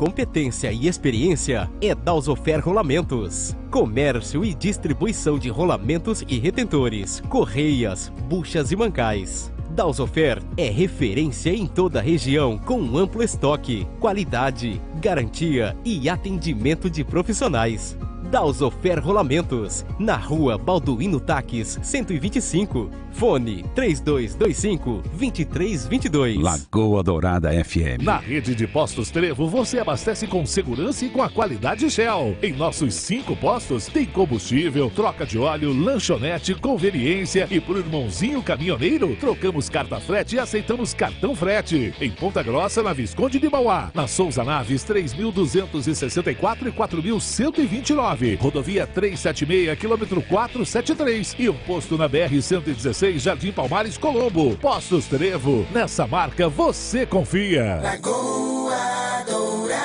Competência 0.00 0.72
e 0.72 0.88
experiência 0.88 1.70
é 1.78 1.94
Dalsofer 1.94 2.58
Rolamentos. 2.64 3.54
Comércio 3.70 4.42
e 4.42 4.54
distribuição 4.54 5.38
de 5.38 5.50
rolamentos 5.50 6.24
e 6.26 6.38
retentores, 6.38 7.20
correias, 7.28 8.10
buchas 8.26 8.72
e 8.72 8.76
mancais. 8.76 9.52
Dalsofer 9.68 10.42
é 10.56 10.70
referência 10.70 11.50
em 11.50 11.66
toda 11.66 11.98
a 11.98 12.02
região 12.02 12.56
com 12.56 12.80
um 12.80 12.96
amplo 12.96 13.22
estoque, 13.22 13.86
qualidade, 14.00 14.80
garantia 15.02 15.76
e 15.84 16.08
atendimento 16.08 16.88
de 16.88 17.04
profissionais. 17.04 17.94
Dalsofer 18.30 19.00
Rolamentos, 19.00 19.84
na 19.98 20.14
rua 20.14 20.56
Balduíno 20.56 21.18
Taques, 21.18 21.80
125. 21.82 22.88
Fone 23.10 23.64
3225-2322. 23.74 26.40
Lagoa 26.40 27.02
Dourada 27.02 27.50
FM. 27.64 28.04
Na 28.04 28.18
rede 28.18 28.54
de 28.54 28.68
postos 28.68 29.10
Trevo, 29.10 29.48
você 29.48 29.80
abastece 29.80 30.28
com 30.28 30.46
segurança 30.46 31.04
e 31.04 31.08
com 31.08 31.20
a 31.20 31.28
qualidade 31.28 31.90
Shell. 31.90 32.36
Em 32.40 32.52
nossos 32.52 32.94
cinco 32.94 33.34
postos, 33.34 33.86
tem 33.86 34.06
combustível, 34.06 34.88
troca 34.94 35.26
de 35.26 35.36
óleo, 35.36 35.72
lanchonete, 35.72 36.54
conveniência 36.54 37.48
e 37.50 37.60
por 37.60 37.78
irmãozinho 37.78 38.40
caminhoneiro, 38.44 39.16
trocamos 39.16 39.68
carta 39.68 39.98
frete 39.98 40.36
e 40.36 40.38
aceitamos 40.38 40.94
cartão 40.94 41.34
frete. 41.34 41.92
Em 42.00 42.12
Ponta 42.12 42.44
Grossa, 42.44 42.80
na 42.80 42.92
Visconde 42.92 43.40
de 43.40 43.50
Mauá. 43.50 43.90
Na 43.92 44.06
Souza 44.06 44.44
Naves, 44.44 44.84
3.264 44.84 46.68
e 46.68 46.72
4.129. 46.72 48.19
Rodovia 48.38 48.86
376, 48.86 49.78
quilômetro 49.78 50.22
473. 50.22 51.36
E 51.38 51.48
um 51.48 51.54
posto 51.54 51.96
na 51.96 52.08
BR-116, 52.08 53.18
Jardim 53.18 53.52
Palmares, 53.52 53.96
Colombo. 53.96 54.56
Postos 54.56 55.06
Trevo. 55.06 55.66
Nessa 55.72 56.06
marca 56.06 56.48
você 56.48 57.06
confia. 57.06 57.80
Lagoa 57.82 59.24
Dourada. 59.28 59.80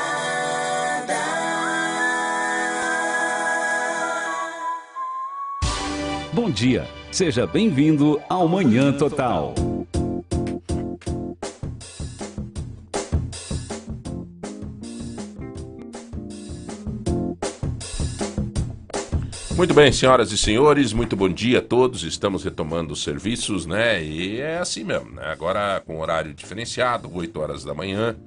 Bom 6.33 6.49
dia. 6.49 6.88
Seja 7.11 7.47
bem-vindo 7.47 8.20
ao 8.27 8.47
Manhã 8.47 8.92
Total. 8.92 9.53
Muito 19.56 19.73
bem, 19.73 19.89
senhoras 19.89 20.34
e 20.34 20.38
senhores, 20.38 20.92
muito 20.92 21.16
bom 21.16 21.30
dia 21.30 21.59
a 21.59 21.61
todos. 21.61 22.03
Estamos 22.03 22.44
retomando 22.44 22.92
os 22.92 23.02
serviços, 23.02 23.66
né? 23.66 24.03
E 24.03 24.42
é 24.42 24.58
assim 24.58 24.84
mesmo, 24.84 25.11
né? 25.11 25.23
Agora 25.28 25.81
com 25.86 25.98
horário 26.02 26.34
diferenciado, 26.34 27.09
8 27.11 27.39
horas 27.39 27.64
da 27.64 27.73
manhã, 27.73 28.17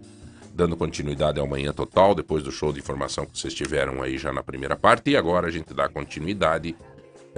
dando 0.54 0.74
continuidade 0.74 1.38
ao 1.38 1.46
manhã 1.46 1.70
total, 1.70 2.14
depois 2.14 2.42
do 2.42 2.50
show 2.50 2.72
de 2.72 2.78
informação 2.78 3.26
que 3.26 3.38
vocês 3.38 3.52
tiveram 3.52 4.02
aí 4.02 4.16
já 4.16 4.32
na 4.32 4.42
primeira 4.42 4.74
parte. 4.74 5.10
E 5.10 5.18
agora 5.18 5.48
a 5.48 5.50
gente 5.50 5.74
dá 5.74 5.86
continuidade 5.86 6.74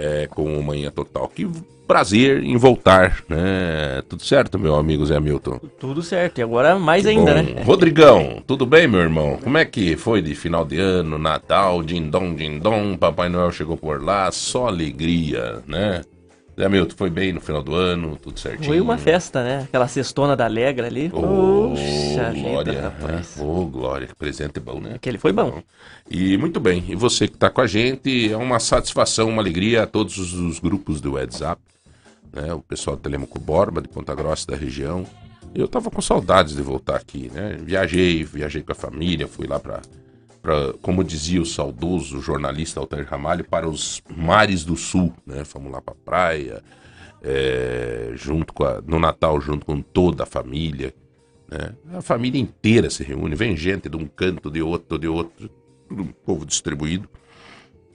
é, 0.01 0.27
com 0.27 0.57
o 0.57 0.63
manhã 0.63 0.89
total. 0.89 1.27
Que 1.27 1.47
prazer 1.87 2.41
em 2.43 2.55
voltar, 2.55 3.23
né? 3.27 4.01
Tudo 4.07 4.23
certo, 4.23 4.57
meu 4.57 4.75
amigo 4.75 5.05
Zé 5.05 5.19
Milton? 5.19 5.59
Tudo 5.77 6.01
certo, 6.01 6.39
e 6.39 6.41
agora 6.41 6.79
mais 6.79 7.05
ainda, 7.05 7.35
Bom, 7.35 7.53
né? 7.53 7.63
Rodrigão, 7.63 8.41
tudo 8.47 8.65
bem, 8.65 8.87
meu 8.87 9.01
irmão? 9.01 9.37
Como 9.43 9.57
é 9.57 9.65
que 9.65 9.97
foi 9.97 10.21
de 10.21 10.33
final 10.33 10.63
de 10.63 10.79
ano, 10.79 11.17
Natal, 11.17 11.83
dindom, 11.83 12.33
dindom, 12.33 12.95
Papai 12.95 13.27
Noel 13.27 13.51
chegou 13.51 13.75
por 13.75 14.01
lá, 14.01 14.31
só 14.31 14.67
alegria, 14.67 15.59
né? 15.67 16.01
Zé 16.59 16.67
Milton, 16.67 16.95
foi 16.95 17.09
bem 17.09 17.31
no 17.31 17.39
final 17.39 17.63
do 17.63 17.73
ano, 17.73 18.17
tudo 18.21 18.39
certinho? 18.39 18.65
Foi 18.65 18.81
uma 18.81 18.97
festa, 18.97 19.43
né? 19.43 19.61
Aquela 19.63 19.87
cestona 19.87 20.35
da 20.35 20.45
Alegra 20.45 20.87
ali. 20.87 21.09
Ô, 21.13 21.69
Puxa 21.69 22.33
Glória, 22.33 22.73
vida, 22.73 22.73
né? 22.73 22.81
rapaz. 22.81 23.37
Ô, 23.39 23.65
Glória, 23.65 24.07
que 24.07 24.15
presente 24.15 24.59
bom, 24.59 24.79
né? 24.79 24.95
Aquele 24.95 25.17
foi 25.17 25.31
bom. 25.31 25.63
E 26.09 26.37
muito 26.37 26.59
bem, 26.59 26.83
e 26.89 26.95
você 26.95 27.27
que 27.27 27.35
está 27.35 27.49
com 27.49 27.61
a 27.61 27.67
gente, 27.67 28.31
é 28.31 28.37
uma 28.37 28.59
satisfação, 28.59 29.29
uma 29.29 29.41
alegria 29.41 29.83
a 29.83 29.87
todos 29.87 30.17
os, 30.17 30.33
os 30.33 30.59
grupos 30.59 30.99
do 30.99 31.13
WhatsApp, 31.13 31.61
né? 32.33 32.53
O 32.53 32.61
pessoal 32.61 32.95
do 32.95 33.01
Telemaco 33.01 33.39
Borba, 33.39 33.81
de 33.81 33.87
Ponta 33.87 34.13
Grossa 34.13 34.47
da 34.47 34.57
região. 34.57 35.05
Eu 35.55 35.67
tava 35.67 35.89
com 35.89 36.01
saudades 36.01 36.55
de 36.55 36.61
voltar 36.61 36.95
aqui, 36.95 37.29
né? 37.33 37.57
Viajei, 37.61 38.23
viajei 38.23 38.61
com 38.61 38.71
a 38.71 38.75
família, 38.75 39.27
fui 39.27 39.47
lá 39.47 39.59
para 39.59 39.81
para, 40.41 40.73
como 40.81 41.03
dizia 41.03 41.41
o 41.41 41.45
saudoso 41.45 42.19
jornalista 42.19 42.79
Altair 42.79 43.07
Ramalho, 43.07 43.43
para 43.43 43.69
os 43.69 44.01
mares 44.15 44.65
do 44.65 44.75
sul, 44.75 45.13
né? 45.25 45.43
Fomos 45.45 45.71
lá 45.71 45.81
para 45.81 45.93
praia, 45.93 46.63
é, 47.21 48.11
junto 48.15 48.53
com 48.53 48.63
a, 48.63 48.81
no 48.81 48.99
Natal, 48.99 49.39
junto 49.39 49.65
com 49.65 49.81
toda 49.81 50.23
a 50.23 50.25
família, 50.25 50.93
né? 51.51 51.75
A 51.93 52.01
família 52.01 52.39
inteira 52.39 52.89
se 52.89 53.03
reúne, 53.03 53.35
vem 53.35 53.55
gente 53.57 53.89
de 53.89 53.97
um 53.97 54.07
canto, 54.07 54.49
de 54.49 54.61
outro, 54.61 54.97
de 54.97 55.07
outro, 55.07 55.49
tudo 55.87 56.03
um 56.03 56.07
povo 56.07 56.45
distribuído. 56.45 57.09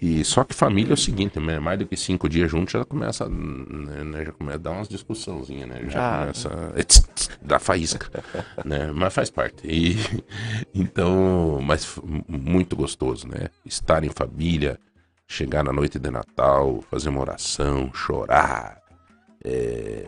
E 0.00 0.22
só 0.24 0.44
que 0.44 0.54
família 0.54 0.92
é 0.92 0.94
o 0.94 0.96
seguinte, 0.96 1.40
né? 1.40 1.58
mais 1.58 1.78
do 1.78 1.86
que 1.86 1.96
cinco 1.96 2.28
dias 2.28 2.50
juntos 2.50 2.72
já 2.72 2.84
começa, 2.84 3.26
né, 3.28 4.04
né, 4.04 4.24
já 4.26 4.32
começa 4.32 4.58
a 4.58 4.60
dar 4.60 4.70
umas 4.72 4.88
discussãozinhas, 4.88 5.68
né? 5.68 5.86
Já 5.88 5.98
Ah. 5.98 6.18
começa 6.20 6.48
a 6.78 6.82
tss, 6.84 7.08
tss, 7.14 7.30
dar 7.40 7.58
faísca, 7.58 8.10
né? 8.64 8.92
Mas 8.92 9.14
faz 9.14 9.30
parte. 9.30 9.66
E, 9.66 9.96
então, 10.74 11.60
mas 11.62 11.98
muito 12.28 12.76
gostoso, 12.76 13.26
né? 13.26 13.48
Estar 13.64 14.04
em 14.04 14.10
família, 14.10 14.78
chegar 15.26 15.64
na 15.64 15.72
noite 15.72 15.98
de 15.98 16.10
Natal, 16.10 16.82
fazer 16.90 17.08
uma 17.08 17.20
oração, 17.22 17.90
chorar, 17.94 18.78
é, 19.44 20.06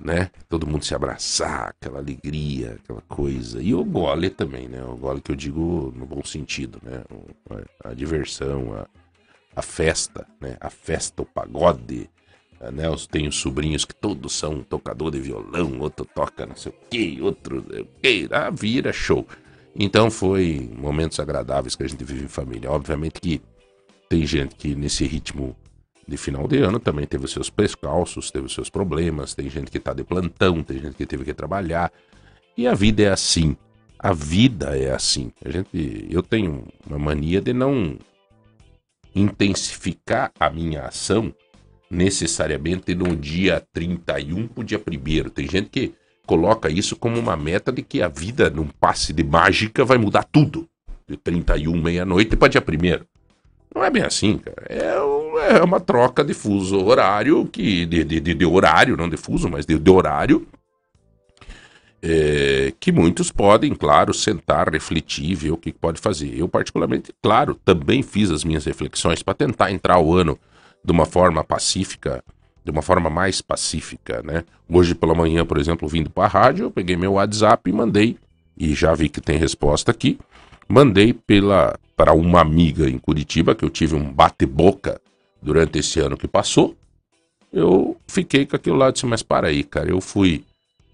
né? 0.00 0.30
Todo 0.48 0.66
mundo 0.66 0.84
se 0.84 0.94
abraçar, 0.94 1.70
aquela 1.70 1.98
alegria, 1.98 2.78
aquela 2.82 3.02
coisa. 3.02 3.62
E 3.62 3.74
o 3.74 3.84
gole 3.84 4.30
também, 4.30 4.68
né? 4.68 4.82
O 4.84 4.96
gole 4.96 5.20
que 5.20 5.32
eu 5.32 5.36
digo 5.36 5.92
no 5.96 6.06
bom 6.06 6.22
sentido, 6.24 6.78
né? 6.82 7.02
A, 7.84 7.90
a 7.90 7.94
diversão, 7.94 8.72
a, 8.74 8.86
a 9.54 9.62
festa, 9.62 10.26
né? 10.40 10.56
A 10.60 10.70
festa, 10.70 11.22
o 11.22 11.26
pagode. 11.26 12.10
eh, 12.60 12.70
Né? 12.70 12.84
Tem 13.10 13.26
os 13.28 13.36
sobrinhos 13.36 13.84
que 13.84 13.94
todos 13.94 14.32
são 14.34 14.62
tocador 14.62 15.10
de 15.10 15.20
violão, 15.20 15.78
outro 15.80 16.06
toca 16.06 16.46
não 16.46 16.56
sei 16.56 16.72
o 16.72 16.74
quê, 16.90 17.18
outro 17.20 17.58
o 17.60 18.00
quê. 18.02 18.28
Ah, 18.30 18.50
vira 18.50 18.92
show. 18.92 19.26
Então 19.74 20.10
foi 20.10 20.70
momentos 20.76 21.20
agradáveis 21.20 21.76
que 21.76 21.82
a 21.82 21.88
gente 21.88 22.02
vive 22.04 22.24
em 22.24 22.28
família. 22.28 22.70
Obviamente 22.70 23.20
que 23.20 23.40
tem 24.08 24.24
gente 24.26 24.54
que 24.56 24.74
nesse 24.74 25.04
ritmo 25.06 25.56
de 26.06 26.16
final 26.16 26.46
de 26.46 26.58
ano 26.58 26.78
também 26.78 27.06
teve 27.06 27.24
os 27.24 27.32
seus 27.32 27.50
prescalços, 27.50 28.30
teve 28.30 28.46
os 28.46 28.54
seus 28.54 28.70
problemas, 28.70 29.34
tem 29.34 29.50
gente 29.50 29.70
que 29.70 29.80
tá 29.80 29.92
de 29.92 30.04
plantão, 30.04 30.62
tem 30.62 30.78
gente 30.78 30.94
que 30.94 31.06
teve 31.06 31.24
que 31.24 31.34
trabalhar. 31.34 31.92
E 32.56 32.66
a 32.66 32.74
vida 32.74 33.02
é 33.02 33.10
assim. 33.10 33.56
A 33.98 34.12
vida 34.12 34.78
é 34.78 34.92
assim. 34.92 35.32
A 35.44 35.50
gente, 35.50 36.06
eu 36.08 36.22
tenho 36.22 36.64
uma 36.86 36.98
mania 36.98 37.40
de 37.40 37.52
não 37.52 37.98
intensificar 39.14 40.30
a 40.38 40.48
minha 40.50 40.82
ação 40.82 41.34
necessariamente 41.90 42.94
no 42.94 43.16
dia 43.16 43.64
31 43.72 44.48
pro 44.48 44.64
dia 44.64 44.78
1 44.78 45.30
Tem 45.30 45.48
gente 45.48 45.70
que 45.70 45.94
coloca 46.26 46.68
isso 46.68 46.96
como 46.96 47.18
uma 47.18 47.36
meta 47.36 47.72
de 47.72 47.82
que 47.82 48.02
a 48.02 48.08
vida 48.08 48.50
num 48.50 48.66
passe 48.66 49.12
de 49.12 49.24
mágica 49.24 49.84
vai 49.84 49.98
mudar 49.98 50.24
tudo. 50.24 50.68
De 51.08 51.16
31 51.16 51.80
meia-noite 51.80 52.36
para 52.36 52.48
dia 52.48 52.60
1 52.60 53.04
não 53.76 53.84
é 53.84 53.90
bem 53.90 54.02
assim, 54.02 54.38
cara. 54.38 54.66
É, 54.70 54.98
um- 55.02 55.15
é 55.46 55.62
uma 55.62 55.80
troca 55.80 56.24
de 56.24 56.34
fuso 56.34 56.84
horário, 56.84 57.46
que 57.46 57.86
de, 57.86 58.04
de, 58.04 58.20
de- 58.20 58.46
horário, 58.46 58.96
não 58.96 59.08
de 59.08 59.16
fuso, 59.16 59.48
mas 59.48 59.64
de, 59.64 59.78
de 59.78 59.90
horário, 59.90 60.46
é, 62.02 62.72
que 62.78 62.92
muitos 62.92 63.32
podem, 63.32 63.74
claro, 63.74 64.12
sentar, 64.12 64.68
refletir, 64.70 65.34
ver 65.34 65.50
o 65.50 65.56
que 65.56 65.72
pode 65.72 66.00
fazer. 66.00 66.38
Eu, 66.38 66.48
particularmente, 66.48 67.12
claro, 67.22 67.54
também 67.64 68.02
fiz 68.02 68.30
as 68.30 68.44
minhas 68.44 68.64
reflexões 68.64 69.22
para 69.22 69.34
tentar 69.34 69.70
entrar 69.70 69.98
o 69.98 70.14
ano 70.14 70.38
de 70.84 70.92
uma 70.92 71.06
forma 71.06 71.42
pacífica, 71.42 72.22
de 72.64 72.70
uma 72.70 72.82
forma 72.82 73.08
mais 73.10 73.40
pacífica, 73.40 74.22
né? 74.22 74.44
Hoje 74.68 74.94
pela 74.94 75.14
manhã, 75.14 75.44
por 75.44 75.58
exemplo, 75.58 75.88
vindo 75.88 76.10
para 76.10 76.24
a 76.24 76.28
rádio, 76.28 76.64
eu 76.64 76.70
peguei 76.70 76.96
meu 76.96 77.14
WhatsApp 77.14 77.68
e 77.68 77.72
mandei, 77.72 78.16
e 78.56 78.74
já 78.74 78.94
vi 78.94 79.08
que 79.08 79.20
tem 79.20 79.38
resposta 79.38 79.90
aqui, 79.90 80.18
mandei 80.68 81.12
pela 81.12 81.78
para 81.96 82.12
uma 82.12 82.40
amiga 82.40 82.88
em 82.88 82.98
Curitiba 82.98 83.54
que 83.54 83.64
eu 83.64 83.70
tive 83.70 83.94
um 83.94 84.12
bate-boca 84.12 85.00
durante 85.46 85.78
esse 85.78 86.00
ano 86.00 86.16
que 86.16 86.26
passou. 86.26 86.76
Eu 87.52 87.96
fiquei 88.08 88.44
com 88.44 88.56
aquilo 88.56 88.76
lá 88.76 88.88
e 88.88 88.92
disse, 88.92 89.06
mas 89.06 89.22
para 89.22 89.46
aí, 89.46 89.62
cara, 89.62 89.88
eu 89.88 90.00
fui 90.00 90.44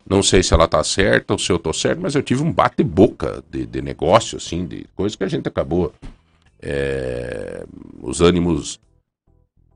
não 0.05 0.23
sei 0.23 0.43
se 0.43 0.53
ela 0.53 0.69
tá 0.69 0.83
certa 0.85 1.33
ou 1.33 1.39
se 1.39 1.51
eu 1.51 1.59
tô 1.59 1.73
certo, 1.73 2.01
mas 2.01 2.15
eu 2.15 2.23
tive 2.23 2.43
um 2.43 2.53
bate-boca 2.53 3.43
de, 3.51 3.65
de 3.65 3.81
negócio, 3.81 4.37
assim, 4.37 4.67
de 4.67 4.85
coisa 4.97 5.17
que 5.17 5.25
a 5.25 5.29
gente 5.29 5.49
acabou. 5.49 5.93
é, 6.61 7.65
os 8.03 8.21
ânimos 8.21 8.79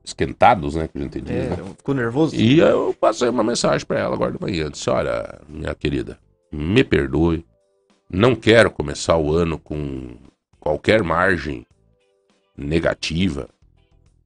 esquentados, 0.03 0.75
né? 0.75 0.87
Que 0.87 0.97
a 0.97 1.01
gente 1.01 1.21
diz, 1.21 1.31
É, 1.31 1.49
né? 1.49 1.73
ficou 1.77 1.95
nervoso? 1.95 2.35
E 2.35 2.59
eu 2.59 2.93
passei 2.99 3.27
uma 3.29 3.43
mensagem 3.43 3.85
para 3.85 3.99
ela 3.99 4.15
agora 4.15 4.31
de 4.33 4.41
manhã. 4.41 4.69
Disse: 4.69 4.89
Olha, 4.89 5.41
minha 5.49 5.73
querida, 5.73 6.19
me 6.51 6.83
perdoe. 6.83 7.45
Não 8.09 8.35
quero 8.35 8.69
começar 8.71 9.17
o 9.17 9.33
ano 9.33 9.57
com 9.57 10.15
qualquer 10.59 11.03
margem 11.03 11.65
negativa. 12.55 13.49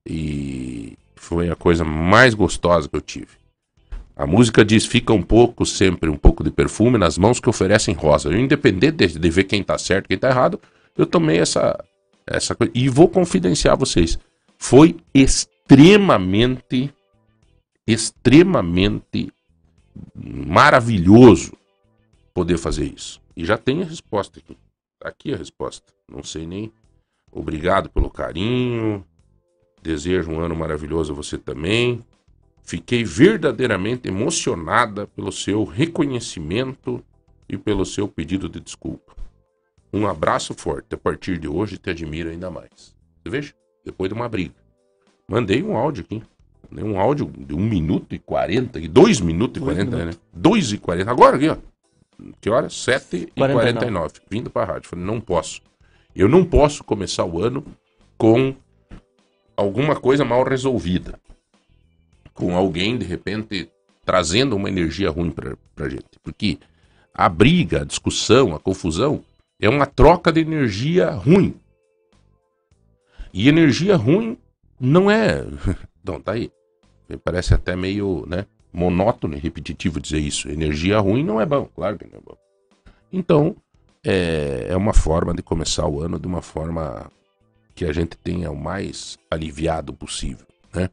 E 0.07 0.97
foi 1.15 1.49
a 1.49 1.55
coisa 1.55 1.83
mais 1.83 2.33
gostosa 2.33 2.89
que 2.89 2.95
eu 2.95 3.01
tive. 3.01 3.41
A 4.15 4.25
música 4.25 4.63
diz: 4.63 4.85
fica 4.85 5.13
um 5.13 5.21
pouco, 5.21 5.65
sempre 5.65 6.09
um 6.09 6.17
pouco 6.17 6.43
de 6.43 6.51
perfume 6.51 6.97
nas 6.97 7.17
mãos 7.17 7.39
que 7.39 7.49
oferecem 7.49 7.95
rosa. 7.95 8.29
Eu, 8.29 8.39
independente 8.39 9.07
de, 9.07 9.19
de 9.19 9.29
ver 9.29 9.45
quem 9.45 9.63
tá 9.63 9.77
certo 9.77 10.07
quem 10.07 10.17
tá 10.17 10.29
errado, 10.29 10.59
eu 10.97 11.05
tomei 11.05 11.39
essa, 11.39 11.83
essa 12.27 12.55
coisa. 12.55 12.71
E 12.75 12.89
vou 12.89 13.07
confidenciar 13.07 13.77
vocês. 13.77 14.19
Foi 14.57 14.97
extremamente, 15.13 16.93
extremamente 17.87 19.31
maravilhoso 20.15 21.53
poder 22.33 22.57
fazer 22.57 22.93
isso. 22.95 23.21
E 23.35 23.45
já 23.45 23.57
tem 23.57 23.81
a 23.81 23.85
resposta 23.85 24.39
aqui. 24.39 24.57
Tá 24.99 25.09
aqui 25.09 25.33
a 25.33 25.37
resposta. 25.37 25.91
Não 26.07 26.23
sei 26.23 26.45
nem. 26.45 26.71
Obrigado 27.31 27.89
pelo 27.89 28.09
carinho. 28.09 29.05
Desejo 29.81 30.31
um 30.31 30.39
ano 30.39 30.55
maravilhoso 30.55 31.11
a 31.11 31.15
você 31.15 31.37
também. 31.37 32.03
Fiquei 32.63 33.03
verdadeiramente 33.03 34.07
emocionada 34.07 35.07
pelo 35.07 35.31
seu 35.31 35.63
reconhecimento 35.63 37.03
e 37.49 37.57
pelo 37.57 37.85
seu 37.85 38.07
pedido 38.07 38.47
de 38.47 38.59
desculpa. 38.59 39.15
Um 39.91 40.07
abraço 40.07 40.53
forte. 40.53 40.93
A 40.93 40.97
partir 40.97 41.37
de 41.37 41.47
hoje 41.47 41.77
te 41.77 41.89
admiro 41.89 42.29
ainda 42.29 42.49
mais. 42.49 42.95
Você 43.23 43.29
veja? 43.29 43.53
Depois 43.83 44.09
de 44.09 44.15
uma 44.15 44.29
briga. 44.29 44.53
Mandei 45.27 45.63
um 45.63 45.75
áudio 45.75 46.03
aqui. 46.03 46.23
Mandei 46.69 46.85
um 46.85 46.99
áudio 46.99 47.31
de 47.37 47.53
1 47.53 47.57
minuto 47.57 48.15
e 48.15 48.19
40, 48.19 48.79
e 48.79 48.87
2 48.87 49.19
minutos 49.19 49.61
e 49.61 49.65
Dois 49.65 49.77
40, 49.77 50.05
né? 50.05 50.11
2 50.31 50.73
e 50.73 50.77
40. 50.77 51.11
Agora 51.11 51.35
aqui, 51.35 51.49
ó. 51.49 51.57
Que 52.39 52.49
hora? 52.49 52.69
7 52.69 53.15
e 53.15 53.25
49. 53.31 53.53
49. 53.53 54.13
Vindo 54.29 54.49
pra 54.49 54.63
rádio. 54.63 54.89
Falei, 54.89 55.03
não 55.03 55.19
posso. 55.19 55.61
Eu 56.15 56.29
não 56.29 56.45
posso 56.45 56.83
começar 56.83 57.25
o 57.25 57.41
ano 57.41 57.65
com 58.17 58.55
alguma 59.61 59.95
coisa 59.95 60.25
mal 60.25 60.43
resolvida. 60.43 61.19
Com 62.33 62.55
alguém, 62.55 62.97
de 62.97 63.05
repente, 63.05 63.69
trazendo 64.05 64.55
uma 64.55 64.69
energia 64.69 65.09
ruim 65.09 65.31
pra, 65.31 65.55
pra 65.75 65.89
gente. 65.89 66.19
Porque 66.23 66.57
a 67.13 67.29
briga, 67.29 67.81
a 67.81 67.85
discussão, 67.85 68.55
a 68.55 68.59
confusão 68.59 69.23
é 69.59 69.69
uma 69.69 69.85
troca 69.85 70.31
de 70.31 70.41
energia 70.41 71.11
ruim. 71.11 71.55
E 73.33 73.47
energia 73.47 73.95
ruim 73.95 74.37
não 74.79 75.09
é. 75.09 75.45
Não, 76.03 76.19
tá 76.19 76.31
aí. 76.31 76.51
Parece 77.23 77.53
até 77.53 77.75
meio, 77.75 78.25
né? 78.27 78.47
Monótono 78.73 79.35
e 79.35 79.39
repetitivo 79.39 79.99
dizer 79.99 80.17
isso. 80.17 80.49
Energia 80.49 80.97
ruim 80.97 81.23
não 81.23 81.39
é 81.39 81.45
bom, 81.45 81.69
claro 81.75 81.95
que 81.95 82.07
não 82.07 82.17
é 82.17 82.21
bom. 82.25 82.35
Então, 83.13 83.55
é, 84.03 84.65
é 84.69 84.75
uma 84.75 84.93
forma 84.93 85.31
de 85.31 85.43
começar 85.43 85.85
o 85.85 86.01
ano 86.01 86.17
de 86.17 86.25
uma 86.25 86.41
forma 86.41 87.11
que 87.81 87.85
a 87.85 87.91
gente 87.91 88.15
tenha 88.15 88.51
o 88.51 88.55
mais 88.55 89.17
aliviado 89.27 89.91
possível, 89.91 90.45
né? 90.71 90.87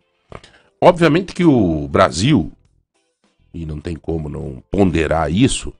Obviamente 0.81 1.35
que 1.35 1.45
o 1.45 1.87
Brasil, 1.87 2.51
e 3.53 3.67
não 3.67 3.79
tem 3.79 3.95
como 3.95 4.27
não 4.27 4.63
ponderar 4.71 5.31
isso, 5.31 5.75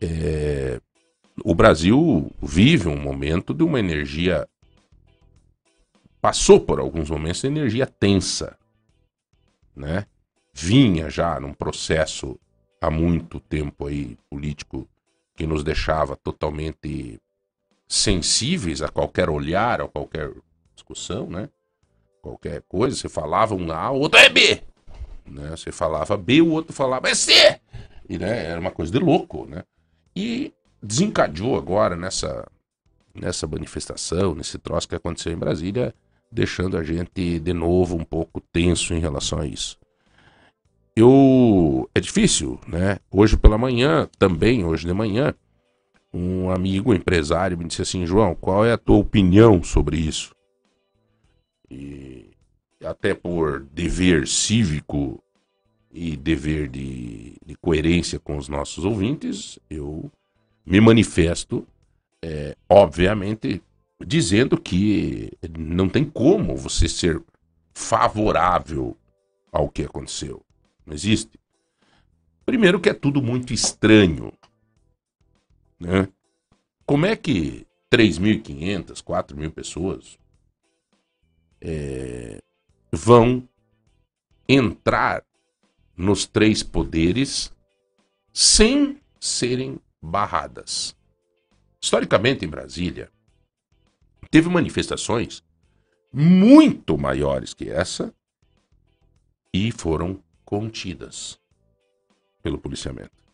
é, 0.00 0.80
o 1.44 1.54
Brasil 1.54 2.32
vive 2.42 2.88
um 2.88 3.00
momento 3.00 3.54
de 3.54 3.62
uma 3.62 3.78
energia. 3.78 4.48
Passou 6.20 6.58
por 6.58 6.80
alguns 6.80 7.08
momentos 7.08 7.42
de 7.42 7.46
energia 7.46 7.86
tensa, 7.86 8.58
né? 9.76 10.04
Vinha 10.52 11.08
já 11.08 11.38
num 11.38 11.54
processo 11.54 12.36
há 12.80 12.90
muito 12.90 13.38
tempo 13.38 13.86
aí 13.86 14.18
político 14.28 14.88
que 15.36 15.46
nos 15.46 15.62
deixava 15.62 16.16
totalmente 16.16 17.20
sensíveis 17.88 18.82
a 18.82 18.88
qualquer 18.88 19.30
olhar, 19.30 19.80
a 19.80 19.88
qualquer 19.88 20.30
discussão, 20.74 21.26
né? 21.28 21.48
Qualquer 22.20 22.62
coisa, 22.68 22.94
você 22.94 23.08
falava 23.08 23.54
um 23.54 23.72
A, 23.72 23.90
o 23.90 24.00
outro 24.00 24.20
é 24.20 24.28
B. 24.28 24.62
Né? 25.24 25.50
Você 25.50 25.72
falava 25.72 26.16
B, 26.16 26.42
o 26.42 26.50
outro 26.50 26.72
falava 26.72 27.08
é 27.08 27.14
C. 27.14 27.58
E 28.08 28.18
né, 28.18 28.46
era 28.46 28.60
uma 28.60 28.70
coisa 28.70 28.92
de 28.92 28.98
louco, 28.98 29.46
né? 29.46 29.62
E 30.14 30.52
desencadeou 30.82 31.56
agora 31.56 31.96
nessa, 31.96 32.46
nessa 33.14 33.46
manifestação, 33.46 34.34
nesse 34.34 34.58
troço 34.58 34.88
que 34.88 34.94
aconteceu 34.94 35.32
em 35.32 35.38
Brasília, 35.38 35.94
deixando 36.30 36.76
a 36.76 36.82
gente 36.82 37.38
de 37.38 37.52
novo 37.52 37.96
um 37.96 38.04
pouco 38.04 38.40
tenso 38.52 38.94
em 38.94 39.00
relação 39.00 39.40
a 39.40 39.46
isso. 39.46 39.78
Eu 40.96 41.88
é 41.94 42.00
difícil, 42.00 42.58
né? 42.66 42.98
Hoje 43.10 43.36
pela 43.36 43.56
manhã, 43.56 44.08
também 44.18 44.64
hoje 44.64 44.86
de 44.86 44.92
manhã, 44.92 45.34
um 46.12 46.50
amigo 46.50 46.94
empresário 46.94 47.58
me 47.58 47.64
disse 47.64 47.82
assim, 47.82 48.06
João, 48.06 48.34
qual 48.34 48.64
é 48.64 48.72
a 48.72 48.78
tua 48.78 48.96
opinião 48.96 49.62
sobre 49.62 49.96
isso? 49.98 50.34
E 51.70 52.30
até 52.84 53.14
por 53.14 53.60
dever 53.72 54.26
cívico 54.26 55.22
e 55.92 56.16
dever 56.16 56.68
de, 56.68 57.36
de 57.44 57.54
coerência 57.56 58.18
com 58.18 58.36
os 58.36 58.48
nossos 58.48 58.84
ouvintes, 58.84 59.58
eu 59.68 60.10
me 60.64 60.80
manifesto, 60.80 61.66
é, 62.22 62.56
obviamente, 62.68 63.62
dizendo 64.04 64.60
que 64.60 65.32
não 65.58 65.88
tem 65.88 66.04
como 66.04 66.56
você 66.56 66.88
ser 66.88 67.22
favorável 67.74 68.96
ao 69.52 69.68
que 69.68 69.82
aconteceu. 69.82 70.42
Não 70.86 70.94
existe. 70.94 71.38
Primeiro 72.44 72.80
que 72.80 72.88
é 72.88 72.94
tudo 72.94 73.22
muito 73.22 73.52
estranho. 73.52 74.32
Né? 75.78 76.08
Como 76.84 77.06
é 77.06 77.14
que 77.14 77.66
3.500, 77.92 79.02
4.000 79.02 79.50
pessoas 79.50 80.18
é, 81.60 82.40
vão 82.92 83.48
entrar 84.48 85.24
nos 85.96 86.26
três 86.26 86.62
poderes 86.62 87.52
sem 88.32 89.00
serem 89.20 89.78
barradas? 90.00 90.96
Historicamente, 91.80 92.44
em 92.44 92.48
Brasília, 92.48 93.10
teve 94.30 94.48
manifestações 94.48 95.42
muito 96.12 96.96
maiores 96.96 97.54
que 97.54 97.68
essa 97.68 98.14
e 99.52 99.70
foram 99.70 100.22
contidas 100.44 101.38
pelo 102.42 102.58
policiamento. 102.58 103.24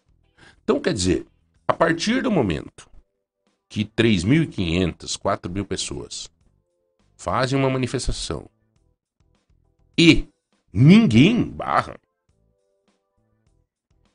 Então, 0.62 0.80
quer 0.80 0.92
dizer, 0.92 1.26
a 1.74 1.76
partir 1.76 2.22
do 2.22 2.30
momento 2.30 2.88
que 3.68 3.84
3.500, 3.84 5.18
4.000 5.18 5.66
pessoas 5.66 6.30
fazem 7.16 7.58
uma 7.58 7.68
manifestação 7.68 8.48
e 9.98 10.28
ninguém 10.72 11.42
barra, 11.42 11.98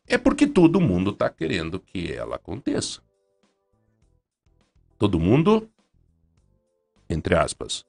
é 0.08 0.18
porque 0.18 0.48
todo 0.48 0.80
mundo 0.80 1.12
está 1.12 1.30
querendo 1.30 1.82
que 1.82 2.10
ela 2.14 2.38
aconteça. 2.38 3.02
Todo 4.98 5.20
mundo, 5.20 5.70
entre 7.10 7.36
aspas, 7.36 7.84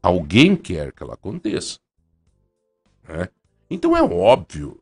alguém 0.00 0.54
quer 0.54 0.92
que 0.92 1.02
ela 1.02 1.14
aconteça. 1.14 1.80
né? 3.02 3.28
Então 3.68 3.96
é 3.96 4.02
óbvio 4.04 4.80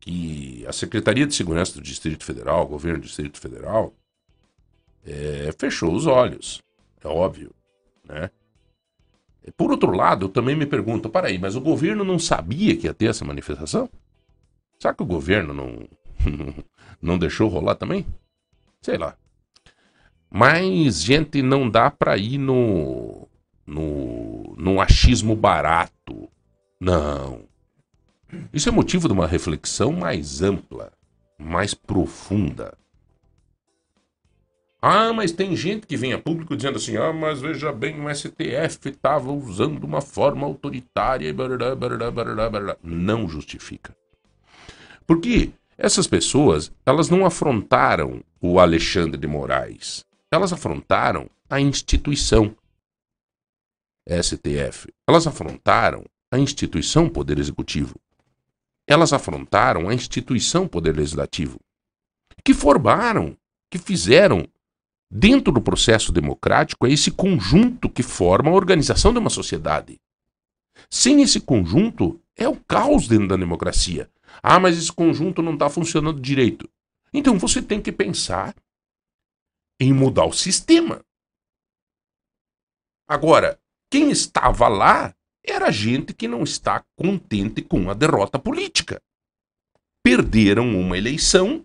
que 0.00 0.64
a 0.66 0.72
Secretaria 0.72 1.26
de 1.26 1.34
Segurança 1.34 1.74
do 1.74 1.82
Distrito 1.82 2.24
Federal, 2.24 2.64
o 2.64 2.68
governo 2.68 3.00
do 3.00 3.06
Distrito 3.06 3.38
Federal, 3.38 3.94
é, 5.04 5.54
fechou 5.58 5.94
os 5.94 6.06
olhos. 6.06 6.62
É 7.02 7.08
óbvio. 7.08 7.52
Né? 8.08 8.30
Por 9.56 9.70
outro 9.70 9.90
lado, 9.90 10.26
eu 10.26 10.28
também 10.28 10.56
me 10.56 10.66
pergunto: 10.66 11.08
para 11.08 11.28
aí, 11.28 11.38
mas 11.38 11.54
o 11.54 11.60
governo 11.60 12.04
não 12.04 12.18
sabia 12.18 12.76
que 12.76 12.86
ia 12.86 12.94
ter 12.94 13.06
essa 13.06 13.24
manifestação? 13.24 13.88
Será 14.78 14.94
que 14.94 15.02
o 15.02 15.06
governo 15.06 15.52
não, 15.52 15.88
não 17.00 17.18
deixou 17.18 17.48
rolar 17.48 17.74
também? 17.74 18.06
Sei 18.80 18.96
lá. 18.96 19.16
Mas, 20.30 21.02
gente, 21.02 21.42
não 21.42 21.68
dá 21.68 21.90
para 21.90 22.16
ir 22.16 22.38
no, 22.38 23.28
no, 23.66 24.54
no 24.56 24.80
achismo 24.80 25.34
barato. 25.34 26.30
Não. 26.80 27.49
Isso 28.52 28.68
é 28.68 28.72
motivo 28.72 29.08
de 29.08 29.14
uma 29.14 29.26
reflexão 29.26 29.92
mais 29.92 30.42
ampla, 30.42 30.92
mais 31.38 31.74
profunda. 31.74 32.76
Ah, 34.82 35.12
mas 35.12 35.30
tem 35.30 35.54
gente 35.54 35.86
que 35.86 35.96
vem 35.96 36.12
a 36.12 36.18
público 36.18 36.56
dizendo 36.56 36.76
assim: 36.76 36.96
ah, 36.96 37.12
mas 37.12 37.40
veja 37.40 37.70
bem, 37.72 38.00
o 38.00 38.14
STF 38.14 38.88
estava 38.88 39.30
usando 39.30 39.84
uma 39.84 40.00
forma 40.00 40.46
autoritária 40.46 41.28
e 41.28 41.32
barará, 41.32 41.74
barará, 41.74 42.10
barará. 42.10 42.76
Não 42.82 43.28
justifica. 43.28 43.94
Porque 45.06 45.50
essas 45.76 46.06
pessoas, 46.06 46.72
elas 46.86 47.10
não 47.10 47.26
afrontaram 47.26 48.22
o 48.40 48.58
Alexandre 48.58 49.18
de 49.18 49.26
Moraes. 49.26 50.04
Elas 50.30 50.52
afrontaram 50.52 51.28
a 51.48 51.60
instituição 51.60 52.54
STF. 54.06 54.88
Elas 55.06 55.26
afrontaram 55.26 56.04
a 56.30 56.38
instituição 56.38 57.08
Poder 57.08 57.38
Executivo. 57.38 57.96
Elas 58.90 59.12
afrontaram 59.12 59.88
a 59.88 59.94
instituição 59.94 60.66
Poder 60.66 60.96
Legislativo, 60.96 61.60
que 62.44 62.52
formaram, 62.52 63.36
que 63.70 63.78
fizeram, 63.78 64.44
dentro 65.08 65.52
do 65.52 65.62
processo 65.62 66.10
democrático, 66.10 66.88
é 66.88 66.90
esse 66.90 67.12
conjunto 67.12 67.88
que 67.88 68.02
forma 68.02 68.50
a 68.50 68.54
organização 68.54 69.12
de 69.12 69.20
uma 69.20 69.30
sociedade. 69.30 69.96
Sem 70.90 71.22
esse 71.22 71.40
conjunto, 71.40 72.20
é 72.36 72.48
o 72.48 72.56
caos 72.64 73.06
dentro 73.06 73.28
da 73.28 73.36
democracia. 73.36 74.10
Ah, 74.42 74.58
mas 74.58 74.76
esse 74.76 74.92
conjunto 74.92 75.40
não 75.40 75.54
está 75.54 75.70
funcionando 75.70 76.20
direito. 76.20 76.68
Então 77.12 77.38
você 77.38 77.62
tem 77.62 77.80
que 77.80 77.92
pensar 77.92 78.56
em 79.80 79.92
mudar 79.92 80.24
o 80.24 80.32
sistema. 80.32 81.00
Agora, 83.06 83.56
quem 83.88 84.10
estava 84.10 84.66
lá 84.66 85.14
era 85.44 85.70
gente 85.70 86.12
que 86.12 86.28
não 86.28 86.42
está 86.42 86.84
contente 86.96 87.62
com 87.62 87.90
a 87.90 87.94
derrota 87.94 88.38
política. 88.38 89.02
Perderam 90.02 90.78
uma 90.78 90.96
eleição, 90.96 91.64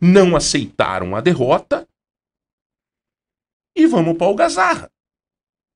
não 0.00 0.36
aceitaram 0.36 1.14
a 1.16 1.20
derrota 1.20 1.88
e 3.74 3.86
vamos 3.86 4.16
para 4.16 4.26
o 4.28 4.34
gazarra. 4.34 4.92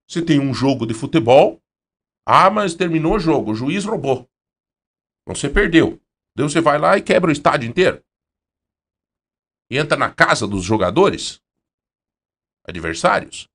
Você 0.08 0.22
tem 0.22 0.40
um 0.40 0.54
jogo 0.54 0.86
de 0.86 0.94
futebol, 0.94 1.60
ah, 2.24 2.50
mas 2.50 2.74
terminou 2.74 3.16
o 3.16 3.20
jogo, 3.20 3.52
o 3.52 3.54
juiz 3.54 3.84
roubou. 3.84 4.28
Você 5.26 5.48
perdeu. 5.48 6.00
Daí 6.34 6.48
você 6.48 6.60
vai 6.60 6.78
lá 6.78 6.96
e 6.96 7.02
quebra 7.02 7.30
o 7.30 7.32
estádio 7.32 7.68
inteiro. 7.68 8.04
E 9.70 9.78
entra 9.78 9.96
na 9.96 10.12
casa 10.12 10.46
dos 10.46 10.62
jogadores, 10.62 11.42
adversários, 12.64 13.48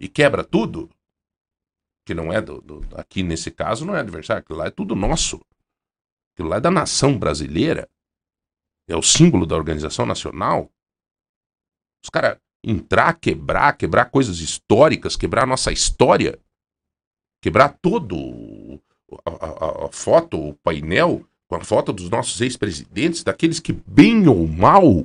e 0.00 0.08
quebra 0.08 0.42
tudo. 0.42 0.90
Que 2.04 2.14
não 2.14 2.32
é 2.32 2.40
do, 2.40 2.60
do 2.60 2.86
aqui 2.96 3.22
nesse 3.22 3.50
caso 3.50 3.84
não 3.84 3.94
é 3.94 4.00
adversário, 4.00 4.40
aquilo 4.40 4.58
lá 4.58 4.66
é 4.66 4.70
tudo 4.70 4.94
nosso. 4.96 5.40
Aquilo 6.34 6.48
lá 6.48 6.56
é 6.56 6.60
da 6.60 6.70
nação 6.70 7.18
brasileira. 7.18 7.88
É 8.88 8.96
o 8.96 9.02
símbolo 9.02 9.46
da 9.46 9.56
organização 9.56 10.06
nacional. 10.06 10.70
Os 12.02 12.10
caras 12.10 12.38
entrar, 12.64 13.14
quebrar, 13.14 13.76
quebrar 13.76 14.06
coisas 14.06 14.40
históricas, 14.40 15.16
quebrar 15.16 15.44
a 15.44 15.46
nossa 15.46 15.72
história, 15.72 16.38
quebrar 17.42 17.78
todo 17.80 18.80
a, 19.24 19.30
a, 19.30 19.86
a 19.86 19.92
foto, 19.92 20.48
o 20.48 20.54
painel 20.54 21.24
com 21.48 21.56
a 21.56 21.64
foto 21.64 21.92
dos 21.92 22.08
nossos 22.08 22.40
ex-presidentes, 22.40 23.24
daqueles 23.24 23.58
que, 23.58 23.72
bem 23.72 24.28
ou 24.28 24.46
mal, 24.46 25.04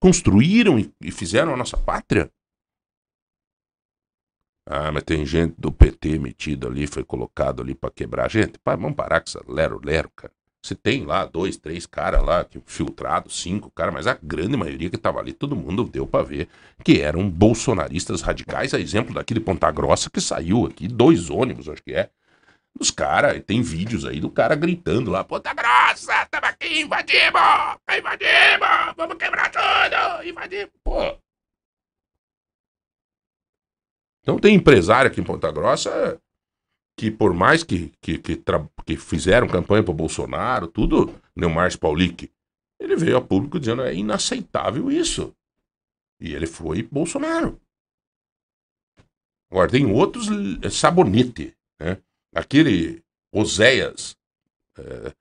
construíram 0.00 0.80
e, 0.80 0.92
e 1.00 1.12
fizeram 1.12 1.54
a 1.54 1.56
nossa 1.56 1.76
pátria. 1.76 2.28
Ah, 4.68 4.90
mas 4.90 5.04
tem 5.04 5.24
gente 5.24 5.54
do 5.56 5.70
PT 5.70 6.18
metido 6.18 6.66
ali, 6.66 6.88
foi 6.88 7.04
colocado 7.04 7.62
ali 7.62 7.74
para 7.74 7.90
quebrar. 7.90 8.28
Gente, 8.28 8.58
pá, 8.58 8.74
vamos 8.74 8.96
parar 8.96 9.20
com 9.20 9.28
essa 9.28 9.40
lero-lero, 9.46 10.10
cara. 10.14 10.32
Você 10.60 10.74
tem 10.74 11.04
lá 11.04 11.24
dois, 11.24 11.56
três 11.56 11.86
caras 11.86 12.24
lá, 12.24 12.44
filtrados, 12.66 13.40
cinco 13.40 13.70
caras, 13.70 13.94
mas 13.94 14.08
a 14.08 14.18
grande 14.20 14.56
maioria 14.56 14.90
que 14.90 14.98
tava 14.98 15.20
ali, 15.20 15.32
todo 15.32 15.54
mundo 15.54 15.84
deu 15.84 16.04
para 16.08 16.24
ver 16.24 16.48
que 16.82 17.00
eram 17.00 17.30
bolsonaristas 17.30 18.20
radicais, 18.20 18.74
a 18.74 18.80
exemplo 18.80 19.14
daqui 19.14 19.32
de 19.32 19.38
Ponta 19.38 19.70
Grossa, 19.70 20.10
que 20.10 20.20
saiu 20.20 20.66
aqui, 20.66 20.88
dois 20.88 21.30
ônibus, 21.30 21.68
acho 21.68 21.84
que 21.84 21.94
é, 21.94 22.10
dos 22.76 22.90
caras, 22.90 23.40
tem 23.46 23.62
vídeos 23.62 24.04
aí 24.04 24.18
do 24.18 24.28
cara 24.28 24.56
gritando 24.56 25.08
lá, 25.08 25.22
Ponta 25.22 25.54
Grossa, 25.54 26.26
tamo 26.28 26.46
aqui, 26.46 26.80
invadimos, 26.80 27.40
invadimos, 27.96 28.94
vamos 28.96 29.16
quebrar 29.16 29.52
tudo, 29.52 30.28
invadimos, 30.28 30.72
pô. 30.82 31.25
Então 34.26 34.40
tem 34.40 34.56
empresário 34.56 35.08
aqui 35.08 35.20
em 35.20 35.24
Ponta 35.24 35.52
Grossa 35.52 36.20
que 36.98 37.12
por 37.12 37.32
mais 37.32 37.62
que, 37.62 37.92
que, 38.00 38.18
que, 38.18 38.42
que 38.84 38.96
fizeram 38.96 39.46
campanha 39.46 39.84
para 39.84 39.94
Bolsonaro, 39.94 40.66
tudo, 40.66 41.14
Neumar 41.36 41.78
Paulic, 41.78 42.32
ele 42.80 42.96
veio 42.96 43.18
a 43.18 43.22
público 43.22 43.60
dizendo 43.60 43.82
é 43.82 43.94
inaceitável 43.94 44.90
isso. 44.90 45.32
E 46.18 46.34
ele 46.34 46.48
foi 46.48 46.82
Bolsonaro. 46.82 47.60
Agora, 49.48 49.70
tem 49.70 49.86
outros 49.86 50.26
é, 50.60 50.70
sabonete, 50.70 51.56
né? 51.78 52.02
Aquele 52.34 53.04
Oséias, 53.32 54.16
é, 54.76 55.14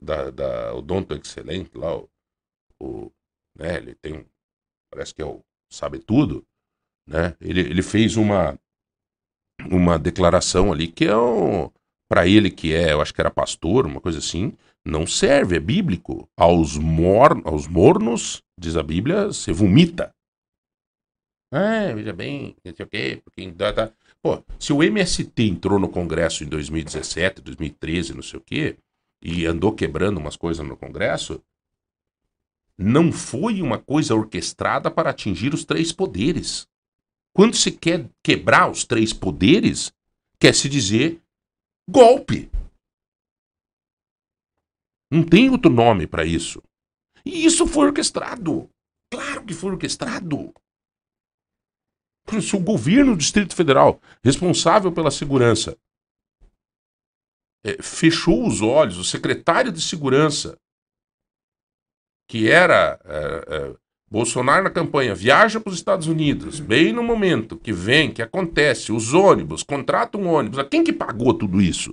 da, 0.00 0.30
da 0.30 0.74
Odonto 0.74 1.12
Excelente, 1.14 1.76
lá, 1.76 1.96
o, 1.96 2.08
o, 2.78 3.12
né, 3.56 3.78
ele 3.78 3.96
tem 3.96 4.24
parece 4.88 5.12
que 5.12 5.22
é 5.22 5.26
o 5.26 5.42
sabe 5.68 5.98
tudo, 5.98 6.46
né? 7.08 7.34
Ele, 7.40 7.60
ele 7.60 7.82
fez 7.82 8.16
uma 8.16 8.58
uma 9.70 9.98
declaração 9.98 10.72
ali 10.72 10.86
que 10.86 11.04
é 11.04 11.16
um, 11.16 11.68
para 12.08 12.26
ele 12.26 12.50
que 12.50 12.74
é, 12.74 12.92
eu 12.92 13.00
acho 13.00 13.12
que 13.12 13.20
era 13.20 13.30
pastor, 13.30 13.86
uma 13.86 14.00
coisa 14.00 14.18
assim, 14.18 14.52
não 14.84 15.06
serve, 15.06 15.56
é 15.56 15.60
bíblico. 15.60 16.28
Aos, 16.36 16.76
mor, 16.76 17.42
aos 17.44 17.66
mornos, 17.66 18.42
diz 18.58 18.76
a 18.76 18.82
Bíblia, 18.82 19.32
se 19.32 19.52
vomita. 19.52 20.14
Ah, 21.52 21.92
veja 21.94 22.12
bem, 22.12 22.56
não 22.64 22.74
sei 22.74 22.86
o 22.86 22.88
quê, 22.88 23.22
porque... 23.24 23.50
Tá, 23.52 23.92
Pô, 24.20 24.42
se 24.58 24.72
o 24.72 24.82
MST 24.82 25.42
entrou 25.42 25.78
no 25.78 25.88
Congresso 25.88 26.42
em 26.44 26.48
2017, 26.48 27.40
2013, 27.40 28.14
não 28.14 28.22
sei 28.22 28.38
o 28.38 28.42
quê, 28.42 28.76
e 29.22 29.46
andou 29.46 29.72
quebrando 29.72 30.18
umas 30.18 30.36
coisas 30.36 30.66
no 30.66 30.76
Congresso, 30.76 31.42
não 32.76 33.12
foi 33.12 33.62
uma 33.62 33.78
coisa 33.78 34.14
orquestrada 34.14 34.90
para 34.90 35.10
atingir 35.10 35.54
os 35.54 35.64
três 35.64 35.92
poderes. 35.92 36.68
Quando 37.34 37.56
se 37.56 37.72
quer 37.72 38.08
quebrar 38.24 38.70
os 38.70 38.84
três 38.84 39.12
poderes, 39.12 39.92
quer 40.40 40.54
se 40.54 40.68
dizer 40.68 41.22
golpe. 41.88 42.50
Não 45.10 45.24
tem 45.24 45.48
outro 45.48 45.70
nome 45.70 46.06
para 46.06 46.24
isso. 46.24 46.62
E 47.24 47.44
isso 47.44 47.66
foi 47.66 47.86
orquestrado. 47.86 48.68
Claro 49.10 49.44
que 49.44 49.54
foi 49.54 49.72
orquestrado. 49.72 50.52
Se 52.42 52.54
o 52.54 52.60
governo 52.60 53.12
do 53.12 53.18
Distrito 53.18 53.56
Federal, 53.56 54.00
responsável 54.22 54.92
pela 54.92 55.10
segurança, 55.10 55.78
é, 57.64 57.82
fechou 57.82 58.46
os 58.46 58.60
olhos, 58.60 58.98
o 58.98 59.04
secretário 59.04 59.72
de 59.72 59.80
segurança, 59.80 60.58
que 62.28 62.50
era 62.50 63.00
é, 63.04 63.72
é, 63.72 63.76
Bolsonaro 64.10 64.64
na 64.64 64.70
campanha 64.70 65.14
viaja 65.14 65.60
para 65.60 65.70
os 65.70 65.76
Estados 65.76 66.06
Unidos, 66.06 66.60
bem 66.60 66.92
no 66.92 67.02
momento 67.02 67.58
que 67.58 67.72
vem, 67.72 68.10
que 68.10 68.22
acontece, 68.22 68.90
os 68.90 69.12
ônibus, 69.12 69.62
contrata 69.62 70.16
um 70.16 70.26
ônibus. 70.26 70.58
A 70.58 70.64
quem 70.64 70.82
que 70.82 70.92
pagou 70.92 71.34
tudo 71.34 71.60
isso? 71.60 71.92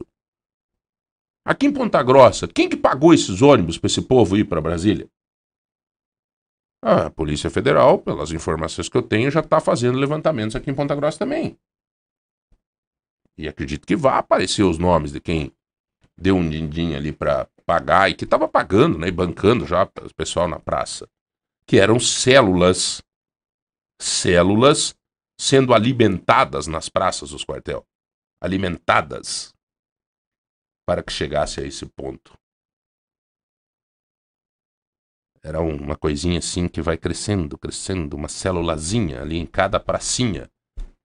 Aqui 1.44 1.66
em 1.66 1.74
Ponta 1.74 2.02
Grossa, 2.02 2.48
quem 2.48 2.70
que 2.70 2.78
pagou 2.78 3.14
esses 3.14 3.42
ônibus 3.42 3.78
para 3.78 3.88
esse 3.88 4.02
povo 4.02 4.38
ir 4.38 4.46
para 4.46 4.62
Brasília? 4.62 5.08
A 6.82 7.10
Polícia 7.10 7.50
Federal, 7.50 8.00
pelas 8.00 8.32
informações 8.32 8.88
que 8.88 8.96
eu 8.96 9.04
tenho, 9.04 9.30
já 9.30 9.42
está 9.42 9.60
fazendo 9.60 9.98
levantamentos 9.98 10.56
aqui 10.56 10.72
em 10.72 10.76
Ponta 10.76 10.96
Grossa 10.96 11.20
também. 11.20 11.58
E 13.38 13.48
acredito 13.48 13.86
que 13.86 13.96
vá 13.96 14.20
aparecer 14.20 14.64
os 14.64 14.78
nomes 14.78 15.12
de 15.12 15.20
quem 15.20 15.52
deu 16.18 16.38
um 16.38 16.50
din-din 16.50 16.96
ali 16.96 17.12
para 17.12 17.46
pagar 17.66 18.10
e 18.10 18.14
que 18.14 18.24
estava 18.24 18.48
pagando, 18.48 18.98
né, 18.98 19.10
e 19.10 19.12
bancando 19.12 19.66
já 19.66 19.84
o 19.84 20.16
pessoal 20.16 20.48
na 20.48 20.60
praça 20.60 21.06
que 21.68 21.80
eram 21.80 22.00
células, 22.00 23.02
células 24.00 24.96
sendo 25.40 25.74
alimentadas 25.74 26.68
nas 26.68 26.90
praças 26.90 27.32
dos 27.32 27.44
quartel, 27.44 27.86
alimentadas 28.42 29.54
para 30.88 31.04
que 31.04 31.12
chegasse 31.12 31.60
a 31.60 31.66
esse 31.66 31.86
ponto. 31.86 32.38
Era 35.44 35.62
uma 35.62 35.96
coisinha 35.96 36.40
assim 36.40 36.68
que 36.68 36.82
vai 36.82 36.98
crescendo, 36.98 37.58
crescendo, 37.58 38.16
uma 38.16 38.28
célulazinha 38.28 39.22
ali 39.22 39.38
em 39.38 39.46
cada 39.46 39.80
pracinha. 39.80 40.50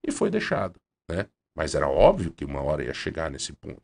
E 0.02 0.10
foi 0.10 0.30
deixado, 0.30 0.80
né? 1.10 1.28
Mas 1.54 1.74
era 1.74 1.88
óbvio 1.88 2.32
que 2.32 2.44
uma 2.44 2.62
hora 2.62 2.84
ia 2.84 2.94
chegar 2.94 3.30
nesse 3.30 3.52
ponto. 3.52 3.82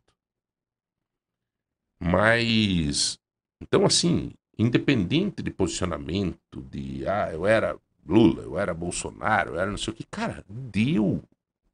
Mas, 2.01 3.19
então 3.61 3.85
assim, 3.85 4.33
independente 4.59 5.43
de 5.43 5.51
posicionamento, 5.51 6.63
de 6.71 7.07
ah, 7.07 7.31
eu 7.33 7.47
era 7.47 7.77
Lula, 8.07 8.43
eu 8.43 8.59
era 8.59 8.73
Bolsonaro, 8.73 9.55
eu 9.55 9.61
era 9.61 9.71
não 9.71 9.79
sei 9.79 9.93
o 9.93 9.97
que, 9.97 10.05
cara, 10.05 10.45
deu, 10.49 11.23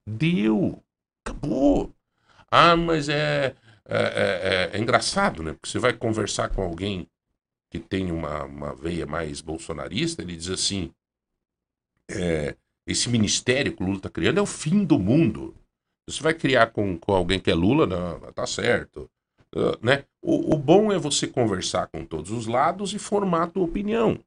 deu, 0.07 0.83
acabou. 1.25 1.95
Ah, 2.51 2.77
mas 2.77 3.09
é, 3.09 3.55
é, 3.87 4.71
é, 4.73 4.77
é 4.77 4.79
engraçado, 4.81 5.43
né? 5.43 5.53
Porque 5.53 5.69
você 5.69 5.79
vai 5.79 5.93
conversar 5.93 6.49
com 6.51 6.63
alguém 6.63 7.09
que 7.71 7.79
tem 7.79 8.11
uma, 8.13 8.45
uma 8.45 8.75
veia 8.75 9.07
mais 9.07 9.41
bolsonarista, 9.41 10.23
ele 10.23 10.37
diz 10.37 10.51
assim: 10.51 10.93
é, 12.11 12.57
esse 12.87 13.09
ministério 13.09 13.75
que 13.75 13.83
o 13.83 13.87
Lula 13.87 13.99
está 13.99 14.11
criando 14.11 14.39
é 14.39 14.43
o 14.43 14.47
fim 14.47 14.85
do 14.85 14.99
mundo. 14.99 15.55
Você 16.07 16.23
vai 16.23 16.35
criar 16.35 16.69
com, 16.69 16.99
com 16.99 17.13
alguém 17.15 17.39
que 17.41 17.51
é 17.51 17.55
Lula, 17.55 17.87
não, 17.87 18.33
tá 18.33 18.47
certo. 18.47 19.11
Uh, 19.55 19.85
né? 19.85 20.05
O, 20.23 20.55
o, 20.55 20.59
bom 20.59 20.91
é 20.91 20.99
você 20.99 21.27
conversar 21.27 21.87
com 21.89 22.05
todos 22.07 22.31
os 22.31 22.47
lados 22.47 22.95
e 22.95 22.99
formar 22.99 23.45
a 23.45 23.47
tua 23.49 23.65
opinião. 23.65 24.19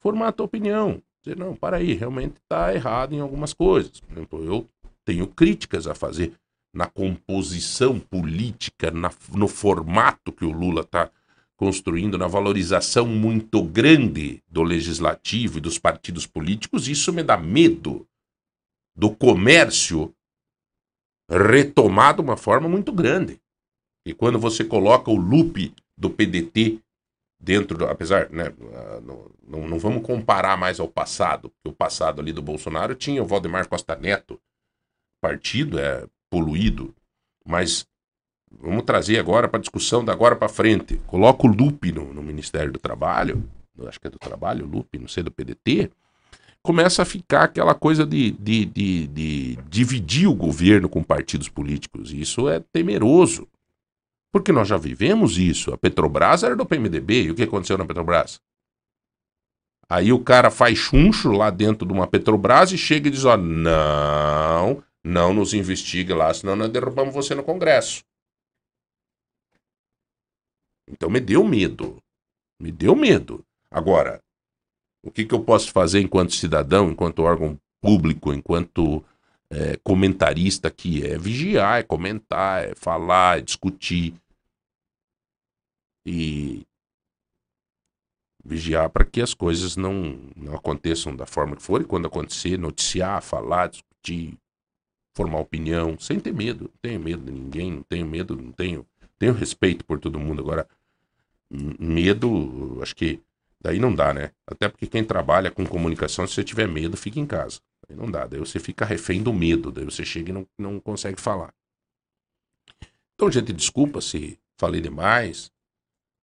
Formar 0.00 0.28
a 0.28 0.32
tua 0.32 0.46
opinião. 0.46 1.02
Dizer, 1.22 1.36
não, 1.36 1.56
para 1.56 1.78
aí, 1.78 1.94
realmente 1.94 2.36
está 2.36 2.72
errado 2.74 3.14
em 3.14 3.20
algumas 3.20 3.52
coisas. 3.52 4.00
Por 4.00 4.12
exemplo, 4.12 4.44
eu 4.44 4.68
tenho 5.04 5.26
críticas 5.26 5.86
a 5.86 5.94
fazer. 5.94 6.34
na 6.72 6.86
composição 6.86 7.98
política, 7.98 8.92
na- 8.92 9.10
no 9.34 9.48
formato 9.48 10.30
que 10.30 10.44
o 10.44 10.52
Lula 10.52 10.82
está 10.82 11.10
construindo, 11.56 12.16
na 12.16 12.28
valorização 12.28 13.08
muito 13.08 13.60
grande 13.60 14.40
do 14.48 14.62
legislativo 14.62 15.58
e 15.58 15.60
dos 15.60 15.80
partidos 15.80 16.28
políticos, 16.28 16.86
isso 16.86 17.12
me 17.12 17.24
dá 17.24 17.36
medo 17.36 18.06
do 18.94 19.10
comércio 19.10 20.14
retomar 21.28 22.14
de 22.14 22.20
uma 22.20 22.36
forma 22.36 22.68
muito 22.68 22.92
grande. 22.92 23.40
E 24.04 24.14
quando 24.14 24.38
você 24.38 24.64
coloca 24.64 25.10
o 25.10 25.16
loop 25.16 25.74
do 25.96 26.10
PDT 26.10 26.80
dentro, 27.38 27.78
do, 27.78 27.86
apesar, 27.86 28.30
né, 28.30 28.52
não, 29.02 29.30
não, 29.46 29.68
não 29.68 29.78
vamos 29.78 30.02
comparar 30.02 30.56
mais 30.56 30.80
ao 30.80 30.88
passado, 30.88 31.50
porque 31.50 31.68
o 31.68 31.76
passado 31.76 32.20
ali 32.20 32.32
do 32.32 32.42
Bolsonaro 32.42 32.94
tinha 32.94 33.22
o 33.22 33.26
Valdemar 33.26 33.68
Costa 33.68 33.96
Neto, 33.96 34.40
partido 35.20 35.78
é 35.78 36.06
poluído, 36.30 36.94
mas 37.44 37.86
vamos 38.50 38.84
trazer 38.84 39.18
agora 39.18 39.48
para 39.48 39.60
discussão 39.60 40.04
da 40.04 40.12
agora 40.12 40.36
para 40.36 40.48
frente. 40.48 40.98
Coloca 41.06 41.46
o 41.46 41.50
loop 41.50 41.92
no, 41.92 42.12
no 42.12 42.22
Ministério 42.22 42.72
do 42.72 42.78
Trabalho, 42.78 43.48
acho 43.86 44.00
que 44.00 44.06
é 44.06 44.10
do 44.10 44.18
Trabalho, 44.18 44.66
loop, 44.66 44.98
não 44.98 45.08
sei, 45.08 45.22
do 45.22 45.30
PDT, 45.30 45.90
começa 46.62 47.02
a 47.02 47.06
ficar 47.06 47.44
aquela 47.44 47.74
coisa 47.74 48.04
de, 48.04 48.32
de, 48.32 48.64
de, 48.66 49.06
de 49.06 49.58
dividir 49.68 50.28
o 50.28 50.34
governo 50.34 50.88
com 50.88 51.02
partidos 51.02 51.48
políticos. 51.48 52.12
E 52.12 52.20
isso 52.20 52.48
é 52.48 52.60
temeroso. 52.60 53.48
Porque 54.32 54.52
nós 54.52 54.68
já 54.68 54.76
vivemos 54.76 55.38
isso. 55.38 55.72
A 55.72 55.78
Petrobras 55.78 56.42
era 56.42 56.54
do 56.54 56.66
PMDB. 56.66 57.24
E 57.24 57.30
o 57.30 57.34
que 57.34 57.42
aconteceu 57.42 57.76
na 57.76 57.86
Petrobras? 57.86 58.40
Aí 59.88 60.12
o 60.12 60.22
cara 60.22 60.50
faz 60.50 60.78
chuncho 60.78 61.32
lá 61.32 61.50
dentro 61.50 61.86
de 61.86 61.92
uma 61.92 62.06
Petrobras 62.06 62.70
e 62.70 62.78
chega 62.78 63.08
e 63.08 63.10
diz: 63.10 63.24
Ó, 63.24 63.36
não, 63.36 64.82
não 65.04 65.34
nos 65.34 65.52
investigue 65.52 66.12
lá, 66.12 66.32
senão 66.32 66.54
nós 66.54 66.70
derrubamos 66.70 67.12
você 67.12 67.34
no 67.34 67.42
Congresso. 67.42 68.04
Então 70.88 71.10
me 71.10 71.20
deu 71.20 71.42
medo. 71.44 72.00
Me 72.60 72.70
deu 72.70 72.94
medo. 72.94 73.44
Agora, 73.70 74.20
o 75.02 75.10
que, 75.10 75.24
que 75.24 75.34
eu 75.34 75.42
posso 75.42 75.72
fazer 75.72 76.00
enquanto 76.00 76.34
cidadão, 76.34 76.90
enquanto 76.90 77.22
órgão 77.22 77.58
público, 77.80 78.32
enquanto 78.32 79.04
é, 79.50 79.76
comentarista 79.82 80.68
aqui? 80.68 81.04
É 81.04 81.18
vigiar, 81.18 81.80
é 81.80 81.82
comentar, 81.82 82.64
é 82.64 82.74
falar, 82.74 83.38
é 83.38 83.42
discutir. 83.42 84.14
E 86.06 86.66
vigiar 88.44 88.88
para 88.88 89.04
que 89.04 89.20
as 89.20 89.34
coisas 89.34 89.76
não, 89.76 90.18
não 90.36 90.54
aconteçam 90.54 91.14
da 91.14 91.26
forma 91.26 91.56
que 91.56 91.62
for. 91.62 91.80
E 91.80 91.84
quando 91.84 92.06
acontecer, 92.06 92.58
noticiar, 92.58 93.22
falar, 93.22 93.68
discutir, 93.68 94.38
formar 95.14 95.38
opinião, 95.38 95.98
sem 95.98 96.18
ter 96.18 96.32
medo. 96.32 96.64
Não 96.64 96.78
tenho 96.80 97.00
medo 97.00 97.24
de 97.24 97.32
ninguém, 97.32 97.72
não 97.72 97.82
tenho 97.82 98.06
medo, 98.06 98.36
não 98.36 98.52
tenho. 98.52 98.86
Tenho 99.18 99.34
respeito 99.34 99.84
por 99.84 99.98
todo 99.98 100.18
mundo. 100.18 100.40
Agora, 100.40 100.66
medo, 101.50 102.78
acho 102.80 102.96
que 102.96 103.20
daí 103.60 103.78
não 103.78 103.94
dá, 103.94 104.14
né? 104.14 104.30
Até 104.46 104.68
porque 104.68 104.86
quem 104.86 105.04
trabalha 105.04 105.50
com 105.50 105.66
comunicação, 105.66 106.26
se 106.26 106.34
você 106.34 106.44
tiver 106.44 106.66
medo, 106.66 106.96
fica 106.96 107.20
em 107.20 107.26
casa. 107.26 107.60
Não 107.94 108.10
dá. 108.10 108.26
Daí 108.26 108.40
você 108.40 108.58
fica 108.58 108.84
refém 108.84 109.22
do 109.22 109.32
medo. 109.32 109.70
Daí 109.70 109.84
você 109.84 110.04
chega 110.04 110.30
e 110.30 110.32
não, 110.32 110.46
não 110.58 110.80
consegue 110.80 111.20
falar. 111.20 111.52
Então, 113.14 113.30
gente, 113.30 113.52
desculpa 113.52 114.00
se 114.00 114.38
falei 114.58 114.80
demais, 114.80 115.50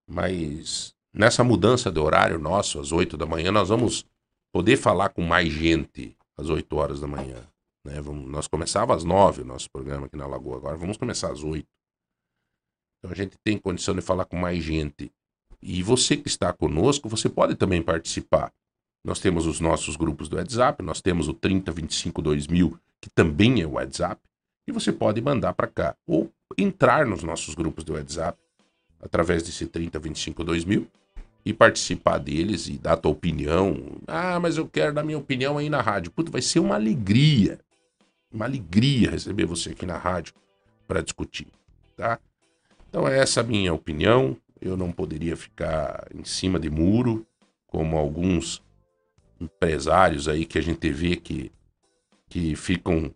mas 0.07 0.95
nessa 1.13 1.43
mudança 1.43 1.91
de 1.91 1.99
horário 1.99 2.39
nosso, 2.39 2.79
às 2.79 2.91
8 2.91 3.17
da 3.17 3.25
manhã, 3.25 3.51
nós 3.51 3.69
vamos 3.69 4.05
poder 4.51 4.77
falar 4.77 5.09
com 5.09 5.21
mais 5.21 5.51
gente 5.51 6.15
às 6.37 6.49
8 6.49 6.75
horas 6.75 6.99
da 6.99 7.07
manhã. 7.07 7.47
Né? 7.85 8.01
Vamos, 8.01 8.29
nós 8.29 8.47
começava 8.47 8.95
às 8.95 9.03
9 9.03 9.41
o 9.41 9.45
nosso 9.45 9.69
programa 9.69 10.07
aqui 10.07 10.17
na 10.17 10.27
Lagoa, 10.27 10.57
agora 10.57 10.77
vamos 10.77 10.97
começar 10.97 11.31
às 11.31 11.43
8. 11.43 11.67
Então 12.99 13.11
a 13.11 13.15
gente 13.15 13.37
tem 13.43 13.57
condição 13.57 13.95
de 13.95 14.01
falar 14.01 14.25
com 14.25 14.35
mais 14.35 14.63
gente. 14.63 15.11
E 15.61 15.81
você 15.81 16.17
que 16.17 16.27
está 16.27 16.53
conosco, 16.53 17.09
você 17.09 17.29
pode 17.29 17.55
também 17.55 17.81
participar. 17.81 18.51
Nós 19.07 19.21
temos 19.21 19.47
os 19.47 19.61
nossos 19.61 19.95
grupos 19.95 20.27
do 20.27 20.35
WhatsApp, 20.35 20.83
nós 20.83 20.99
temos 20.99 21.29
o 21.29 21.33
3025 21.33 22.21
2000, 22.21 22.77
que 22.99 23.09
também 23.09 23.61
é 23.61 23.65
o 23.65 23.75
WhatsApp, 23.75 24.19
e 24.67 24.71
você 24.73 24.91
pode 24.91 25.21
mandar 25.21 25.53
para 25.53 25.65
cá. 25.65 25.95
Ou 26.05 26.29
entrar 26.57 27.05
nos 27.05 27.23
nossos 27.23 27.55
grupos 27.55 27.85
do 27.85 27.93
WhatsApp, 27.93 28.37
através 29.01 29.43
desse 29.43 29.65
3025 29.65 30.43
2000, 30.43 30.85
e 31.45 31.53
participar 31.53 32.17
deles 32.17 32.67
e 32.67 32.73
dar 32.73 32.93
a 32.93 32.97
tua 32.97 33.13
opinião. 33.13 33.77
Ah, 34.05 34.41
mas 34.41 34.57
eu 34.57 34.67
quero 34.67 34.93
dar 34.93 35.03
minha 35.03 35.17
opinião 35.17 35.57
aí 35.57 35.69
na 35.69 35.79
rádio. 35.79 36.11
Puta, 36.11 36.29
vai 36.29 36.41
ser 36.41 36.59
uma 36.59 36.75
alegria. 36.75 37.61
Uma 38.29 38.43
alegria 38.43 39.11
receber 39.11 39.45
você 39.45 39.69
aqui 39.69 39.85
na 39.85 39.97
rádio 39.97 40.33
para 40.85 41.01
discutir, 41.01 41.47
tá? 41.95 42.19
Então 42.89 43.07
é 43.07 43.17
essa 43.19 43.39
a 43.39 43.43
minha 43.43 43.73
opinião. 43.73 44.35
Eu 44.59 44.75
não 44.75 44.91
poderia 44.91 45.37
ficar 45.37 46.09
em 46.13 46.25
cima 46.25 46.59
de 46.59 46.69
muro, 46.69 47.25
como 47.67 47.97
alguns 47.97 48.66
empresários 49.39 50.27
aí 50.27 50.45
que 50.45 50.57
a 50.57 50.61
gente 50.61 50.89
vê 50.89 51.15
que, 51.15 51.51
que 52.29 52.55
ficam. 52.55 53.13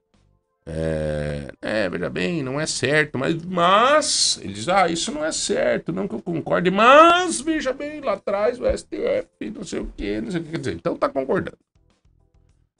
É, 0.65 1.51
é, 1.59 1.89
veja 1.89 2.09
bem, 2.09 2.43
não 2.43 2.59
é 2.59 2.67
certo, 2.67 3.17
mas, 3.17 3.35
mas 3.43 4.39
ele 4.43 4.53
diz, 4.53 4.69
ah, 4.69 4.87
isso 4.87 5.11
não 5.11 5.25
é 5.25 5.31
certo, 5.31 5.91
não 5.91 6.07
que 6.07 6.13
eu 6.13 6.21
concorde, 6.21 6.69
mas 6.69 7.41
veja 7.41 7.73
bem, 7.73 7.99
lá 7.99 8.13
atrás 8.13 8.59
o 8.59 8.65
STF, 8.65 9.49
não 9.55 9.63
sei 9.63 9.79
o 9.79 9.87
que, 9.97 10.21
não 10.21 10.29
sei 10.29 10.39
o 10.39 10.43
que, 10.43 10.51
quer 10.51 10.59
dizer, 10.59 10.73
então 10.75 10.95
tá 10.95 11.09
concordando. 11.09 11.57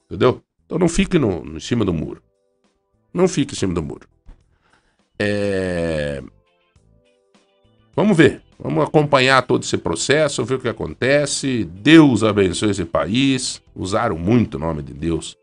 Entendeu? 0.06 0.40
Então 0.64 0.78
não 0.78 0.88
fique 0.88 1.18
no, 1.18 1.44
no- 1.44 1.56
em 1.56 1.60
cima 1.60 1.84
do 1.84 1.92
muro. 1.92 2.22
Não 3.12 3.26
fique 3.26 3.54
em 3.54 3.58
cima 3.58 3.74
do 3.74 3.82
muro. 3.82 4.08
É... 5.18 6.22
Vamos 7.94 8.16
ver. 8.16 8.42
Vamos 8.62 8.84
acompanhar 8.84 9.42
todo 9.42 9.64
esse 9.64 9.76
processo, 9.76 10.44
ver 10.44 10.54
o 10.54 10.60
que 10.60 10.68
acontece. 10.68 11.64
Deus 11.64 12.22
abençoe 12.22 12.70
esse 12.70 12.84
país. 12.84 13.60
Usaram 13.74 14.16
muito 14.16 14.54
o 14.54 14.60
nome 14.60 14.82
de 14.82 14.94
Deus. 14.94 15.36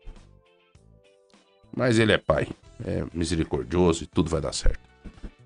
Mas 1.76 1.98
ele 1.98 2.12
é 2.12 2.18
pai. 2.18 2.48
É 2.82 3.04
misericordioso 3.12 4.04
e 4.04 4.06
tudo 4.06 4.30
vai 4.30 4.40
dar 4.40 4.54
certo. 4.54 4.80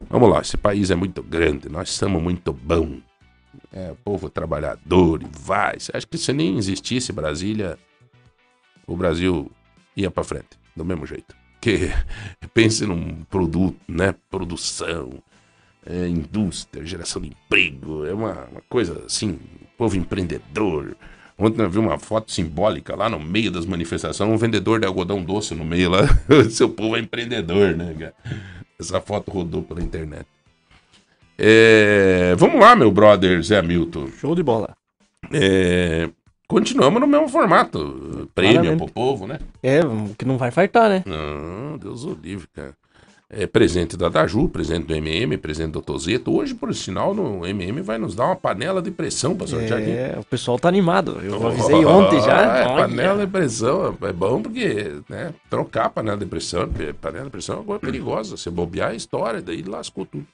Vamos 0.08 0.30
lá, 0.30 0.40
esse 0.40 0.56
país 0.56 0.92
é 0.92 0.94
muito 0.94 1.20
grande, 1.20 1.68
nós 1.68 1.90
somos 1.90 2.22
muito 2.22 2.52
bom. 2.52 3.00
É, 3.72 3.92
povo 4.04 4.30
trabalhador 4.30 5.20
e 5.22 5.26
vai. 5.32 5.76
Acha 5.92 6.06
que 6.06 6.16
se 6.16 6.32
nem 6.32 6.56
existisse 6.56 7.12
Brasília, 7.12 7.76
o 8.86 8.96
Brasil 8.96 9.50
ia 9.96 10.12
pra 10.12 10.22
frente, 10.22 10.50
do 10.76 10.84
mesmo 10.84 11.06
jeito. 11.06 11.34
Porque 11.54 11.90
pense 12.54 12.86
num 12.86 13.24
produto, 13.24 13.76
né? 13.88 14.14
Produção, 14.30 15.20
é, 15.86 16.08
indústria, 16.08 16.84
geração 16.84 17.20
de 17.20 17.28
emprego, 17.28 18.04
é 18.06 18.12
uma, 18.12 18.46
uma 18.50 18.62
coisa 18.68 19.02
assim, 19.06 19.38
povo 19.76 19.96
empreendedor. 19.96 20.96
Ontem 21.36 21.62
eu 21.62 21.70
vi 21.70 21.78
uma 21.78 21.98
foto 21.98 22.30
simbólica 22.30 22.94
lá 22.94 23.08
no 23.08 23.18
meio 23.18 23.50
das 23.50 23.66
manifestações, 23.66 24.30
um 24.30 24.36
vendedor 24.36 24.80
de 24.80 24.86
algodão 24.86 25.22
doce 25.22 25.54
no 25.54 25.64
meio 25.64 25.90
lá. 25.90 26.02
Seu 26.50 26.68
povo 26.68 26.96
é 26.96 27.00
empreendedor, 27.00 27.76
né, 27.76 27.94
cara? 27.98 28.14
Essa 28.78 29.00
foto 29.00 29.30
rodou 29.30 29.62
pela 29.62 29.82
internet. 29.82 30.26
É, 31.36 32.34
vamos 32.36 32.60
lá, 32.60 32.76
meu 32.76 32.90
brother 32.90 33.42
Zé 33.42 33.60
Milton. 33.60 34.08
Show 34.08 34.34
de 34.36 34.42
bola. 34.42 34.76
É, 35.32 36.08
continuamos 36.46 37.00
no 37.00 37.06
mesmo 37.06 37.28
formato. 37.28 38.30
Prêmio 38.34 38.60
Claramente. 38.60 38.84
pro 38.84 38.92
povo, 38.92 39.26
né? 39.26 39.40
É, 39.60 39.80
que 40.16 40.24
não 40.24 40.38
vai 40.38 40.52
fartar, 40.52 40.88
né? 40.88 41.02
Não, 41.04 41.76
Deus 41.78 42.04
o 42.04 42.14
livre, 42.22 42.46
cara. 42.54 42.74
É 43.30 43.46
presente 43.46 43.96
da 43.96 44.08
Daju, 44.08 44.48
presente 44.48 44.86
do 44.86 44.94
MM, 44.94 45.36
presente 45.38 45.72
do 45.72 45.80
Tozeto. 45.80 46.32
Hoje, 46.36 46.54
por 46.54 46.72
sinal, 46.74 47.14
no 47.14 47.44
MM 47.44 47.80
vai 47.80 47.98
nos 47.98 48.14
dar 48.14 48.26
uma 48.26 48.36
panela 48.36 48.80
de 48.82 48.90
pressão 48.90 49.34
pra 49.34 49.46
sortear 49.46 49.80
aqui. 49.80 49.90
É, 49.90 50.16
o 50.20 50.24
pessoal 50.24 50.58
tá 50.58 50.68
animado. 50.68 51.18
Eu 51.22 51.44
avisei 51.46 51.84
ontem 51.84 52.20
já. 52.20 52.34
É, 52.54 52.64
panela 52.76 53.24
de 53.26 53.32
pressão 53.32 53.96
é 54.02 54.12
bom 54.12 54.42
porque, 54.42 54.92
né? 55.08 55.32
Trocar 55.48 55.86
a 55.86 55.90
panela 55.90 56.18
de 56.18 56.26
pressão, 56.26 56.68
panela 57.00 57.24
de 57.24 57.30
pressão 57.30 57.56
é 57.56 57.58
uma 57.58 57.64
coisa 57.64 57.80
perigosa. 57.80 58.36
Você 58.36 58.50
bobear 58.50 58.90
a 58.90 58.94
história, 58.94 59.40
daí 59.40 59.62
lascou 59.62 60.04
tudo. 60.04 60.26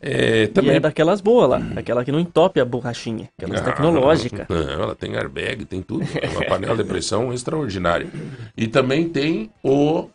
É, 0.00 0.42
E 0.42 0.48
também. 0.48 0.76
é 0.76 0.80
daquelas 0.80 1.22
boas 1.22 1.48
lá, 1.48 1.62
aquela 1.74 2.04
que 2.04 2.12
não 2.12 2.20
entope 2.20 2.60
a 2.60 2.64
borrachinha, 2.66 3.30
aquelas 3.38 3.62
tecnológicas. 3.62 4.46
Não, 4.50 4.82
ela 4.82 4.94
tem 4.94 5.16
airbag, 5.16 5.64
tem 5.64 5.80
tudo. 5.80 6.04
É 6.20 6.28
uma 6.28 6.44
panela 6.46 6.76
de 6.76 6.84
pressão 6.84 7.32
extraordinária. 7.32 8.06
E 8.54 8.68
também 8.68 9.08
tem 9.08 9.50
o, 9.64 10.08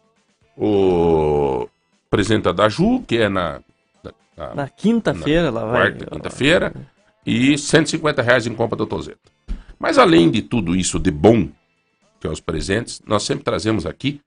o 0.58 1.68
presente 2.10 2.52
da 2.54 2.68
Ju, 2.70 3.02
que 3.08 3.18
é 3.18 3.30
na, 3.30 3.62
na- 4.38 4.56
na 4.56 4.70
quinta-feira 4.70 5.48
ela 5.48 5.66
vai. 5.66 5.92
quarta, 5.94 6.06
quinta-feira, 6.12 6.74
e 7.26 7.58
150 7.58 8.22
reais 8.22 8.48
em 8.48 8.54
compra 8.56 8.76
do 8.76 8.86
Tozeto. 8.86 9.32
Mas 9.80 9.98
além 9.98 10.30
de 10.30 10.42
tudo 10.42 10.76
isso 10.76 11.00
de 11.00 11.12
bom, 11.12 11.50
que 12.20 12.28
é 12.28 12.30
os 12.30 12.40
presentes, 12.40 13.02
nós 13.06 13.24
sempre 13.24 13.44
trazemos 13.44 13.86
aqui 13.86 14.22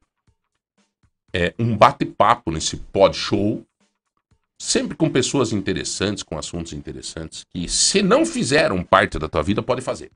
é, 1.32 1.52
um 1.58 1.76
bate-papo 1.76 2.50
nesse 2.50 2.76
pod 2.76 3.16
show, 3.16 3.64
sempre 4.58 4.96
com 4.96 5.10
pessoas 5.10 5.52
interessantes, 5.52 6.22
com 6.22 6.38
assuntos 6.38 6.72
interessantes, 6.72 7.44
que 7.52 7.68
se 7.68 8.02
não 8.02 8.24
fizeram 8.24 8.82
parte 8.82 9.18
da 9.18 9.28
tua 9.28 9.42
vida, 9.42 9.62
pode 9.62 9.80
fazer. 9.82 10.10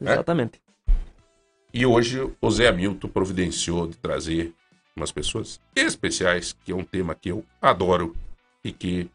Exatamente. 0.00 0.60
E 1.72 1.84
hoje 1.84 2.20
o 2.40 2.50
Zé 2.50 2.68
Hamilton 2.68 3.08
providenciou 3.08 3.86
de 3.88 3.96
trazer 3.96 4.52
umas 4.96 5.10
pessoas 5.10 5.60
especiais, 5.74 6.56
que 6.64 6.72
é 6.72 6.74
um 6.74 6.84
tema 6.84 7.14
que 7.14 7.30
eu 7.30 7.44
adoro 7.60 8.14
e 8.62 8.72
que 8.72 9.08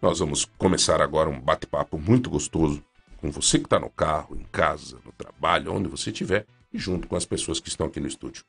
nós 0.00 0.18
vamos 0.18 0.44
começar 0.58 1.00
agora 1.00 1.30
um 1.30 1.40
bate-papo 1.40 1.96
muito 1.96 2.28
gostoso 2.28 2.82
com 3.20 3.30
você 3.30 3.58
que 3.58 3.66
está 3.66 3.78
no 3.78 3.88
carro, 3.88 4.36
em 4.36 4.44
casa, 4.50 4.98
no 5.04 5.12
trabalho, 5.12 5.72
onde 5.72 5.88
você 5.88 6.10
estiver, 6.10 6.44
e 6.72 6.78
junto 6.78 7.06
com 7.06 7.14
as 7.14 7.24
pessoas 7.24 7.60
que 7.60 7.68
estão 7.68 7.86
aqui 7.86 8.00
no 8.00 8.08
estúdio. 8.08 8.44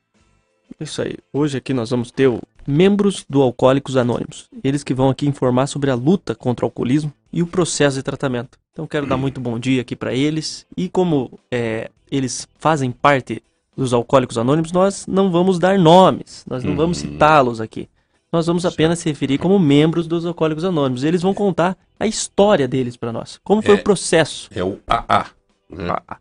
Isso 0.80 1.00
aí. 1.00 1.16
Hoje 1.32 1.58
aqui 1.58 1.72
nós 1.72 1.90
vamos 1.90 2.10
ter 2.10 2.26
o 2.26 2.42
membros 2.66 3.24
do 3.30 3.40
Alcoólicos 3.40 3.96
Anônimos. 3.96 4.48
Eles 4.64 4.82
que 4.82 4.94
vão 4.94 5.10
aqui 5.10 5.28
informar 5.28 5.68
sobre 5.68 5.90
a 5.90 5.94
luta 5.94 6.34
contra 6.34 6.64
o 6.64 6.66
alcoolismo 6.66 7.12
e 7.32 7.42
o 7.42 7.46
processo 7.46 7.96
de 7.96 8.02
tratamento. 8.02 8.58
Então 8.72 8.86
quero 8.86 9.06
dar 9.06 9.16
muito 9.16 9.40
bom 9.40 9.58
dia 9.58 9.82
aqui 9.82 9.94
para 9.94 10.12
eles. 10.12 10.66
E 10.76 10.88
como 10.88 11.38
é, 11.52 11.90
eles 12.10 12.48
fazem 12.58 12.90
parte 12.90 13.42
dos 13.76 13.92
Alcoólicos 13.92 14.38
Anônimos, 14.38 14.70
nós 14.72 15.06
não 15.06 15.30
vamos 15.30 15.58
dar 15.58 15.78
nomes, 15.78 16.44
nós 16.48 16.62
não 16.64 16.76
vamos 16.76 17.02
Uhum. 17.02 17.10
citá-los 17.12 17.60
aqui. 17.60 17.88
Nós 18.32 18.46
vamos 18.46 18.66
apenas 18.66 18.98
se 18.98 19.08
referir 19.08 19.38
como 19.38 19.58
membros 19.58 20.06
dos 20.08 20.26
Alcoólicos 20.26 20.64
Anônimos. 20.64 21.04
Eles 21.04 21.22
vão 21.22 21.32
contar 21.32 21.76
a 22.00 22.06
história 22.06 22.66
deles 22.66 22.96
para 22.96 23.12
nós. 23.12 23.38
Como 23.44 23.62
foi 23.62 23.76
É. 23.76 23.78
o 23.78 23.82
processo? 23.84 24.48
É 24.54 24.62
o 24.64 24.78
AA. 24.88 25.26
Né? 25.70 25.84
Ah, 26.08 26.16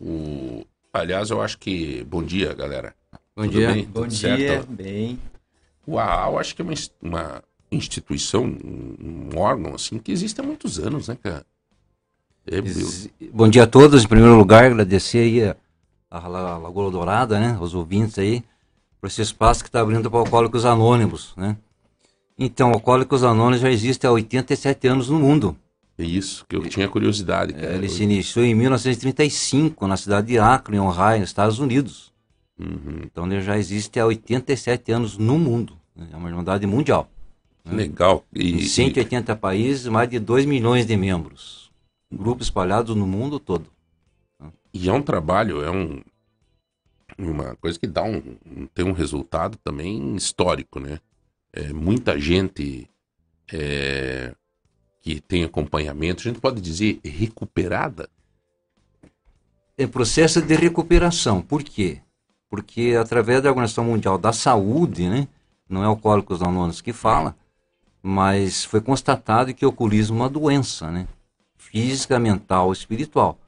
O... 0.00 0.64
Aliás, 0.92 1.30
eu 1.30 1.40
acho 1.40 1.58
que. 1.58 2.04
Bom 2.04 2.22
dia, 2.22 2.52
galera. 2.52 2.94
Bom 3.36 3.44
Tudo 3.44 3.52
dia. 3.52 3.72
bem? 3.72 3.84
Bom 3.84 4.00
Tudo 4.02 4.08
dia, 4.08 4.36
certo? 4.36 4.66
bem. 4.72 5.18
O 5.86 5.98
AA, 5.98 6.28
eu 6.30 6.38
acho 6.38 6.54
que 6.56 6.62
é 6.62 6.64
uma, 6.64 6.74
uma 7.00 7.42
instituição, 7.70 8.44
um 8.44 9.30
órgão, 9.38 9.74
assim, 9.74 9.98
que 9.98 10.12
existe 10.12 10.40
há 10.40 10.44
muitos 10.44 10.78
anos, 10.78 11.08
né, 11.08 11.16
cara? 11.22 11.46
É, 12.46 12.60
Bom 13.32 13.48
dia 13.48 13.62
a 13.62 13.66
todos. 13.66 14.04
Em 14.04 14.08
primeiro 14.08 14.36
lugar, 14.36 14.64
agradecer 14.64 15.18
aí 15.18 15.54
a, 16.12 16.18
a 16.24 16.28
La- 16.28 16.58
Lagoa 16.58 16.90
Dourada, 16.90 17.40
né? 17.40 17.56
Os 17.60 17.74
ouvintes 17.74 18.18
aí, 18.18 18.42
por 19.00 19.06
esse 19.06 19.22
espaço 19.22 19.62
que 19.62 19.68
está 19.68 19.80
abrindo 19.80 20.10
para 20.10 20.20
Alcoólicos 20.20 20.64
Anônimos, 20.64 21.32
né? 21.36 21.56
Então, 22.38 22.70
Alcoólicos 22.72 23.22
Anônimos 23.24 23.60
já 23.60 23.70
existe 23.70 24.06
há 24.06 24.12
87 24.12 24.86
anos 24.88 25.08
no 25.08 25.18
mundo. 25.18 25.56
é 25.98 26.04
isso 26.04 26.44
que 26.48 26.56
eu 26.56 26.62
tinha 26.68 26.88
curiosidade, 26.88 27.52
cara. 27.52 27.66
É, 27.72 27.74
Ele 27.76 27.88
se 27.88 28.02
iniciou 28.02 28.44
em 28.44 28.54
1935, 28.54 29.86
na 29.86 29.96
cidade 29.96 30.28
de 30.28 30.38
Akron, 30.38 30.76
em 30.76 30.80
Ohio, 30.80 31.20
nos 31.20 31.28
Estados 31.30 31.58
Unidos. 31.58 32.12
Uhum. 32.58 33.00
Então, 33.04 33.26
ele 33.26 33.40
já 33.42 33.56
existe 33.58 33.98
há 34.00 34.06
87 34.06 34.92
anos 34.92 35.18
no 35.18 35.38
mundo. 35.38 35.74
né? 35.96 36.06
É 36.12 36.16
uma 36.16 36.28
irmandade 36.28 36.66
mundial. 36.66 37.08
Legal. 37.64 38.24
Em 38.34 38.56
E, 38.56 38.68
180 38.68 39.36
países, 39.36 39.86
mais 39.86 40.08
de 40.08 40.18
2 40.18 40.44
milhões 40.46 40.84
de 40.86 40.96
membros. 40.96 41.70
Grupos 42.12 42.46
espalhados 42.46 42.94
no 42.96 43.06
mundo 43.06 43.38
todo. 43.38 43.66
E 44.72 44.88
é 44.88 44.92
um 44.92 45.02
trabalho, 45.02 45.62
é 45.62 45.70
um 45.70 46.02
uma 47.18 47.54
coisa 47.56 47.78
que 47.78 47.86
dá 47.86 48.02
um, 48.02 48.22
tem 48.74 48.84
um 48.84 48.92
resultado 48.92 49.58
também 49.62 50.16
histórico, 50.16 50.80
né? 50.80 50.98
É, 51.52 51.72
muita 51.72 52.18
gente 52.18 52.88
é, 53.52 54.34
que 55.02 55.20
tem 55.20 55.44
acompanhamento, 55.44 56.20
a 56.20 56.24
gente 56.24 56.40
pode 56.40 56.60
dizer 56.60 57.00
recuperada. 57.04 58.08
é 59.76 59.86
processo 59.86 60.40
de 60.40 60.54
recuperação. 60.54 61.42
Por 61.42 61.62
quê? 61.62 62.00
Porque 62.48 62.96
através 62.98 63.42
da 63.42 63.50
Organização 63.50 63.84
Mundial 63.84 64.16
da 64.16 64.32
Saúde, 64.32 65.08
né, 65.08 65.28
não 65.68 65.82
é 65.82 65.86
Alcoólicos 65.86 66.42
Anônimos 66.42 66.80
que 66.80 66.92
fala, 66.92 67.36
mas 68.02 68.64
foi 68.64 68.80
constatado 68.80 69.54
que 69.54 69.64
o 69.64 69.68
alcoolismo 69.68 70.16
é 70.16 70.20
uma 70.22 70.28
doença, 70.28 70.90
né, 70.90 71.08
física, 71.56 72.18
mental, 72.18 72.72
espiritual, 72.72 73.38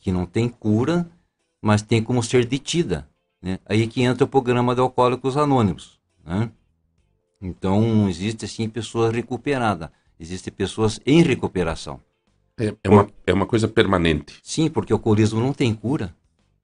que 0.00 0.10
não 0.10 0.26
tem 0.26 0.48
cura, 0.48 1.08
mas 1.60 1.82
tem 1.82 2.02
como 2.02 2.22
ser 2.22 2.46
detida. 2.46 3.08
Né? 3.40 3.58
Aí 3.66 3.86
que 3.86 4.02
entra 4.02 4.24
o 4.24 4.28
programa 4.28 4.74
de 4.74 4.80
Alcoólicos 4.80 5.36
Anônimos. 5.36 6.00
Né? 6.24 6.50
Então, 7.40 8.08
existe 8.08 8.44
assim 8.44 8.68
pessoas 8.68 9.12
recuperadas, 9.12 9.90
existem 10.18 10.52
pessoas 10.52 11.00
em 11.06 11.22
recuperação. 11.22 12.00
É, 12.58 12.74
é 12.84 12.90
uma, 12.90 13.08
é 13.26 13.32
uma 13.32 13.46
coisa 13.46 13.66
permanente. 13.66 14.38
Sim, 14.42 14.68
porque 14.68 14.92
o 14.92 14.96
alcoolismo 14.96 15.40
não 15.40 15.52
tem 15.52 15.74
cura, 15.74 16.14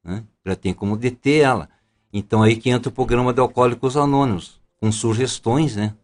né? 0.05 0.23
Já 0.45 0.55
tem 0.55 0.75
como 0.75 0.95
deter 0.95 1.43
ela. 1.43 1.71
Então 2.13 2.43
aí 2.43 2.57
que 2.57 2.69
entra 2.69 2.91
o 2.91 2.93
programa 2.93 3.33
de 3.33 3.41
Alcoólicos 3.41 3.97
Anônimos, 3.97 4.61
com 4.79 4.93
sugestões, 4.93 5.75
né? 5.75 5.95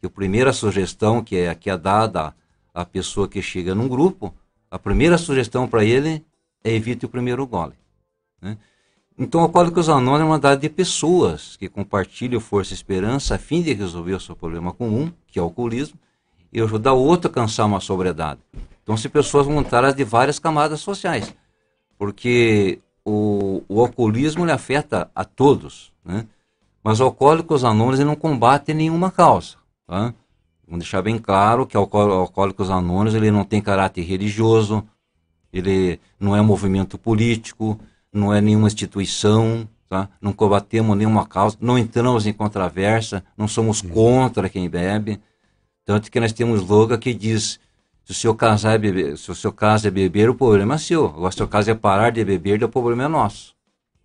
Que 0.00 0.06
a 0.06 0.10
primeira 0.10 0.52
sugestão 0.52 1.22
que 1.22 1.36
é, 1.36 1.54
que 1.54 1.70
é 1.70 1.78
dada 1.78 2.34
à 2.74 2.84
pessoa 2.84 3.28
que 3.28 3.40
chega 3.40 3.72
num 3.72 3.86
grupo, 3.86 4.34
a 4.68 4.78
primeira 4.78 5.16
sugestão 5.16 5.68
para 5.68 5.84
ele 5.84 6.08
é 6.08 6.22
evite 6.64 7.06
o 7.06 7.08
primeiro 7.08 7.46
gole. 7.46 7.74
Né? 8.40 8.56
Então, 9.18 9.42
Alcoólicos 9.42 9.88
Anônimos 9.88 10.20
é 10.20 10.24
uma 10.24 10.38
dada 10.38 10.56
de 10.56 10.68
pessoas 10.68 11.56
que 11.56 11.68
compartilham 11.68 12.40
força 12.40 12.72
e 12.72 12.74
esperança 12.74 13.34
a 13.34 13.38
fim 13.38 13.62
de 13.62 13.72
resolver 13.74 14.14
o 14.14 14.20
seu 14.20 14.34
problema 14.34 14.72
comum, 14.72 15.12
que 15.26 15.38
é 15.38 15.42
o 15.42 15.46
alcoolismo, 15.46 15.98
e 16.52 16.60
ajudar 16.60 16.94
o 16.94 17.02
outro 17.02 17.28
a 17.28 17.30
alcançar 17.30 17.66
uma 17.66 17.80
sobriedade. 17.80 18.40
Então, 18.82 18.96
são 18.96 19.10
pessoas 19.10 19.46
voluntárias 19.46 19.94
de 19.94 20.04
várias 20.04 20.38
camadas 20.38 20.80
sociais, 20.80 21.34
porque 21.98 22.80
o, 23.04 23.62
o 23.68 23.80
alcoolismo 23.80 24.44
ele 24.44 24.52
afeta 24.52 25.10
a 25.14 25.24
todos, 25.24 25.92
né? 26.04 26.26
mas 26.82 26.98
o 27.00 27.04
Alcoólicos 27.04 27.62
Anônimos 27.64 28.00
não 28.00 28.16
combate 28.16 28.72
nenhuma 28.72 29.10
causa. 29.10 29.56
Tá? 29.86 30.14
Vamos 30.66 30.84
deixar 30.84 31.02
bem 31.02 31.18
claro 31.18 31.66
que 31.66 31.76
o 31.76 31.80
Alcoó- 31.80 32.12
Alcoólicos 32.12 32.70
Anônimos 32.70 33.14
ele 33.14 33.30
não 33.30 33.44
tem 33.44 33.60
caráter 33.60 34.02
religioso, 34.02 34.82
ele 35.52 36.00
não 36.18 36.34
é 36.36 36.40
um 36.40 36.44
movimento 36.44 36.96
político, 36.98 37.78
não 38.12 38.32
é 38.32 38.40
nenhuma 38.40 38.66
instituição, 38.66 39.68
tá? 39.88 40.08
não 40.20 40.32
combatemos 40.32 40.96
nenhuma 40.96 41.26
causa, 41.26 41.56
não 41.60 41.78
entramos 41.78 42.26
em 42.26 42.32
controvérsia, 42.32 43.24
não 43.36 43.48
somos 43.48 43.82
contra 43.82 44.48
quem 44.48 44.68
bebe. 44.68 45.20
Tanto 45.84 46.10
que 46.10 46.20
nós 46.20 46.32
temos 46.32 46.60
slogan 46.60 46.98
que 46.98 47.12
diz: 47.12 47.58
se 48.04 48.12
o 48.12 48.14
seu 48.14 48.34
caso 48.34 48.68
é 48.68 48.78
beber, 48.78 49.16
se 49.18 49.30
o 49.30 49.34
seu 49.34 49.52
caso 49.52 49.88
é 49.88 49.90
beber, 49.90 50.30
o 50.30 50.34
problema 50.34 50.74
é 50.74 50.78
seu. 50.78 51.06
Agora, 51.06 51.30
se 51.30 51.36
o 51.36 51.38
seu 51.38 51.48
caso 51.48 51.70
é 51.70 51.74
parar 51.74 52.10
de 52.10 52.24
beber, 52.24 52.62
o 52.62 52.68
problema 52.68 53.04
é 53.04 53.08
nosso. 53.08 53.54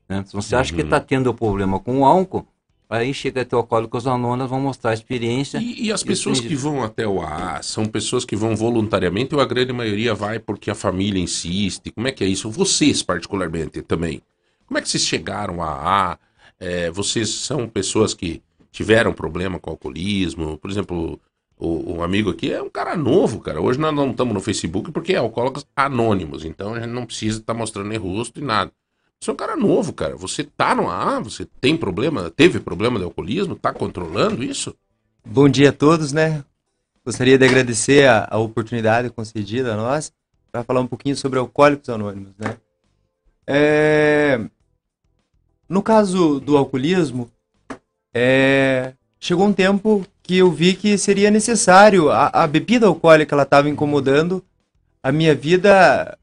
Né? 0.07 0.23
Se 0.25 0.33
você 0.33 0.55
acha 0.55 0.73
que 0.73 0.81
está 0.81 0.99
tendo 0.99 1.33
problema 1.33 1.79
com 1.79 1.99
o 1.99 2.05
álcool, 2.05 2.47
aí 2.89 3.13
chega 3.13 3.41
até 3.41 3.55
o 3.55 3.59
Alcoólicos 3.59 4.07
Anônimos, 4.07 4.49
vão 4.49 4.59
mostrar 4.59 4.91
a 4.91 4.93
experiência. 4.93 5.57
E, 5.57 5.85
e 5.85 5.91
as 5.91 6.03
pessoas 6.03 6.39
que 6.39 6.55
vão 6.55 6.83
até 6.83 7.07
o 7.07 7.21
AA 7.21 7.61
são 7.63 7.85
pessoas 7.85 8.25
que 8.25 8.35
vão 8.35 8.55
voluntariamente 8.55 9.33
ou 9.35 9.41
a 9.41 9.45
grande 9.45 9.73
maioria 9.73 10.13
vai 10.13 10.39
porque 10.39 10.69
a 10.69 10.75
família 10.75 11.21
insiste? 11.21 11.91
Como 11.91 12.07
é 12.07 12.11
que 12.11 12.23
é 12.23 12.27
isso? 12.27 12.49
Vocês, 12.49 13.01
particularmente, 13.01 13.81
também. 13.81 14.21
Como 14.65 14.77
é 14.77 14.81
que 14.81 14.89
vocês 14.89 15.03
chegaram 15.03 15.61
a 15.61 15.69
AA? 15.69 16.19
É, 16.59 16.91
vocês 16.91 17.29
são 17.29 17.67
pessoas 17.67 18.13
que 18.13 18.41
tiveram 18.71 19.13
problema 19.13 19.59
com 19.59 19.69
alcoolismo? 19.69 20.57
Por 20.57 20.69
exemplo, 20.71 21.19
o, 21.57 21.97
o 21.97 22.03
amigo 22.03 22.29
aqui 22.29 22.51
é 22.51 22.61
um 22.61 22.69
cara 22.69 22.95
novo, 22.95 23.39
cara. 23.39 23.61
Hoje 23.61 23.79
nós 23.79 23.93
não 23.93 24.11
estamos 24.11 24.33
no 24.33 24.41
Facebook 24.41 24.91
porque 24.91 25.13
é 25.13 25.17
alcoólicos 25.17 25.65
anônimos. 25.75 26.43
Então 26.43 26.73
a 26.73 26.79
gente 26.79 26.91
não 26.91 27.05
precisa 27.05 27.39
estar 27.39 27.53
mostrando 27.53 27.89
nem 27.89 27.97
rosto 27.97 28.39
e 28.39 28.43
nada. 28.43 28.71
Você 29.21 29.29
é 29.31 29.33
um 29.33 29.37
cara 29.37 29.55
novo, 29.55 29.93
cara. 29.93 30.15
Você 30.15 30.43
tá 30.43 30.75
no 30.75 30.89
AA? 30.89 31.19
Você 31.21 31.45
tem 31.59 31.75
problema? 31.75 32.29
Teve 32.29 32.59
problema 32.59 32.99
de 32.99 33.05
alcoolismo? 33.05 33.55
Tá 33.55 33.73
controlando 33.73 34.43
isso? 34.43 34.75
Bom 35.25 35.49
dia 35.49 35.69
a 35.69 35.73
todos, 35.73 36.11
né? 36.13 36.43
Gostaria 37.03 37.37
de 37.37 37.45
agradecer 37.45 38.07
a, 38.07 38.27
a 38.29 38.37
oportunidade 38.37 39.09
concedida 39.09 39.73
a 39.73 39.77
nós 39.77 40.11
para 40.51 40.63
falar 40.63 40.81
um 40.81 40.87
pouquinho 40.87 41.15
sobre 41.15 41.39
Alcoólicos 41.39 41.89
Anônimos, 41.89 42.33
né? 42.37 42.57
É, 43.47 44.39
No 45.69 45.81
caso 45.81 46.39
do 46.39 46.57
alcoolismo, 46.57 47.29
é, 48.13 48.93
chegou 49.19 49.45
um 49.47 49.53
tempo 49.53 50.05
que 50.23 50.37
eu 50.37 50.51
vi 50.51 50.75
que 50.75 50.97
seria 50.97 51.29
necessário, 51.29 52.09
a, 52.09 52.27
a 52.27 52.47
bebida 52.47 52.87
alcoólica 52.87 53.35
ela 53.35 53.43
estava 53.43 53.69
incomodando 53.69 54.43
a 55.03 55.11
minha 55.11 55.35
vida, 55.35 56.17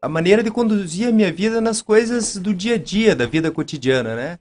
a 0.00 0.08
maneira 0.08 0.42
de 0.42 0.50
conduzir 0.50 1.08
a 1.08 1.12
minha 1.12 1.32
vida 1.32 1.60
nas 1.60 1.82
coisas 1.82 2.36
do 2.36 2.54
dia 2.54 2.74
a 2.74 2.78
dia, 2.78 3.16
da 3.16 3.26
vida 3.26 3.50
cotidiana, 3.50 4.14
né? 4.14 4.38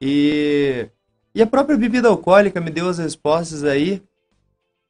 E, 0.00 0.88
e 1.34 1.42
a 1.42 1.46
própria 1.46 1.76
bebida 1.76 2.08
alcoólica 2.08 2.60
me 2.60 2.70
deu 2.70 2.88
as 2.88 2.98
respostas 2.98 3.64
aí 3.64 4.02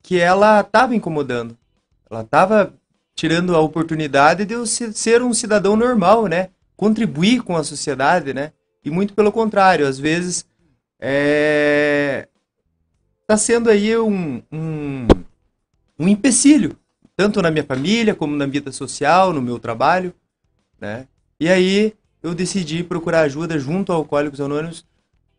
que 0.02 0.18
ela 0.18 0.60
estava 0.60 0.94
incomodando. 0.94 1.56
Ela 2.10 2.22
estava 2.22 2.74
tirando 3.14 3.54
a 3.54 3.60
oportunidade 3.60 4.44
de 4.44 4.54
eu 4.54 4.66
se- 4.66 4.92
ser 4.92 5.22
um 5.22 5.32
cidadão 5.34 5.76
normal, 5.76 6.26
né? 6.26 6.50
Contribuir 6.76 7.42
com 7.42 7.56
a 7.56 7.64
sociedade, 7.64 8.32
né? 8.32 8.52
E 8.84 8.90
muito 8.90 9.14
pelo 9.14 9.32
contrário, 9.32 9.86
às 9.86 9.98
vezes 9.98 10.46
é... 10.98 12.28
tá 13.26 13.36
sendo 13.36 13.68
aí 13.68 13.96
um, 13.98 14.42
um, 14.50 15.06
um 15.98 16.08
empecilho, 16.08 16.78
tanto 17.20 17.42
na 17.42 17.50
minha 17.50 17.62
família 17.62 18.14
como 18.14 18.35
na 18.35 18.46
vida 18.46 18.72
social, 18.72 19.30
no 19.30 19.42
meu 19.42 19.59
trabalho, 19.59 20.14
né? 20.80 21.06
E 21.38 21.50
aí 21.50 21.92
eu 22.22 22.35
decidi 22.35 22.83
procurar 22.83 23.20
ajuda 23.20 23.59
junto 23.59 23.92
a 23.92 23.94
Alcoólicos 23.94 24.40
Anônimos 24.40 24.87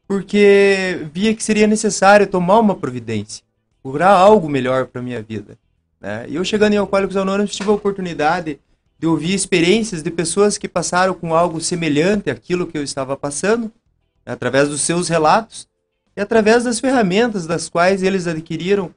porque 0.07 1.07
via 1.11 1.33
que 1.33 1.43
seria 1.43 1.65
necessário 1.65 2.27
tomar 2.27 2.59
uma 2.59 2.75
providência, 2.75 3.43
procurar 3.81 4.11
algo 4.11 4.47
melhor 4.47 4.85
para 4.85 5.01
minha 5.01 5.23
vida. 5.23 5.57
Né? 5.99 6.27
E 6.29 6.35
eu 6.35 6.45
chegando 6.45 6.73
em 6.73 6.77
Alcoólicos 6.77 7.17
Anônimos 7.17 7.55
tive 7.55 7.71
a 7.71 7.73
oportunidade 7.73 8.59
de 8.99 9.07
ouvir 9.07 9.33
experiências 9.33 10.03
de 10.03 10.11
pessoas 10.11 10.59
que 10.59 10.67
passaram 10.67 11.15
com 11.15 11.33
algo 11.33 11.59
semelhante 11.59 12.29
àquilo 12.29 12.67
que 12.67 12.77
eu 12.77 12.83
estava 12.83 13.17
passando, 13.17 13.71
através 14.23 14.69
dos 14.69 14.81
seus 14.81 15.09
relatos, 15.09 15.67
E 16.15 16.21
através 16.21 16.63
das 16.63 16.79
ferramentas 16.79 17.47
das 17.47 17.67
quais 17.67 18.03
eles 18.03 18.27
adquiriram 18.27 18.93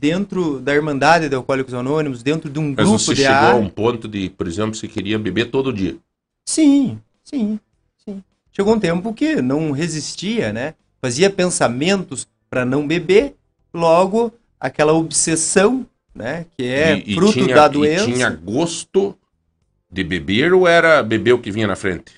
dentro 0.00 0.58
da 0.60 0.74
Irmandade 0.74 1.28
de 1.28 1.34
Alcoólicos 1.34 1.74
Anônimos, 1.74 2.22
dentro 2.22 2.48
de 2.48 2.58
um 2.58 2.68
Mas 2.74 2.86
grupo 2.88 2.98
você 2.98 3.14
de 3.14 3.22
chegou 3.22 3.48
a 3.50 3.54
um 3.56 3.68
ponto 3.68 4.08
de, 4.08 4.30
por 4.30 4.48
exemplo, 4.48 4.74
você 4.74 4.88
queria 4.88 5.18
beber 5.18 5.50
todo 5.50 5.72
dia. 5.72 5.96
Sim, 6.48 6.98
sim, 7.22 7.60
sim. 8.02 8.24
Chegou 8.50 8.74
um 8.74 8.80
tempo 8.80 9.12
que 9.12 9.42
não 9.42 9.70
resistia, 9.72 10.52
né? 10.52 10.74
Fazia 11.02 11.28
pensamentos 11.28 12.26
para 12.48 12.64
não 12.64 12.86
beber, 12.86 13.34
logo 13.74 14.32
aquela 14.58 14.92
obsessão, 14.94 15.86
né? 16.14 16.46
Que 16.56 16.64
é 16.64 16.96
E- 16.96 17.12
e 17.12 17.14
fruto 17.14 17.32
tinha- 17.34 17.54
da 17.54 17.66
e 17.66 17.70
doença. 17.70 18.04
tinha 18.06 18.30
gosto 18.30 19.16
de 19.92 20.02
beber 20.02 20.52
ou 20.54 20.66
era 20.66 21.02
beber 21.02 21.32
o 21.34 21.38
que 21.38 21.50
vinha 21.50 21.66
na 21.66 21.76
frente? 21.76 22.14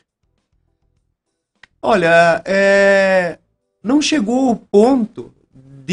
Olha, 1.83 2.41
é, 2.45 3.39
não 3.83 4.01
chegou 4.01 4.51
ao 4.51 4.57
ponto 4.57 5.35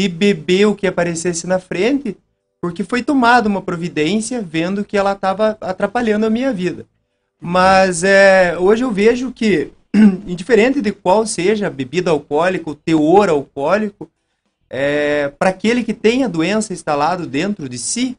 de 0.00 0.08
beber 0.08 0.66
o 0.66 0.74
que 0.74 0.86
aparecesse 0.86 1.46
na 1.46 1.58
frente, 1.58 2.16
porque 2.58 2.82
foi 2.82 3.02
tomada 3.02 3.48
uma 3.48 3.60
providência 3.60 4.40
vendo 4.40 4.84
que 4.84 4.96
ela 4.96 5.12
estava 5.12 5.58
atrapalhando 5.60 6.24
a 6.24 6.30
minha 6.30 6.52
vida. 6.52 6.86
Mas 7.38 8.02
é, 8.02 8.56
hoje 8.58 8.82
eu 8.82 8.90
vejo 8.90 9.30
que, 9.30 9.72
indiferente 10.26 10.80
de 10.80 10.90
qual 10.90 11.26
seja 11.26 11.66
a 11.66 11.70
bebida 11.70 12.10
alcoólica, 12.10 12.70
o 12.70 12.74
teor 12.74 13.28
alcoólico, 13.28 14.10
é, 14.70 15.28
para 15.38 15.50
aquele 15.50 15.84
que 15.84 15.92
tem 15.92 16.24
a 16.24 16.28
doença 16.28 16.72
instalado 16.72 17.26
dentro 17.26 17.68
de 17.68 17.76
si, 17.76 18.16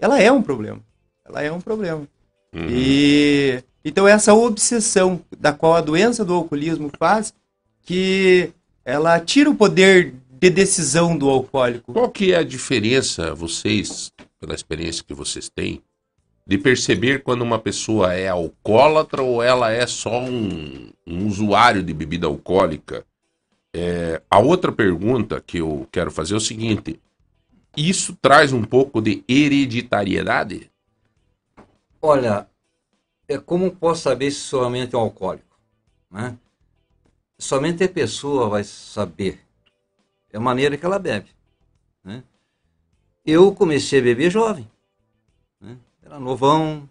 ela 0.00 0.20
é 0.20 0.32
um 0.32 0.42
problema. 0.42 0.80
Ela 1.24 1.42
é 1.42 1.52
um 1.52 1.60
problema. 1.60 2.08
Uhum. 2.52 2.66
E 2.68 3.62
então 3.84 4.08
essa 4.08 4.34
obsessão 4.34 5.20
da 5.38 5.52
qual 5.52 5.74
a 5.74 5.80
doença 5.80 6.24
do 6.24 6.34
alcoolismo 6.34 6.90
faz 6.98 7.32
que 7.82 8.50
ela 8.84 9.18
tira 9.20 9.48
o 9.48 9.54
poder 9.54 10.14
de 10.44 10.50
decisão 10.50 11.16
do 11.16 11.30
alcoólico. 11.30 11.94
Qual 11.94 12.10
que 12.10 12.34
é 12.34 12.36
a 12.36 12.42
diferença, 12.42 13.34
vocês, 13.34 14.12
pela 14.38 14.54
experiência 14.54 15.02
que 15.02 15.14
vocês 15.14 15.48
têm, 15.48 15.82
de 16.46 16.58
perceber 16.58 17.22
quando 17.22 17.40
uma 17.40 17.58
pessoa 17.58 18.12
é 18.12 18.28
alcoólatra 18.28 19.22
ou 19.22 19.42
ela 19.42 19.72
é 19.72 19.86
só 19.86 20.20
um, 20.20 20.90
um 21.06 21.26
usuário 21.26 21.82
de 21.82 21.94
bebida 21.94 22.26
alcoólica? 22.26 23.06
É, 23.72 24.20
a 24.30 24.38
outra 24.38 24.70
pergunta 24.70 25.40
que 25.40 25.56
eu 25.56 25.88
quero 25.90 26.10
fazer 26.10 26.34
é 26.34 26.36
o 26.36 26.40
seguinte: 26.40 27.00
isso 27.74 28.14
traz 28.20 28.52
um 28.52 28.62
pouco 28.62 29.00
de 29.00 29.24
hereditariedade? 29.26 30.70
Olha, 32.02 32.46
é 33.26 33.38
como 33.38 33.70
posso 33.70 34.02
saber 34.02 34.30
se 34.30 34.40
somente 34.40 34.94
é 34.94 34.98
um 34.98 35.00
alcoólico? 35.00 35.58
Né? 36.10 36.36
Somente 37.38 37.82
a 37.82 37.88
pessoa 37.88 38.50
vai 38.50 38.62
saber. 38.62 39.44
É 40.34 40.36
a 40.36 40.40
maneira 40.40 40.76
que 40.76 40.84
ela 40.84 40.98
bebe. 40.98 41.30
né? 42.02 42.24
Eu 43.24 43.54
comecei 43.54 44.00
a 44.00 44.02
beber 44.02 44.32
jovem. 44.32 44.68
né? 45.60 45.78
Era 46.02 46.18
novão, 46.18 46.88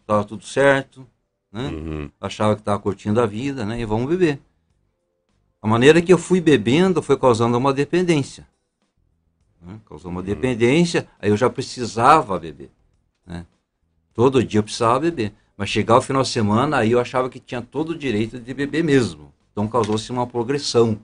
estava 0.00 0.22
tudo 0.24 0.44
certo. 0.44 1.04
né? 1.50 1.66
Uhum. 1.66 2.10
achava 2.20 2.54
que 2.54 2.60
estava 2.60 2.78
curtindo 2.78 3.20
a 3.20 3.26
vida, 3.26 3.64
né? 3.66 3.80
E 3.80 3.84
vamos 3.84 4.08
beber. 4.08 4.40
A 5.60 5.66
maneira 5.66 6.00
que 6.00 6.12
eu 6.12 6.16
fui 6.16 6.40
bebendo 6.40 7.02
foi 7.02 7.18
causando 7.18 7.58
uma 7.58 7.72
dependência. 7.72 8.46
né? 9.60 9.80
Causou 9.84 10.08
uma 10.12 10.22
dependência, 10.22 11.08
aí 11.18 11.28
eu 11.30 11.36
já 11.36 11.50
precisava 11.50 12.38
beber. 12.38 12.70
Né? 13.26 13.44
Todo 14.14 14.44
dia 14.44 14.60
eu 14.60 14.64
precisava 14.64 15.00
beber. 15.00 15.34
Mas 15.56 15.68
chegar 15.70 15.98
o 15.98 16.02
final 16.02 16.22
de 16.22 16.28
semana, 16.28 16.78
aí 16.78 16.92
eu 16.92 17.00
achava 17.00 17.28
que 17.28 17.40
tinha 17.40 17.60
todo 17.60 17.90
o 17.90 17.98
direito 17.98 18.38
de 18.38 18.54
beber 18.54 18.84
mesmo. 18.84 19.34
Então 19.50 19.66
causou-se 19.66 20.10
uma 20.12 20.24
progressão. 20.24 21.00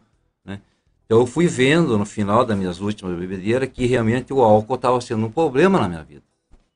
Então 1.06 1.20
eu 1.20 1.26
fui 1.26 1.46
vendo 1.46 1.96
no 1.96 2.04
final 2.04 2.44
das 2.44 2.58
minhas 2.58 2.80
últimas 2.80 3.16
bebedeiras 3.18 3.68
que 3.72 3.86
realmente 3.86 4.32
o 4.32 4.40
álcool 4.42 4.74
estava 4.74 5.00
sendo 5.00 5.26
um 5.26 5.30
problema 5.30 5.78
na 5.80 5.88
minha 5.88 6.02
vida. 6.02 6.22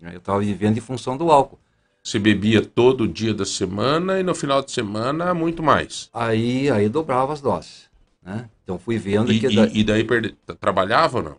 Eu 0.00 0.18
estava 0.18 0.38
vivendo 0.40 0.78
em 0.78 0.80
função 0.80 1.16
do 1.16 1.30
álcool. 1.30 1.58
Você 2.02 2.18
bebia 2.18 2.64
todo 2.64 3.06
dia 3.06 3.34
da 3.34 3.44
semana 3.44 4.18
e 4.18 4.22
no 4.22 4.34
final 4.34 4.62
de 4.62 4.70
semana 4.70 5.34
muito 5.34 5.62
mais. 5.62 6.08
Aí, 6.14 6.70
aí 6.70 6.88
dobrava 6.88 7.32
as 7.32 7.40
doses. 7.40 7.90
Né? 8.22 8.48
Então 8.62 8.78
fui 8.78 8.96
vendo 8.98 9.32
E, 9.32 9.40
que 9.40 9.46
e- 9.48 9.56
da- 9.56 9.66
e 9.66 9.84
daí 9.84 10.04
perde- 10.04 10.34
trabalhava 10.60 11.18
ou 11.18 11.24
não? 11.24 11.36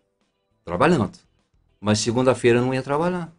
trabalhando. 0.66 1.12
Mas 1.80 2.00
segunda-feira 2.00 2.60
eu 2.60 2.66
não 2.66 2.74
ia 2.74 2.84
trabalhar. 2.84 3.32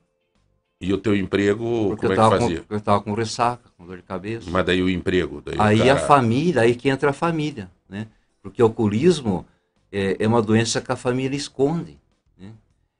E 0.81 0.93
o 0.93 0.99
teu 0.99 1.15
emprego, 1.15 1.91
Porque 1.91 2.09
como 2.09 2.12
é 2.12 2.17
que 2.17 2.38
fazia? 2.38 2.61
com, 2.62 2.75
eu 2.75 2.81
tava 2.81 3.01
com 3.01 3.15
ressaca, 3.15 3.62
com 3.79 3.87
dor 3.87 3.99
de 3.99 4.03
cabeça. 4.03 4.51
Mas 4.51 4.67
daí 4.67 4.83
o 4.83 4.91
emprego. 4.91 5.41
Daí 5.45 5.57
o 5.57 5.62
aí 5.62 5.83
a 5.91 5.95
cara- 5.95 6.07
família, 6.09 6.62
aí 6.62 6.75
que 6.75 6.88
entra 6.88 7.11
a 7.11 7.12
família, 7.12 7.71
né? 7.88 8.09
Porque 8.42 8.62
o 8.62 8.66
alcoolismo 8.66 9.46
é, 9.90 10.16
é 10.18 10.26
uma 10.26 10.42
doença 10.42 10.81
que 10.81 10.90
a 10.90 10.96
família 10.96 11.37
esconde. 11.37 11.98
né? 12.37 12.52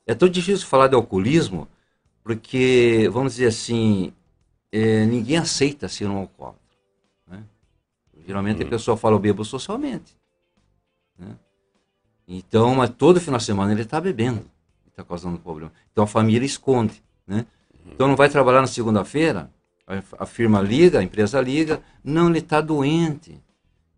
É 0.07 0.15
tão 0.15 0.29
difícil 0.29 0.67
falar 0.67 0.89
de 0.89 0.95
alcoolismo 0.95 1.69
porque, 2.23 3.09
vamos 3.13 3.35
dizer 3.35 3.49
assim, 3.49 4.13
é, 4.71 5.05
ninguém 5.05 5.39
aceita 5.39 5.89
ser 5.89 6.07
um 6.07 6.19
alcoólatra. 6.19 6.61
né? 7.27 7.43
Geralmente 8.27 8.63
a 8.63 8.67
pessoa 8.67 8.97
fala, 8.97 9.17
eu 9.17 9.21
bebo 9.21 9.45
socialmente. 9.45 10.17
né? 11.19 11.37
Então, 12.27 12.75
mas 12.75 12.91
todo 12.91 13.21
final 13.21 13.39
de 13.39 13.45
semana 13.45 13.73
ele 13.73 13.83
está 13.83 14.01
bebendo. 14.01 14.49
Está 14.87 15.03
causando 15.03 15.39
problema. 15.39 15.73
Então 15.91 16.05
a 16.05 16.07
família 16.07 16.47
esconde. 16.47 17.03
Né? 17.27 17.45
Então 17.87 18.07
não 18.07 18.15
vai 18.15 18.29
trabalhar 18.29 18.61
na 18.61 18.67
segunda-feira, 18.67 19.51
a 20.19 20.27
firma 20.27 20.61
liga, 20.61 21.01
a 21.01 21.03
empresa 21.03 21.41
liga, 21.41 21.83
não, 22.05 22.29
ele 22.29 22.39
está 22.39 22.61
doente. 22.61 23.42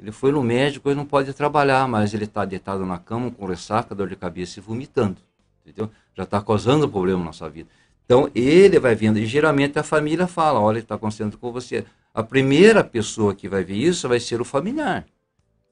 Ele 0.04 0.12
foi 0.12 0.30
no 0.30 0.42
médico 0.42 0.90
e 0.90 0.94
não 0.94 1.06
pode 1.06 1.32
trabalhar, 1.32 1.88
mas 1.88 2.12
ele 2.12 2.24
está 2.24 2.44
deitado 2.44 2.84
na 2.84 2.98
cama 2.98 3.30
com 3.30 3.46
ressaca, 3.46 3.94
dor 3.94 4.06
de 4.06 4.14
cabeça 4.14 4.60
e 4.60 4.62
vomitando. 4.62 5.16
Entendeu? 5.62 5.90
Já 6.14 6.24
está 6.24 6.42
causando 6.42 6.86
problema 6.86 7.20
na 7.20 7.24
nossa 7.24 7.48
vida. 7.48 7.70
Então 8.04 8.30
ele 8.34 8.78
vai 8.78 8.94
vendo, 8.94 9.18
e 9.18 9.24
geralmente 9.24 9.78
a 9.78 9.82
família 9.82 10.26
fala: 10.26 10.60
olha, 10.60 10.78
está 10.78 10.96
acontecendo 10.96 11.38
com 11.38 11.50
você. 11.50 11.86
A 12.12 12.22
primeira 12.22 12.84
pessoa 12.84 13.34
que 13.34 13.48
vai 13.48 13.64
ver 13.64 13.76
isso 13.76 14.06
vai 14.06 14.20
ser 14.20 14.42
o 14.42 14.44
familiar, 14.44 15.06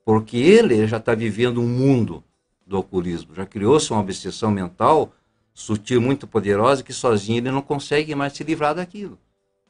porque 0.02 0.38
ele 0.38 0.86
já 0.86 0.96
está 0.96 1.14
vivendo 1.14 1.60
um 1.60 1.68
mundo 1.68 2.24
do 2.66 2.78
alcoolismo, 2.78 3.34
já 3.34 3.44
criou-se 3.44 3.90
uma 3.90 4.00
obsessão 4.00 4.50
mental 4.50 5.12
sutil, 5.52 6.00
muito 6.00 6.26
poderosa, 6.26 6.82
que 6.82 6.94
sozinho 6.94 7.36
ele 7.36 7.50
não 7.50 7.60
consegue 7.60 8.14
mais 8.14 8.32
se 8.32 8.42
livrar 8.42 8.74
daquilo. 8.74 9.18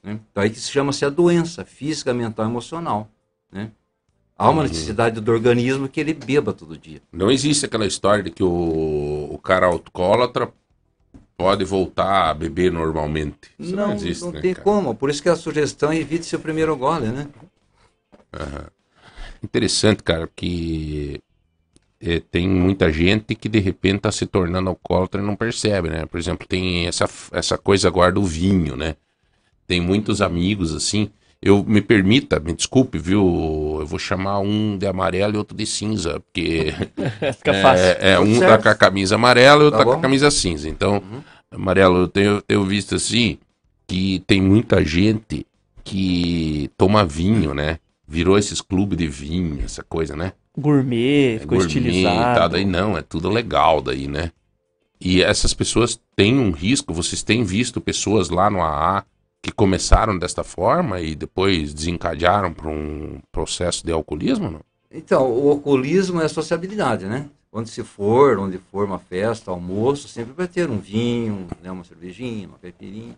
Né? 0.01 0.21
Então 0.31 0.41
aí 0.41 0.51
que 0.51 0.61
se 0.61 0.71
chama-se 0.71 1.05
a 1.05 1.11
doença 1.11 1.65
física, 1.65 2.15
mental 2.15 2.47
emocional. 2.47 3.11
Né? 3.51 3.73
Há 4.43 4.51
uma 4.51 4.63
necessidade 4.65 5.21
do 5.21 5.31
organismo 5.31 5.89
que 5.89 6.01
ele 6.01 6.13
beba 6.13 6.53
todo 6.53 6.77
dia. 6.77 7.01
Não 7.13 7.31
existe 7.31 7.65
aquela 7.65 7.87
história 7.87 8.25
de 8.25 8.31
que 8.31 8.43
o, 8.43 9.29
o 9.31 9.39
cara 9.39 9.67
alcoólatra 9.67 10.53
pode 11.37 11.65
voltar 11.65 12.31
a 12.31 12.35
beber 12.35 12.73
normalmente. 12.73 13.51
Isso 13.59 13.77
não, 13.77 13.89
não 13.89 13.95
existe, 13.95 14.25
não 14.25 14.33
né, 14.33 14.41
tem 14.41 14.55
cara? 14.55 14.65
como. 14.65 14.95
Por 14.95 15.11
isso 15.11 15.23
que 15.23 15.29
a 15.29 15.37
sugestão 15.37 15.93
é 15.93 15.97
evite 15.97 16.27
seu 16.27 16.41
primeiro 16.41 16.77
gole, 16.77 17.07
né? 17.07 17.29
Interessante, 19.43 20.03
cara, 20.03 20.29
que 20.35 21.21
eh, 22.01 22.21
tem 22.31 22.49
muita 22.49 22.93
gente 22.93 23.35
que 23.35 23.49
de 23.49 23.61
repente 23.61 23.97
está 23.99 24.13
se 24.13 24.27
tornando 24.27 24.71
alcoólatra 24.71 25.21
e 25.21 25.25
não 25.25 25.37
percebe, 25.37 25.89
né? 25.89 26.05
Por 26.07 26.19
exemplo, 26.19 26.47
tem 26.49 26.87
essa, 26.87 27.09
essa 27.33 27.57
coisa 27.57 27.89
agora 27.89 28.11
do 28.11 28.25
vinho, 28.25 28.77
né? 28.77 28.97
Tem 29.67 29.81
muitos 29.81 30.21
amigos 30.21 30.75
assim. 30.75 31.11
Eu 31.45 31.65
me 31.65 31.83
permita, 31.83 32.39
me 32.39 32.53
desculpe, 32.53 32.99
viu? 32.99 33.79
Eu 33.81 33.87
vou 33.87 33.99
chamar 33.99 34.39
um 34.39 34.79
de 34.79 34.87
amarelo 34.87 35.35
e 35.35 35.37
outro 35.37 35.57
de 35.57 35.67
cinza, 35.67 36.21
porque 36.21 36.73
Fica 37.37 37.55
fácil. 37.55 37.85
É, 37.85 38.13
é, 38.13 38.21
um 38.21 38.39
certo. 38.39 38.49
tá 38.51 38.59
com 38.59 38.69
a 38.69 38.75
camisa 38.77 39.17
amarela 39.17 39.63
e 39.63 39.65
outro 39.65 39.79
Tá 39.81 39.85
tá 39.85 39.91
com 39.91 39.99
a 39.99 40.01
camisa 40.01 40.31
cinza. 40.31 40.69
Então, 40.69 41.03
amarelo, 41.51 41.99
eu 41.99 42.09
tenho, 42.09 42.41
tenho 42.43 42.65
visto 42.65 42.95
assim 42.95 43.39
que 43.89 44.23
tem 44.25 44.41
muita 44.41 44.85
gente 44.85 45.45
que 45.83 46.71
toma 46.79 47.05
vinho, 47.05 47.53
né? 47.53 47.79
Virou 48.07 48.39
esses 48.39 48.61
clubes 48.61 48.97
de 48.97 49.09
vinho, 49.09 49.63
essa 49.65 49.83
coisa, 49.83 50.15
né? 50.15 50.35
Gourmet, 50.57 51.37
É 51.37 51.39
ficou 51.41 51.59
gourmet 51.59 51.75
e 51.75 51.79
estilizado. 51.79 52.39
tal, 52.39 52.49
daí 52.51 52.65
não, 52.65 52.97
é 52.97 53.03
tudo 53.03 53.29
legal 53.29 53.81
daí, 53.81 54.07
né? 54.07 54.31
E 55.01 55.21
essas 55.23 55.53
pessoas 55.53 56.01
têm 56.15 56.39
um 56.39 56.53
risco, 56.53 56.95
vocês 56.95 57.25
têm 57.25 57.43
visto 57.43 57.81
pessoas 57.81 58.31
lá 58.31 58.49
no 58.49 58.63
AA 58.63 59.05
que 59.43 59.51
começaram 59.51 60.17
desta 60.17 60.45
forma 60.45 61.01
e 61.01 61.17
depois 61.17 61.75
desencadearam 61.75 62.53
para 62.53 62.69
um 62.69 63.21
processo 63.33 63.85
de 63.85 63.91
alcoolismo, 63.91 64.51
não? 64.51 64.61
Então, 64.91 65.29
o 65.31 65.51
alcoolismo 65.51 66.21
é 66.21 66.27
a 66.27 66.29
sociabilidade, 66.29 67.07
né? 67.07 67.29
Onde 67.53 67.69
se 67.69 67.83
for, 67.83 68.39
onde 68.39 68.59
for 68.71 68.87
uma 68.87 68.99
festa, 68.99 69.51
almoço, 69.51 70.07
sempre 70.07 70.33
vai 70.33 70.47
ter 70.47 70.71
um 70.71 70.79
vinho, 70.79 71.49
né, 71.63 71.71
uma 71.71 71.85
cervejinha, 71.85 72.47
uma 72.49 72.59
caipirinha. 72.59 73.17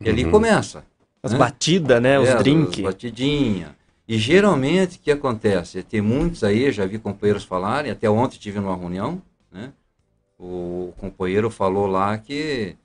E 0.00 0.08
ali 0.08 0.24
começa. 0.30 0.84
As 1.22 1.32
né? 1.32 1.38
batidas, 1.38 2.02
né? 2.02 2.18
Os 2.20 2.28
É, 2.28 2.36
drinks. 2.36 2.78
as 2.78 2.84
Batidinha. 2.84 3.74
E 4.06 4.18
geralmente 4.18 4.98
o 4.98 5.00
que 5.00 5.10
acontece? 5.10 5.82
Tem 5.82 6.00
muitos 6.00 6.44
aí, 6.44 6.70
já 6.70 6.84
vi 6.84 6.98
companheiros 6.98 7.42
falarem, 7.44 7.90
até 7.90 8.08
ontem 8.10 8.38
tive 8.38 8.60
numa 8.60 8.76
reunião, 8.76 9.22
né? 9.50 9.72
O 10.38 10.92
companheiro 10.98 11.48
falou 11.50 11.86
lá 11.86 12.18
que, 12.18 12.76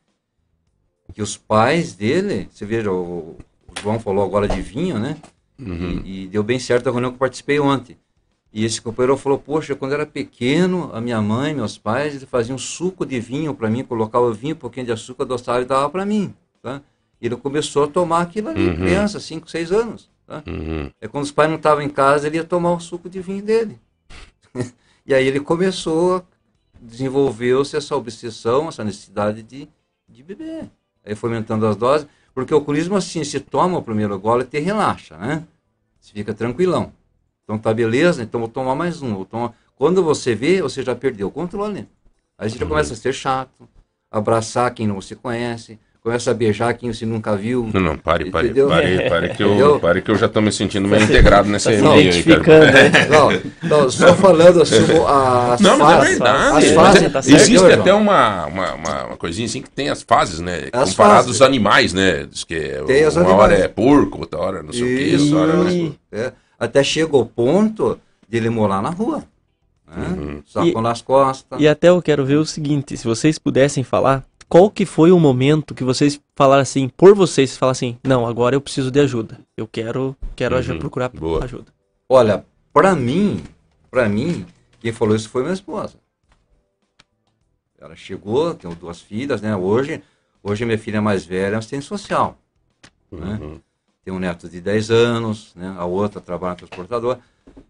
que 1.14 1.22
os 1.22 1.38
pais 1.38 1.94
dele, 1.94 2.50
você 2.52 2.66
veja, 2.66 2.92
o, 2.92 3.36
o 3.68 3.82
João 3.82 4.00
falou 4.00 4.24
agora 4.24 4.48
de 4.48 4.62
vinho, 4.62 5.00
né? 5.00 5.18
Uhum. 5.60 6.02
E, 6.06 6.24
e 6.24 6.28
deu 6.28 6.44
bem 6.44 6.60
certo 6.60 6.88
a 6.88 6.92
reunião 6.92 7.12
que 7.12 7.16
eu 7.16 7.20
participei 7.20 7.60
ontem. 7.60 7.98
E 8.52 8.66
esse 8.66 8.82
companheiro 8.82 9.16
falou, 9.16 9.38
poxa, 9.38 9.76
quando 9.76 9.92
eu 9.92 9.98
era 10.00 10.06
pequeno, 10.08 10.90
a 10.94 11.00
minha 11.00 11.22
mãe, 11.22 11.54
meus 11.54 11.78
pais, 11.78 12.16
eles 12.16 12.28
faziam 12.28 12.58
suco 12.58 13.06
de 13.06 13.20
vinho 13.20 13.54
para 13.54 13.70
mim, 13.70 13.84
colocavam 13.84 14.34
vinho, 14.34 14.56
um 14.56 14.58
pouquinho 14.58 14.88
de 14.88 14.92
açúcar, 14.92 15.24
adoçava 15.24 15.62
e 15.62 15.66
dava 15.66 15.90
para 15.90 16.06
mim. 16.06 16.34
Tá? 16.62 16.82
E 17.22 17.28
ele 17.28 17.36
começou 17.36 17.84
a 17.84 17.88
tomar 17.88 18.22
aquilo 18.22 18.50
ali, 18.50 18.68
Uhum. 18.68 18.76
criança, 18.76 19.20
5, 19.20 19.50
6 19.50 19.72
anos. 19.72 20.10
Tá? 20.26 20.44
Uhum. 20.48 20.90
É 21.00 21.08
quando 21.08 21.26
os 21.26 21.32
pais 21.32 21.50
não 21.50 21.58
estavam 21.58 21.84
em 21.84 21.90
casa, 21.90 22.26
ele 22.28 22.38
ia 22.38 22.44
tomar 22.44 22.74
o 22.74 22.80
suco 22.80 23.08
de 23.08 23.22
vinho 23.22 23.44
dele. 23.44 23.80
e 25.06 25.14
aí 25.14 25.28
ele 25.28 25.40
começou, 25.40 26.24
desenvolveu-se 26.82 27.78
essa 27.78 27.96
obsessão, 27.96 28.68
essa 28.68 28.84
necessidade 28.84 29.44
de, 29.44 29.68
de 30.08 30.24
beber. 30.24 30.72
Aí 31.06 31.16
foi 31.16 31.30
aumentando 31.30 31.66
as 31.66 31.76
doses, 31.76 32.08
porque 32.34 32.54
o 32.54 32.58
alcoolismo 32.58 32.96
assim, 32.96 33.24
se 33.24 33.40
toma 33.40 33.78
o 33.78 33.82
primeiro 33.82 34.18
gole, 34.20 34.44
te 34.44 34.60
relaxa, 34.60 35.18
né? 35.18 35.44
Você 36.00 36.14
fica 36.14 36.34
tranquilão. 36.34 36.92
Então 37.44 37.58
tá 37.58 37.74
beleza, 37.74 38.24
então 38.24 38.40
vou 38.40 38.50
tomar 38.50 38.76
mais 38.76 39.02
um. 39.02 39.16
Vou 39.16 39.26
tomar... 39.26 39.54
Quando 39.76 40.04
você 40.04 40.36
vê, 40.36 40.62
você 40.62 40.84
já 40.84 40.96
perdeu 40.96 41.28
o 41.28 41.32
controle. 41.32 41.88
Aí 42.38 42.50
você 42.50 42.58
já 42.58 42.66
começa 42.66 42.94
a 42.94 42.98
ser 42.98 43.14
chato, 43.14 43.68
abraçar 44.12 44.74
quem 44.74 44.88
não 44.88 45.02
se 45.02 45.16
conhece, 45.16 45.80
começa 46.02 46.32
a 46.32 46.34
beijar 46.34 46.74
quem 46.76 46.92
você 46.94 47.06
nunca 47.06 47.36
viu. 47.36 47.70
Não, 47.74 47.82
não, 47.82 47.98
pare, 47.98 48.32
pare, 48.32 48.48
Entendeu? 48.48 48.70
pare, 48.70 49.10
pare 49.10 49.30
que 49.30 49.44
eu, 49.44 49.48
Entendeu? 49.50 49.80
pare 49.80 50.02
que 50.02 50.10
eu 50.12 50.16
já 50.16 50.28
tô 50.30 50.40
me 50.42 50.52
sentindo 50.52 50.88
meio 50.90 51.04
integrado 51.04 51.50
nessa 51.50 51.72
Tá 51.72 51.78
meio 51.94 52.12
aí, 52.14 52.24
cara. 52.24 52.72
né? 52.72 52.92
Não, 53.10 53.80
não, 53.84 53.90
só 53.92 54.14
falando 54.16 54.62
assim, 54.62 54.78
as 54.78 55.60
Não, 55.60 55.78
mas 55.78 55.90
é 55.90 55.96
fases. 55.98 56.10
verdade. 56.10 56.74
Fases, 56.74 57.04
é- 57.04 57.10
tá 57.10 57.22
certo, 57.22 57.36
existe 57.42 57.66
até 57.74 57.94
uma, 57.94 58.46
uma, 58.46 58.74
uma, 58.76 59.06
uma 59.08 59.18
coisinha 59.18 59.46
assim 59.46 59.62
que 59.62 59.70
tem 59.70 59.90
as 59.90 60.02
fases, 60.02 60.40
né? 60.40 60.70
As 60.72 60.92
Comparado 60.92 61.16
fases. 61.26 61.30
aos 61.30 61.42
animais, 61.42 61.94
né? 61.94 62.26
Diz 62.32 62.44
que 62.44 62.56
é- 62.56 62.82
Tem 62.84 63.04
as 63.04 63.16
uma 63.16 63.26
animais. 63.26 63.42
hora 63.44 63.54
é 63.56 63.68
porco, 63.68 64.20
outra 64.20 64.40
hora 64.40 64.64
não 64.64 64.72
sei 64.72 64.84
o 64.84 64.98
que, 64.98 65.04
Isso, 65.04 65.38
outra 65.38 65.58
hora... 65.60 65.72
E- 65.72 65.94
é. 66.12 66.32
Até 66.58 66.84
chega 66.84 67.16
o 67.16 67.26
ponto 67.26 68.00
de 68.28 68.38
ele 68.38 68.50
morar 68.50 68.82
na 68.82 68.90
rua. 68.90 69.24
Né? 69.88 70.08
Uhum. 70.18 70.44
Sacou 70.46 70.82
nas 70.82 71.02
costas. 71.02 71.60
E 71.60 71.68
até 71.68 71.90
eu 71.90 72.02
quero 72.02 72.26
ver 72.26 72.36
o 72.36 72.46
seguinte, 72.46 72.96
se 72.98 73.06
vocês 73.08 73.40
pudessem 73.40 73.84
falar, 73.84 74.24
qual 74.50 74.70
que 74.72 74.86
foi 74.86 75.12
o 75.12 75.20
momento 75.20 75.76
que 75.76 75.84
vocês 75.84 76.20
falaram 76.36 76.62
assim, 76.64 76.90
por 76.90 77.14
vocês, 77.16 77.56
falaram 77.56 77.72
assim, 77.74 77.98
não, 78.04 78.26
agora 78.26 78.56
eu 78.56 78.62
preciso 78.62 78.90
de 78.92 79.00
ajuda. 79.00 79.40
Eu 79.56 79.68
quero, 79.68 80.16
quero 80.36 80.56
Uhum, 80.56 80.60
aju- 80.60 80.80
procurar 80.80 81.10
boa. 81.10 81.44
ajuda. 81.46 81.72
Olha, 82.10 82.44
pra 82.74 82.96
mim, 82.96 83.44
pra 83.92 84.10
mim, 84.10 84.46
quem 84.80 84.92
falou 84.92 85.16
isso 85.16 85.30
foi 85.30 85.44
minha 85.44 85.54
esposa. 85.54 85.96
Ela 87.80 87.96
chegou, 87.96 88.54
tenho 88.54 88.76
duas 88.76 89.00
filhas, 89.00 89.42
né? 89.42 89.56
Hoje, 89.56 90.02
hoje 90.44 90.66
minha 90.66 90.78
filha 90.78 91.02
mais 91.02 91.26
velha 91.26 91.56
é 91.56 91.58
assistente 91.58 91.86
social. 91.86 92.38
Né? 93.12 93.38
Uhum. 93.42 93.60
Tem 94.04 94.14
um 94.14 94.20
neto 94.20 94.50
de 94.50 94.60
10 94.60 94.90
anos, 94.92 95.54
né? 95.56 95.74
A 95.78 95.86
outra 95.86 96.20
trabalha 96.20 96.52
no 96.54 96.58
transportador. 96.68 97.20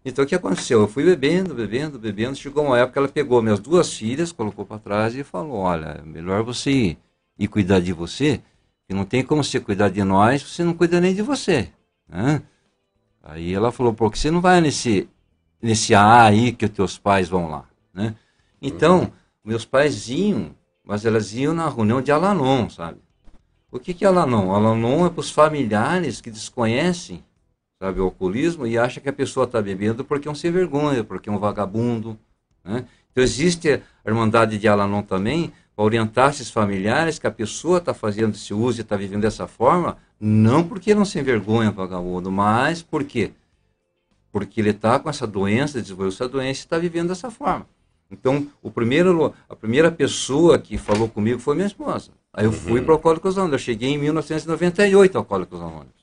Então 0.04 0.24
o 0.24 0.26
que 0.26 0.34
aconteceu? 0.34 0.80
Eu 0.80 0.88
fui 0.88 1.04
bebendo, 1.04 1.54
bebendo, 1.54 1.98
bebendo. 1.98 2.36
Chegou 2.36 2.64
uma 2.64 2.78
época 2.78 3.00
ela 3.00 3.08
pegou 3.08 3.42
minhas 3.42 3.60
duas 3.60 3.92
filhas, 3.92 4.32
colocou 4.32 4.64
para 4.64 4.78
trás 4.78 5.14
e 5.14 5.22
falou: 5.22 5.58
Olha, 5.58 6.00
é 6.00 6.02
melhor 6.02 6.42
você 6.42 6.70
ir, 6.70 6.98
ir 7.38 7.48
cuidar 7.48 7.80
de 7.80 7.92
você, 7.92 8.40
que 8.88 8.94
não 8.94 9.04
tem 9.04 9.22
como 9.22 9.44
você 9.44 9.60
cuidar 9.60 9.88
de 9.88 10.02
nós, 10.02 10.42
você 10.42 10.64
não 10.64 10.74
cuida 10.74 11.00
nem 11.00 11.14
de 11.14 11.22
você. 11.22 11.70
Né? 12.08 12.42
Aí 13.22 13.52
ela 13.52 13.70
falou: 13.70 13.92
Por 13.92 14.10
que 14.10 14.18
você 14.18 14.30
não 14.30 14.40
vai 14.40 14.60
nesse, 14.60 15.08
nesse 15.62 15.94
A 15.94 16.24
aí 16.24 16.52
que 16.52 16.64
os 16.64 16.70
teus 16.70 16.98
pais 16.98 17.28
vão 17.28 17.48
lá? 17.48 17.64
Né? 17.92 18.14
Então, 18.60 19.12
meus 19.44 19.64
pais 19.64 20.08
iam, 20.08 20.54
mas 20.84 21.04
elas 21.04 21.34
iam 21.34 21.54
na 21.54 21.68
reunião 21.68 22.02
de 22.02 22.10
Alanon, 22.10 22.68
sabe? 22.68 22.98
O 23.70 23.78
que, 23.78 23.94
que 23.94 24.04
é 24.04 24.08
Alanon? 24.08 24.52
Alanon 24.52 25.06
é 25.06 25.10
para 25.10 25.20
os 25.20 25.30
familiares 25.30 26.20
que 26.20 26.30
desconhecem 26.30 27.22
sabe, 27.80 27.98
o 27.98 28.04
alcoolismo 28.04 28.66
e 28.66 28.76
acha 28.76 29.00
que 29.00 29.08
a 29.08 29.12
pessoa 29.12 29.44
está 29.44 29.60
bebendo 29.62 30.04
porque 30.04 30.28
é 30.28 30.30
um 30.30 30.34
sem 30.34 30.52
vergonha, 30.52 31.02
porque 31.02 31.30
é 31.30 31.32
um 31.32 31.38
vagabundo. 31.38 32.18
Né? 32.62 32.84
Então 33.10 33.24
existe 33.24 33.72
a 33.72 33.80
Irmandade 34.08 34.58
de 34.58 34.68
Alanon 34.68 35.02
também 35.02 35.50
para 35.74 35.84
orientar 35.84 36.30
esses 36.30 36.50
familiares 36.50 37.18
que 37.18 37.26
a 37.26 37.30
pessoa 37.30 37.78
está 37.78 37.94
fazendo 37.94 38.34
esse 38.34 38.52
uso 38.52 38.80
e 38.80 38.82
está 38.82 38.96
vivendo 38.96 39.22
dessa 39.22 39.46
forma, 39.46 39.96
não 40.20 40.62
porque 40.62 40.90
ele 40.90 40.98
é 40.98 41.02
um 41.02 41.06
sem 41.06 41.22
vergonha, 41.22 41.70
vagabundo, 41.70 42.30
mas 42.30 42.82
por 42.82 43.02
quê? 43.02 43.32
Porque 44.30 44.60
ele 44.60 44.70
está 44.70 44.98
com 44.98 45.08
essa 45.08 45.26
doença, 45.26 45.80
desenvolveu 45.80 46.12
essa 46.12 46.28
doença 46.28 46.60
e 46.60 46.64
está 46.64 46.78
vivendo 46.78 47.08
dessa 47.08 47.30
forma. 47.30 47.66
Então, 48.10 48.46
o 48.60 48.70
primeiro, 48.70 49.32
a 49.48 49.56
primeira 49.56 49.90
pessoa 49.90 50.58
que 50.58 50.76
falou 50.76 51.08
comigo 51.08 51.38
foi 51.38 51.54
minha 51.54 51.66
esposa. 51.66 52.10
Aí 52.32 52.44
eu 52.44 52.52
fui 52.52 52.82
para 52.82 52.90
o 52.90 52.94
Alcoólicos 52.94 53.38
Anônimos. 53.38 53.60
Eu 53.60 53.64
cheguei 53.64 53.90
em 53.90 53.98
1998 53.98 55.16
ao 55.16 55.22
Alcoólicos 55.22 55.60
Anônimos. 55.60 55.99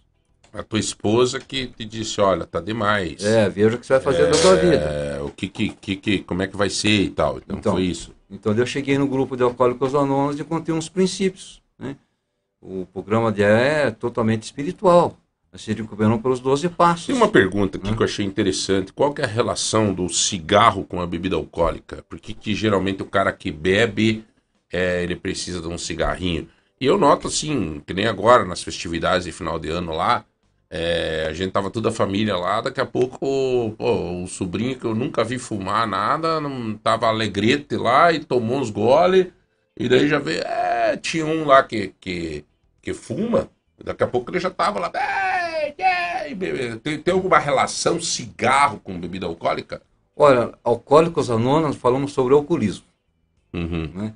A 0.57 0.63
tua 0.63 0.79
esposa 0.79 1.39
que 1.39 1.67
te 1.67 1.85
disse, 1.85 2.19
olha, 2.19 2.45
tá 2.45 2.59
demais. 2.59 3.23
É, 3.23 3.47
veja 3.47 3.75
o 3.75 3.79
que 3.79 3.85
você 3.85 3.93
vai 3.93 4.01
fazer 4.01 4.25
da 4.27 4.33
sua 4.33 4.55
vida. 4.55 4.75
É, 4.85 5.21
o 5.21 5.29
que, 5.29 5.47
que, 5.47 5.69
que, 5.69 5.95
que- 5.95 6.19
como 6.19 6.41
é 6.41 6.47
que 6.47 6.57
vai 6.57 6.69
ser 6.69 7.01
e 7.03 7.09
tal. 7.11 7.37
Então, 7.37 7.57
Então. 7.59 7.73
foi 7.73 7.83
isso. 7.83 8.11
Então 8.29 8.53
eu 8.53 8.65
cheguei 8.65 8.97
no 8.97 9.07
grupo 9.07 9.37
de 9.37 9.43
Alcoólicos 9.43 9.93
Anônimos 9.95 10.39
e 10.39 10.43
contei 10.43 10.73
uns 10.73 10.89
princípios. 10.89 11.61
Né? 11.77 11.95
O 12.61 12.85
programa 12.91 13.31
de 13.31 13.43
é 13.43 13.91
totalmente 13.91 14.43
espiritual. 14.43 15.15
Nós 15.51 15.61
se 15.61 15.71
recuperamos 15.73 16.21
pelos 16.21 16.39
12 16.39 16.67
passos. 16.69 17.05
Tem 17.05 17.15
uma 17.15 17.29
pergunta 17.29 17.77
aqui 17.77 17.89
Hum. 17.89 17.95
que 17.95 18.01
eu 18.01 18.05
achei 18.05 18.25
interessante. 18.25 18.91
Qual 18.91 19.13
que 19.13 19.21
é 19.21 19.25
a 19.25 19.27
relação 19.27 19.93
do 19.93 20.09
cigarro 20.09 20.83
com 20.83 20.99
a 20.99 21.07
bebida 21.07 21.35
alcoólica? 21.35 22.03
Por 22.09 22.19
que, 22.19 22.33
que 22.33 22.53
geralmente 22.55 23.01
o 23.01 23.05
cara 23.05 23.31
que 23.31 23.51
bebe, 23.51 24.25
é, 24.73 25.03
ele 25.03 25.15
precisa 25.15 25.61
de 25.61 25.67
um 25.67 25.77
cigarrinho? 25.77 26.49
E 26.81 26.85
eu 26.85 26.97
noto 26.97 27.27
assim, 27.27 27.81
que 27.87 27.93
nem 27.93 28.07
agora 28.07 28.43
nas 28.43 28.61
festividades 28.61 29.25
de 29.25 29.31
final 29.31 29.57
de 29.57 29.69
ano 29.69 29.93
lá, 29.95 30.25
é, 30.69 31.27
a 31.29 31.33
gente 31.33 31.51
tava 31.51 31.69
toda 31.69 31.89
a 31.89 31.93
família 31.93 32.35
lá, 32.35 32.61
daqui 32.61 32.81
a 32.81 32.85
pouco 32.85 33.71
pô, 33.77 34.23
o 34.23 34.27
sobrinho 34.27 34.77
que 34.77 34.85
eu 34.85 34.93
nunca 34.93 35.23
vi 35.23 35.37
fumar 35.37 35.87
nada, 35.87 36.41
não 36.41 36.75
tava 36.77 37.07
alegrete 37.07 37.75
lá 37.75 38.11
e 38.11 38.19
tomou 38.19 38.59
uns 38.59 38.69
gole, 38.69 39.31
e 39.77 39.87
daí 39.87 40.07
já 40.07 40.19
veio, 40.19 40.41
é, 40.41 40.97
tinha 40.97 41.25
um 41.25 41.45
lá 41.45 41.63
que, 41.63 41.93
que, 41.99 42.43
que 42.81 42.93
fuma, 42.93 43.49
daqui 43.83 44.03
a 44.03 44.07
pouco 44.07 44.29
ele 44.31 44.39
já 44.39 44.49
tava 44.49 44.79
lá, 44.79 44.91
bebê. 46.35 46.75
tem, 46.77 46.99
tem 46.99 47.13
alguma 47.13 47.39
relação 47.39 48.01
cigarro 48.01 48.79
com 48.83 48.99
bebida 48.99 49.25
alcoólica? 49.25 49.81
Olha, 50.15 50.53
Alcoólicos 50.63 51.29
Anônimos 51.29 51.77
falamos 51.77 52.11
sobre 52.11 52.33
o 52.33 52.37
alcoolismo. 52.37 52.85
Uhum. 53.53 54.11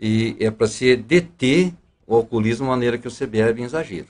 E 0.00 0.36
é 0.38 0.50
para 0.50 0.68
se 0.68 0.96
deter 0.96 1.72
o 2.06 2.14
alcoolismo 2.14 2.64
de 2.64 2.70
maneira 2.70 2.96
que 2.96 3.10
você 3.10 3.26
bebe 3.26 3.60
em 3.60 3.64
exagero. 3.64 4.06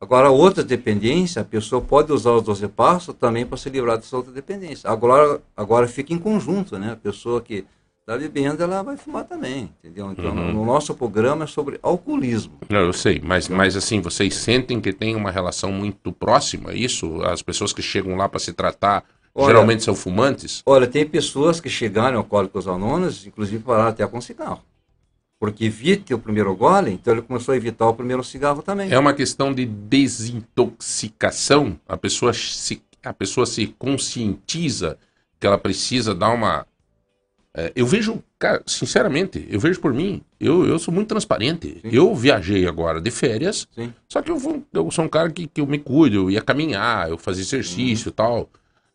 Agora, 0.00 0.30
outra 0.30 0.62
dependência, 0.62 1.42
a 1.42 1.44
pessoa 1.44 1.82
pode 1.82 2.12
usar 2.12 2.30
os 2.32 2.42
12 2.44 2.68
passos 2.68 3.14
também 3.18 3.44
para 3.44 3.56
se 3.58 3.68
livrar 3.68 3.96
dessa 3.96 4.16
outra 4.16 4.32
dependência. 4.32 4.88
Agora, 4.88 5.40
agora 5.56 5.88
fica 5.88 6.12
em 6.12 6.18
conjunto, 6.18 6.78
né? 6.78 6.92
A 6.92 6.96
pessoa 6.96 7.40
que 7.40 7.64
está 8.00 8.16
bebendo, 8.16 8.62
ela 8.62 8.80
vai 8.82 8.96
fumar 8.96 9.24
também, 9.24 9.74
entendeu? 9.82 10.12
Então, 10.12 10.26
Uhum. 10.36 10.52
no 10.52 10.64
nosso 10.64 10.94
programa 10.94 11.44
é 11.44 11.46
sobre 11.48 11.80
alcoolismo. 11.82 12.52
Não, 12.70 12.78
eu 12.78 12.92
sei, 12.92 13.20
mas, 13.22 13.48
mas 13.48 13.74
assim, 13.76 14.00
vocês 14.00 14.36
sentem 14.36 14.80
que 14.80 14.92
tem 14.92 15.16
uma 15.16 15.32
relação 15.32 15.72
muito 15.72 16.12
próxima, 16.12 16.72
isso? 16.72 17.20
As 17.24 17.42
pessoas 17.42 17.72
que 17.72 17.82
chegam 17.82 18.14
lá 18.16 18.28
para 18.28 18.38
se 18.38 18.52
tratar, 18.52 19.04
Olha- 19.34 19.46
geralmente 19.48 19.82
são 19.82 19.96
fumantes? 19.96 20.62
Olha, 20.64 20.86
tem 20.86 21.04
pessoas 21.04 21.60
que 21.60 21.68
chegaram 21.68 22.14
em 22.14 22.18
Alcoólicos 22.18 22.68
Anônimos, 22.68 23.26
inclusive 23.26 23.64
pararam 23.64 23.88
até 23.90 24.06
com 24.06 24.20
cigarro. 24.20 24.62
Porque 25.40 25.64
evite 25.66 26.12
o 26.12 26.18
primeiro 26.18 26.54
gole, 26.56 26.90
então 26.92 27.14
ele 27.14 27.22
começou 27.22 27.52
a 27.52 27.56
evitar 27.56 27.86
o 27.88 27.94
primeiro 27.94 28.24
cigarro 28.24 28.60
também. 28.62 28.90
É 28.90 28.98
uma 28.98 29.14
questão 29.14 29.52
de 29.54 29.64
desintoxicação. 29.64 31.78
A 31.88 31.96
pessoa 31.96 32.32
se, 32.32 32.82
a 33.04 33.12
pessoa 33.12 33.46
se 33.46 33.68
conscientiza 33.78 34.98
que 35.38 35.46
ela 35.46 35.58
precisa 35.58 36.14
dar 36.14 36.30
uma. 36.30 36.66
É, 37.54 37.72
eu 37.74 37.86
vejo, 37.86 38.22
cara, 38.38 38.62
sinceramente, 38.66 39.46
eu 39.48 39.58
vejo 39.58 39.80
por 39.80 39.92
mim, 39.94 40.22
eu, 40.38 40.66
eu 40.66 40.78
sou 40.78 40.92
muito 40.92 41.08
transparente. 41.08 41.78
Sim. 41.82 41.88
Eu 41.90 42.14
viajei 42.14 42.66
agora 42.66 43.00
de 43.00 43.10
férias, 43.10 43.66
Sim. 43.74 43.92
só 44.08 44.20
que 44.20 44.30
eu, 44.30 44.36
vou, 44.36 44.62
eu 44.72 44.90
sou 44.90 45.04
um 45.04 45.08
cara 45.08 45.30
que, 45.30 45.46
que 45.46 45.60
eu 45.60 45.66
me 45.66 45.78
cuido, 45.78 46.16
eu 46.16 46.30
ia 46.30 46.42
caminhar, 46.42 47.08
eu 47.08 47.16
fazia 47.18 47.42
exercício 47.42 48.10
e 48.10 48.12
tal. 48.12 48.50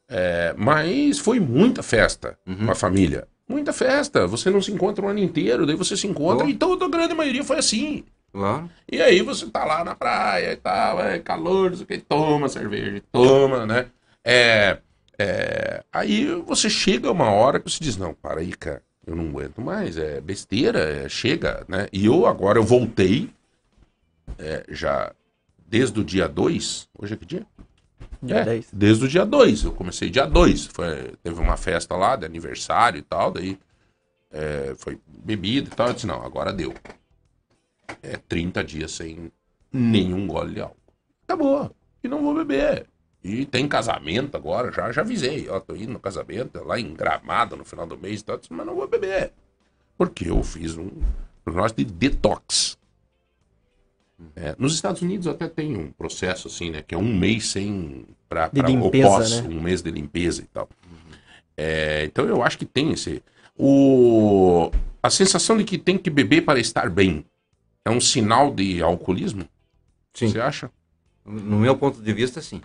É, 0.09 0.53
mas 0.57 1.17
foi 1.19 1.39
muita 1.39 1.81
festa 1.81 2.37
Uhum. 2.45 2.65
com 2.65 2.71
a 2.71 2.75
família. 2.75 3.27
Muita 3.47 3.73
festa. 3.73 4.25
Você 4.27 4.49
não 4.49 4.61
se 4.61 4.71
encontra 4.71 5.05
o 5.05 5.09
ano 5.09 5.19
inteiro, 5.19 5.65
daí 5.65 5.75
você 5.75 5.95
se 5.97 6.07
encontra, 6.07 6.45
Oh. 6.45 6.49
e 6.49 6.55
toda 6.55 6.85
a 6.85 6.89
grande 6.89 7.13
maioria 7.13 7.43
foi 7.43 7.57
assim. 7.57 8.03
Claro. 8.31 8.69
E 8.91 9.01
aí 9.01 9.21
você 9.21 9.45
tá 9.47 9.63
lá 9.63 9.83
na 9.83 9.93
praia 9.95 10.53
e 10.53 10.55
tal, 10.55 10.99
é 11.01 11.19
calor, 11.19 11.69
não 11.69 11.77
sei 11.77 11.83
o 11.83 11.87
que, 11.87 11.97
toma 11.99 12.49
cerveja, 12.49 13.01
toma, 13.11 13.65
né? 13.65 13.87
É, 14.23 14.79
é, 15.19 15.83
aí 15.93 16.25
você 16.45 16.67
chega 16.69 17.11
uma 17.11 17.29
hora 17.29 17.59
que 17.59 17.69
você 17.69 17.83
diz, 17.83 17.95
não, 17.95 18.13
para 18.13 18.39
aí, 18.41 18.51
cara, 18.53 18.81
eu 19.05 19.15
não 19.15 19.27
aguento 19.27 19.61
mais, 19.61 19.97
é 19.97 20.19
besteira, 20.19 20.79
é, 20.79 21.07
chega, 21.09 21.63
né? 21.67 21.87
E 21.93 22.05
eu 22.07 22.25
agora, 22.25 22.57
eu 22.57 22.63
voltei, 22.63 23.29
é, 24.39 24.63
já 24.69 25.11
desde 25.67 25.99
o 25.99 26.03
dia 26.03 26.27
2, 26.27 26.87
hoje 26.97 27.13
é 27.13 27.17
que 27.17 27.25
dia? 27.25 27.45
Dia 28.23 28.37
É, 28.37 28.45
10. 28.45 28.69
desde 28.71 29.05
o 29.05 29.07
dia 29.07 29.25
2, 29.25 29.65
eu 29.65 29.73
comecei 29.73 30.09
dia 30.09 30.25
2, 30.25 30.67
foi, 30.67 31.13
teve 31.21 31.39
uma 31.39 31.57
festa 31.57 31.95
lá 31.95 32.15
de 32.15 32.25
aniversário 32.25 32.97
e 32.97 33.01
tal, 33.01 33.31
daí 33.31 33.59
é, 34.31 34.73
foi 34.77 34.97
bebida 35.07 35.69
e 35.69 35.75
tal, 35.75 35.87
eu 35.89 35.93
disse, 35.93 36.07
não, 36.07 36.23
agora 36.25 36.53
deu. 36.53 36.73
É 38.01 38.15
30 38.17 38.63
dias 38.63 38.91
sem 38.91 39.31
nenhum 39.71 40.25
gole 40.25 40.53
de 40.53 40.61
álcool. 40.61 40.77
Acabou. 41.27 41.75
E 42.01 42.07
não 42.07 42.21
vou 42.21 42.33
beber. 42.33 42.87
E 43.23 43.45
tem 43.45 43.67
casamento 43.67 44.35
agora, 44.35 44.71
já, 44.71 44.91
já 44.91 45.01
avisei, 45.01 45.49
ó, 45.49 45.59
tô 45.59 45.75
indo 45.75 45.93
no 45.93 45.99
casamento, 45.99 46.63
lá 46.63 46.79
em 46.79 46.93
Gramado 46.93 47.55
no 47.55 47.63
final 47.65 47.85
do 47.85 47.97
mês 47.97 48.21
e 48.21 48.25
tal, 48.25 48.37
disse, 48.37 48.51
mas 48.53 48.65
não 48.65 48.75
vou 48.75 48.87
beber. 48.87 49.31
Porque 49.97 50.29
eu 50.29 50.41
fiz 50.43 50.77
um 50.77 50.89
prognóstico 51.43 51.83
de 51.85 51.93
detox. 51.93 52.77
É, 54.35 54.55
nos 54.57 54.73
Estados 54.73 55.01
Unidos 55.01 55.27
até 55.27 55.47
tem 55.47 55.77
um 55.77 55.91
processo 55.91 56.47
assim, 56.47 56.69
né? 56.69 56.81
Que 56.81 56.95
é 56.95 56.97
um 56.97 57.17
mês 57.17 57.47
sem. 57.47 58.05
Limpeza, 58.53 59.07
pós, 59.07 59.41
né? 59.41 59.49
Um 59.49 59.61
mês 59.61 59.81
de 59.81 59.91
limpeza 59.91 60.41
e 60.41 60.45
tal. 60.45 60.67
É, 61.55 62.03
então 62.05 62.25
eu 62.25 62.41
acho 62.41 62.57
que 62.57 62.65
tem 62.65 62.91
esse. 62.91 63.21
O, 63.55 64.71
a 65.01 65.09
sensação 65.09 65.57
de 65.57 65.63
que 65.63 65.77
tem 65.77 65.97
que 65.97 66.09
beber 66.09 66.43
para 66.43 66.59
estar 66.59 66.89
bem 66.89 67.25
é 67.85 67.89
um 67.91 68.01
sinal 68.01 68.51
de 68.51 68.81
alcoolismo? 68.81 69.47
Sim. 70.13 70.29
Você 70.29 70.39
acha? 70.39 70.71
No 71.25 71.59
meu 71.59 71.77
ponto 71.77 72.01
de 72.01 72.13
vista, 72.13 72.41
sim. 72.41 72.61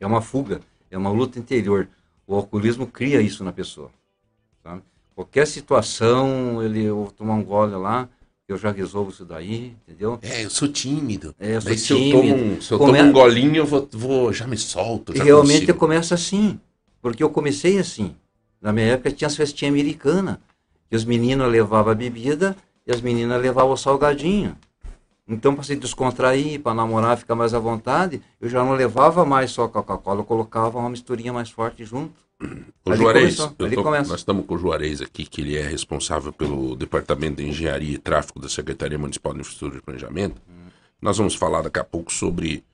É 0.00 0.06
uma 0.06 0.20
fuga, 0.20 0.60
é 0.90 0.98
uma 0.98 1.10
luta 1.10 1.38
interior. 1.38 1.88
O 2.26 2.34
alcoolismo 2.34 2.86
cria 2.86 3.20
isso 3.20 3.44
na 3.44 3.52
pessoa. 3.52 3.90
sabe? 4.62 4.82
Qualquer 5.14 5.46
situação, 5.46 6.62
ele 6.62 6.82
eu 6.84 6.96
vou 6.96 7.10
tomar 7.12 7.34
um 7.34 7.44
gole 7.44 7.74
lá, 7.76 8.08
eu 8.46 8.58
já 8.58 8.70
resolvo 8.70 9.10
isso 9.10 9.24
daí, 9.24 9.74
entendeu? 9.88 10.18
É, 10.20 10.44
eu 10.44 10.50
sou 10.50 10.68
tímido. 10.68 11.34
É, 11.38 11.56
eu 11.56 11.60
sou 11.62 11.70
Daí 11.70 11.78
se 11.78 11.92
eu 11.92 11.98
tímido. 11.98 12.18
tomo 12.18 12.34
um, 12.34 12.60
se 12.60 12.72
eu 12.72 12.78
Come- 12.78 12.98
tomo 12.98 13.08
um 13.08 13.12
golinho, 13.12 13.56
eu 13.56 13.66
vou, 13.66 13.88
vou- 13.92 14.32
já 14.32 14.46
me 14.46 14.56
solto. 14.56 15.14
E 15.14 15.18
Já 15.18 15.24
realmente 15.24 15.52
consigo. 15.60 15.70
eu 15.72 15.76
começo 15.76 16.12
assim, 16.12 16.60
porque 17.00 17.22
eu 17.22 17.30
comecei 17.30 17.78
assim. 17.78 18.14
Na 18.60 18.72
minha 18.72 18.86
época 18.88 19.10
tinha 19.10 19.26
as 19.28 19.36
festinhas 19.36 19.72
americanas, 19.72 20.36
que 20.90 20.96
os 20.96 21.04
meninos 21.04 21.50
levavam 21.50 21.92
a 21.92 21.94
bebida 21.94 22.54
e 22.86 22.92
as 22.92 23.00
meninas 23.00 23.40
levavam 23.40 23.72
o 23.72 23.76
salgadinho. 23.76 24.56
Então, 25.26 25.54
para 25.54 25.64
se 25.64 25.74
descontrair, 25.74 26.60
para 26.60 26.74
namorar, 26.74 27.16
ficar 27.16 27.34
mais 27.34 27.54
à 27.54 27.58
vontade, 27.58 28.20
eu 28.38 28.46
já 28.48 28.62
não 28.62 28.74
levava 28.74 29.24
mais 29.24 29.50
só 29.52 29.66
Coca-Cola, 29.66 30.20
eu 30.20 30.24
colocava 30.24 30.78
uma 30.78 30.90
misturinha 30.90 31.32
mais 31.32 31.48
forte 31.48 31.82
junto. 31.82 32.12
O 32.40 32.90
Ali 32.90 32.98
Juarez, 32.98 33.36
tô- 33.36 33.82
nós 34.10 34.20
estamos 34.20 34.46
com 34.46 34.54
o 34.54 34.58
Juarez 34.58 35.00
aqui, 35.00 35.24
que 35.24 35.40
ele 35.40 35.56
é 35.56 35.62
responsável 35.66 36.32
pelo 36.32 36.76
Departamento 36.76 37.36
de 37.36 37.48
Engenharia 37.48 37.94
e 37.94 37.98
Tráfego 37.98 38.40
da 38.40 38.48
Secretaria 38.48 38.98
Municipal 38.98 39.32
de 39.32 39.40
Infraestrutura 39.40 39.78
e 39.78 39.82
Planejamento. 39.82 40.40
Nós 41.00 41.16
vamos 41.16 41.34
falar 41.34 41.62
daqui 41.62 41.78
a 41.78 41.84
pouco 41.84 42.12
sobre 42.12 42.64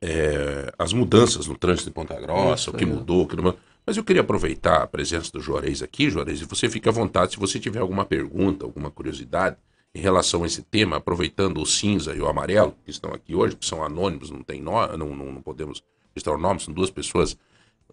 é, 0.00 0.72
as 0.78 0.92
mudanças 0.92 1.46
no 1.46 1.56
trânsito 1.56 1.88
de 1.88 1.94
Ponta 1.94 2.14
Grossa, 2.20 2.62
Isso, 2.62 2.70
o 2.70 2.74
que 2.74 2.84
é. 2.84 2.86
mudou, 2.86 3.22
o 3.22 3.26
que 3.26 3.34
não 3.36 3.44
mudou. 3.44 3.58
Mas 3.84 3.96
eu 3.96 4.04
queria 4.04 4.22
aproveitar 4.22 4.82
a 4.82 4.86
presença 4.86 5.30
do 5.32 5.40
Juarez 5.40 5.82
aqui, 5.82 6.10
Juarez, 6.10 6.40
e 6.40 6.44
você 6.44 6.68
fique 6.68 6.88
à 6.88 6.92
vontade 6.92 7.32
se 7.32 7.38
você 7.38 7.58
tiver 7.58 7.78
alguma 7.80 8.04
pergunta, 8.04 8.64
alguma 8.64 8.90
curiosidade 8.90 9.56
em 9.94 10.00
relação 10.00 10.42
a 10.44 10.46
esse 10.46 10.62
tema, 10.62 10.96
aproveitando 10.96 11.60
o 11.60 11.66
cinza 11.66 12.14
e 12.14 12.20
o 12.20 12.28
amarelo, 12.28 12.74
que 12.84 12.90
estão 12.90 13.12
aqui 13.14 13.34
hoje, 13.34 13.56
que 13.56 13.64
são 13.64 13.82
anônimos, 13.82 14.30
não 14.30 14.42
tem 14.42 14.60
nó, 14.60 14.86
não, 14.96 15.14
não, 15.16 15.32
não 15.32 15.40
podemos 15.42 15.82
registrar 16.14 16.34
o 16.34 16.38
nome, 16.38 16.60
são 16.60 16.74
duas 16.74 16.90
pessoas. 16.90 17.36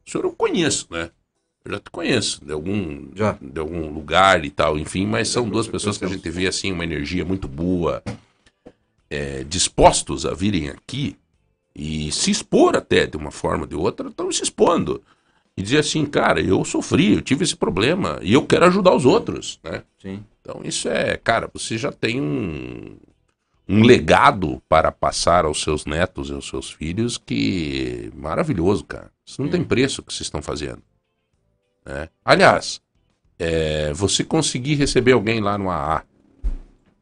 O 0.06 0.10
senhor 0.10 0.26
eu 0.26 0.32
conheço, 0.32 0.88
né? 0.92 1.10
Eu 1.66 1.72
já 1.72 1.80
te 1.80 1.90
conheço 1.90 2.44
de 2.44 2.52
algum, 2.52 3.08
Já. 3.16 3.38
de 3.42 3.60
algum 3.60 3.90
lugar 3.90 4.44
e 4.44 4.50
tal, 4.50 4.78
enfim, 4.78 5.08
mas 5.08 5.30
são 5.30 5.48
duas 5.48 5.68
pessoas 5.68 5.98
que 5.98 6.04
a 6.04 6.10
gente 6.10 6.30
vê 6.30 6.46
assim, 6.46 6.74
uma 6.74 6.84
energia 6.84 7.24
muito 7.24 7.48
boa, 7.48 8.04
é, 9.10 9.44
dispostos 9.46 10.26
a 10.26 10.34
virem 10.34 10.70
aqui 10.70 11.16
e 11.76 12.12
se 12.12 12.30
expor 12.30 12.76
até 12.76 13.08
de 13.08 13.16
uma 13.16 13.32
forma 13.32 13.64
ou 13.64 13.68
de 13.68 13.76
outra, 13.76 14.10
estão 14.10 14.32
se 14.32 14.44
expondo. 14.44 15.02
E 15.56 15.62
dizer 15.62 15.80
assim, 15.80 16.06
cara, 16.06 16.42
eu 16.42 16.66
sofri, 16.66 17.14
eu 17.14 17.22
tive 17.22 17.44
esse 17.44 17.56
problema 17.56 18.20
e 18.22 18.34
eu 18.34 18.46
quero 18.46 18.66
ajudar 18.66 18.94
os 18.94 19.06
outros, 19.06 19.60
né? 19.64 19.84
Sim. 20.02 20.24
Então 20.42 20.62
isso 20.64 20.90
é, 20.90 21.16
cara, 21.16 21.50
você 21.54 21.78
já 21.78 21.92
tem 21.92 22.20
um, 22.20 22.98
um 23.68 23.84
legado 23.84 24.62
para 24.68 24.92
passar 24.92 25.46
aos 25.46 25.62
seus 25.62 25.86
netos 25.86 26.30
e 26.30 26.34
aos 26.34 26.48
seus 26.48 26.72
filhos 26.72 27.18
que 27.18 28.12
maravilhoso, 28.16 28.84
cara. 28.84 29.12
Isso 29.26 29.42
não 29.42 29.50
tem 29.50 29.64
preço 29.64 30.02
o 30.02 30.04
que 30.04 30.14
vocês 30.14 30.28
estão 30.28 30.42
fazendo. 30.42 30.82
né? 31.86 32.10
Aliás, 32.24 32.82
é, 33.40 33.94
você 33.94 34.24
conseguir 34.24 34.76
receber 34.76 35.14
alguém 35.14 35.40
lá 35.40 35.58
no 35.58 35.70
AA, 35.70 36.04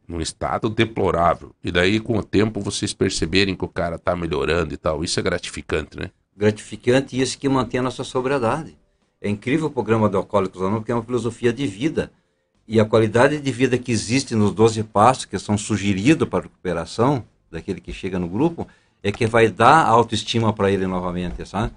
num 0.07 0.21
estado 0.21 0.69
deplorável, 0.69 1.55
e 1.63 1.71
daí 1.71 1.99
com 1.99 2.17
o 2.17 2.23
tempo 2.23 2.59
vocês 2.59 2.93
perceberem 2.93 3.55
que 3.55 3.65
o 3.65 3.69
cara 3.69 3.97
tá 3.97 4.15
melhorando 4.15 4.73
e 4.73 4.77
tal, 4.77 5.03
isso 5.03 5.19
é 5.19 5.23
gratificante, 5.23 5.97
né? 5.97 6.11
gratificante 6.35 7.15
e 7.15 7.21
isso 7.21 7.37
que 7.37 7.47
mantém 7.47 7.79
a 7.79 7.83
nossa 7.83 8.03
sobriedade. 8.03 8.77
É 9.21 9.29
incrível 9.29 9.67
o 9.67 9.71
programa 9.71 10.09
do 10.09 10.17
Alcoólicos 10.17 10.59
Anônimos, 10.59 10.81
porque 10.81 10.91
é 10.91 10.95
uma 10.95 11.03
filosofia 11.03 11.53
de 11.53 11.67
vida. 11.67 12.11
E 12.67 12.79
a 12.79 12.85
qualidade 12.85 13.39
de 13.39 13.51
vida 13.51 13.77
que 13.77 13.91
existe 13.91 14.35
nos 14.35 14.53
12 14.53 14.83
passos, 14.83 15.25
que 15.25 15.37
são 15.37 15.57
sugeridos 15.57 16.27
para 16.27 16.39
a 16.39 16.43
recuperação 16.43 17.23
daquele 17.49 17.81
que 17.81 17.91
chega 17.91 18.17
no 18.17 18.27
grupo, 18.27 18.67
é 19.03 19.11
que 19.11 19.25
vai 19.25 19.49
dar 19.49 19.85
autoestima 19.85 20.53
para 20.53 20.71
ele 20.71 20.87
novamente, 20.87 21.45
sabe? 21.45 21.73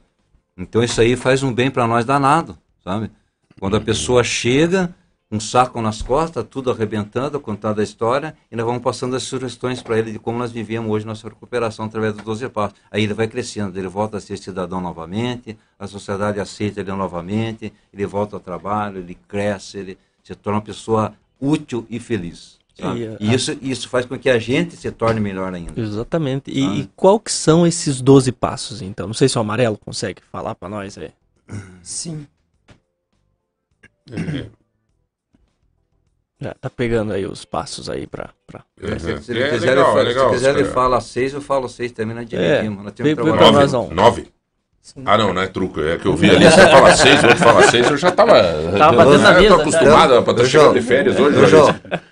Então 0.57 0.83
isso 0.83 1.01
aí 1.01 1.17
faz 1.17 1.43
um 1.43 1.53
bem 1.53 1.71
para 1.71 1.87
nós 1.87 2.05
danado, 2.05 2.57
sabe? 2.83 3.11
Quando 3.59 3.77
a 3.77 3.81
pessoa 3.81 4.23
chega, 4.23 4.95
um 5.31 5.41
saco 5.41 5.81
nas 5.81 6.01
costas, 6.01 6.47
tudo 6.49 6.71
arrebentando, 6.71 7.41
contando 7.41 7.81
a 7.81 7.85
história, 7.85 8.37
e 8.51 8.57
nós 8.57 8.65
vamos 8.65 8.83
passando 8.83 9.17
as 9.17 9.25
sugestões 9.25 9.83
para 9.83 9.99
ele 9.99 10.13
de 10.13 10.19
como 10.19 10.39
nós 10.39 10.53
vivemos 10.53 10.91
hoje 10.91 11.07
nossa 11.07 11.29
recuperação 11.29 11.87
através 11.87 12.15
dos 12.15 12.23
12 12.23 12.49
passos. 12.51 12.79
Aí 12.91 13.03
ele 13.03 13.15
vai 13.15 13.27
crescendo, 13.27 13.77
ele 13.77 13.89
volta 13.89 14.19
a 14.19 14.21
ser 14.21 14.39
cidadão 14.39 14.81
novamente, 14.81 15.59
a 15.79 15.87
sociedade 15.87 16.39
aceita 16.39 16.81
ele 16.81 16.93
novamente, 16.93 17.73
ele 17.93 18.07
volta 18.07 18.37
ao 18.37 18.41
trabalho, 18.41 18.99
ele 18.99 19.17
cresce, 19.27 19.79
ele 19.79 19.99
se 20.25 20.35
torna 20.35 20.59
uma 20.59 20.65
pessoa 20.65 21.15
útil 21.41 21.87
e 21.89 22.01
feliz. 22.01 22.59
sabe? 22.77 23.01
E, 23.03 23.07
a- 23.07 23.17
E 23.21 23.35
isso, 23.35 23.57
isso 23.63 23.89
faz 23.89 24.05
com 24.05 24.19
que 24.19 24.29
a 24.29 24.37
gente 24.39 24.75
se 24.77 24.91
torne 24.91 25.21
melhor 25.21 25.55
ainda. 25.55 25.81
Exatamente. 25.81 26.51
E, 26.51 26.65
Ah. 26.67 26.75
e 26.75 26.91
qual 26.97 27.21
que 27.21 27.31
são 27.31 27.65
esses 27.65 28.01
12 28.01 28.33
passos, 28.33 28.83
então? 28.83 29.07
Não 29.07 29.15
sei 29.15 29.29
se 29.29 29.39
o 29.39 29.41
Amarelo 29.41 29.79
consegue 29.79 30.21
falar 30.33 30.57
pra 30.57 30.69
nós 30.69 30.99
aí. 30.99 31.13
Sim. 31.83 32.27
Já 36.41 36.53
tá 36.55 36.69
pegando 36.69 37.13
aí 37.13 37.25
os 37.25 37.45
passos 37.45 37.89
aí 37.89 38.07
pra... 38.07 38.31
pra... 38.47 38.65
Se, 38.99 39.23
se 39.23 39.33
É 39.33 39.37
ele 39.37 39.51
quiser, 39.51 39.71
legal, 39.71 39.71
ele, 39.71 39.81
é 39.81 39.85
fala, 39.85 40.03
legal, 40.03 40.29
se 40.29 40.35
quiser 40.35 40.55
ele 40.57 40.65
fala 40.65 41.01
seis, 41.01 41.33
eu 41.33 41.41
falo 41.41 41.69
seis 41.69 41.93
também, 41.93 42.15
nós 42.15 42.25
É, 42.33 42.57
dividimos. 42.57 42.85
Nós 42.85 42.93
temos 42.93 43.17
Nove? 43.17 43.53
nós, 43.53 43.73
ó. 43.75 43.89
Nove? 43.89 44.29
Ah, 45.05 45.17
não, 45.17 45.33
não 45.33 45.41
é 45.43 45.47
truco. 45.47 45.81
É 45.81 45.97
que 45.97 46.07
eu 46.07 46.15
vi 46.15 46.31
ali, 46.31 46.45
você 46.45 46.61
fala 46.69 46.95
seis, 46.95 47.23
o 47.23 47.27
outro 47.27 47.43
fala 47.43 47.63
seis, 47.71 47.91
eu 47.91 47.97
já 47.97 48.11
tava. 48.11 48.35
Tava 48.79 48.97
batendo 48.97 49.19
na 49.23 49.33
eu 49.33 49.41
mesa, 49.43 49.55
tô 49.55 49.61
acostumado, 49.63 50.09
pra 50.23 50.33
Ô, 50.33 50.37
estar 50.37 50.45
João, 50.45 50.47
chegando 50.47 50.75
de 50.75 50.87
férias 50.87 51.19
hoje, 51.19 51.37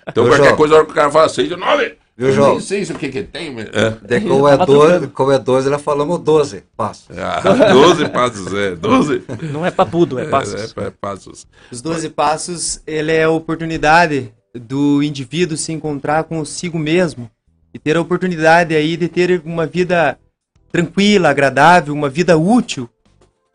Então 0.07 0.25
qualquer 0.27 0.43
João. 0.45 0.55
coisa, 0.55 0.73
a 0.73 0.77
hora 0.77 0.85
que 0.85 0.91
o 0.91 0.95
cara 0.95 1.11
fala 1.11 1.29
seis, 1.29 1.51
eu 1.51 1.57
nove. 1.57 1.95
Viu, 2.15 2.27
Eu 2.27 2.33
João? 2.33 2.49
nem 2.51 2.59
sei 2.59 2.83
o 2.83 2.95
que 2.95 3.09
que 3.09 3.23
tem. 3.23 3.51
mas- 3.53 3.65
É. 3.73 3.93
Daí, 4.07 4.21
como, 4.21 4.47
é 4.47 4.55
12, 4.57 5.07
como 5.07 5.31
é 5.31 5.39
12, 5.39 5.69
nós 5.69 5.81
falamos 5.81 6.19
12 6.19 6.63
passos. 6.77 7.05
Ah, 7.17 7.41
12 7.73 8.09
passos, 8.09 8.53
é. 8.53 8.75
12. 8.75 9.23
Não 9.51 9.65
é 9.65 9.71
papudo, 9.71 10.19
é 10.19 10.25
passos. 10.25 10.73
É, 10.77 10.81
é, 10.87 10.91
passos. 10.91 11.47
Os 11.71 11.81
12 11.81 12.09
passos, 12.09 12.81
ele 12.85 13.11
é 13.11 13.23
a 13.23 13.29
oportunidade 13.31 14.31
do 14.53 15.01
indivíduo 15.01 15.57
se 15.57 15.71
encontrar 15.73 16.23
consigo 16.25 16.77
mesmo 16.77 17.29
e 17.73 17.79
ter 17.79 17.97
a 17.97 18.01
oportunidade 18.01 18.75
aí 18.75 18.95
de 18.95 19.07
ter 19.07 19.41
uma 19.43 19.65
vida 19.65 20.15
tranquila, 20.73 21.29
agradável, 21.29 21.93
uma 21.93 22.09
vida 22.09 22.35
útil, 22.35 22.89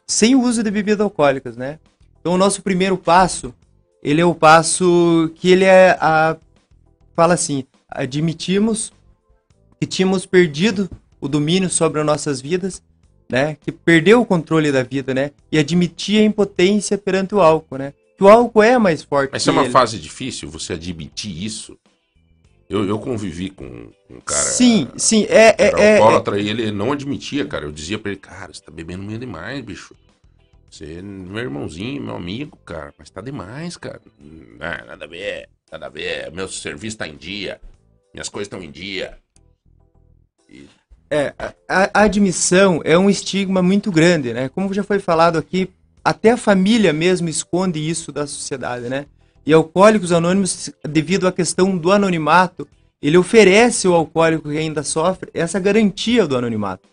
sem 0.07 0.37
o 0.37 0.41
uso 0.41 0.63
de 0.63 0.71
bebidas 0.71 1.01
alcoólicas, 1.01 1.57
né? 1.57 1.81
Então, 2.21 2.33
o 2.33 2.39
nosso 2.39 2.63
primeiro 2.63 2.97
passo, 2.97 3.53
ele 4.01 4.21
é 4.21 4.25
o 4.25 4.37
passo 4.37 5.29
que 5.35 5.51
ele 5.51 5.65
é 5.65 5.99
a 6.01 6.37
fala 7.17 7.35
assim, 7.35 7.65
admitimos 7.91 8.93
que 9.81 9.87
tínhamos 9.87 10.25
perdido 10.25 10.89
o 11.21 11.27
domínio 11.27 11.69
sobre 11.69 11.99
as 11.99 12.07
nossas 12.07 12.41
vidas, 12.41 12.81
né? 13.29 13.57
Que 13.61 13.73
perdeu 13.73 14.21
o 14.21 14.27
controle 14.27 14.71
da 14.71 14.85
vida, 14.85 15.13
né? 15.13 15.33
E 15.51 15.59
admitir 15.59 16.21
a 16.21 16.25
impotência 16.25 16.97
perante 16.97 17.35
o 17.35 17.41
álcool, 17.41 17.79
né? 17.79 17.93
Que 18.17 18.23
o 18.23 18.29
álcool 18.29 18.63
é 18.63 18.79
mais 18.79 19.03
forte 19.03 19.33
Mas 19.33 19.47
é 19.47 19.51
uma 19.51 19.63
ele. 19.63 19.73
fase 19.73 19.99
difícil, 19.99 20.49
você 20.49 20.75
admitir 20.75 21.45
isso. 21.45 21.77
Eu, 22.69 22.87
eu 22.87 22.99
convivi 22.99 23.49
com 23.49 23.91
um 24.11 24.21
cara. 24.21 24.43
Sim, 24.43 24.89
sim, 24.97 25.25
é, 25.25 25.55
é, 25.59 25.69
Era 25.69 25.81
é, 25.81 25.85
é, 25.85 25.93
alcoólatra 25.97 26.39
e 26.39 26.49
ele 26.49 26.71
não 26.71 26.93
admitia, 26.93 27.47
cara. 27.47 27.65
Eu 27.65 27.73
dizia 27.73 27.99
pra 27.99 28.11
ele, 28.11 28.21
cara, 28.21 28.53
você 28.53 28.63
tá 28.63 28.71
bebendo 28.71 29.05
meio 29.05 29.19
demais, 29.19 29.65
bicho. 29.65 29.95
Você 30.71 30.99
é 30.99 31.03
meu 31.03 31.43
irmãozinho, 31.43 32.03
meu 32.03 32.15
amigo, 32.15 32.59
cara, 32.59 32.93
mas 32.99 33.09
tá 33.09 33.23
demais, 33.23 33.79
cara. 33.79 34.03
Ah, 34.61 34.85
nada 34.85 35.07
a 35.07 35.09
ver, 35.09 35.49
nada 35.73 35.87
a 35.87 35.89
ver. 35.89 36.31
Meu 36.31 36.47
serviço 36.47 36.99
tá 36.99 37.09
em 37.09 37.17
dia, 37.17 37.59
minhas 38.13 38.29
coisas 38.29 38.47
estão 38.47 38.63
em 38.63 38.71
dia. 38.71 39.17
É, 41.11 41.33
a, 41.39 41.55
a 41.95 42.03
admissão 42.03 42.83
é 42.85 42.99
um 42.99 43.09
estigma 43.09 43.63
muito 43.63 43.91
grande, 43.91 44.35
né? 44.35 44.51
Como 44.51 44.75
já 44.75 44.83
foi 44.85 44.99
falado 44.99 45.39
aqui, 45.39 45.71
até 46.05 46.33
a 46.33 46.37
família 46.37 46.93
mesmo 46.93 47.31
esconde 47.31 47.79
isso 47.79 48.13
da 48.13 48.27
sociedade, 48.27 48.91
né? 48.91 49.07
E 49.49 49.53
Alcoólicos 49.55 50.13
Anônimos, 50.13 50.69
devido 50.87 51.27
à 51.27 51.33
questão 51.33 51.75
do 51.75 51.91
anonimato, 51.91 52.69
ele 53.01 53.17
oferece 53.17 53.87
ao 53.87 53.95
alcoólico 53.95 54.51
que 54.51 54.59
ainda 54.59 54.83
sofre 54.83 55.31
essa 55.33 55.59
garantia 55.59 56.27
do 56.27 56.37
anonimato, 56.37 56.87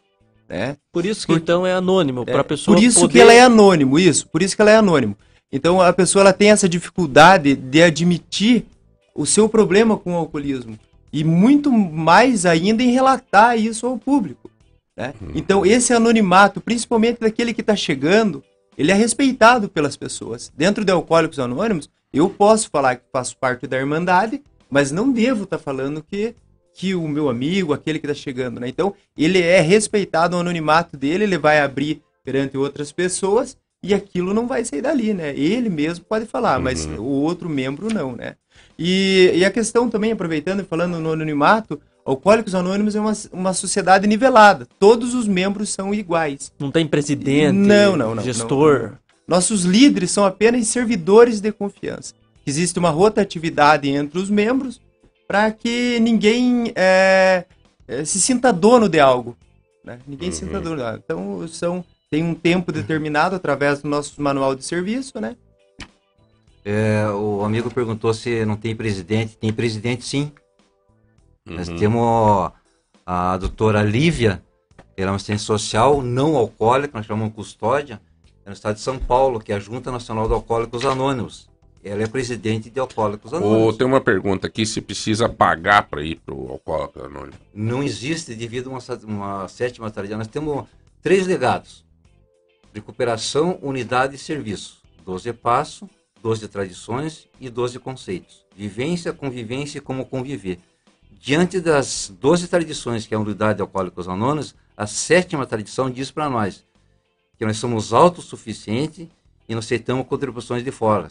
né? 0.47 0.78
Por 0.89 1.06
isso 1.06 1.28
que 1.28 1.34
Por- 1.34 1.41
então 1.41 1.68
é 1.68 1.74
anônimo, 1.74 2.22
É, 2.26 2.32
pra 2.32 2.45
pessoa 2.45 2.74
por 2.78 2.82
isso 2.82 3.01
poder... 3.01 3.12
que 3.12 3.20
ela 3.20 3.34
é 3.34 3.41
anônimo, 3.41 3.99
isso, 3.99 4.26
por 4.30 4.41
isso 4.41 4.56
que 4.56 4.62
ela 4.62 4.72
é 4.72 4.78
anônimo. 4.78 5.18
Então 5.51 5.82
a 5.82 5.91
pessoa 5.91 6.22
ela 6.22 6.32
tem 6.32 6.49
essa 6.49 6.70
dificuldade 6.70 7.56
de 7.58 7.84
admitir 7.84 8.66
o 9.14 9.26
seu 9.26 9.49
problema 9.49 9.97
com 9.97 10.14
o 10.14 10.18
alcoolismo 10.18 10.80
e 11.12 11.26
muito 11.26 11.70
mais 11.70 12.45
ainda 12.45 12.82
em 12.82 12.91
relatar 12.91 13.60
isso 13.60 13.86
ao 13.86 13.97
público, 13.97 14.49
Né? 14.95 15.14
Então, 15.34 15.66
esse 15.66 15.91
anonimato, 15.91 16.62
principalmente 16.62 17.20
daquele 17.20 17.53
que 17.53 17.60
está 17.60 17.76
chegando, 17.76 18.41
ele 18.78 18.93
é 18.93 18.95
respeitado 18.95 19.68
pelas 19.68 19.97
pessoas. 19.97 20.49
Dentro 20.56 20.86
de 20.86 20.91
Alcoólicos 20.93 21.38
Anônimos, 21.38 21.89
eu 22.16 22.30
posso 22.30 22.70
falar 22.70 22.95
que 22.95 23.03
faço 23.11 23.38
parte 23.38 23.68
da 23.68 23.78
Irmandade, 23.78 24.41
mas 24.70 24.91
não 24.91 25.11
devo 25.11 25.43
estar 25.43 25.57
falando 25.57 26.01
que, 26.01 26.34
que 26.74 26.95
o 26.95 27.07
meu 27.07 27.30
amigo, 27.30 27.74
aquele 27.74 27.99
que 27.99 28.05
está 28.05 28.16
chegando. 28.16 28.59
Né? 28.59 28.70
Então, 28.70 28.93
ele 29.18 29.41
é 29.41 29.59
respeitado 29.59 30.36
o 30.36 30.39
anonimato 30.39 30.95
dele, 30.95 31.26
ele 31.26 31.38
vai 31.38 31.59
abrir 31.59 32.01
perante 32.24 32.57
outras 32.57 32.91
pessoas 32.91 33.57
e 33.84 33.93
aquilo 33.93 34.34
não 34.34 34.47
vai 34.47 34.66
sair 34.66 34.82
dali, 34.82 35.13
né? 35.13 35.38
Ele 35.38 35.70
mesmo 35.70 36.03
pode 36.05 36.26
falar, 36.26 36.59
mas 36.59 36.86
o 36.86 37.03
outro 37.03 37.47
membro 37.47 37.93
não, 37.93 38.16
né? 38.16 38.36
E, 38.80 39.32
e 39.36 39.45
a 39.45 39.51
questão 39.51 39.89
também, 39.89 40.11
aproveitando 40.11 40.61
e 40.61 40.63
falando 40.63 40.99
no 40.99 41.11
anonimato, 41.11 41.80
Alcoólicos 42.03 42.53
Anônimos 42.53 42.95
é 42.95 42.99
uma, 42.99 43.13
uma 43.32 43.53
sociedade 43.53 44.07
nivelada. 44.07 44.68
Todos 44.80 45.13
os 45.13 45.28
membros 45.28 45.70
são 45.70 45.93
iguais. 45.93 46.51
Não 46.59 46.72
tem 46.72 46.88
presidente, 46.88 47.53
Não, 47.53 47.95
não, 47.95 48.16
não, 48.16 48.24
gestor. 48.24 48.93
Nossos 49.28 49.63
líderes 49.63 50.11
são 50.11 50.26
apenas 50.26 50.67
servidores 50.67 51.41
de 51.41 51.51
confiança. 51.51 52.13
Existe 52.45 52.78
uma 52.78 52.89
rotatividade 52.89 53.89
entre 53.89 54.19
os 54.19 54.30
membros 54.30 54.80
para 55.28 55.51
que 55.51 55.99
ninguém 55.99 56.71
é, 56.76 57.45
é, 57.88 58.05
se 58.05 58.21
sinta 58.21 58.53
dono 58.53 58.88
de 58.88 58.99
algo. 58.99 59.36
Né? 59.84 59.99
Ninguém 60.07 60.32
se 60.32 60.39
sinta 60.39 60.61
dono 60.61 60.78
de 60.78 60.84
algo. 60.84 61.01
Então, 61.03 61.47
são, 61.47 61.84
tem 62.09 62.23
um 62.23 62.36
tempo 62.36 62.71
determinado 62.71 63.36
através 63.36 63.82
do 63.82 63.89
nosso 63.89 64.21
manual 64.21 64.53
de 64.55 64.63
serviço, 64.63 65.19
né? 65.19 65.36
É, 66.63 67.07
o 67.09 67.43
amigo 67.43 67.69
perguntou 67.71 68.13
se 68.13 68.45
não 68.45 68.55
tem 68.55 68.76
presidente. 68.76 69.38
Tem 69.38 69.51
presidente 69.51 70.03
sim. 70.05 70.32
Nós 71.45 71.67
Uhum. 71.67 71.78
temos 71.78 72.51
a 73.05 73.38
doutora 73.38 73.84
Lívia, 73.84 74.41
ela 74.97 75.09
é 75.09 75.11
uma 75.11 75.15
assistente 75.17 75.43
social 75.43 76.01
não 76.01 76.36
alcoólica, 76.36 76.97
nós 76.97 77.05
chamamos 77.05 77.36
custódia, 77.36 78.01
é 78.46 78.50
no 78.50 78.54
estado 78.54 78.76
de 78.76 78.82
São 78.82 79.00
Paulo, 79.00 79.39
que 79.39 79.52
é 79.52 79.56
a 79.56 79.60
Junta 79.60 79.91
Nacional 79.91 80.28
de 80.28 80.34
Alcoólicos 80.34 80.86
Anônimos. 80.86 81.50
Ela 81.84 82.04
é 82.04 82.08
presidente 82.08 82.70
de 82.70 82.80
Alcoólicos 82.80 83.34
Anônimos. 83.34 83.78
tem 83.78 83.88
uma 83.88 84.02
pergunta 84.02 84.48
aqui, 84.48 84.66
se 84.66 84.82
precisa 84.82 85.28
pagar 85.28 85.88
para 85.88 86.04
ir 86.04 86.18
pro 86.24 86.52
Alcoólico 86.52 87.04
Anônimo. 87.04 87.34
Não 87.54 87.82
existe 87.82 88.36
devido 88.36 88.70
a 88.70 88.74
uma, 88.74 88.80
uma 89.04 89.48
sétima 89.48 89.89
tardia. 89.89 90.16
Nós 90.16 90.28
temos 90.28 90.66
três 91.02 91.26
legados. 91.26 91.84
Recuperação, 92.74 93.58
unidade 93.62 94.16
e 94.16 94.20
serviço. 94.20 94.78
12 95.04 95.34
passo, 95.34 95.89
12 96.22 96.48
tradições 96.48 97.28
e 97.39 97.50
12 97.50 97.80
conceitos. 97.80 98.46
Vivência, 98.56 99.12
convivência 99.12 99.80
e 99.80 99.82
como 99.82 100.06
conviver. 100.06 100.60
Diante 101.20 101.60
das 101.60 102.12
12 102.20 102.48
tradições, 102.48 103.08
que 103.08 103.14
é 103.16 103.18
a 103.18 103.20
unidade 103.20 103.58
de 103.58 103.62
Alcoólicos 103.62 104.08
Anônimos, 104.08 104.54
a 104.78 104.86
sétima 104.86 105.48
tradição 105.48 105.89
diz 105.89 106.12
para 106.12 106.30
nós 106.30 106.64
que 107.38 107.46
nós 107.46 107.58
somos 107.58 107.94
autossuficientes 107.94 109.08
e 109.48 109.54
não 109.54 109.60
aceitamos 109.60 110.08
contribuições 110.08 110.64
de 110.64 110.72
fora. 110.72 111.08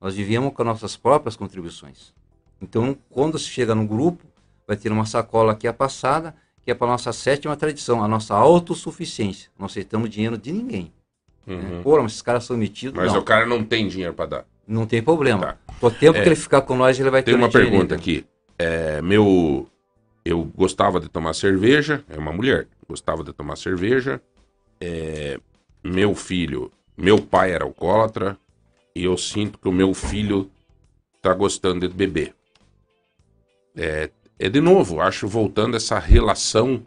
Nós 0.00 0.14
vivemos 0.14 0.52
com 0.52 0.62
nossas 0.64 0.96
próprias 0.96 1.36
contribuições. 1.36 2.12
Então, 2.60 2.96
quando 3.10 3.38
se 3.38 3.46
chega 3.48 3.74
no 3.74 3.86
grupo, 3.86 4.24
vai 4.66 4.76
ter 4.76 4.90
uma 4.92 5.06
sacola 5.06 5.52
aqui 5.52 5.66
a 5.66 5.72
passada, 5.72 6.34
que 6.64 6.70
é 6.70 6.74
para 6.74 6.86
nossa 6.88 7.12
sétima 7.12 7.56
tradição, 7.56 8.02
a 8.02 8.08
nossa 8.08 8.34
autossuficiência. 8.34 9.50
Não 9.58 9.66
aceitamos 9.66 10.10
dinheiro 10.10 10.36
de 10.36 10.52
ninguém. 10.52 10.92
Uhum. 11.46 11.82
Pô, 11.82 11.96
mas 12.02 12.12
esses 12.12 12.22
caras 12.22 12.44
são 12.44 12.56
metidos. 12.56 12.96
Mas 12.96 13.12
não, 13.12 13.20
o 13.20 13.24
cara 13.24 13.46
não 13.46 13.62
tem 13.64 13.86
dinheiro 13.88 14.12
para 14.14 14.26
dar. 14.26 14.44
não 14.66 14.84
tem 14.84 15.00
problema. 15.02 15.58
Tá. 15.66 15.74
O 15.80 15.90
tempo 15.90 16.18
É. 16.18 16.22
que 16.22 16.28
ele 16.28 16.36
ficar 16.36 16.62
com 16.62 16.76
nós, 16.76 16.98
ele 16.98 17.08
vai 17.10 17.22
ter 17.22 17.30
Tem 17.32 17.40
uma 17.40 17.46
um 17.46 17.50
pergunta 17.52 17.94
aqui. 17.94 18.26
É, 18.58 19.00
meu, 19.00 19.68
eu 20.24 20.44
gostava 20.56 20.98
de 20.98 21.08
tomar 21.08 21.34
cerveja, 21.34 22.04
é 22.08 22.18
uma 22.18 22.32
mulher, 22.32 22.66
gostava 22.88 23.22
de 23.22 23.32
tomar 23.32 23.54
cerveja. 23.56 24.20
É, 24.80 25.38
meu 25.82 26.14
filho, 26.14 26.70
meu 26.96 27.20
pai 27.20 27.52
era 27.52 27.64
alcoólatra 27.64 28.38
e 28.94 29.04
eu 29.04 29.16
sinto 29.16 29.58
que 29.58 29.68
o 29.68 29.72
meu 29.72 29.94
filho 29.94 30.50
tá 31.22 31.32
gostando 31.34 31.86
de 31.88 31.94
beber. 31.94 32.34
É, 33.76 34.10
é 34.38 34.48
de 34.48 34.60
novo, 34.60 35.00
acho 35.00 35.26
voltando 35.28 35.76
essa 35.76 35.98
relação 35.98 36.84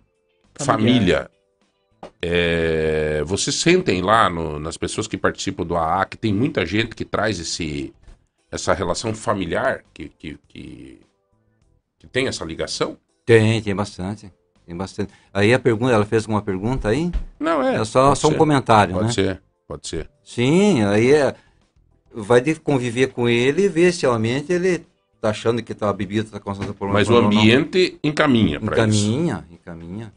família. 0.59 1.29
É, 2.21 3.21
vocês 3.25 3.55
sentem 3.55 4.01
lá 4.01 4.29
no- 4.29 4.59
nas 4.59 4.77
pessoas 4.77 5.07
que 5.07 5.17
participam 5.17 5.65
do 5.65 5.75
AA 5.75 6.05
que 6.05 6.17
tem 6.17 6.33
muita 6.33 6.65
gente 6.65 6.95
que 6.95 7.03
traz 7.05 7.39
esse, 7.39 7.93
essa 8.51 8.73
relação 8.73 9.13
familiar, 9.13 9.83
que, 9.93 10.09
que, 10.09 10.37
que, 10.47 10.99
que 11.99 12.07
tem 12.07 12.27
essa 12.27 12.45
ligação? 12.45 12.97
Tem, 13.25 13.61
tem 13.61 13.75
bastante. 13.75 14.31
Tem 14.69 14.77
bastante. 14.77 15.11
Aí 15.33 15.51
a 15.51 15.57
pergunta, 15.57 15.91
ela 15.91 16.05
fez 16.05 16.27
uma 16.27 16.43
pergunta 16.43 16.89
aí? 16.89 17.11
Não, 17.39 17.63
é. 17.63 17.77
É 17.77 17.83
só, 17.85 18.09
pode 18.09 18.19
só 18.19 18.27
um 18.27 18.35
comentário, 18.35 18.93
Pode 18.93 19.07
né? 19.07 19.11
ser, 19.13 19.41
pode 19.67 19.87
ser. 19.87 20.07
Sim, 20.23 20.83
aí 20.83 21.11
é, 21.11 21.33
vai 22.13 22.39
de 22.39 22.53
conviver 22.53 23.07
com 23.07 23.27
ele 23.27 23.63
e 23.63 23.67
ver 23.67 23.91
se 23.91 24.01
realmente 24.03 24.53
ele 24.53 24.85
tá 25.19 25.31
achando 25.31 25.63
que 25.63 25.73
tá, 25.73 25.89
a 25.89 25.93
bebida 25.93 26.29
tá 26.29 26.39
causando 26.39 26.71
problema. 26.75 26.99
Mas 26.99 27.09
o 27.09 27.13
ou 27.15 27.21
não. 27.23 27.29
ambiente 27.29 27.97
encaminha 28.03 28.59
para 28.59 28.85
isso. 28.87 29.07
Encaminha, 29.07 29.45
encaminha. 29.51 30.13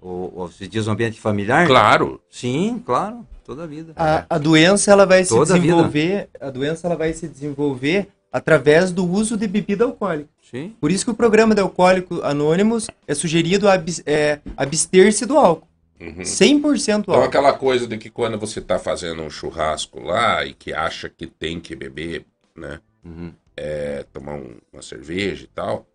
Ou, 0.00 0.32
ou 0.36 0.48
se 0.52 0.68
diz 0.68 0.86
um 0.86 0.92
ambiente 0.92 1.20
familiar? 1.20 1.66
Claro. 1.66 2.20
Sim, 2.30 2.80
claro, 2.86 3.26
toda 3.44 3.64
a 3.64 3.66
vida. 3.66 3.92
A, 3.96 4.24
a 4.30 4.38
doença 4.38 4.92
ela 4.92 5.04
vai 5.04 5.24
se 5.24 5.30
Toda 5.30 5.54
a 5.54 5.58
vida. 5.58 5.66
desenvolver, 5.66 6.28
a 6.40 6.48
doença 6.48 6.86
ela 6.86 6.94
vai 6.94 7.12
se 7.12 7.26
desenvolver 7.26 8.06
através 8.36 8.92
do 8.92 9.02
uso 9.10 9.34
de 9.36 9.46
bebida 9.48 9.84
alcoólica. 9.84 10.28
Sim. 10.42 10.76
Por 10.78 10.90
isso 10.90 11.04
que 11.06 11.10
o 11.10 11.14
programa 11.14 11.54
de 11.54 11.60
Alcoólicos 11.62 12.22
Anônimos 12.22 12.86
é 13.08 13.14
sugerido 13.14 13.66
abs- 13.68 14.02
é, 14.04 14.40
abster-se 14.56 15.24
do 15.24 15.38
álcool. 15.38 15.66
Uhum. 15.98 16.22
100% 16.22 16.98
Então 17.00 17.14
álcool. 17.14 17.26
aquela 17.28 17.52
coisa 17.54 17.86
de 17.86 17.96
que 17.96 18.10
quando 18.10 18.38
você 18.38 18.60
tá 18.60 18.78
fazendo 18.78 19.22
um 19.22 19.30
churrasco 19.30 19.98
lá 20.00 20.44
e 20.44 20.52
que 20.52 20.74
acha 20.74 21.08
que 21.08 21.26
tem 21.26 21.58
que 21.58 21.74
beber, 21.74 22.26
né? 22.54 22.78
Uhum. 23.02 23.32
é, 23.56 24.04
tomar 24.12 24.34
um- 24.34 24.58
uma 24.70 24.82
cerveja 24.82 25.44
e 25.44 25.46
tal, 25.46 25.86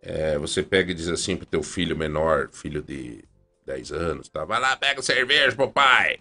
é, 0.00 0.38
você 0.38 0.62
pega 0.62 0.90
e 0.90 0.94
diz 0.94 1.06
assim 1.08 1.36
pro 1.36 1.44
teu 1.44 1.62
filho 1.62 1.94
menor, 1.94 2.48
filho 2.50 2.80
de 2.82 3.22
10 3.66 3.92
anos, 3.92 4.30
tá? 4.30 4.42
Vai 4.46 4.58
lá, 4.58 4.74
pega 4.74 5.02
cerveja 5.02 5.54
pro 5.54 5.70
pai. 5.70 6.16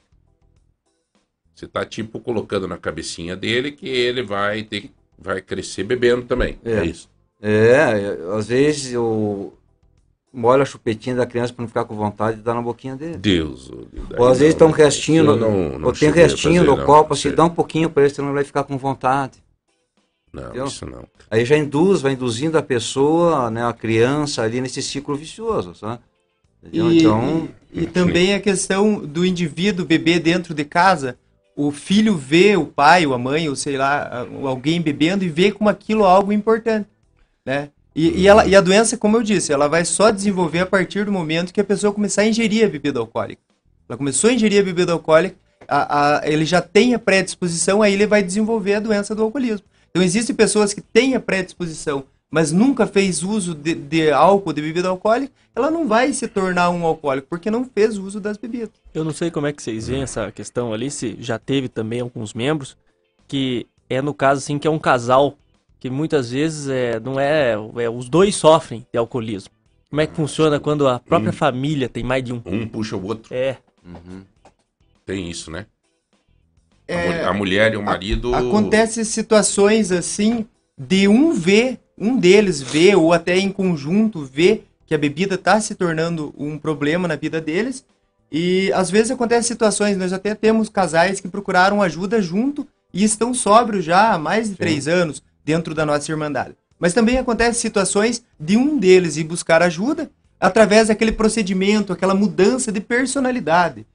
Você 1.55 1.67
tá 1.67 1.85
tipo 1.85 2.19
colocando 2.19 2.67
na 2.67 2.77
cabecinha 2.77 3.33
dele 3.37 3.71
que 3.71 3.87
ele 3.87 4.21
vai 4.23 4.63
ter 4.63 4.91
vai 5.21 5.41
crescer 5.41 5.83
bebendo 5.83 6.23
também. 6.23 6.57
É, 6.65 6.71
É. 6.73 6.85
isso. 6.85 7.09
É, 7.43 8.17
às 8.37 8.47
vezes 8.47 8.93
eu 8.93 9.53
molho 10.31 10.61
a 10.61 10.65
chupetinha 10.65 11.15
da 11.15 11.25
criança 11.25 11.51
para 11.51 11.63
não 11.63 11.67
ficar 11.67 11.85
com 11.85 11.95
vontade 11.95 12.37
de 12.37 12.43
dar 12.43 12.53
na 12.53 12.61
boquinha 12.61 12.95
dele. 12.95 13.17
Deus. 13.17 13.71
Ou 14.17 14.27
às 14.27 14.39
vezes 14.39 14.53
não, 14.53 14.59
tem 14.59 14.67
um 14.67 14.71
restinho, 14.71 15.23
no, 15.23 15.31
eu 15.31 15.37
não, 15.37 15.79
não 15.79 15.87
ou 15.87 15.93
tem 15.93 16.11
restinho 16.11 16.61
fazer, 16.61 16.71
no 16.71 16.77
não, 16.77 16.85
copo, 16.85 17.13
assim, 17.13 17.23
sei. 17.23 17.33
dá 17.33 17.43
um 17.45 17.49
pouquinho 17.49 17.89
para 17.89 18.03
ele, 18.03 18.13
senão 18.13 18.29
ele 18.29 18.35
vai 18.35 18.43
ficar 18.43 18.63
com 18.63 18.77
vontade. 18.77 19.43
Não, 20.31 20.43
entendeu? 20.43 20.65
isso 20.65 20.85
não. 20.85 21.03
Aí 21.29 21.43
já 21.43 21.57
induz, 21.57 22.01
vai 22.01 22.13
induzindo 22.13 22.57
a 22.57 22.63
pessoa, 22.63 23.49
né, 23.49 23.65
a 23.65 23.73
criança 23.73 24.43
ali 24.43 24.61
nesse 24.61 24.81
ciclo 24.81 25.15
vicioso, 25.15 25.75
sabe? 25.75 25.99
E, 26.71 26.79
então, 26.79 27.49
e 27.73 27.85
também 27.87 28.33
a 28.33 28.39
questão 28.39 28.99
do 28.99 29.25
indivíduo 29.25 29.85
beber 29.85 30.19
dentro 30.19 30.53
de 30.53 30.63
casa, 30.63 31.17
o 31.55 31.71
filho 31.71 32.15
vê 32.15 32.55
o 32.55 32.65
pai 32.65 33.05
ou 33.05 33.13
a 33.13 33.17
mãe, 33.17 33.47
ou 33.49 33.55
sei 33.55 33.77
lá, 33.77 34.25
alguém 34.43 34.81
bebendo 34.81 35.23
e 35.23 35.29
vê 35.29 35.51
como 35.51 35.69
aquilo 35.69 36.03
é 36.03 36.07
algo 36.07 36.31
importante, 36.31 36.87
né? 37.45 37.69
E, 37.93 38.21
e, 38.21 38.27
ela, 38.27 38.45
e 38.45 38.55
a 38.55 38.61
doença, 38.61 38.95
como 38.97 39.17
eu 39.17 39.23
disse, 39.23 39.51
ela 39.51 39.67
vai 39.67 39.83
só 39.83 40.11
desenvolver 40.11 40.59
a 40.59 40.65
partir 40.65 41.05
do 41.05 41.11
momento 41.11 41.53
que 41.53 41.59
a 41.59 41.63
pessoa 41.63 41.91
começar 41.93 42.21
a 42.21 42.27
ingerir 42.27 42.65
a 42.65 42.69
bebida 42.69 42.99
alcoólica. 42.99 43.41
Ela 43.89 43.97
começou 43.97 44.29
a 44.29 44.33
ingerir 44.33 44.61
a 44.61 44.63
bebida 44.63 44.93
alcoólica, 44.93 45.35
a- 45.67 46.19
a- 46.19 46.27
ele 46.27 46.45
já 46.45 46.61
tem 46.61 46.93
a 46.93 46.99
predisposição, 46.99 47.81
aí 47.81 47.93
ele 47.93 48.07
vai 48.07 48.23
desenvolver 48.23 48.75
a 48.75 48.79
doença 48.79 49.13
do 49.13 49.23
alcoolismo. 49.23 49.65
Então 49.89 50.01
existem 50.01 50.33
pessoas 50.33 50.73
que 50.73 50.79
têm 50.79 51.15
a 51.15 51.19
predisposição, 51.19 52.05
mas 52.31 52.53
nunca 52.53 52.87
fez 52.87 53.21
uso 53.21 53.53
de, 53.53 53.75
de 53.75 54.09
álcool, 54.09 54.53
de 54.53 54.61
bebida 54.61 54.87
alcoólica, 54.87 55.33
ela 55.53 55.69
não 55.69 55.85
vai 55.85 56.13
se 56.13 56.29
tornar 56.29 56.69
um 56.69 56.85
alcoólico, 56.85 57.27
porque 57.29 57.51
não 57.51 57.65
fez 57.65 57.97
uso 57.97 58.21
das 58.21 58.37
bebidas. 58.37 58.71
Eu 58.93 59.03
não 59.03 59.11
sei 59.11 59.29
como 59.29 59.47
é 59.47 59.53
que 59.53 59.61
vocês 59.61 59.89
veem 59.89 60.01
essa 60.01 60.31
questão 60.31 60.73
ali, 60.73 60.89
se 60.89 61.17
já 61.19 61.37
teve 61.37 61.67
também 61.67 61.99
alguns 61.99 62.33
membros, 62.33 62.77
que 63.27 63.67
é 63.89 64.01
no 64.01 64.13
caso 64.13 64.39
assim, 64.39 64.57
que 64.57 64.65
é 64.65 64.71
um 64.71 64.79
casal, 64.79 65.37
que 65.77 65.89
muitas 65.89 66.31
vezes 66.31 66.69
é, 66.69 67.01
não 67.01 67.19
é, 67.19 67.51
é 67.51 67.89
os 67.89 68.07
dois 68.07 68.33
sofrem 68.33 68.87
de 68.91 68.97
alcoolismo. 68.97 69.51
Como 69.89 69.99
é 69.99 70.07
que 70.07 70.15
funciona 70.15 70.57
quando 70.57 70.87
a 70.87 70.99
própria 70.99 71.33
família 71.33 71.89
tem 71.89 72.01
mais 72.01 72.23
de 72.23 72.31
um? 72.31 72.41
Um 72.45 72.65
puxa 72.65 72.95
o 72.95 73.05
outro. 73.05 73.33
É, 73.35 73.57
uhum. 73.85 74.21
Tem 75.05 75.29
isso, 75.29 75.51
né? 75.51 75.65
A, 76.87 76.93
É, 76.93 77.25
a 77.25 77.33
mulher 77.33 77.73
e 77.73 77.77
o 77.77 77.83
marido. 77.83 78.33
Acontece 78.33 79.03
situações 79.03 79.91
assim 79.91 80.47
de 80.87 81.07
um 81.07 81.31
ver, 81.31 81.79
um 81.95 82.17
deles 82.17 82.59
ver, 82.59 82.95
ou 82.95 83.13
até 83.13 83.37
em 83.37 83.51
conjunto 83.51 84.25
ver 84.25 84.65
que 84.87 84.95
a 84.95 84.97
bebida 84.97 85.35
está 85.35 85.61
se 85.61 85.75
tornando 85.75 86.33
um 86.35 86.57
problema 86.57 87.07
na 87.07 87.15
vida 87.15 87.39
deles. 87.39 87.85
E 88.31 88.71
às 88.73 88.89
vezes 88.89 89.11
acontecem 89.11 89.43
situações, 89.43 89.95
nós 89.95 90.11
até 90.11 90.33
temos 90.33 90.69
casais 90.69 91.19
que 91.19 91.27
procuraram 91.27 91.81
ajuda 91.81 92.19
junto 92.19 92.67
e 92.91 93.03
estão 93.03 93.33
sóbrios 93.33 93.85
já 93.85 94.11
há 94.11 94.17
mais 94.17 94.49
de 94.49 94.55
três 94.55 94.87
anos 94.87 95.21
dentro 95.45 95.75
da 95.75 95.85
nossa 95.85 96.11
Irmandade. 96.11 96.55
Mas 96.79 96.93
também 96.93 97.19
acontecem 97.19 97.61
situações 97.61 98.23
de 98.39 98.57
um 98.57 98.79
deles 98.79 99.17
ir 99.17 99.23
buscar 99.23 99.61
ajuda, 99.61 100.09
através 100.39 100.87
daquele 100.87 101.11
procedimento, 101.11 101.93
aquela 101.93 102.15
mudança 102.15 102.71
de 102.71 102.81
personalidade. 102.81 103.85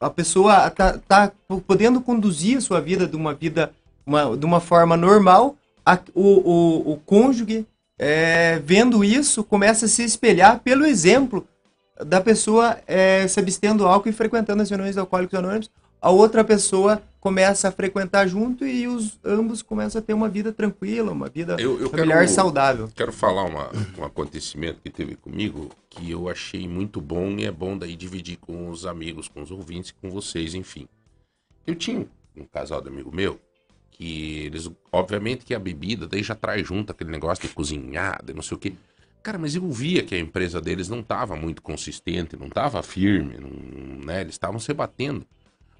A 0.00 0.10
pessoa 0.10 0.68
tá, 0.70 0.98
tá 1.06 1.30
podendo 1.64 2.00
conduzir 2.00 2.58
a 2.58 2.60
sua 2.60 2.80
vida 2.80 3.06
de 3.06 3.14
uma 3.14 3.32
vida 3.32 3.72
uma, 4.04 4.36
de 4.36 4.44
uma 4.44 4.60
forma 4.60 4.96
normal, 4.96 5.56
a- 5.84 5.98
o, 6.14 6.22
o, 6.22 6.92
o 6.92 6.96
cônjuge, 7.04 7.66
é, 7.98 8.58
vendo 8.64 9.04
isso, 9.04 9.44
começa 9.44 9.86
a 9.86 9.88
se 9.88 10.02
espelhar 10.02 10.60
pelo 10.60 10.84
exemplo 10.84 11.46
da 12.04 12.20
pessoa 12.20 12.78
é, 12.86 13.26
se 13.28 13.38
abstendo 13.38 13.78
do 13.84 13.86
álcool 13.86 14.08
e 14.08 14.12
frequentando 14.12 14.62
as 14.62 14.68
reuniões 14.70 14.94
de 14.94 15.00
alcoólicos 15.00 15.38
anônimos. 15.38 15.70
A 16.02 16.10
outra 16.10 16.44
pessoa 16.44 17.00
começa 17.18 17.68
a 17.68 17.72
frequentar 17.72 18.26
junto 18.28 18.66
e 18.66 18.86
os 18.86 19.18
ambos 19.24 19.62
começam 19.62 19.98
a 19.98 20.02
ter 20.02 20.12
uma 20.12 20.28
vida 20.28 20.52
tranquila, 20.52 21.12
uma 21.12 21.30
vida 21.30 21.56
Eu, 21.58 21.80
eu 21.80 21.88
familiar 21.88 22.18
quero, 22.18 22.28
saudável. 22.28 22.90
Quero 22.94 23.12
falar 23.12 23.44
uma, 23.44 23.70
um 23.98 24.04
acontecimento 24.04 24.80
que 24.82 24.90
teve 24.90 25.14
comigo 25.16 25.70
que 25.88 26.10
eu 26.10 26.28
achei 26.28 26.68
muito 26.68 27.00
bom 27.00 27.30
e 27.38 27.46
é 27.46 27.50
bom 27.50 27.78
daí 27.78 27.96
dividir 27.96 28.36
com 28.36 28.68
os 28.68 28.84
amigos, 28.84 29.28
com 29.28 29.40
os 29.40 29.50
ouvintes, 29.50 29.94
com 30.02 30.10
vocês, 30.10 30.52
enfim. 30.54 30.86
Eu 31.66 31.74
tinha 31.74 32.06
um 32.36 32.44
casal 32.44 32.82
de 32.82 32.88
amigo 32.88 33.10
meu 33.14 33.40
que 33.94 34.46
eles, 34.46 34.70
obviamente 34.90 35.44
que 35.44 35.54
a 35.54 35.58
bebida 35.58 36.06
daí 36.06 36.22
já 36.22 36.34
traz 36.34 36.66
junto 36.66 36.90
aquele 36.90 37.10
negócio 37.10 37.46
de 37.46 37.54
cozinhar, 37.54 38.22
de 38.24 38.34
não 38.34 38.42
sei 38.42 38.56
o 38.56 38.60
quê. 38.60 38.74
Cara, 39.22 39.38
mas 39.38 39.54
eu 39.54 39.70
via 39.70 40.02
que 40.02 40.14
a 40.14 40.18
empresa 40.18 40.60
deles 40.60 40.88
não 40.88 41.00
estava 41.00 41.34
muito 41.34 41.62
consistente, 41.62 42.36
não 42.36 42.48
estava 42.48 42.82
firme, 42.82 43.38
não, 43.38 44.04
né? 44.04 44.20
Eles 44.20 44.34
estavam 44.34 44.58
se 44.58 44.74
batendo. 44.74 45.24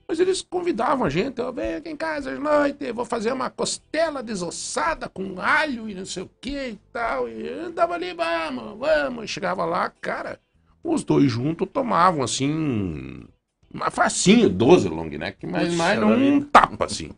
Mas 0.07 0.21
eles 0.21 0.43
convidavam 0.43 1.05
a 1.05 1.11
gente, 1.11 1.41
ó, 1.41 1.51
vem 1.51 1.75
aqui 1.75 1.89
em 1.89 1.97
casa 1.97 2.35
de 2.35 2.41
noite, 2.41 2.93
vou 2.93 3.05
fazer 3.05 3.33
uma 3.33 3.51
costela 3.51 4.23
desossada 4.23 5.09
com 5.09 5.41
alho 5.41 5.89
e 5.89 5.95
não 5.95 6.07
sei 6.07 6.23
o 6.23 6.31
que 6.41 6.69
e 6.69 6.79
tal. 6.93 7.29
E 7.29 7.47
eu 7.47 7.73
tava 7.73 7.95
ali, 7.95 8.15
vamos, 8.15 8.79
vamos. 8.79 9.25
E 9.25 9.29
chegava 9.29 9.65
lá, 9.65 9.91
cara, 10.01 10.39
os 10.83 11.03
dois 11.03 11.33
juntos 11.33 11.69
tomavam 11.73 12.23
assim, 12.23 13.25
uma 13.73 13.91
facinho, 13.91 14.49
12 14.49 14.89
long 14.89 15.09
neck, 15.09 15.47
mas, 15.47 15.77
não 15.99 16.13
um 16.17 16.41
tapa 16.41 16.85
assim. 16.85 17.11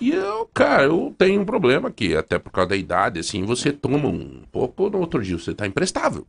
E 0.00 0.10
eu, 0.10 0.46
cara, 0.52 0.84
eu 0.84 1.14
tenho 1.16 1.40
um 1.40 1.44
problema 1.44 1.88
aqui, 1.88 2.16
até 2.16 2.38
por 2.38 2.50
causa 2.50 2.70
da 2.70 2.76
idade, 2.76 3.20
assim, 3.20 3.44
você 3.44 3.72
toma 3.72 4.08
um 4.08 4.42
pouco, 4.50 4.90
no 4.90 4.98
outro 4.98 5.22
dia 5.22 5.38
você 5.38 5.54
tá 5.54 5.66
imprestável. 5.66 6.26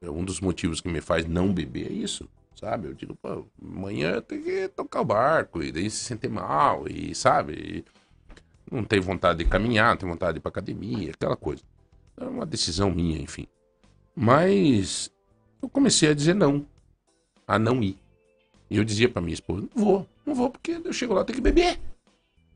É 0.00 0.10
um 0.10 0.24
dos 0.24 0.40
motivos 0.40 0.80
que 0.80 0.88
me 0.88 1.00
faz 1.00 1.24
não 1.26 1.52
beber 1.52 1.86
é 1.86 1.92
isso, 1.92 2.28
sabe? 2.54 2.88
Eu 2.88 2.94
digo, 2.94 3.14
pô, 3.14 3.46
amanhã 3.60 4.20
tem 4.20 4.42
que 4.42 4.68
tocar 4.68 5.00
o 5.00 5.04
barco, 5.04 5.62
e 5.62 5.72
daí 5.72 5.88
se 5.88 6.04
sentir 6.04 6.28
mal, 6.28 6.86
e 6.88 7.14
sabe? 7.14 7.52
E 7.54 7.84
não 8.70 8.84
tem 8.84 9.00
vontade 9.00 9.38
de 9.38 9.48
caminhar, 9.48 9.90
não 9.90 9.96
tem 9.96 10.08
vontade 10.08 10.34
de 10.34 10.38
ir 10.38 10.42
pra 10.42 10.50
academia, 10.50 11.12
aquela 11.12 11.36
coisa. 11.36 11.62
É 12.16 12.24
uma 12.24 12.44
decisão 12.44 12.90
minha, 12.90 13.20
enfim. 13.20 13.46
Mas 14.14 15.10
eu 15.62 15.68
comecei 15.68 16.10
a 16.10 16.14
dizer 16.14 16.34
não, 16.34 16.66
a 17.46 17.58
não 17.58 17.82
ir. 17.82 17.96
E 18.68 18.76
eu 18.76 18.84
dizia 18.84 19.08
pra 19.08 19.22
minha 19.22 19.34
esposa, 19.34 19.66
não 19.74 19.84
vou, 19.84 20.06
não 20.26 20.34
vou, 20.34 20.50
porque 20.50 20.80
eu 20.84 20.92
chego 20.92 21.14
lá, 21.14 21.24
tenho 21.24 21.36
que 21.36 21.42
beber. 21.42 21.78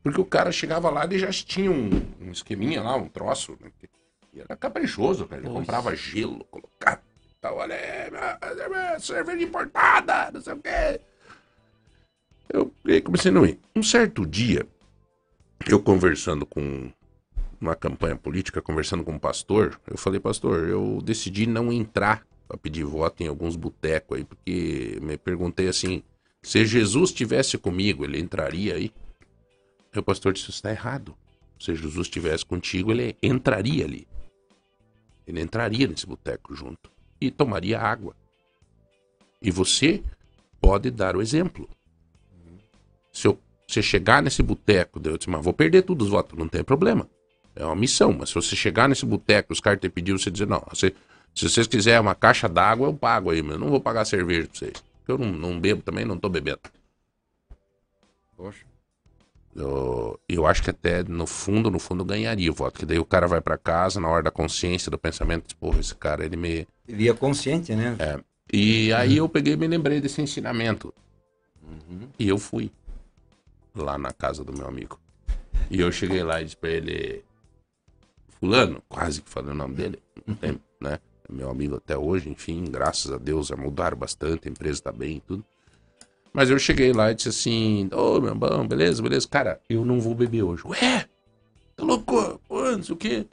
Porque 0.03 0.21
o 0.21 0.25
cara 0.25 0.51
chegava 0.51 0.89
lá 0.89 1.05
e 1.05 1.19
já 1.19 1.31
tinha 1.31 1.71
um, 1.71 1.89
um 2.21 2.31
esqueminha 2.31 2.81
lá, 2.81 2.95
um 2.95 3.09
troço, 3.09 3.57
né? 3.59 3.71
E 4.33 4.39
era 4.39 4.55
caprichoso, 4.55 5.27
cara. 5.27 5.41
Ele 5.41 5.49
comprava 5.49 5.95
gelo, 5.95 6.45
colocava. 6.45 7.01
Tal, 7.41 7.57
olha 7.57 7.75
aí, 7.75 8.99
cerveja 8.99 9.43
importada, 9.43 10.31
não 10.31 10.41
sei 10.41 10.53
o 10.53 10.57
quê. 10.57 11.01
Eu 12.49 12.73
comecei 13.03 13.29
a 13.29 13.33
não 13.33 13.45
ir. 13.45 13.59
Um 13.75 13.83
certo 13.83 14.25
dia, 14.25 14.65
eu 15.67 15.79
conversando 15.79 16.45
com 16.45 16.91
uma 17.59 17.75
campanha 17.75 18.15
política, 18.15 18.61
conversando 18.61 19.03
com 19.03 19.13
um 19.13 19.19
pastor, 19.19 19.79
eu 19.87 19.97
falei, 19.97 20.19
pastor, 20.19 20.67
eu 20.67 20.99
decidi 21.03 21.45
não 21.45 21.71
entrar 21.71 22.25
para 22.47 22.57
pedir 22.57 22.83
voto 22.85 23.21
em 23.21 23.27
alguns 23.27 23.55
botecos 23.55 24.17
aí, 24.17 24.23
porque 24.23 24.99
me 25.01 25.17
perguntei 25.17 25.67
assim, 25.67 26.01
se 26.41 26.65
Jesus 26.65 27.09
estivesse 27.09 27.57
comigo, 27.57 28.05
ele 28.05 28.19
entraria 28.19 28.75
aí? 28.75 28.91
O 29.99 30.03
pastor 30.03 30.33
disse, 30.33 30.49
está 30.49 30.71
errado. 30.71 31.15
Se 31.59 31.73
Jesus 31.73 32.07
estivesse 32.07 32.45
contigo, 32.45 32.91
ele 32.91 33.17
entraria 33.21 33.83
ali. 33.85 34.07
Ele 35.25 35.41
entraria 35.41 35.87
nesse 35.87 36.05
boteco 36.05 36.55
junto 36.55 36.91
e 37.19 37.31
tomaria 37.31 37.79
água. 37.79 38.15
E 39.41 39.51
você 39.51 40.03
pode 40.61 40.91
dar 40.91 41.15
o 41.15 41.21
exemplo. 41.21 41.69
Se 43.11 43.27
eu, 43.27 43.39
você 43.67 43.81
chegar 43.81 44.21
nesse 44.21 44.43
boteco, 44.43 45.01
eu 45.03 45.17
disse, 45.17 45.29
mas 45.29 45.43
vou 45.43 45.53
perder 45.53 45.81
todos 45.81 46.07
os 46.07 46.11
votos, 46.11 46.37
não 46.37 46.47
tem 46.47 46.63
problema. 46.63 47.09
É 47.55 47.65
uma 47.65 47.75
missão, 47.75 48.13
mas 48.13 48.29
se 48.29 48.35
você 48.35 48.55
chegar 48.55 48.87
nesse 48.87 49.05
boteco, 49.05 49.51
os 49.51 49.59
caras 49.59 49.79
te 49.79 49.89
pediram, 49.89 50.17
você 50.17 50.29
dizer, 50.29 50.45
não, 50.47 50.63
você- 50.69 50.93
se 51.33 51.49
vocês 51.49 51.67
quiserem 51.67 52.01
uma 52.01 52.15
caixa 52.15 52.47
d'água, 52.47 52.87
eu 52.87 52.93
pago 52.93 53.31
aí, 53.31 53.41
mas 53.41 53.53
eu 53.53 53.59
não 53.59 53.69
vou 53.69 53.81
pagar 53.81 54.05
cerveja 54.05 54.47
pra 54.47 54.57
vocês. 54.57 54.83
Eu 55.07 55.17
não, 55.17 55.31
não 55.31 55.59
bebo 55.59 55.81
também, 55.81 56.05
não 56.05 56.17
tô 56.17 56.29
bebendo. 56.29 56.59
Poxa. 58.35 58.65
Eu, 59.57 60.19
eu 60.29 60.45
acho 60.45 60.61
que 60.61 60.69
até 60.69 61.03
no 61.03 61.25
fundo, 61.25 61.71
no 61.71 61.79
fundo, 61.79 62.05
ganharia 62.05 62.51
o 62.51 62.53
voto. 62.53 62.79
Que 62.79 62.85
daí 62.85 62.99
o 62.99 63.05
cara 63.05 63.27
vai 63.27 63.41
pra 63.41 63.57
casa, 63.57 63.99
na 63.99 64.07
hora 64.07 64.21
da 64.21 64.31
consciência, 64.31 64.91
do 64.91 64.99
pensamento, 64.99 65.47
diz, 65.47 65.53
porra, 65.53 65.79
esse 65.79 65.95
cara, 65.95 66.23
ele 66.23 66.37
me. 66.37 66.67
Ele 66.87 67.05
ia 67.05 67.13
consciente, 67.15 67.75
né? 67.75 67.95
E 68.53 68.93
aí 68.93 69.17
eu 69.17 69.27
peguei 69.27 69.53
e 69.53 69.57
me 69.57 69.67
lembrei 69.67 69.99
desse 69.99 70.21
ensinamento. 70.21 70.93
E 72.19 72.29
eu 72.29 72.37
fui 72.37 72.71
lá 73.75 73.97
na 73.97 74.13
casa 74.13 74.43
do 74.43 74.53
meu 74.53 74.67
amigo. 74.67 74.99
E 75.71 75.81
eu 75.81 75.91
cheguei 75.91 76.23
lá 76.23 76.39
e 76.39 76.45
disse 76.45 76.55
pra 76.55 76.69
ele, 76.69 77.25
fulano, 78.39 78.81
quase 78.87 79.21
que 79.21 79.29
falei 79.29 79.51
o 79.51 79.55
nome 79.55 79.75
dele, 79.75 79.99
não 80.25 80.35
tem, 80.35 80.61
né? 80.79 80.99
É 81.27 81.33
meu 81.33 81.49
amigo 81.49 81.75
até 81.75 81.97
hoje, 81.97 82.29
enfim, 82.29 82.63
graças 82.65 83.11
a 83.11 83.17
Deus, 83.17 83.47
já 83.47 83.55
mudaram 83.57 83.97
bastante, 83.97 84.47
a 84.47 84.51
empresa 84.51 84.83
tá 84.83 84.91
bem 84.91 85.17
e 85.17 85.19
tudo. 85.19 85.43
Mas 86.37 86.51
eu 86.51 86.59
cheguei 86.59 86.93
lá 86.93 87.09
e 87.09 87.15
disse 87.15 87.29
assim, 87.29 87.89
ô 87.91 88.21
meu 88.21 88.35
bom, 88.35 88.67
beleza, 88.67 89.01
beleza, 89.01 89.27
cara, 89.27 89.59
eu 89.67 89.83
não 89.83 89.99
vou 89.99 90.13
beber 90.13 90.43
hoje. 90.43 90.61
Ué, 90.67 91.09
tá 91.75 91.83
louco? 91.83 92.39
Sei 92.83 92.93
o 92.93 92.95
quê. 92.95 93.25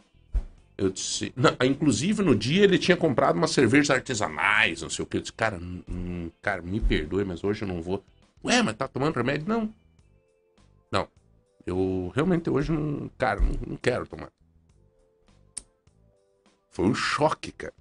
Eu 0.78 0.88
disse, 0.88 1.30
não, 1.36 1.54
inclusive 1.62 2.22
no 2.22 2.34
dia 2.34 2.64
ele 2.64 2.78
tinha 2.78 2.96
comprado 2.96 3.36
umas 3.36 3.50
cervejas 3.50 3.90
artesanais, 3.90 4.80
não 4.80 4.88
sei 4.88 5.02
o 5.02 5.06
que. 5.06 5.18
Eu 5.18 5.20
disse, 5.20 5.34
cara, 5.34 5.58
hum, 5.58 6.30
cara, 6.40 6.62
me 6.62 6.80
perdoe, 6.80 7.26
mas 7.26 7.44
hoje 7.44 7.60
eu 7.60 7.68
não 7.68 7.82
vou. 7.82 8.02
Ué, 8.42 8.62
mas 8.62 8.74
tá 8.74 8.88
tomando 8.88 9.16
remédio? 9.16 9.46
Não. 9.46 9.70
Não. 10.90 11.06
Eu 11.66 12.10
realmente 12.14 12.48
hoje 12.48 12.72
não, 12.72 13.10
cara, 13.18 13.38
não, 13.38 13.52
não 13.66 13.76
quero 13.76 14.06
tomar. 14.06 14.32
Foi 16.70 16.86
um 16.86 16.94
choque, 16.94 17.52
cara. 17.52 17.74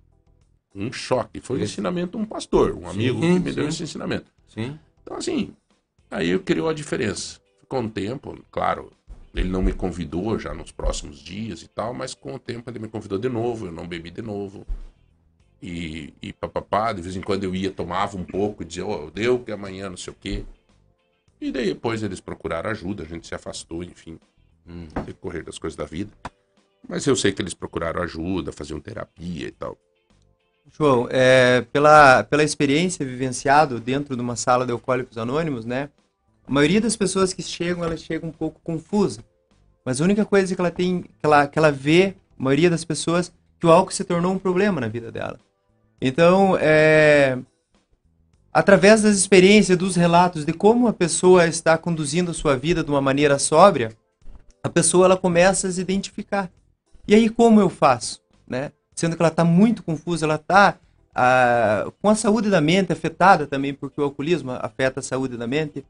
Um 0.75 0.91
choque. 0.91 1.39
Foi 1.39 1.59
um 1.59 1.63
ensinamento 1.63 2.17
de 2.17 2.23
um 2.25 2.25
pastor, 2.25 2.75
um 2.75 2.89
amigo 2.89 3.21
que 3.21 3.39
me 3.39 3.53
deu 3.53 3.63
sim. 3.63 3.69
esse 3.69 3.83
ensinamento. 3.83 4.29
Sim. 4.49 4.77
Então, 5.03 5.17
assim, 5.17 5.53
aí 6.09 6.37
criou 6.39 6.67
a 6.69 6.73
diferença. 6.73 7.39
Ficou 7.59 7.79
um 7.81 7.89
tempo, 7.89 8.43
claro, 8.51 8.91
ele 9.35 9.49
não 9.49 9.61
me 9.61 9.73
convidou 9.73 10.39
já 10.39 10.53
nos 10.53 10.71
próximos 10.71 11.19
dias 11.19 11.61
e 11.61 11.67
tal, 11.67 11.93
mas 11.93 12.13
com 12.15 12.33
o 12.33 12.39
tempo 12.39 12.69
ele 12.69 12.79
me 12.79 12.87
convidou 12.87 13.19
de 13.19 13.29
novo, 13.29 13.67
eu 13.67 13.71
não 13.71 13.87
bebi 13.87 14.09
de 14.09 14.21
novo. 14.21 14.65
E, 15.61 16.13
e 16.21 16.33
papapá, 16.33 16.91
de 16.91 17.01
vez 17.01 17.15
em 17.15 17.21
quando 17.21 17.43
eu 17.45 17.55
ia, 17.55 17.71
tomava 17.71 18.17
um 18.17 18.23
pouco 18.23 18.63
e 18.63 18.65
dizia, 18.65 18.85
ó, 18.85 19.09
deu 19.09 19.39
que 19.39 19.51
amanhã 19.51 19.89
não 19.89 19.97
sei 19.97 20.11
o 20.11 20.15
quê. 20.19 20.45
E 21.39 21.51
daí 21.51 21.67
depois 21.67 22.03
eles 22.03 22.19
procuraram 22.19 22.69
ajuda, 22.69 23.03
a 23.03 23.05
gente 23.05 23.27
se 23.27 23.35
afastou, 23.35 23.83
enfim, 23.83 24.19
Hum. 24.65 24.87
no 24.95 25.03
decorrer 25.03 25.43
das 25.43 25.57
coisas 25.59 25.75
da 25.75 25.85
vida. 25.85 26.11
Mas 26.87 27.05
eu 27.05 27.15
sei 27.15 27.31
que 27.31 27.41
eles 27.41 27.53
procuraram 27.53 28.01
ajuda, 28.01 28.51
faziam 28.51 28.79
terapia 28.79 29.47
e 29.47 29.51
tal. 29.51 29.77
João, 30.71 31.07
é, 31.11 31.61
pela, 31.71 32.23
pela 32.23 32.43
experiência 32.43 33.05
vivenciado 33.05 33.79
dentro 33.79 34.15
de 34.15 34.21
uma 34.21 34.35
sala 34.35 34.65
de 34.65 34.71
alcoólicos 34.71 35.17
anônimos, 35.17 35.65
né? 35.65 35.89
A 36.47 36.51
maioria 36.51 36.81
das 36.81 36.95
pessoas 36.95 37.33
que 37.33 37.41
chegam, 37.41 37.83
elas 37.83 38.01
chegam 38.01 38.29
um 38.29 38.31
pouco 38.33 38.59
confusas. 38.63 39.23
Mas 39.85 40.01
a 40.01 40.03
única 40.03 40.25
coisa 40.25 40.53
que 40.53 40.59
ela 40.59 40.71
tem, 40.71 41.03
que 41.03 41.09
ela, 41.23 41.47
que 41.47 41.59
ela 41.59 41.71
vê, 41.71 42.15
a 42.37 42.43
maioria 42.43 42.69
das 42.69 42.83
pessoas, 42.83 43.31
que 43.59 43.67
o 43.67 43.71
álcool 43.71 43.91
se 43.91 44.03
tornou 44.03 44.33
um 44.33 44.39
problema 44.39 44.81
na 44.81 44.87
vida 44.87 45.11
dela. 45.11 45.39
Então, 46.01 46.57
é, 46.59 47.37
através 48.51 49.03
das 49.03 49.15
experiências, 49.15 49.77
dos 49.77 49.95
relatos 49.95 50.43
de 50.43 50.53
como 50.53 50.87
a 50.87 50.93
pessoa 50.93 51.47
está 51.47 51.77
conduzindo 51.77 52.31
a 52.31 52.33
sua 52.33 52.57
vida 52.57 52.83
de 52.83 52.89
uma 52.89 53.01
maneira 53.01 53.39
sóbria, 53.39 53.91
a 54.61 54.69
pessoa 54.69 55.05
ela 55.05 55.17
começa 55.17 55.67
a 55.67 55.71
se 55.71 55.81
identificar. 55.81 56.51
E 57.07 57.15
aí 57.15 57.29
como 57.29 57.59
eu 57.59 57.69
faço, 57.69 58.21
né? 58.47 58.71
Sendo 58.95 59.15
que 59.15 59.21
ela 59.21 59.29
está 59.29 59.43
muito 59.43 59.83
confusa, 59.83 60.25
ela 60.25 60.35
está 60.35 60.77
com 62.01 62.09
a 62.09 62.15
saúde 62.15 62.49
da 62.49 62.59
mente 62.59 62.91
afetada 62.91 63.45
também, 63.45 63.73
porque 63.73 63.99
o 64.01 64.03
alcoolismo 64.03 64.51
afeta 64.51 64.99
a 64.99 65.03
saúde 65.03 65.37
da 65.37 65.45
mente. 65.47 65.85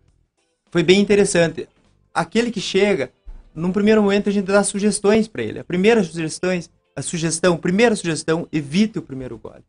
Foi 0.72 0.84
bem 0.84 1.00
interessante. 1.00 1.68
Aquele 2.14 2.52
que 2.52 2.60
chega, 2.62 3.12
num 3.56 3.72
primeiro 3.72 4.02
momento 4.02 4.30
a 4.30 4.32
gente 4.32 4.46
dá 4.46 4.64
sugestões 4.64 5.28
para 5.28 5.42
ele. 5.44 5.60
A 5.60 5.64
primeira 5.64 6.04
sugestão, 6.04 6.50
a 6.96 7.02
sugestão, 7.02 7.58
primeira 7.58 7.96
sugestão, 7.96 8.48
evite 8.52 9.00
o 9.00 9.02
primeiro 9.02 9.38
gole. 9.38 9.64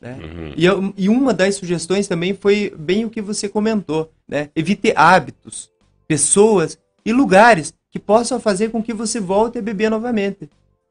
Né? 0.00 0.12
Uhum. 0.22 0.52
E, 0.56 0.64
eu- 0.64 0.94
e 0.96 1.08
uma 1.08 1.34
das 1.34 1.56
sugestões 1.56 2.06
também 2.06 2.32
foi 2.34 2.72
bem 2.78 3.04
o 3.04 3.10
que 3.10 3.20
você 3.20 3.48
comentou, 3.48 4.12
né? 4.28 4.48
Evite 4.54 4.92
hábitos, 4.94 5.70
pessoas 6.06 6.78
e 7.04 7.12
lugares 7.12 7.74
que 7.90 7.98
possam 7.98 8.38
fazer 8.38 8.70
com 8.70 8.80
que 8.82 8.92
você 8.94 9.18
volte 9.18 9.58
a 9.58 9.62
beber 9.62 9.90
novamente. 9.90 10.48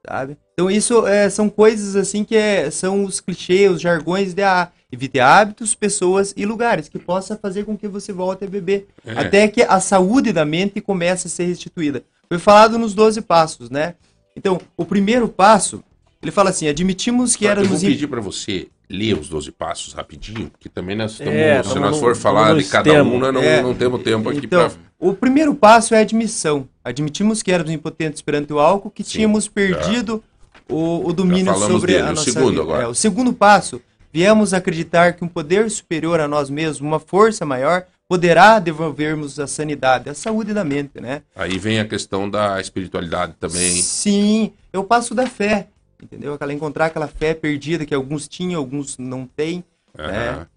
Sabe? 0.07 0.37
Então 0.53 0.71
isso 0.71 1.05
é, 1.05 1.29
são 1.29 1.49
coisas 1.49 1.95
assim 1.95 2.23
que 2.23 2.35
é- 2.35 2.71
são 2.71 3.03
os 3.03 3.19
clichês, 3.19 3.71
os 3.73 3.81
jargões 3.81 4.33
de 4.33 4.41
ah, 4.41 4.69
evite 4.91 5.19
hábitos, 5.19 5.75
pessoas 5.75 6.33
e 6.37 6.45
lugares 6.45 6.87
que 6.87 6.97
possa 6.97 7.35
fazer 7.37 7.65
com 7.65 7.77
que 7.77 7.87
você 7.87 8.13
volte 8.13 8.45
a 8.45 8.47
beber. 8.47 8.87
É. 9.05 9.11
Até 9.19 9.47
que 9.47 9.61
a 9.61 9.79
saúde 9.79 10.31
da 10.31 10.45
mente 10.45 10.79
comece 10.79 11.27
a 11.27 11.29
ser 11.29 11.45
restituída. 11.45 12.03
Foi 12.29 12.39
falado 12.39 12.77
nos 12.79 12.93
12 12.93 13.21
passos, 13.21 13.69
né? 13.69 13.95
Então, 14.35 14.59
o 14.77 14.85
primeiro 14.85 15.27
passo, 15.27 15.83
ele 16.21 16.31
fala 16.31 16.49
assim, 16.51 16.67
admitimos 16.67 17.35
que 17.35 17.45
Eu 17.45 17.55
vou 17.55 17.63
éramos... 17.63 17.83
im- 17.83 17.87
pedir 17.87 18.07
para 18.07 18.21
você 18.21 18.67
ler 18.89 19.17
os 19.19 19.27
12 19.27 19.51
passos 19.51 19.93
rapidinho, 19.93 20.49
porque 20.49 20.69
também 20.69 20.95
nós 20.95 21.11
estamos, 21.13 21.33
É, 21.33 21.61
se 21.63 21.77
nós 21.79 21.97
for 21.99 22.15
falar 22.15 22.55
de 22.55 22.63
cada 22.65 23.03
um, 23.03 23.19
nós 23.19 23.33
não, 23.33 23.41
É. 23.43 23.61
não 23.61 23.73
temos 23.73 24.01
tempo 24.01 24.29
aqui 24.29 24.45
Então, 24.45 24.69
para... 24.69 24.79
o 24.99 25.13
primeiro 25.13 25.53
passo 25.55 25.93
é 25.93 25.99
a 25.99 26.01
admissão. 26.01 26.67
Admitimos 26.83 27.43
que 27.43 27.51
éramos 27.51 27.71
impotentes 27.71 28.21
perante 28.21 28.51
o 28.53 28.59
álcool, 28.59 28.89
que 28.91 29.03
Sim, 29.03 29.09
tínhamos 29.11 29.47
perdido 29.47 30.23
o, 30.69 31.07
o 31.07 31.13
domínio 31.13 31.53
sobre 31.55 31.93
dele. 31.93 32.07
a 32.07 32.11
O 32.11 32.15
nossa 32.15 32.31
segundo 32.31 32.49
vida. 32.49 32.61
agora. 32.61 32.83
É, 32.83 32.87
o 32.87 32.93
segundo 32.95 33.33
passo, 33.33 33.81
viemos 34.11 34.53
acreditar 34.53 35.13
que 35.13 35.23
um 35.23 35.27
poder 35.27 35.69
superior 35.69 36.19
a 36.19 36.27
nós 36.27 36.49
mesmos, 36.49 36.79
uma 36.81 36.99
força 36.99 37.45
maior, 37.45 37.85
poderá 38.07 38.57
devolvermos 38.57 39.37
a 39.39 39.47
sanidade, 39.47 40.09
a 40.09 40.13
saúde 40.13 40.53
da 40.53 40.63
mente, 40.63 40.99
né? 41.01 41.21
Aí 41.35 41.57
vem 41.59 41.79
a 41.79 41.85
questão 41.85 42.29
da 42.29 42.59
espiritualidade 42.59 43.33
também. 43.39 43.81
Sim, 43.81 44.53
é 44.71 44.79
o 44.79 44.83
passo 44.83 45.13
da 45.13 45.27
fé, 45.27 45.67
entendeu? 46.01 46.33
Aquela 46.33 46.53
encontrar 46.53 46.85
aquela 46.85 47.07
fé 47.07 47.33
perdida 47.33 47.85
que 47.85 47.93
alguns 47.93 48.27
tinham, 48.27 48.59
alguns 48.59 48.97
não 48.97 49.25
têm. 49.27 49.63
Aham. 49.97 50.47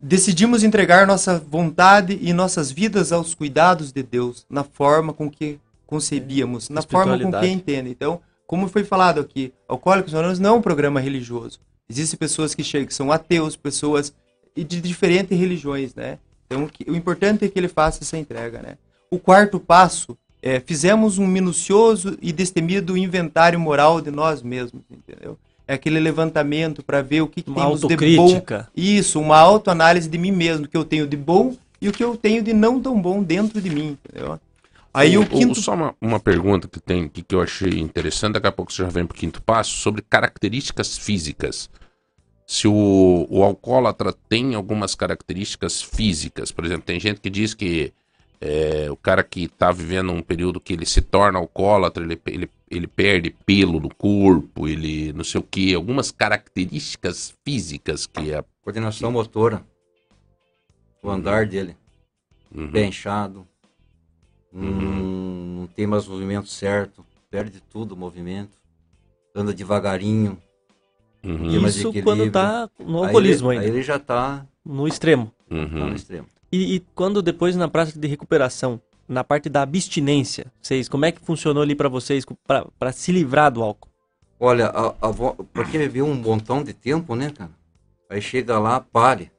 Decidimos 0.00 0.62
entregar 0.62 1.06
nossa 1.06 1.38
vontade 1.38 2.18
e 2.22 2.32
nossas 2.32 2.70
vidas 2.70 3.10
aos 3.10 3.34
cuidados 3.34 3.90
de 3.90 4.02
Deus, 4.02 4.46
na 4.48 4.62
forma 4.62 5.12
com 5.12 5.28
que 5.28 5.58
concebíamos, 5.86 6.68
na 6.68 6.82
forma 6.82 7.18
com 7.18 7.32
que 7.32 7.46
entende. 7.48 7.90
Então, 7.90 8.20
como 8.46 8.68
foi 8.68 8.84
falado 8.84 9.20
aqui, 9.20 9.52
Alcoólicos 9.66 10.14
Anônimos 10.14 10.38
não 10.38 10.54
é 10.54 10.58
um 10.58 10.62
programa 10.62 11.00
religioso. 11.00 11.58
Existem 11.88 12.16
pessoas 12.16 12.54
que 12.54 12.62
chegam, 12.62 12.86
que 12.86 12.94
são 12.94 13.10
ateus, 13.10 13.56
pessoas 13.56 14.14
de 14.54 14.80
diferentes 14.80 15.36
religiões, 15.36 15.94
né? 15.94 16.18
Então, 16.46 16.68
o 16.86 16.94
importante 16.94 17.44
é 17.44 17.48
que 17.48 17.58
ele 17.58 17.68
faça 17.68 18.04
essa 18.04 18.16
entrega, 18.16 18.62
né? 18.62 18.78
O 19.10 19.18
quarto 19.18 19.58
passo 19.58 20.16
é 20.40 20.60
fizemos 20.60 21.18
um 21.18 21.26
minucioso 21.26 22.16
e 22.22 22.32
destemido 22.32 22.96
inventário 22.96 23.58
moral 23.58 24.00
de 24.00 24.10
nós 24.10 24.42
mesmos, 24.42 24.82
entendeu? 24.90 25.36
É 25.68 25.74
aquele 25.74 26.00
levantamento 26.00 26.82
para 26.82 27.02
ver 27.02 27.20
o 27.20 27.26
que, 27.28 27.42
que 27.42 27.50
Uma 27.50 27.66
temos 27.66 27.80
de 27.82 28.16
bom 28.16 28.42
isso, 28.74 29.20
uma 29.20 29.36
autoanálise 29.38 30.08
de 30.08 30.16
mim 30.16 30.32
mesmo, 30.32 30.64
o 30.64 30.68
que 30.68 30.76
eu 30.76 30.84
tenho 30.84 31.06
de 31.06 31.16
bom 31.16 31.54
e 31.78 31.88
o 31.90 31.92
que 31.92 32.02
eu 32.02 32.16
tenho 32.16 32.42
de 32.42 32.54
não 32.54 32.80
tão 32.80 32.98
bom 33.00 33.22
dentro 33.22 33.60
de 33.60 33.68
mim, 33.68 33.98
entendeu? 34.02 34.40
Aí 34.92 35.16
o, 35.18 35.26
quinto... 35.26 35.60
Só 35.60 35.74
uma, 35.74 35.94
uma 36.00 36.18
pergunta 36.18 36.66
que 36.66 36.80
tem 36.80 37.04
aqui 37.04 37.22
que 37.22 37.34
eu 37.34 37.42
achei 37.42 37.78
interessante, 37.78 38.32
daqui 38.32 38.46
a 38.46 38.52
pouco 38.52 38.72
você 38.72 38.82
já 38.82 38.88
vem 38.88 39.06
para 39.06 39.14
o 39.14 39.18
quinto 39.18 39.42
passo, 39.42 39.72
sobre 39.72 40.02
características 40.02 40.96
físicas. 40.96 41.70
Se 42.46 42.66
o, 42.66 43.26
o 43.28 43.44
alcoólatra 43.44 44.14
tem 44.28 44.54
algumas 44.54 44.94
características 44.94 45.82
físicas, 45.82 46.50
por 46.50 46.64
exemplo, 46.64 46.84
tem 46.86 46.98
gente 46.98 47.20
que 47.20 47.28
diz 47.28 47.52
que 47.52 47.92
é, 48.40 48.88
o 48.90 48.96
cara 48.96 49.22
que 49.22 49.44
está 49.44 49.70
vivendo 49.70 50.12
um 50.12 50.22
período 50.22 50.58
que 50.58 50.72
ele 50.72 50.86
se 50.86 51.02
torna 51.02 51.38
alcoólatra, 51.38 52.02
ele, 52.02 52.18
ele, 52.26 52.50
ele 52.70 52.86
perde 52.86 53.30
pelo 53.44 53.80
no 53.80 53.92
corpo, 53.94 54.66
ele 54.68 55.12
não 55.12 55.24
sei 55.24 55.40
o 55.40 55.44
que, 55.44 55.74
algumas 55.74 56.10
características 56.10 57.34
físicas 57.44 58.06
que 58.06 58.32
é. 58.32 58.44
Coordenação 58.62 59.10
motora. 59.12 59.64
O 61.02 61.10
andar 61.10 61.46
dele. 61.46 61.76
Uhum. 62.54 62.70
Pé 62.72 62.86
inchado. 62.86 63.46
Hum, 64.52 65.60
Não 65.60 65.66
tem 65.68 65.86
mais 65.86 66.06
movimento 66.06 66.48
certo. 66.48 67.04
Perde 67.30 67.60
tudo 67.60 67.92
o 67.92 67.96
movimento. 67.96 68.56
Anda 69.34 69.52
devagarinho. 69.52 70.38
Uhum. 71.22 71.66
Isso 71.66 71.92
quando 72.02 72.30
tá 72.30 72.68
no 72.78 73.00
Aí 73.00 73.06
alcoolismo 73.06 73.52
ele, 73.52 73.58
ainda, 73.60 73.70
Aí 73.70 73.76
ele 73.76 73.82
já 73.82 73.96
está 73.96 74.46
no 74.64 74.88
extremo. 74.88 75.32
no 75.48 75.58
Uhum. 75.58 75.94
extremo. 75.94 76.26
E, 76.50 76.76
e 76.76 76.80
quando 76.94 77.20
depois 77.20 77.54
na 77.56 77.68
prática 77.68 77.98
de 78.00 78.08
recuperação, 78.08 78.80
na 79.08 79.24
parte 79.24 79.48
da 79.48 79.62
abstinência, 79.62 80.52
vocês, 80.60 80.88
como 80.88 81.06
é 81.06 81.12
que 81.12 81.20
funcionou 81.20 81.62
ali 81.62 81.74
pra 81.74 81.88
vocês 81.88 82.24
pra 82.78 82.92
se 82.92 83.10
livrar 83.10 83.50
do 83.50 83.62
álcool? 83.62 83.88
Olha, 84.38 84.66
a, 84.66 84.88
a, 84.88 85.12
porque 85.52 85.78
bebeu 85.78 86.06
um 86.06 86.14
montão 86.14 86.62
de 86.62 86.72
tempo, 86.72 87.16
né, 87.16 87.30
cara? 87.30 87.50
Aí 88.08 88.22
chega 88.22 88.58
lá, 88.58 88.80
pare. 88.80 89.32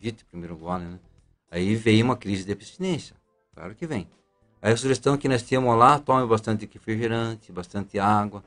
Evite 0.00 0.24
primeiro 0.24 0.56
gole, 0.56 0.84
né? 0.84 0.98
Aí 1.50 1.74
vem 1.74 2.02
uma 2.02 2.16
crise 2.16 2.44
de 2.44 2.52
abstinência. 2.52 3.16
Claro 3.54 3.74
que 3.74 3.86
vem. 3.86 4.06
Aí 4.60 4.72
a 4.72 4.76
sugestão 4.76 5.16
que 5.16 5.28
nós 5.28 5.42
temos 5.42 5.76
lá, 5.78 5.98
tome 5.98 6.26
bastante 6.26 6.68
refrigerante, 6.70 7.50
bastante 7.50 7.98
água, 7.98 8.44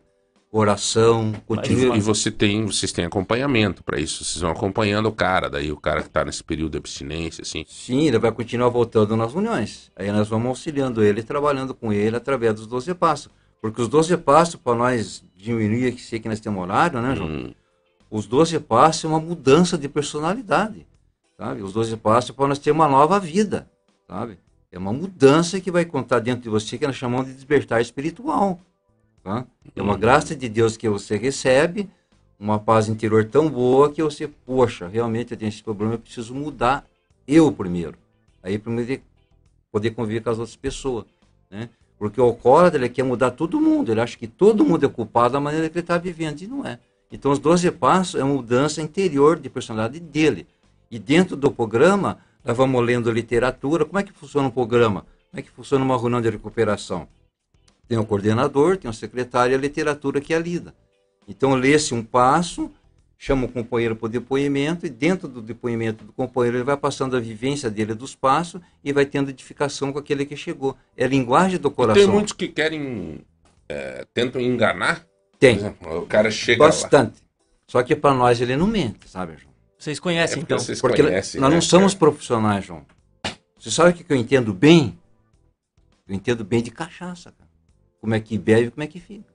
oração, 0.52 1.32
E, 1.36 1.42
continue. 1.42 1.98
e 1.98 2.02
você 2.02 2.30
tem, 2.30 2.66
vocês 2.66 2.92
têm 2.92 3.06
acompanhamento 3.06 3.84
para 3.84 4.00
isso, 4.00 4.24
vocês 4.24 4.42
vão 4.42 4.52
acompanhando 4.52 5.06
o 5.08 5.12
cara, 5.12 5.50
daí 5.50 5.72
o 5.72 5.78
cara 5.78 6.04
que 6.04 6.10
tá 6.10 6.26
nesse 6.26 6.44
período 6.44 6.74
de 6.74 6.78
abstinência, 6.78 7.42
assim. 7.42 7.66
Sim, 7.68 8.08
ele 8.08 8.20
vai 8.20 8.32
continuar 8.32 8.68
voltando 8.70 9.16
nas 9.16 9.32
reuniões. 9.34 9.90
Aí 9.96 10.12
nós 10.12 10.28
vamos 10.28 10.48
auxiliando 10.50 11.02
ele, 11.04 11.24
trabalhando 11.24 11.74
com 11.74 11.94
ele 11.94 12.16
através 12.18 12.54
dos 12.56 12.68
12 12.68 12.94
passos. 12.96 13.30
Porque 13.62 13.82
os 13.82 13.88
12 13.88 14.18
passos, 14.18 14.56
para 14.56 14.76
nós 14.76 15.24
diminuir, 15.38 15.94
que 15.94 16.02
sei 16.02 16.20
que 16.20 16.28
nós 16.28 16.40
temos 16.40 16.62
horário, 16.62 17.00
né, 17.02 17.16
João? 17.16 17.30
Hum, 17.30 17.54
Os 18.10 18.26
12 18.28 18.60
passos 18.60 19.06
é 19.06 19.08
uma 19.08 19.20
mudança 19.20 19.78
de 19.78 19.88
personalidade, 19.88 20.86
sabe? 21.38 21.62
Os 21.62 21.72
12 21.72 21.96
passos 21.98 22.32
é 22.32 22.34
para 22.34 22.48
nós 22.48 22.60
ter 22.60 22.72
uma 22.72 22.88
nova 22.90 23.20
vida, 23.20 23.70
sabe? 24.08 24.38
É 24.72 24.78
uma 24.78 24.92
mudança 24.92 25.62
que 25.62 25.70
vai 25.72 25.86
contar 25.86 26.20
dentro 26.20 26.42
de 26.44 26.50
você 26.50 26.78
que 26.78 26.86
nós 26.88 26.96
chamamos 26.96 27.28
de 27.28 27.34
despertar 27.34 27.82
espiritual, 27.82 28.60
tá? 29.24 29.46
É 29.76 29.82
uma 29.82 29.98
graça 29.98 30.36
de 30.36 30.50
Deus 30.50 30.78
que 30.78 30.90
você 30.90 31.18
recebe, 31.18 31.90
uma 32.40 32.60
paz 32.60 32.90
interior 32.90 33.26
tão 33.26 33.50
boa 33.50 33.92
que 33.92 34.02
você, 34.02 34.28
poxa, 34.28 34.88
realmente 34.88 35.32
eu 35.32 35.38
tenho 35.38 35.50
esse 35.50 35.64
problema, 35.64 35.94
eu 35.94 36.00
preciso 36.00 36.34
mudar 36.34 36.86
eu 37.28 37.52
primeiro. 37.52 37.98
Aí 38.42 38.58
primeiro 38.58 39.02
poder 39.72 39.92
conviver 39.92 40.22
com 40.22 40.30
as 40.30 40.40
outras 40.40 40.56
pessoas, 40.56 41.06
né? 41.50 41.70
Porque 41.98 42.20
o 42.20 42.24
alcoólatra, 42.24 42.80
ele 42.80 42.90
quer 42.90 43.04
mudar 43.04 43.32
todo 43.32 43.62
mundo, 43.62 43.92
ele 43.92 44.02
acha 44.02 44.18
que 44.18 44.26
todo 44.28 44.66
mundo 44.66 44.86
é 44.86 44.90
culpado 44.90 45.34
da 45.34 45.40
maneira 45.40 45.70
que 45.70 45.78
ele 45.78 45.84
está 45.84 46.00
vivendo, 46.00 46.42
e 46.42 46.48
não 46.48 46.66
é. 46.66 46.80
Então, 47.12 47.32
os 47.32 47.38
12 47.38 47.70
passos 47.72 48.20
é 48.20 48.24
uma 48.24 48.34
mudança 48.34 48.82
interior 48.82 49.38
de 49.38 49.50
personalidade 49.50 50.00
dele. 50.00 50.48
E 50.90 50.98
dentro 50.98 51.36
do 51.36 51.52
programa, 51.52 52.18
nós 52.44 52.58
vamos 52.58 52.84
lendo 52.84 53.12
literatura. 53.12 53.86
Como 53.86 54.00
é 54.00 54.04
que 54.04 54.12
funciona 54.12 54.48
um 54.48 54.52
programa? 54.52 55.06
Como 55.30 55.40
é 55.40 55.42
que 55.44 55.52
funciona 55.52 55.86
uma 55.86 55.98
reunião 55.98 56.22
de 56.22 56.30
recuperação? 56.30 57.08
Tem 57.92 57.98
o 58.00 58.06
coordenador, 58.06 58.78
tem 58.78 58.90
o 58.90 58.94
secretário 58.94 59.52
e 59.52 59.56
a 59.56 59.58
literatura 59.58 60.22
que 60.22 60.34
é 60.34 60.40
lida. 60.40 60.74
Então, 61.28 61.56
lê-se 61.56 61.94
um 61.94 62.02
passo, 62.02 62.72
chama 63.18 63.48
o 63.48 63.50
companheiro 63.50 63.98
para 63.98 64.06
o 64.06 64.10
depoimento, 64.10 64.86
e 64.86 64.90
dentro 64.90 65.28
do 65.28 65.42
depoimento 65.42 66.06
do 66.06 66.14
companheiro, 66.14 66.56
ele 66.56 66.64
vai 66.64 66.78
passando 66.78 67.18
a 67.18 67.20
vivência 67.20 67.70
dele 67.70 67.94
dos 67.94 68.16
passos 68.16 68.62
e 68.82 68.94
vai 68.94 69.06
tendo 69.06 69.30
edificação 69.30 69.92
com 69.92 70.00
aquele 70.00 70.26
que 70.26 70.38
chegou. 70.38 70.78
É 70.96 71.04
a 71.04 71.08
linguagem 71.10 71.60
do 71.60 71.70
coração. 71.70 72.02
Tem 72.02 72.10
muitos 72.10 72.32
que 72.32 72.48
querem, 72.48 73.26
é, 73.68 74.08
tentam 74.14 74.40
enganar, 74.40 75.06
Tem. 75.38 75.58
exemplo, 75.58 76.04
o 76.04 76.06
cara 76.06 76.32
chega 76.32 76.64
lá. 76.64 76.70
Bastante. 76.70 77.22
Só 77.68 77.84
que 77.84 77.94
para 77.94 78.14
nós 78.16 78.40
ele 78.40 78.56
não 78.56 78.68
mente, 78.68 79.10
sabe, 79.10 79.34
João? 79.36 79.54
Vocês 79.78 79.98
É 79.98 80.02
conhecem 80.02 80.38
porque 80.40 80.54
então? 80.54 80.64
vocês 80.64 80.80
Porque 80.80 81.04
conhecem, 81.04 81.42
nós 81.42 81.50
né, 81.50 81.56
não 81.58 81.62
somos 81.62 81.94
cara? 81.94 82.00
profissionais, 82.00 82.64
João. 82.64 82.86
Você 83.60 83.70
sabe 83.70 83.90
o 83.90 83.94
que 83.94 84.06
que 84.06 84.14
eu 84.14 84.18
entendo 84.18 84.54
bem? 84.54 84.98
Eu 86.08 86.16
entendo 86.16 86.46
bem 86.46 86.64
de 86.64 86.72
cachaça, 86.72 87.34
cara. 87.34 87.41
Como 88.02 88.16
é 88.16 88.20
que 88.20 88.38
bebe 88.38 88.68
e 88.68 88.72
como 88.72 88.84
é 88.84 88.88
que 88.88 89.00
fica. 89.00 89.32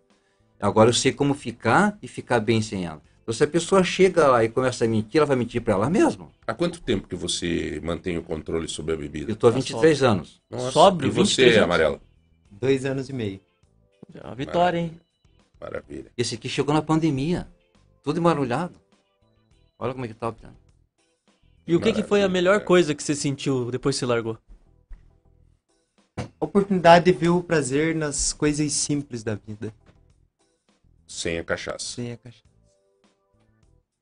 Agora 0.61 0.91
eu 0.91 0.95
sei 0.95 1.12
como 1.12 1.33
ficar 1.33 1.97
e 2.03 2.09
ficar 2.09 2.41
bem 2.41 2.61
sem 2.61 2.85
ela. 2.85 3.01
Então 3.23 3.33
se 3.33 3.43
a 3.43 3.47
pessoa 3.47 3.83
chega 3.83 4.27
lá 4.27 4.45
e 4.45 4.49
começa 4.49 4.85
a 4.85 4.89
mentir, 4.89 5.19
ela 5.19 5.27
vai 5.27 5.37
mentir 5.37 5.62
para 5.62 5.75
ela 5.75 5.89
mesma. 5.89 6.29
Há 6.47 6.53
quanto 6.53 6.81
tempo 6.81 7.07
que 7.09 7.14
você 7.14 7.81
mantém 7.83 8.19
o 8.19 8.23
controle 8.23 8.69
sobre 8.69 8.95
a 8.95 8.97
bebida? 8.97 9.31
Eu 9.31 9.35
estou 9.35 9.49
há 9.49 9.53
23 9.53 10.03
anos. 10.03 10.43
Nossa, 10.51 10.71
Sóbrio, 10.73 11.09
e 11.09 11.11
23 11.11 11.35
você, 11.35 11.59
anos. 11.59 11.64
Amarelo? 11.64 12.01
Dois 12.51 12.85
anos 12.85 13.09
e 13.09 13.12
meio. 13.12 13.41
É 14.14 14.27
uma 14.27 14.35
vitória, 14.35 14.79
hein? 14.79 15.01
Maravilha. 15.61 16.11
Esse 16.17 16.35
aqui 16.37 16.49
chegou 16.49 16.75
na 16.75 16.83
pandemia. 16.83 17.49
Tudo 18.03 18.21
embarulhado. 18.21 18.75
Olha 19.79 19.93
como 19.93 20.05
é 20.05 20.09
que 20.09 20.14
tá. 20.14 20.33
cara. 20.33 20.55
E 21.67 21.75
o 21.75 21.81
que, 21.81 21.93
que 21.93 22.03
foi 22.03 22.21
a 22.21 22.23
Maravilha, 22.23 22.29
melhor 22.29 22.55
cara. 22.55 22.64
coisa 22.64 22.95
que 22.95 23.03
você 23.03 23.14
sentiu 23.14 23.71
depois 23.71 23.97
que 23.97 24.01
você 24.01 24.07
largou? 24.07 24.39
A 26.19 26.45
oportunidade 26.45 27.05
de 27.07 27.12
ver 27.12 27.29
o 27.29 27.43
prazer 27.43 27.95
nas 27.95 28.33
coisas 28.33 28.73
simples 28.73 29.23
da 29.23 29.35
vida, 29.35 29.73
Sem 31.07 31.39
a 31.39 31.45
cachaça. 31.45 31.79
sem 31.87 32.12
a 32.12 32.17
cachaça. 32.17 32.45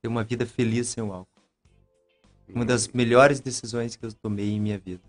Ter 0.03 0.09
uma 0.09 0.25
vida 0.25 0.47
feliz 0.47 0.89
sem 0.89 1.03
o 1.03 1.13
álcool. 1.13 1.29
Uma 2.49 2.65
das 2.65 2.89
melhores 2.89 3.41
decisões 3.41 3.97
que 3.97 4.05
eu 4.05 4.13
tomei 4.13 4.51
em 4.51 4.61
minha 4.61 4.79
vida. 4.79 5.01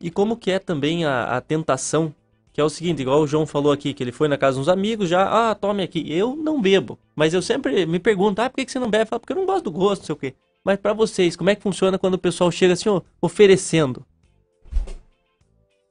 E 0.00 0.10
como 0.10 0.36
que 0.36 0.50
é 0.50 0.58
também 0.58 1.04
a, 1.04 1.36
a 1.36 1.40
tentação, 1.40 2.14
que 2.52 2.60
é 2.60 2.64
o 2.64 2.68
seguinte, 2.70 3.02
igual 3.02 3.20
o 3.22 3.26
João 3.26 3.46
falou 3.46 3.72
aqui, 3.72 3.92
que 3.94 4.02
ele 4.02 4.12
foi 4.12 4.28
na 4.28 4.36
casa 4.38 4.56
de 4.56 4.60
uns 4.62 4.68
amigos 4.68 5.08
já, 5.08 5.50
ah, 5.50 5.54
tome 5.54 5.82
aqui. 5.82 6.04
Eu 6.12 6.36
não 6.36 6.60
bebo, 6.60 6.98
mas 7.14 7.32
eu 7.34 7.42
sempre 7.42 7.84
me 7.86 7.98
pergunto, 7.98 8.40
ah, 8.40 8.48
por 8.50 8.56
que, 8.56 8.66
que 8.66 8.72
você 8.72 8.78
não 8.78 8.90
bebe? 8.90 9.06
Fala, 9.08 9.20
porque 9.20 9.32
eu 9.32 9.36
não 9.36 9.46
gosto 9.46 9.64
do 9.64 9.70
gosto, 9.70 10.02
não 10.02 10.06
sei 10.06 10.12
o 10.14 10.18
quê. 10.18 10.34
Mas 10.64 10.78
pra 10.78 10.92
vocês, 10.92 11.36
como 11.36 11.48
é 11.50 11.54
que 11.54 11.62
funciona 11.62 11.98
quando 11.98 12.14
o 12.14 12.18
pessoal 12.18 12.50
chega 12.50 12.74
assim, 12.74 12.88
ó, 12.88 13.00
oferecendo? 13.20 14.04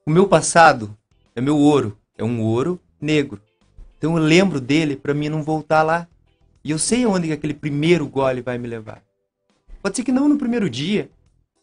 O 0.09 0.11
meu 0.11 0.27
passado 0.27 0.97
é 1.35 1.39
meu 1.39 1.55
ouro. 1.55 1.95
É 2.17 2.23
um 2.23 2.41
ouro 2.41 2.79
negro. 2.99 3.39
Então 3.95 4.17
eu 4.17 4.23
lembro 4.23 4.59
dele 4.59 4.95
para 4.95 5.13
mim 5.13 5.29
não 5.29 5.43
voltar 5.43 5.83
lá. 5.83 6.07
E 6.63 6.71
eu 6.71 6.79
sei 6.79 7.03
aonde 7.03 7.27
que 7.27 7.33
aquele 7.33 7.53
primeiro 7.53 8.07
gole 8.07 8.41
vai 8.41 8.57
me 8.57 8.67
levar. 8.67 9.03
Pode 9.83 9.95
ser 9.95 10.03
que 10.03 10.11
não 10.11 10.27
no 10.27 10.35
primeiro 10.35 10.67
dia, 10.67 11.11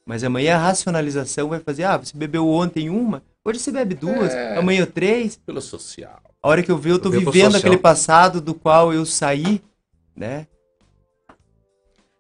mas 0.07 0.23
amanhã 0.23 0.55
a 0.55 0.59
racionalização 0.61 1.49
vai 1.49 1.59
fazer, 1.59 1.83
ah, 1.83 1.97
você 1.97 2.17
bebeu 2.17 2.49
ontem 2.49 2.89
uma, 2.89 3.21
hoje 3.45 3.59
você 3.59 3.73
bebe 3.73 3.97
duas, 3.97 4.33
É. 4.33 4.57
amanhã 4.57 4.87
três. 4.87 5.35
Pelo 5.45 5.61
social. 5.61 6.23
A 6.41 6.49
hora 6.49 6.63
que 6.63 6.71
eu 6.71 6.79
ver, 6.79 6.93
eu 6.93 7.01
tô 7.01 7.13
Eu 7.13 7.19
vivendo 7.19 7.57
aquele 7.57 7.77
passado 7.77 8.41
do 8.41 8.55
qual 8.55 8.95
eu 8.95 9.05
saí, 9.05 9.61
né? 10.15 10.47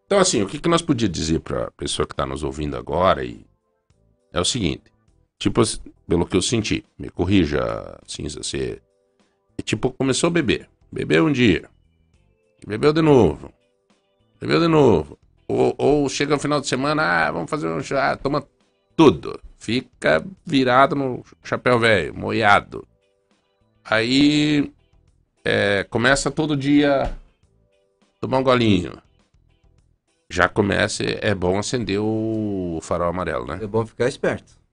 Então, 0.06 0.18
assim, 0.18 0.42
o 0.42 0.48
que, 0.48 0.58
que 0.58 0.68
nós 0.68 0.82
podíamos 0.82 1.16
dizer 1.16 1.38
pra 1.38 1.70
pessoa 1.76 2.04
que 2.04 2.16
tá 2.16 2.26
nos 2.26 2.42
ouvindo 2.42 2.76
agora 2.76 3.24
e 3.24 3.46
é 4.32 4.40
o 4.40 4.44
seguinte, 4.44 4.82
tipo, 5.38 5.62
pelo 6.06 6.26
que 6.26 6.36
eu 6.36 6.42
senti, 6.42 6.84
me 6.98 7.08
corrija, 7.08 7.98
Cinza, 8.06 8.42
você, 8.42 8.80
e, 9.58 9.62
tipo, 9.62 9.90
começou 9.90 10.28
a 10.28 10.30
beber, 10.30 10.68
bebeu 10.90 11.26
um 11.26 11.32
dia, 11.32 11.68
bebeu 12.66 12.92
de 12.92 13.02
novo, 13.02 13.52
bebeu 14.40 14.60
de 14.60 14.68
novo, 14.68 15.18
ou, 15.48 15.74
ou 15.76 16.08
chega 16.08 16.34
no 16.34 16.40
final 16.40 16.60
de 16.60 16.68
semana, 16.68 17.02
ah, 17.02 17.32
vamos 17.32 17.50
fazer 17.50 17.68
um 17.68 17.82
chá, 17.82 18.16
toma 18.16 18.46
tudo, 18.96 19.40
fica 19.58 20.24
virado 20.44 20.94
no 20.94 21.24
chapéu 21.42 21.78
velho, 21.78 22.14
moiado, 22.14 22.86
aí 23.84 24.72
é, 25.44 25.84
começa 25.84 26.30
todo 26.30 26.56
dia 26.56 27.16
tomar 28.20 28.38
um 28.38 28.44
golinho, 28.44 29.00
já 30.28 30.48
começa, 30.48 31.04
é 31.04 31.34
bom 31.34 31.58
acender 31.58 32.00
o 32.00 32.80
farol 32.82 33.08
amarelo, 33.08 33.46
né? 33.46 33.60
É 33.62 33.66
bom 33.66 33.86
ficar 33.86 34.08
esperto. 34.08 34.65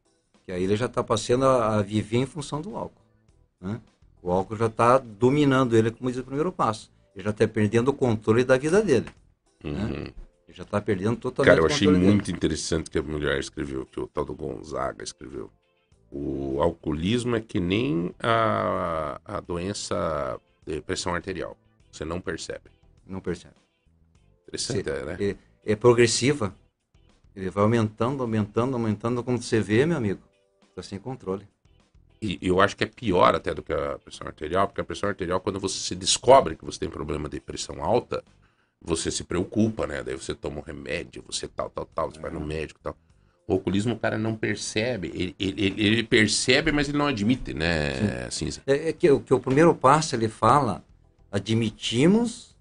Que 0.46 0.52
aí 0.52 0.64
ele 0.64 0.76
já 0.76 0.86
está 0.88 1.04
passando 1.04 1.46
a, 1.46 1.78
a 1.78 1.82
viver 1.82 2.18
em 2.18 2.26
função 2.26 2.62
do 2.62 2.76
álcool. 2.76 3.02
né? 3.62 3.80
O 4.22 4.32
álcool 4.32 4.56
já 4.56 4.68
está 4.68 4.98
dominando 4.98 5.76
ele, 5.76 5.91
como 5.91 6.10
diz 6.10 6.20
o 6.20 6.24
primeiro 6.24 6.52
passo. 6.52 6.91
Ele 7.16 7.24
já 7.24 7.30
está 7.30 7.48
perdendo 7.48 7.89
o 7.89 7.94
controle 7.94 8.44
da 8.44 8.58
vida 8.58 8.82
dele. 8.82 9.08
Uhum. 9.64 10.04
Ele 10.04 10.14
já 10.50 10.64
está 10.64 10.82
perdendo 10.82 11.18
totalmente 11.18 11.50
Cara, 11.56 11.62
eu 11.62 11.66
achei 11.66 11.88
muito 11.88 12.26
dele. 12.26 12.38
interessante 12.38 12.89
que 12.89 12.98
a 12.98 13.04
mulher 13.04 13.39
escreveu, 13.39 13.86
que 13.86 14.00
o 14.00 14.08
tal 14.08 14.26
do 14.26 14.34
Gonzaga 14.34 15.04
escreveu. 15.04 15.50
O 16.12 16.62
alcoolismo 16.62 17.36
é 17.36 17.41
que 17.41 17.60
nem 17.60 18.14
a, 18.20 19.20
a 19.26 19.39
doença 19.39 20.39
de 20.66 20.80
pressão 20.82 21.16
arterial. 21.16 21.58
Você 21.91 22.06
não 22.06 22.22
percebe. 22.22 22.70
Não 23.06 23.20
percebe. 23.20 23.56
Interessante, 24.48 24.89
é, 24.89 25.06
né? 25.06 25.18
É, 25.20 25.72
é 25.74 25.76
progressiva. 25.76 26.56
Ele 27.36 27.50
vai 27.50 27.64
aumentando, 27.64 28.22
aumentando, 28.22 28.76
aumentando. 28.76 29.24
Quando 29.24 29.41
você 29.41 29.60
vê, 29.60 29.86
meu 29.86 29.98
amigo, 29.98 30.22
está 30.74 30.84
sem 30.84 30.99
controle. 30.99 31.47
E 32.21 32.39
eu 32.41 32.61
acho 32.61 32.76
que 32.76 32.84
é 32.84 32.88
pior 32.88 33.36
até 33.36 33.53
do 33.53 33.61
que 33.61 33.74
a 33.74 33.99
pressão 33.99 34.28
arterial, 34.28 34.67
porque 34.67 34.82
a 34.82 34.84
pressão 34.84 35.09
arterial, 35.09 35.39
quando 35.41 35.59
você 35.59 35.78
se 35.78 35.93
descobre 35.95 36.55
que 36.55 36.63
você 36.65 36.80
tem 36.80 36.89
problema 36.89 37.28
de 37.28 37.39
pressão 37.39 37.84
alta, 37.84 38.24
você 38.82 39.11
se 39.11 39.24
preocupa, 39.24 39.86
né? 39.86 40.01
Daí 40.03 40.15
você 40.15 40.34
toma 40.34 40.59
um 40.59 40.63
remédio, 40.63 41.24
você 41.28 41.47
tal, 41.47 41.69
tal, 41.69 41.86
tal, 41.86 42.11
você 42.11 42.19
vai 42.19 42.32
no 42.32 42.39
médico 42.39 42.80
tal. 42.82 42.95
O 43.45 43.53
alcoolismo 43.53 43.93
o 43.93 43.99
cara 43.99 44.17
não 44.17 44.36
percebe. 44.36 45.09
Ele, 45.13 45.36
ele, 45.38 45.82
ele- 45.82 46.03
percebe, 46.03 46.71
mas 46.71 46.88
ele 46.88 46.97
não 46.97 47.07
admite, 47.07 47.53
né, 47.53 48.30
Cinza? 48.32 48.61
É, 48.65 48.89
é 48.89 48.93
que, 48.93 49.09
o- 49.11 49.19
que 49.19 49.34
o 49.34 49.39
primeiro 49.39 49.76
passo 49.76 50.15
ele 50.15 50.30
fala, 50.30 50.84
admitimos 51.30 52.55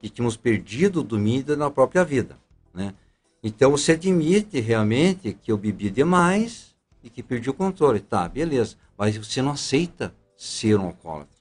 que 0.00 0.08
tínhamos 0.08 0.36
perdido 0.36 1.00
o 1.00 1.04
domínio 1.04 1.56
na 1.56 1.70
própria 1.70 2.04
vida, 2.04 2.36
né? 2.74 2.94
Então 3.42 3.70
você 3.70 3.92
admite 3.92 4.58
realmente 4.58 5.34
que 5.40 5.52
eu 5.52 5.56
bebi 5.56 5.88
demais 5.88 6.73
e 7.04 7.10
que 7.10 7.22
perdi 7.22 7.50
o 7.50 7.54
controle, 7.54 8.00
tá? 8.00 8.26
Beleza, 8.26 8.76
mas 8.96 9.14
você 9.16 9.42
não 9.42 9.52
aceita 9.52 10.14
ser 10.34 10.80
um 10.80 10.86
alcoólatra. 10.86 11.36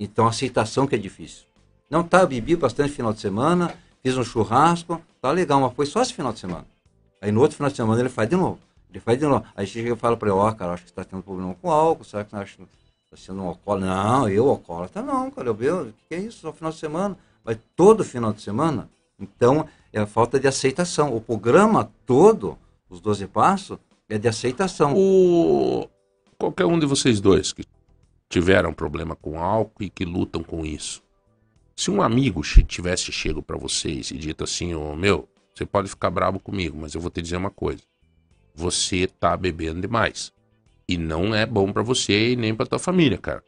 Então 0.00 0.26
a 0.26 0.30
aceitação 0.30 0.86
que 0.86 0.94
é 0.94 0.98
difícil. 0.98 1.44
Não 1.90 2.02
tá, 2.02 2.24
bebi 2.24 2.56
bastante 2.56 2.92
final 2.92 3.12
de 3.12 3.20
semana, 3.20 3.74
fiz 4.02 4.16
um 4.16 4.24
churrasco, 4.24 5.00
tá 5.20 5.30
legal, 5.30 5.60
mas 5.60 5.74
foi 5.74 5.84
só 5.84 6.00
esse 6.00 6.14
final 6.14 6.32
de 6.32 6.38
semana. 6.38 6.66
Aí 7.20 7.30
no 7.30 7.40
outro 7.40 7.56
final 7.56 7.70
de 7.70 7.76
semana 7.76 8.00
ele 8.00 8.08
faz 8.08 8.28
de 8.28 8.36
novo. 8.36 8.58
Ele 8.90 9.00
faz 9.00 9.18
de 9.18 9.26
novo. 9.26 9.44
Aí 9.54 9.66
chega 9.66 9.92
e 9.92 9.96
fala 9.96 10.16
pra 10.16 10.28
ele, 10.28 10.38
ó, 10.38 10.50
cara, 10.52 10.72
acho 10.72 10.84
que 10.84 10.88
você 10.88 10.94
tá 10.94 11.04
tendo 11.04 11.22
problema 11.22 11.54
com 11.60 11.70
álcool, 11.70 12.04
será 12.04 12.24
que 12.24 12.30
você 12.30 12.36
acha 12.36 12.56
que 12.56 12.64
tá 13.10 13.16
sendo 13.16 13.42
um 13.42 13.48
alcoólatra? 13.48 13.94
Não, 13.94 14.28
eu 14.28 14.48
alcoólatra 14.48 15.02
não, 15.02 15.30
cara, 15.30 15.48
eu 15.48 15.54
bebo, 15.54 15.82
o 15.82 15.94
que 16.08 16.14
é 16.14 16.18
isso? 16.18 16.40
Só 16.40 16.52
final 16.52 16.72
de 16.72 16.78
semana. 16.78 17.18
Mas 17.44 17.58
todo 17.76 18.02
final 18.04 18.32
de 18.32 18.40
semana? 18.40 18.88
Então, 19.18 19.66
é 19.92 20.00
a 20.00 20.06
falta 20.06 20.38
de 20.38 20.46
aceitação. 20.46 21.14
O 21.14 21.20
programa 21.20 21.90
todo, 22.06 22.56
os 22.88 23.00
12 23.00 23.26
passos, 23.26 23.78
é 24.08 24.18
de 24.18 24.28
aceitação. 24.28 24.94
O... 24.96 25.88
Qualquer 26.38 26.66
um 26.66 26.78
de 26.78 26.86
vocês 26.86 27.20
dois 27.20 27.52
que 27.52 27.64
tiveram 28.28 28.72
problema 28.72 29.16
com 29.16 29.40
álcool 29.40 29.82
e 29.82 29.90
que 29.90 30.04
lutam 30.04 30.42
com 30.42 30.64
isso. 30.64 31.02
Se 31.76 31.90
um 31.90 32.02
amigo 32.02 32.42
tivesse 32.42 33.12
chego 33.12 33.42
pra 33.42 33.56
vocês 33.56 34.10
e 34.10 34.18
dito 34.18 34.44
assim, 34.44 34.74
ô 34.74 34.96
meu, 34.96 35.28
você 35.54 35.64
pode 35.64 35.88
ficar 35.88 36.10
bravo 36.10 36.38
comigo, 36.38 36.76
mas 36.80 36.94
eu 36.94 37.00
vou 37.00 37.10
te 37.10 37.22
dizer 37.22 37.36
uma 37.36 37.50
coisa. 37.50 37.82
Você 38.54 39.06
tá 39.06 39.36
bebendo 39.36 39.80
demais. 39.80 40.32
E 40.88 40.96
não 40.96 41.34
é 41.34 41.44
bom 41.46 41.72
pra 41.72 41.82
você 41.82 42.32
e 42.32 42.36
nem 42.36 42.54
pra 42.54 42.66
tua 42.66 42.78
família, 42.78 43.18
cara. 43.18 43.42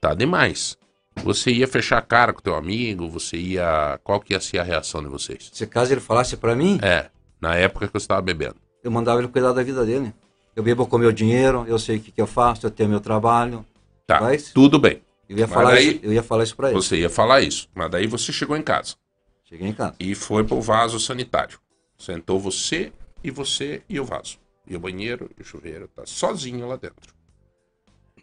Tá 0.00 0.14
demais. 0.14 0.76
Você 1.16 1.50
ia 1.50 1.66
fechar 1.66 1.98
a 1.98 2.02
cara 2.02 2.32
com 2.32 2.40
teu 2.40 2.54
amigo, 2.54 3.08
você 3.08 3.36
ia. 3.36 3.98
Qual 4.02 4.20
que 4.20 4.32
ia 4.32 4.40
ser 4.40 4.58
a 4.58 4.62
reação 4.62 5.02
de 5.02 5.08
vocês? 5.08 5.50
Se 5.52 5.66
caso 5.66 5.92
ele 5.92 6.00
falasse 6.00 6.36
pra 6.36 6.54
mim, 6.54 6.78
É, 6.82 7.10
na 7.40 7.54
época 7.56 7.86
que 7.86 7.92
você 7.92 8.06
tava 8.06 8.22
bebendo. 8.22 8.56
Eu 8.82 8.90
mandava 8.90 9.20
ele 9.20 9.28
cuidar 9.28 9.52
da 9.52 9.62
vida 9.62 9.84
dele. 9.84 10.12
Eu 10.54 10.62
bebo 10.62 10.86
com 10.86 10.98
meu 10.98 11.12
dinheiro, 11.12 11.64
eu 11.66 11.78
sei 11.78 11.96
o 11.96 12.00
que, 12.00 12.10
que 12.12 12.20
eu 12.20 12.26
faço, 12.26 12.66
eu 12.66 12.70
tenho 12.70 12.88
meu 12.90 13.00
trabalho. 13.00 13.64
Tá, 14.06 14.20
Mas- 14.20 14.50
tudo 14.52 14.78
bem. 14.78 15.02
Eu 15.28 15.38
ia 15.38 15.46
Mas 15.46 15.54
falar, 15.54 15.70
daí- 15.72 15.88
isso, 15.96 16.00
eu 16.04 16.12
ia 16.12 16.22
falar 16.22 16.42
isso 16.44 16.56
pra 16.56 16.68
ele. 16.70 16.76
Você 16.82 16.96
ia 16.98 17.08
falar 17.10 17.40
isso. 17.40 17.68
Mas 17.74 17.90
daí 17.90 18.06
você 18.06 18.32
chegou 18.32 18.56
em 18.56 18.62
casa. 18.62 18.96
Cheguei 19.44 19.68
em 19.68 19.72
casa. 19.72 19.94
e 20.00 20.14
foi 20.14 20.44
pro 20.44 20.60
vaso 20.60 20.98
sanitário. 20.98 21.58
Sentou 21.98 22.38
você 22.40 22.92
e 23.22 23.30
você 23.30 23.82
e 23.88 23.98
o 24.00 24.04
vaso. 24.04 24.38
E 24.66 24.74
o 24.76 24.80
banheiro 24.80 25.30
e 25.38 25.42
o 25.42 25.44
chuveiro 25.44 25.88
tá 25.88 26.04
sozinho 26.06 26.66
lá 26.66 26.76
dentro. 26.76 27.14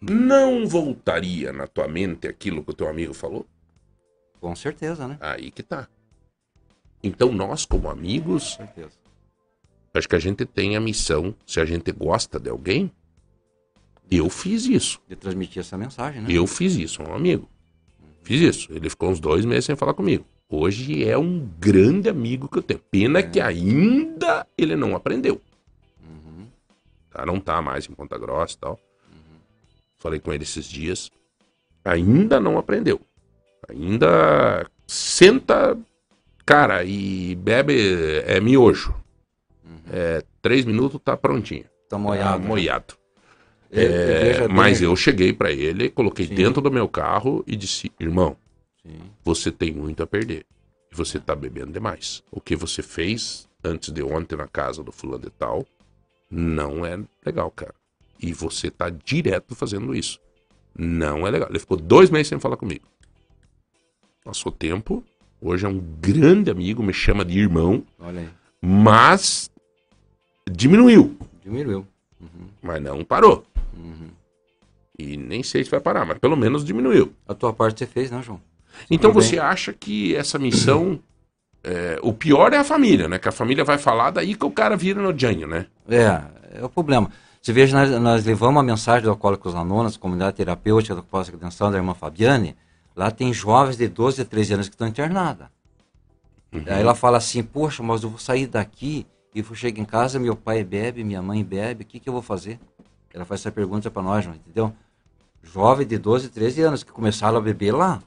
Não 0.02 0.68
voltaria 0.68 1.52
na 1.52 1.68
tua 1.68 1.88
mente 1.88 2.28
aquilo 2.28 2.64
que 2.64 2.72
o 2.72 2.74
teu 2.74 2.88
amigo 2.88 3.14
falou? 3.14 3.46
Com 4.40 4.56
certeza, 4.56 5.08
né? 5.08 5.18
Aí 5.20 5.52
que 5.52 5.62
tá. 5.64 5.88
Então 7.04 7.32
nós, 7.32 7.66
como 7.66 7.90
amigos, 7.90 8.56
Com 8.56 8.66
certeza. 8.66 8.92
Acho 9.94 10.08
que 10.08 10.16
a 10.16 10.20
gente 10.20 10.46
tem 10.46 10.76
a 10.76 10.80
missão, 10.80 11.36
se 11.46 11.60
a 11.60 11.66
gente 11.66 11.92
gosta 11.92 12.40
de 12.40 12.50
alguém, 12.50 12.92
eu 14.10 14.30
fiz 14.30 14.66
isso. 14.66 15.00
De 15.08 15.16
transmitir 15.16 15.60
essa 15.60 15.78
mensagem, 15.78 16.22
né? 16.22 16.28
Eu 16.32 16.48
fiz 16.48 16.76
isso, 16.76 17.02
um 17.04 17.14
amigo. 17.14 17.48
Fiz 18.24 18.42
isso. 18.42 18.72
Ele 18.72 18.90
ficou 18.90 19.10
uns 19.10 19.20
dois 19.20 19.46
meses 19.46 19.66
sem 19.66 19.76
falar 19.76 19.94
comigo. 19.94 20.26
Hoje 20.50 21.08
é 21.08 21.18
um 21.18 21.48
grande 21.60 22.10
amigo 22.10 22.48
que 22.48 22.58
eu 22.58 22.64
tenho. 22.64 22.80
Pena 22.92 23.22
que 23.22 23.40
ainda 23.40 24.48
ele 24.58 24.76
não 24.76 24.96
aprendeu. 24.96 25.40
Uhum. 26.02 26.48
Tá? 27.12 27.26
Não 27.26 27.40
tá 27.40 27.62
mais 27.62 27.88
em 27.88 27.94
Ponta 27.94 28.18
Grossa 28.18 28.56
e 28.56 28.58
tal. 28.58 28.80
Falei 30.00 30.20
com 30.20 30.34
ele 30.34 30.44
esses 30.44 30.66
dias. 30.66 31.12
Ainda 31.86 32.40
não 32.40 32.58
aprendeu. 32.58 33.00
Ainda 33.70 34.66
senta, 34.88 35.78
cara, 36.46 36.84
e 36.84 37.36
bebe 37.36 37.76
é 38.26 38.40
miojo. 38.40 38.96
É, 39.92 40.24
três 40.42 40.66
minutos 40.66 41.00
tá 41.04 41.16
prontinho. 41.18 41.64
Tá 41.64 41.70
Tá 41.92 41.98
moiado. 41.98 42.44
moiado. 42.48 42.94
Eu- 43.72 43.84
eu 43.84 43.92
É, 44.46 44.48
mas 44.48 44.82
eu 44.82 44.96
cheguei 44.96 45.32
pra 45.34 45.52
ele, 45.52 45.90
coloquei 45.90 46.26
Sim. 46.28 46.36
dentro 46.36 46.62
do 46.62 46.72
meu 46.72 46.88
carro 46.88 47.44
e 47.46 47.56
disse: 47.56 47.92
irmão, 48.00 48.36
Sim. 48.84 49.00
você 49.24 49.52
tem 49.52 49.72
muito 49.72 50.02
a 50.04 50.08
perder. 50.08 50.46
E 50.92 50.96
você 50.96 51.20
tá 51.20 51.36
bebendo 51.36 51.72
demais. 51.72 52.24
O 52.32 52.42
que 52.42 52.56
você 52.56 52.82
fez 52.82 53.48
antes 53.64 53.92
de 53.94 54.02
ontem 54.02 54.36
na 54.36 54.48
casa 54.48 54.84
do 54.84 54.92
fulano 54.92 55.24
de 55.26 55.30
tal 55.30 55.66
não 56.32 56.84
é 56.86 57.00
legal, 57.26 57.52
cara. 57.52 57.76
E 58.22 58.34
você 58.34 58.72
tá 58.72 58.90
direto 58.90 59.54
fazendo 59.56 59.96
isso. 59.96 60.20
Não 60.78 61.28
é 61.28 61.32
legal. 61.32 61.50
Ele 61.50 61.60
ficou 61.60 61.78
dois 61.78 62.10
meses 62.10 62.28
sem 62.28 62.40
falar 62.40 62.58
comigo. 62.58 62.86
Passou 64.24 64.52
tempo. 64.52 65.04
Hoje 65.42 65.66
é 65.66 65.70
um 65.70 65.80
grande 65.80 66.52
amigo, 66.52 66.84
me 66.84 66.94
chama 66.94 67.24
de 67.24 67.40
irmão, 67.40 67.86
Olha 67.98 68.20
aí. 68.22 68.30
mas 68.62 69.49
diminuiu. 70.52 71.18
Diminuiu. 71.44 71.86
Uhum. 72.20 72.48
Mas 72.62 72.82
não 72.82 73.04
parou. 73.04 73.46
Uhum. 73.78 74.10
E 74.98 75.16
nem 75.16 75.42
sei 75.44 75.64
se 75.64 75.72
vai 75.72 75.80
parar, 75.80 76.06
mas 76.06 76.18
pelo 76.18 76.36
menos 76.36 76.66
diminuiu. 76.66 77.14
A 77.28 77.34
tua 77.34 77.54
parte 77.54 77.80
você 77.80 77.86
fez, 77.86 78.12
né, 78.12 78.22
João? 78.22 78.42
Então 78.92 79.12
Tudo 79.12 79.22
você 79.22 79.38
bem. 79.38 79.40
acha 79.40 79.74
que 79.74 80.16
essa 80.16 80.38
missão. 80.38 81.00
é, 81.64 82.00
o 82.02 82.14
pior 82.14 82.54
é 82.54 82.58
a 82.58 82.64
família, 82.64 83.08
né? 83.08 83.18
Que 83.18 83.30
a 83.30 83.32
família 83.32 83.64
vai 83.64 83.78
falar, 83.78 84.12
daí 84.12 84.36
que 84.36 84.46
o 84.46 84.52
cara 84.52 84.76
vira 84.76 85.02
no 85.02 85.18
Janho, 85.18 85.48
né? 85.48 85.68
É, 85.88 86.60
é 86.60 86.64
o 86.64 86.70
problema. 86.70 87.10
Você 87.42 87.54
veja, 87.54 87.78
nós, 87.78 88.02
nós 88.02 88.26
levamos 88.26 88.60
a 88.60 88.64
mensagem 88.64 89.04
do 89.04 89.10
Alcoólicos 89.10 89.56
Anônimos, 89.56 89.96
comunidade 89.96 90.36
terapêutica 90.36 90.94
do 90.94 91.04
pós-redenção 91.04 91.72
da 91.72 91.78
irmã 91.78 91.94
Fabiane. 91.94 92.56
Lá 92.96 93.10
tem 93.10 93.32
jovens 93.34 93.78
de 93.78 93.88
12 93.88 94.22
a 94.22 94.26
13 94.26 94.54
anos 94.56 94.68
que 94.68 94.76
estão 94.76 94.88
internadas. 94.88 95.48
Aí 96.52 96.82
ela 96.82 96.96
fala 96.96 97.18
assim, 97.18 97.44
poxa, 97.44 97.82
mas 97.82 98.04
eu 98.04 98.10
vou 98.10 98.20
sair 98.20 98.48
daqui 98.48 99.06
e 99.34 99.42
vou 99.42 99.56
chegar 99.56 99.82
em 99.82 99.86
casa, 99.86 100.20
meu 100.20 100.36
pai 100.36 100.64
bebe, 100.64 101.04
minha 101.04 101.22
mãe 101.22 101.44
bebe, 101.44 101.84
o 101.84 101.86
que, 101.86 102.00
que 102.00 102.10
eu 102.10 102.14
vou 102.14 102.22
fazer? 102.22 102.60
Ela 103.14 103.26
faz 103.26 103.42
essa 103.42 103.52
pergunta 103.52 103.90
para 103.90 104.02
nós, 104.02 104.24
João, 104.24 104.36
entendeu? 104.36 104.74
jovem 105.44 105.86
de 105.86 105.98
12, 105.98 106.30
13 106.30 106.62
anos, 106.62 106.84
que 106.84 106.92
começaram 106.92 107.38
a 107.38 107.42
beber 107.42 107.72
lá. 107.72 108.02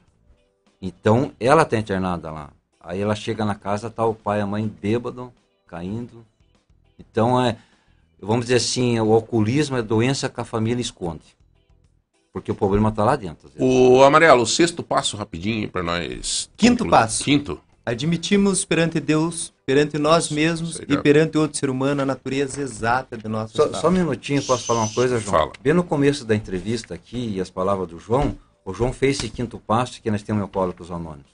Então, 0.81 1.33
ela 1.39 1.63
está 1.63 1.79
internada 1.79 2.31
lá. 2.31 2.51
Aí 2.81 3.01
ela 3.01 3.15
chega 3.15 3.45
na 3.45 3.55
casa, 3.55 3.91
tá 3.91 4.05
o 4.05 4.15
pai 4.15 4.41
e 4.41 4.43
a 4.43 4.47
mãe 4.47 4.67
bêbado, 4.67 5.33
caindo. 5.67 6.25
Então, 6.99 7.43
é, 7.43 7.57
vamos 8.21 8.47
dizer 8.47 8.57
assim, 8.57 8.99
o 8.99 9.13
alcoolismo 9.13 9.77
é 9.77 9.83
doença 9.83 10.29
que 10.29 10.41
a 10.41 10.45
família 10.45 10.81
esconde. 10.81 11.37
Porque 12.33 12.51
o 12.51 12.55
problema 12.55 12.89
está 12.89 13.05
lá 13.05 13.15
dentro. 13.15 13.51
O 13.59 14.03
Amarelo, 14.03 14.43
o 14.43 14.47
sexto 14.47 14.83
passo 14.83 15.17
rapidinho 15.17 15.69
para 15.69 15.83
nós. 15.83 16.51
Quinto 16.57 16.89
passo. 16.89 17.23
Quinto. 17.23 17.61
Admitimos 17.85 18.65
perante 18.65 19.01
Deus, 19.01 19.53
perante 19.67 19.99
nós 19.99 20.31
mesmos 20.31 20.77
Sei 20.77 20.87
e 20.89 20.95
lá. 20.95 21.03
perante 21.03 21.37
outro 21.37 21.59
ser 21.59 21.69
humano 21.69 22.03
a 22.03 22.07
natureza 22.07 22.61
exata 22.61 23.17
de 23.17 23.27
nosso 23.27 23.57
Só, 23.57 23.73
só 23.73 23.89
um 23.89 23.93
minutinho, 23.93 24.41
posso 24.45 24.65
falar 24.67 24.83
uma 24.83 24.95
coisa, 24.95 25.19
João? 25.19 25.33
Fala. 25.33 25.53
Bem 25.61 25.75
no 25.75 25.83
começo 25.83 26.25
da 26.25 26.35
entrevista 26.37 26.95
aqui, 26.95 27.35
e 27.35 27.41
as 27.41 27.51
palavras 27.51 27.89
do 27.89 27.99
João, 27.99 28.37
o 28.65 28.73
João 28.73 28.93
fez 28.93 29.19
esse 29.19 29.29
quinto 29.29 29.59
passo 29.59 30.01
que 30.01 30.11
nós 30.13 30.23
temos 30.23 30.41
em 30.41 30.43
Alcoólicos 30.43 30.93
Anônimos. 30.93 31.33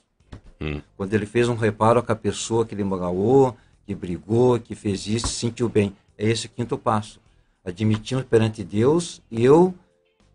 Hum. 0.59 0.81
Quando 0.97 1.13
ele 1.13 1.27
fez 1.27 1.47
um 1.47 1.55
reparo 1.55 2.01
com 2.01 2.11
a 2.11 2.15
pessoa 2.15 2.65
que 2.65 2.73
ele 2.73 2.83
magoou, 2.83 3.55
que 3.85 3.93
brigou, 3.93 4.59
que 4.59 4.73
fez 4.73 5.05
isso, 5.05 5.27
se 5.27 5.35
sentiu 5.35 5.69
bem. 5.69 5.95
É 6.17 6.27
esse 6.27 6.47
o 6.47 6.49
quinto 6.49 6.77
passo. 6.77 7.19
Admitimos 7.63 8.23
perante 8.25 8.63
Deus, 8.63 9.21
eu 9.31 9.73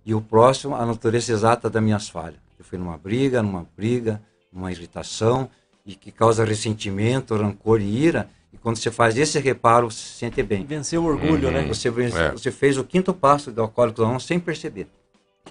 e 0.07 0.15
o 0.15 0.21
próximo, 0.21 0.77
a 0.77 0.87
natureza 0.87 1.33
exata 1.33 1.69
das 1.69 1.83
minhas 1.83 2.09
falhas. 2.09 2.39
Eu 2.59 2.65
fui 2.65 2.79
numa 2.79 2.97
briga, 2.97 3.43
numa 3.43 3.67
briga, 3.77 4.23
numa 4.53 4.71
irritação, 4.71 5.51
e 5.85 5.95
que 5.95 6.11
causa 6.11 6.45
ressentimento, 6.45 7.37
rancor 7.37 7.81
e 7.81 7.85
ira. 7.85 8.29
E 8.53 8.57
quando 8.57 8.77
você 8.77 8.91
faz 8.91 9.17
esse 9.17 9.39
reparo, 9.39 9.91
você 9.91 9.99
se 9.99 10.19
sente 10.19 10.43
bem. 10.43 10.65
Vencer 10.65 10.99
o 10.99 11.05
orgulho, 11.05 11.51
né? 11.51 11.67
Você, 11.67 11.89
É. 11.89 12.31
você 12.33 12.51
fez 12.51 12.79
o 12.79 12.85
quinto 12.85 13.13
passo 13.13 13.51
do 13.51 13.61
Alcoólicos 13.61 14.01
Anônimos 14.01 14.25
sem 14.25 14.39
perceber. 14.39 14.87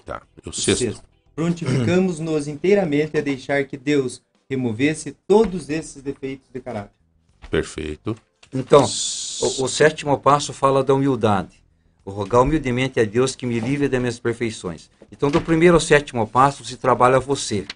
Tá. 0.04 0.22
O 0.44 0.52
sexto. 0.52 0.78
Sexto. 0.84 1.02
Prontificamos-nos 1.36 2.46
inteiramente 2.48 3.16
a 3.16 3.20
deixar 3.20 3.64
que 3.64 3.76
Deus 3.76 4.22
removesse 4.48 5.16
todos 5.26 5.68
esses 5.68 6.02
defeitos 6.02 6.48
de 6.52 6.60
caráter. 6.60 6.92
Perfeito. 7.50 8.16
Então, 8.52 8.82
o, 8.82 9.64
o 9.64 9.68
sétimo 9.68 10.18
passo 10.18 10.52
fala 10.52 10.82
da 10.82 10.94
humildade. 10.94 11.62
O 12.04 12.10
rogar 12.10 12.42
humildemente 12.42 13.00
a 13.00 13.04
Deus 13.04 13.34
que 13.34 13.46
me 13.46 13.58
livre 13.58 13.88
das 13.88 14.00
minhas 14.00 14.18
perfeições. 14.18 14.90
Então, 15.10 15.30
do 15.30 15.40
primeiro 15.40 15.74
ao 15.76 15.80
sétimo 15.80 16.26
passo, 16.26 16.64
se 16.64 16.76
trabalha 16.76 17.18
você. 17.18 17.66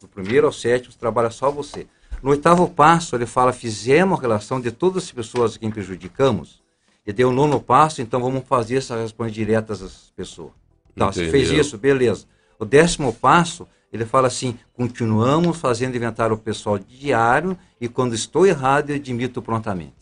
Do 0.00 0.08
primeiro 0.08 0.46
ao 0.46 0.52
sétimo, 0.52 0.94
trabalha 0.98 1.28
só 1.28 1.50
você. 1.50 1.86
No 2.22 2.30
oitavo 2.30 2.66
passo, 2.66 3.14
ele 3.14 3.26
fala: 3.26 3.52
fizemos 3.52 4.18
a 4.18 4.22
relação 4.22 4.58
de 4.58 4.70
todas 4.70 5.04
as 5.04 5.12
pessoas 5.12 5.56
a 5.56 5.58
quem 5.58 5.70
prejudicamos. 5.70 6.62
E 7.06 7.12
deu 7.12 7.28
o 7.28 7.32
nono 7.32 7.60
passo, 7.60 8.00
então 8.00 8.18
vamos 8.18 8.46
fazer 8.46 8.76
essas 8.76 8.98
respostas 8.98 9.34
diretas 9.34 9.82
às 9.82 10.10
pessoas. 10.16 10.52
Tá, 10.96 11.06
você 11.06 11.30
fez 11.30 11.50
isso, 11.50 11.76
beleza. 11.76 12.24
O 12.58 12.64
décimo 12.64 13.12
passo, 13.12 13.68
ele 13.92 14.06
fala 14.06 14.28
assim: 14.28 14.58
continuamos 14.72 15.58
fazendo 15.58 15.96
inventário 15.96 16.34
pessoal 16.38 16.78
diário 16.78 17.56
e 17.78 17.86
quando 17.86 18.14
estou 18.14 18.46
errado, 18.46 18.88
eu 18.88 18.96
admito 18.96 19.42
prontamente. 19.42 19.92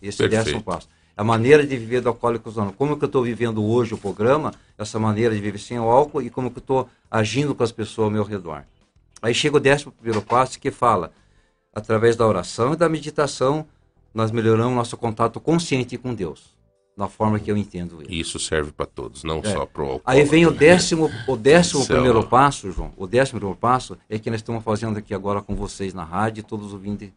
Esse 0.00 0.22
é 0.22 0.26
o 0.26 0.30
Perfeito. 0.30 0.44
décimo 0.44 0.62
passo. 0.62 0.88
A 1.16 1.24
maneira 1.24 1.66
de 1.66 1.76
viver 1.76 2.00
do 2.00 2.08
Alcoólicos 2.10 2.56
Anônimos. 2.56 2.78
Como 2.78 2.96
que 2.96 3.04
eu 3.04 3.06
estou 3.06 3.24
vivendo 3.24 3.64
hoje 3.64 3.92
o 3.92 3.98
programa, 3.98 4.54
essa 4.78 5.00
maneira 5.00 5.34
de 5.34 5.40
viver 5.40 5.58
sem 5.58 5.80
o 5.80 5.90
álcool 5.90 6.22
e 6.22 6.30
como 6.30 6.48
que 6.48 6.58
eu 6.58 6.60
estou 6.60 6.88
agindo 7.10 7.56
com 7.56 7.64
as 7.64 7.72
pessoas 7.72 8.04
ao 8.04 8.10
meu 8.12 8.22
redor. 8.22 8.62
Aí 9.20 9.34
chega 9.34 9.56
o 9.56 9.60
décimo 9.60 9.92
primeiro 9.92 10.22
passo 10.22 10.58
que 10.60 10.70
fala, 10.70 11.12
através 11.74 12.16
da 12.16 12.26
oração 12.26 12.72
e 12.72 12.76
da 12.76 12.88
meditação, 12.88 13.66
nós 14.14 14.30
melhoramos 14.30 14.74
nosso 14.74 14.96
contato 14.96 15.38
consciente 15.40 15.96
com 15.98 16.14
Deus, 16.14 16.56
na 16.96 17.08
forma 17.08 17.38
que 17.38 17.50
eu 17.50 17.56
entendo 17.56 18.02
ele. 18.02 18.18
Isso 18.20 18.38
serve 18.38 18.72
para 18.72 18.86
todos, 18.86 19.22
não 19.24 19.38
É. 19.38 19.52
só 19.52 19.64
pro 19.66 20.00
Aí 20.04 20.24
vem 20.24 20.46
o 20.46 20.50
né? 20.50 20.56
décimo, 20.58 21.10
o 21.28 21.36
décimo 21.36 21.82
é 21.82 21.86
primeiro 21.86 22.20
o- 22.20 22.26
passo, 22.26 22.70
João. 22.72 22.92
O 22.96 23.06
décimo 23.06 23.38
primeiro 23.38 23.58
passo 23.58 23.96
é 24.08 24.18
que 24.18 24.30
nós 24.30 24.40
estamos 24.40 24.64
fazendo 24.64 24.98
aqui 24.98 25.14
agora 25.14 25.40
com 25.42 25.54
vocês 25.54 25.94
na 25.94 26.04
rádio, 26.04 26.42
todos 26.42 26.72
ouvindo, 26.72 27.08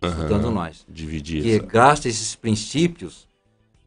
escutando 0.00 0.50
nós. 0.50 0.86
Dividir 0.88 1.42
Que 1.42 1.52
essa- 1.56 1.66
gasta 1.66 2.08
esses 2.08 2.34
princípios, 2.34 3.27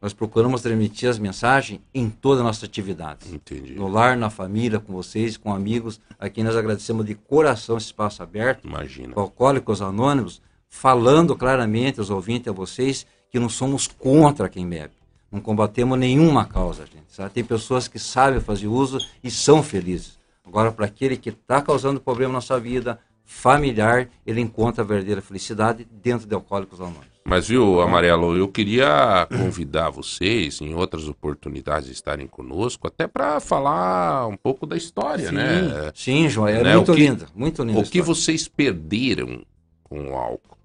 nós 0.02 0.12
procuramos 0.12 0.60
transmitir 0.60 1.08
as 1.08 1.16
mensagens 1.16 1.80
em 1.94 2.10
todas 2.10 2.40
as 2.40 2.44
nossas 2.44 2.64
atividades. 2.64 3.32
Entendi. 3.32 3.74
No 3.74 3.86
lar, 3.86 4.16
na 4.16 4.28
família, 4.28 4.80
com 4.80 4.92
vocês, 4.92 5.36
com 5.36 5.54
amigos. 5.54 6.00
Aqui 6.18 6.42
nós 6.42 6.56
agradecemos 6.56 7.06
de 7.06 7.14
coração 7.14 7.76
esse 7.76 7.86
espaço 7.86 8.20
aberto. 8.20 8.66
Imagina. 8.66 9.12
Alcoólicos 9.14 9.80
Anônimos, 9.80 10.42
falando 10.68 11.36
claramente 11.36 12.00
aos 12.00 12.10
ouvintes, 12.10 12.48
a 12.48 12.52
vocês, 12.52 13.06
que 13.30 13.38
não 13.38 13.48
somos 13.48 13.86
contra 13.86 14.48
quem 14.48 14.68
bebe. 14.68 14.94
Não 15.30 15.40
combatemos 15.40 15.96
nenhuma 15.96 16.44
causa, 16.46 16.84
gente. 16.84 17.06
sabe? 17.08 17.30
Tem 17.30 17.44
pessoas 17.44 17.86
que 17.86 18.00
sabem 18.00 18.40
fazer 18.40 18.66
uso 18.66 18.98
e 19.22 19.30
são 19.30 19.62
felizes. 19.62 20.18
Agora, 20.44 20.72
para 20.72 20.86
aquele 20.86 21.16
que 21.16 21.28
está 21.28 21.62
causando 21.62 22.00
problema 22.00 22.32
na 22.32 22.40
sua 22.40 22.58
vida 22.58 22.98
familiar, 23.24 24.08
ele 24.26 24.40
encontra 24.40 24.82
a 24.82 24.86
verdadeira 24.86 25.22
felicidade 25.22 25.86
dentro 25.90 26.26
de 26.26 26.34
Alcoólicos 26.34 26.80
Anônimos. 26.80 27.11
Mas 27.24 27.46
viu, 27.48 27.80
Amarelo, 27.80 28.36
eu 28.36 28.48
queria 28.48 29.26
convidar 29.30 29.90
vocês 29.90 30.60
em 30.60 30.74
outras 30.74 31.06
oportunidades 31.08 31.86
de 31.86 31.92
estarem 31.94 32.26
conosco, 32.26 32.86
até 32.88 33.06
para 33.06 33.38
falar 33.38 34.26
um 34.26 34.36
pouco 34.36 34.66
da 34.66 34.76
história, 34.76 35.30
né? 35.30 35.92
Sim, 35.94 36.28
João, 36.28 36.48
é 36.48 36.62
Né, 36.62 36.74
muito 36.76 36.92
que- 36.92 37.00
linda, 37.00 37.26
muito 37.34 37.62
linda. 37.62 37.78
O 37.78 37.84
que 37.84 38.02
vocês 38.02 38.48
perderam 38.48 39.44
com 39.84 40.10
o 40.10 40.14
álcool 40.16 40.56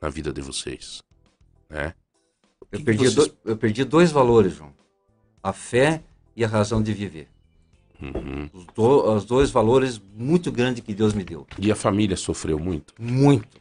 na 0.00 0.08
vida 0.08 0.32
de 0.32 0.40
vocês, 0.40 1.02
né? 1.68 1.92
Eu 2.72 2.80
perdi, 2.82 3.04
vocês- 3.08 3.28
do- 3.28 3.36
eu 3.44 3.56
perdi 3.56 3.84
dois 3.84 4.10
valores, 4.10 4.54
João. 4.54 4.72
A 5.42 5.52
fé 5.52 6.02
e 6.34 6.44
a 6.44 6.48
razão 6.48 6.82
de 6.82 6.92
viver. 6.94 7.28
Uhum. 8.00 8.48
Os, 8.52 8.64
do- 8.74 9.12
os 9.14 9.24
dois 9.24 9.50
valores 9.50 10.00
muito 10.14 10.50
grandes 10.52 10.82
que 10.82 10.94
Deus 10.94 11.12
me 11.12 11.24
deu. 11.24 11.46
E 11.58 11.70
a 11.70 11.76
família 11.76 12.16
sofreu 12.16 12.58
muito? 12.58 12.94
Muito. 12.98 13.58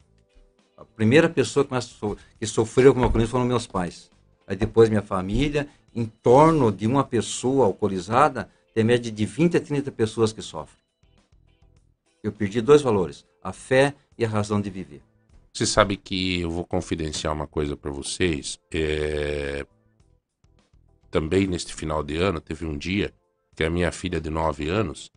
Primeira 0.98 1.30
pessoa 1.30 1.64
que, 1.64 1.80
so- 1.80 2.18
que 2.40 2.46
sofreu 2.48 2.92
com 2.92 3.04
alcoolismo 3.04 3.32
foram 3.34 3.46
meus 3.46 3.68
pais. 3.68 4.10
Aí 4.48 4.56
depois 4.56 4.90
minha 4.90 5.04
família. 5.04 5.70
Em 5.94 6.06
torno 6.06 6.72
de 6.72 6.88
uma 6.88 7.04
pessoa 7.04 7.66
alcoolizada, 7.68 8.50
tem 8.74 8.84
média 8.84 9.12
de 9.12 9.26
20 9.26 9.58
a 9.58 9.62
30 9.62 9.92
pessoas 9.92 10.34
que 10.34 10.42
sofrem. 10.42 10.78
Eu 12.24 12.32
perdi 12.32 12.62
dois 12.62 12.82
valores. 12.82 13.26
A 13.44 13.54
fé 13.54 13.94
e 14.18 14.26
a 14.26 14.28
razão 14.28 14.60
de 14.60 14.72
viver. 14.72 15.02
Você 15.54 15.68
sabe 15.68 15.98
que 15.98 16.42
eu 16.42 16.50
vou 16.50 16.66
confidenciar 16.66 17.32
uma 17.32 17.46
coisa 17.48 17.78
para 17.78 17.92
vocês. 17.92 18.60
É... 18.74 19.66
Também 21.12 21.46
neste 21.46 21.76
final 21.76 22.04
de 22.04 22.18
ano, 22.18 22.42
teve 22.42 22.66
um 22.66 22.76
dia 22.78 23.14
que 23.56 23.64
a 23.64 23.70
minha 23.70 23.92
filha 23.92 24.20
de 24.20 24.32
9 24.32 24.68
anos 24.68 25.12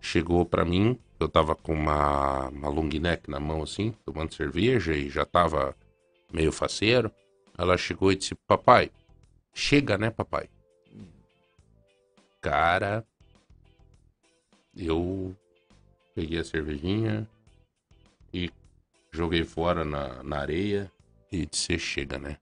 chegou 0.00 0.44
para 0.44 0.64
mim. 0.64 0.98
Eu 1.22 1.28
tava 1.28 1.54
com 1.54 1.72
uma, 1.72 2.48
uma 2.48 2.68
long 2.68 2.88
neck 2.88 3.30
na 3.30 3.38
mão 3.38 3.62
assim, 3.62 3.94
tomando 4.04 4.34
cerveja 4.34 4.92
e 4.92 5.08
já 5.08 5.24
tava 5.24 5.76
meio 6.32 6.50
faceiro. 6.50 7.10
Ela 7.56 7.78
chegou 7.78 8.10
e 8.10 8.16
disse: 8.16 8.34
Papai, 8.34 8.90
chega 9.54 9.96
né, 9.96 10.10
papai? 10.10 10.48
Cara, 12.40 13.06
eu 14.76 15.36
peguei 16.14 16.40
a 16.40 16.44
cervejinha 16.44 17.28
e 18.34 18.50
joguei 19.12 19.44
fora 19.44 19.84
na, 19.84 20.22
na 20.24 20.38
areia 20.38 20.90
e 21.30 21.46
disse, 21.46 21.78
chega, 21.78 22.18
né? 22.18 22.38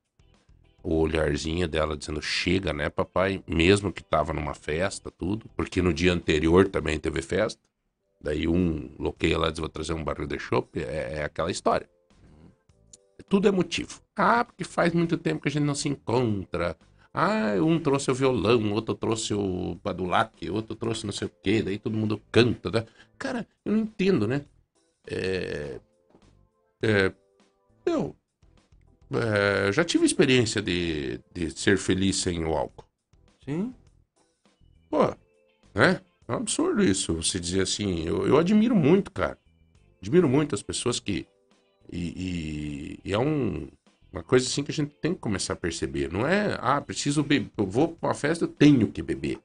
O 0.82 0.94
olharzinho 0.94 1.68
dela 1.68 1.96
dizendo, 1.96 2.22
chega, 2.22 2.72
né, 2.72 2.88
papai? 2.88 3.44
Mesmo 3.46 3.92
que 3.92 4.02
tava 4.02 4.32
numa 4.32 4.54
festa, 4.54 5.10
tudo. 5.10 5.46
Porque 5.54 5.82
no 5.82 5.92
dia 5.92 6.12
anterior 6.12 6.66
também 6.68 6.98
teve 6.98 7.20
festa. 7.20 7.60
Daí 8.20 8.46
um 8.46 8.90
loqueia 8.98 9.38
lá 9.38 9.48
e 9.48 9.50
diz, 9.50 9.60
vou 9.60 9.68
trazer 9.68 9.92
um 9.94 10.04
barril 10.04 10.26
de 10.26 10.38
chopp. 10.38 10.78
É, 10.78 11.18
é 11.18 11.24
aquela 11.24 11.50
história. 11.50 11.88
Tudo 13.28 13.48
é 13.48 13.50
motivo. 13.50 14.00
Ah, 14.16 14.44
porque 14.44 14.64
faz 14.64 14.92
muito 14.92 15.16
tempo 15.16 15.42
que 15.42 15.48
a 15.48 15.50
gente 15.50 15.64
não 15.64 15.74
se 15.74 15.88
encontra. 15.88 16.76
Ah, 17.12 17.54
um 17.60 17.78
trouxe 17.80 18.10
o 18.10 18.14
violão, 18.14 18.72
outro 18.72 18.94
trouxe 18.94 19.34
o 19.34 19.76
badulaque, 19.82 20.50
outro 20.50 20.76
trouxe 20.76 21.06
não 21.06 21.12
sei 21.12 21.28
o 21.28 21.32
quê. 21.42 21.62
Daí 21.62 21.78
todo 21.78 21.96
mundo 21.96 22.20
canta, 22.30 22.70
né? 22.70 22.86
Cara, 23.18 23.46
eu 23.64 23.72
não 23.72 23.80
entendo, 23.80 24.26
né? 24.26 24.44
É... 25.06 25.80
É, 26.82 27.12
eu 27.84 28.16
é, 29.12 29.72
já 29.72 29.84
tive 29.84 30.06
experiência 30.06 30.62
de, 30.62 31.20
de 31.34 31.50
ser 31.50 31.76
feliz 31.78 32.16
sem 32.16 32.44
o 32.44 32.56
álcool. 32.56 32.84
Sim. 33.44 33.74
Pô, 34.88 35.06
né? 35.74 36.00
É 36.30 36.34
um 36.34 36.36
absurdo 36.36 36.82
isso. 36.82 37.14
Você 37.14 37.40
dizer 37.40 37.62
assim, 37.62 38.04
eu, 38.06 38.26
eu 38.26 38.38
admiro 38.38 38.74
muito, 38.76 39.10
cara. 39.10 39.36
Admiro 40.00 40.28
muito 40.28 40.54
as 40.54 40.62
pessoas 40.62 41.00
que. 41.00 41.26
E, 41.92 41.98
e- 41.98 43.00
e 43.04 43.12
é 43.12 43.18
um, 43.18 43.68
uma 44.12 44.22
coisa 44.22 44.46
assim 44.46 44.62
que 44.62 44.70
a 44.70 44.74
gente 44.74 44.94
tem 44.94 45.12
que 45.12 45.18
começar 45.20 45.54
a 45.54 45.56
perceber. 45.56 46.10
Não 46.12 46.26
é, 46.26 46.56
ah, 46.60 46.80
preciso 46.80 47.22
beber. 47.24 47.50
Eu 47.56 47.66
vou 47.66 47.88
pra 47.88 48.10
uma 48.10 48.14
festa, 48.14 48.44
eu 48.44 48.48
tenho 48.48 48.86
que 48.92 49.02
beber. 49.02 49.40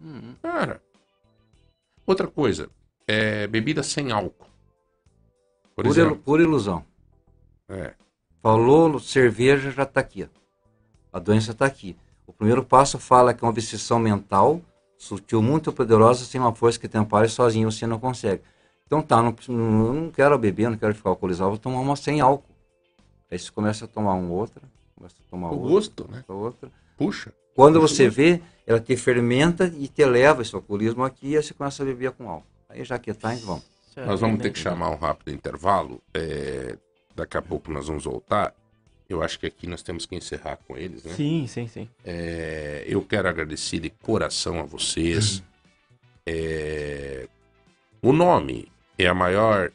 Uhum. 0.00 0.34
Cara. 0.42 0.82
Outra 2.06 2.26
coisa, 2.26 2.70
é 3.06 3.46
bebida 3.46 3.82
sem 3.82 4.10
álcool. 4.10 4.46
Por 5.76 5.84
Pura, 5.84 5.88
exemplo. 5.88 6.12
ilu- 6.14 6.22
pura 6.22 6.42
ilusão. 6.42 6.84
É. 7.68 7.94
Falou 8.42 8.98
cerveja, 8.98 9.70
já 9.70 9.82
está 9.84 10.00
aqui. 10.00 10.24
ó. 10.24 10.28
A 11.12 11.18
doença 11.18 11.52
está 11.52 11.66
aqui. 11.66 11.94
O 12.26 12.32
primeiro 12.32 12.64
passo 12.64 12.98
fala 12.98 13.34
que 13.34 13.44
é 13.44 13.46
uma 13.46 13.50
obsessão 13.52 13.98
mental 13.98 14.60
sutil, 15.02 15.42
muito 15.42 15.72
poderosa, 15.72 16.24
sem 16.24 16.40
uma 16.40 16.54
força 16.54 16.78
que 16.78 16.86
te 16.86 16.96
ampare 16.96 17.28
sozinho 17.28 17.70
você 17.70 17.86
não 17.86 17.98
consegue. 17.98 18.42
Então 18.86 19.02
tá, 19.02 19.20
não, 19.20 19.34
não, 19.48 19.86
eu 19.86 19.92
não 19.94 20.10
quero 20.10 20.38
beber, 20.38 20.70
não 20.70 20.78
quero 20.78 20.94
ficar 20.94 21.10
alcoolizado, 21.10 21.50
vou 21.50 21.58
tomar 21.58 21.80
uma 21.80 21.96
sem 21.96 22.20
álcool. 22.20 22.54
Aí 23.30 23.38
você 23.38 23.50
começa 23.50 23.84
a 23.84 23.88
tomar 23.88 24.12
uma 24.14 24.32
outra, 24.32 24.62
começa 24.94 25.16
a 25.26 25.30
tomar 25.30 25.50
O 25.50 25.54
outra, 25.58 25.68
gosto, 25.70 26.08
né? 26.10 26.24
outra. 26.28 26.70
Puxa. 26.96 27.32
Quando 27.56 27.80
Puxa 27.80 27.94
você 27.94 28.04
gosto. 28.04 28.16
vê, 28.16 28.40
ela 28.66 28.78
te 28.78 28.96
fermenta 28.96 29.72
e 29.76 29.88
te 29.88 30.04
leva 30.04 30.42
esse 30.42 30.54
alcoolismo 30.54 31.02
aqui 31.02 31.30
e 31.30 31.36
aí 31.36 31.42
você 31.42 31.52
começa 31.52 31.82
a 31.82 31.86
beber 31.86 32.12
com 32.12 32.28
álcool. 32.30 32.46
Aí 32.68 32.84
já 32.84 32.98
que 32.98 33.12
tá, 33.12 33.34
então 33.34 33.46
vamos. 33.46 33.64
Nós 33.96 34.20
vamos 34.20 34.40
ter 34.40 34.50
que 34.52 34.58
chamar 34.58 34.90
um 34.90 34.96
rápido 34.96 35.34
intervalo. 35.34 36.00
é, 36.14 36.78
daqui 37.14 37.36
a 37.36 37.42
pouco 37.42 37.70
nós 37.72 37.88
vamos 37.88 38.04
voltar. 38.04 38.54
Eu 39.12 39.22
acho 39.22 39.38
que 39.38 39.46
aqui 39.46 39.66
nós 39.66 39.82
temos 39.82 40.06
que 40.06 40.16
encerrar 40.16 40.56
com 40.66 40.76
eles, 40.76 41.04
né? 41.04 41.12
Sim, 41.12 41.46
sim, 41.46 41.68
sim. 41.68 41.88
É, 42.02 42.82
eu 42.86 43.02
quero 43.02 43.28
agradecer 43.28 43.78
de 43.78 43.90
coração 43.90 44.58
a 44.58 44.62
vocês. 44.62 45.42
É, 46.26 47.28
o 48.00 48.12
nome 48.12 48.72
é 48.98 49.06
a 49.06 49.14
maior, 49.14 49.70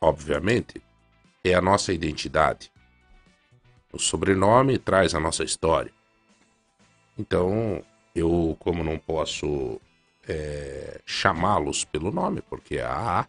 obviamente, 0.00 0.82
é 1.44 1.54
a 1.54 1.60
nossa 1.60 1.92
identidade. 1.92 2.72
O 3.92 3.98
sobrenome 3.98 4.78
traz 4.78 5.14
a 5.14 5.20
nossa 5.20 5.44
história. 5.44 5.92
Então, 7.16 7.84
eu, 8.14 8.56
como 8.58 8.82
não 8.82 8.98
posso 8.98 9.80
é, 10.28 11.00
chamá-los 11.06 11.84
pelo 11.84 12.10
nome, 12.10 12.42
porque 12.42 12.78
é 12.78 12.82
a 12.82 13.20
AA, 13.20 13.28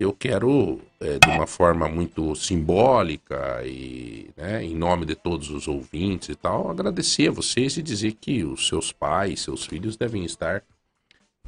eu 0.00 0.14
quero, 0.14 0.80
é, 0.98 1.18
de 1.18 1.28
uma 1.28 1.46
forma 1.46 1.86
muito 1.86 2.34
simbólica 2.34 3.62
e 3.66 4.30
né, 4.34 4.64
em 4.64 4.74
nome 4.74 5.04
de 5.04 5.14
todos 5.14 5.50
os 5.50 5.68
ouvintes 5.68 6.30
e 6.30 6.34
tal, 6.34 6.70
agradecer 6.70 7.28
a 7.28 7.32
vocês 7.32 7.76
e 7.76 7.82
dizer 7.82 8.14
que 8.14 8.42
os 8.42 8.66
seus 8.66 8.90
pais, 8.92 9.42
seus 9.42 9.66
filhos 9.66 9.98
devem 9.98 10.24
estar 10.24 10.64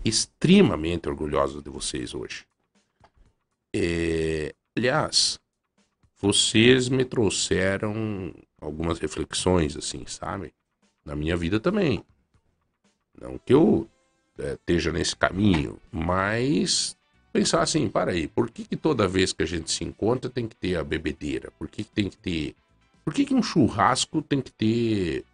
extremamente 0.05 1.09
orgulhosos 1.09 1.62
de 1.62 1.70
vocês 1.70 2.12
hoje. 2.12 2.44
É, 3.74 4.55
aliás, 4.76 5.40
vocês 6.20 6.90
me 6.90 7.07
trouxeram 7.07 8.34
algumas 8.61 8.98
reflexões, 8.98 9.78
assim, 9.78 10.05
sabe? 10.07 10.53
Na 11.03 11.16
minha 11.16 11.38
vida 11.38 11.59
também. 11.59 12.05
Não 13.18 13.38
que 13.38 13.55
eu 13.55 13.88
é, 14.38 14.53
esteja 14.53 14.92
nesse 14.92 15.16
caminho, 15.16 15.78
mas 15.90 16.94
pensar 17.33 17.62
assim, 17.62 17.89
para 17.89 18.12
aí, 18.12 18.28
por 18.28 18.51
que, 18.51 18.64
que 18.64 18.76
toda 18.76 19.09
vez 19.09 19.33
que 19.33 19.43
a 19.43 19.47
gente 19.47 19.70
se 19.70 19.83
encontra 19.85 20.30
tem 20.30 20.47
que 20.47 20.55
ter 20.55 20.76
a 20.76 20.85
bebedeira? 20.85 21.51
Por 21.59 21.68
que, 21.68 21.83
que 21.83 21.91
tem 21.91 22.09
que 22.09 22.16
ter. 22.16 22.55
Por 23.05 23.12
que, 23.14 23.24
que 23.24 23.35
um 23.35 23.43
churrasco 23.43 24.20
tem 24.22 24.41
que 24.41 24.53
ter 24.53 25.24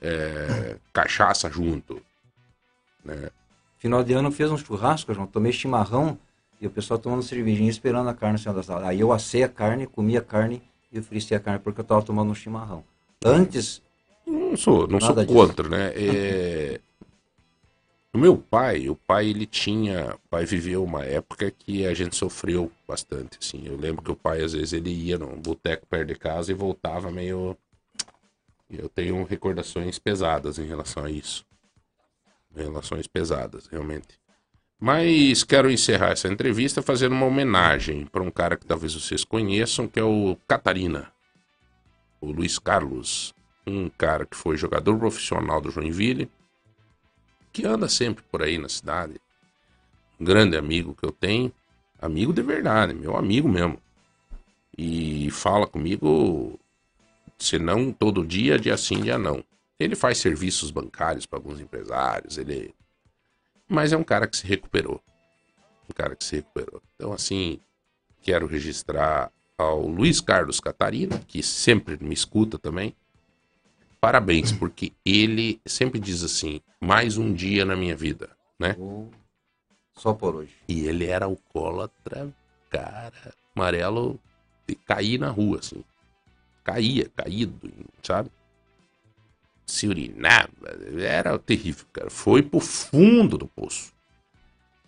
é, 0.00 0.76
cachaça 0.92 1.50
junto? 1.50 2.00
Né? 3.04 3.30
Final 3.78 4.04
de 4.04 4.12
ano 4.12 4.28
eu 4.28 4.32
fiz 4.32 4.50
um 4.50 4.56
churrasco, 4.58 5.12
João, 5.12 5.26
tomei 5.26 5.52
chimarrão 5.52 6.16
e 6.60 6.66
o 6.66 6.70
pessoal 6.70 7.00
tomando 7.00 7.22
cervejinha 7.22 7.68
esperando 7.70 8.08
a 8.08 8.14
carne 8.14 8.38
sendo 8.38 8.60
assada. 8.60 8.86
Aí 8.86 9.00
eu 9.00 9.10
assei 9.10 9.42
a 9.42 9.48
carne, 9.48 9.86
comi 9.86 10.16
a 10.16 10.22
carne 10.22 10.62
e 10.92 11.02
fritei 11.02 11.36
a 11.36 11.40
carne 11.40 11.58
porque 11.58 11.80
eu 11.80 11.82
estava 11.82 12.02
tomando 12.02 12.30
um 12.30 12.34
chimarrão. 12.34 12.84
Antes, 13.24 13.82
Não 14.24 14.56
sou, 14.56 14.86
não 14.86 15.00
sou 15.00 15.16
disso. 15.16 15.26
contra, 15.26 15.68
né? 15.68 15.92
É... 15.98 16.80
O 18.14 18.18
meu 18.18 18.36
pai, 18.36 18.90
o 18.90 18.94
pai 18.94 19.28
ele 19.28 19.46
tinha, 19.46 20.14
o 20.14 20.28
pai 20.28 20.44
viveu 20.44 20.84
uma 20.84 21.02
época 21.04 21.50
que 21.50 21.86
a 21.86 21.94
gente 21.94 22.14
sofreu 22.14 22.70
bastante, 22.86 23.38
assim. 23.40 23.62
Eu 23.66 23.76
lembro 23.76 24.02
que 24.02 24.12
o 24.12 24.16
pai 24.16 24.42
às 24.42 24.52
vezes 24.52 24.74
ele 24.74 24.90
ia 24.90 25.16
num 25.16 25.40
boteco 25.40 25.86
perto 25.86 26.08
de 26.08 26.14
casa 26.14 26.50
e 26.50 26.54
voltava 26.54 27.10
meio 27.10 27.56
eu 28.78 28.88
tenho 28.88 29.22
recordações 29.24 29.98
pesadas 29.98 30.58
em 30.58 30.66
relação 30.66 31.04
a 31.04 31.10
isso. 31.10 31.44
Relações 32.54 33.06
pesadas, 33.06 33.66
realmente. 33.66 34.18
Mas 34.80 35.44
quero 35.44 35.70
encerrar 35.70 36.10
essa 36.10 36.28
entrevista 36.28 36.82
fazendo 36.82 37.12
uma 37.12 37.26
homenagem 37.26 38.06
para 38.06 38.22
um 38.22 38.30
cara 38.30 38.56
que 38.56 38.66
talvez 38.66 38.94
vocês 38.94 39.24
conheçam, 39.24 39.86
que 39.86 40.00
é 40.00 40.02
o 40.02 40.36
Catarina. 40.48 41.12
O 42.20 42.32
Luiz 42.32 42.58
Carlos, 42.58 43.34
um 43.66 43.88
cara 43.90 44.24
que 44.24 44.36
foi 44.36 44.56
jogador 44.56 44.98
profissional 44.98 45.60
do 45.60 45.70
Joinville, 45.70 46.30
que 47.52 47.66
anda 47.66 47.88
sempre 47.88 48.24
por 48.30 48.42
aí 48.42 48.58
na 48.58 48.68
cidade. 48.68 49.20
Um 50.18 50.24
grande 50.24 50.56
amigo 50.56 50.94
que 50.94 51.04
eu 51.04 51.12
tenho, 51.12 51.52
amigo 52.00 52.32
de 52.32 52.42
verdade, 52.42 52.94
meu 52.94 53.16
amigo 53.16 53.48
mesmo. 53.48 53.78
E 54.76 55.30
fala 55.30 55.66
comigo, 55.66 56.58
se 57.38 57.58
não 57.58 57.92
todo 57.92 58.26
dia, 58.26 58.58
dia 58.58 58.76
sim, 58.76 59.02
dia 59.02 59.18
não. 59.18 59.44
Ele 59.78 59.94
faz 59.94 60.18
serviços 60.18 60.70
bancários 60.70 61.26
para 61.26 61.38
alguns 61.38 61.60
empresários, 61.60 62.38
ele 62.38 62.74
mas 63.68 63.92
é 63.92 63.96
um 63.96 64.04
cara 64.04 64.26
que 64.26 64.36
se 64.36 64.46
recuperou. 64.46 65.00
Um 65.88 65.94
cara 65.94 66.14
que 66.14 66.24
se 66.24 66.36
recuperou. 66.36 66.82
Então 66.94 67.12
assim, 67.12 67.58
quero 68.22 68.46
registrar 68.46 69.30
ao 69.56 69.86
Luiz 69.86 70.20
Carlos 70.20 70.60
Catarina, 70.60 71.18
que 71.26 71.42
sempre 71.42 71.96
me 72.00 72.14
escuta 72.14 72.58
também. 72.58 72.94
Parabéns, 74.02 74.50
porque 74.50 74.92
ele 75.06 75.60
sempre 75.64 76.00
diz 76.00 76.24
assim: 76.24 76.60
mais 76.80 77.16
um 77.16 77.32
dia 77.32 77.64
na 77.64 77.76
minha 77.76 77.94
vida, 77.94 78.30
né? 78.58 78.74
só 79.94 80.12
por 80.12 80.34
hoje. 80.34 80.52
E 80.68 80.88
ele 80.88 81.06
era 81.06 81.26
alcoólatra, 81.26 82.34
cara, 82.68 83.32
amarelo, 83.54 84.18
de 84.66 84.74
cair 84.74 85.20
na 85.20 85.30
rua, 85.30 85.60
assim. 85.60 85.84
Caía, 86.64 87.08
caído, 87.14 87.72
sabe? 88.02 88.28
Se 89.64 89.86
urinava, 89.86 90.50
era 90.98 91.38
terrível, 91.38 91.86
cara. 91.92 92.10
Foi 92.10 92.42
pro 92.42 92.58
fundo 92.58 93.38
do 93.38 93.46
poço. 93.46 93.92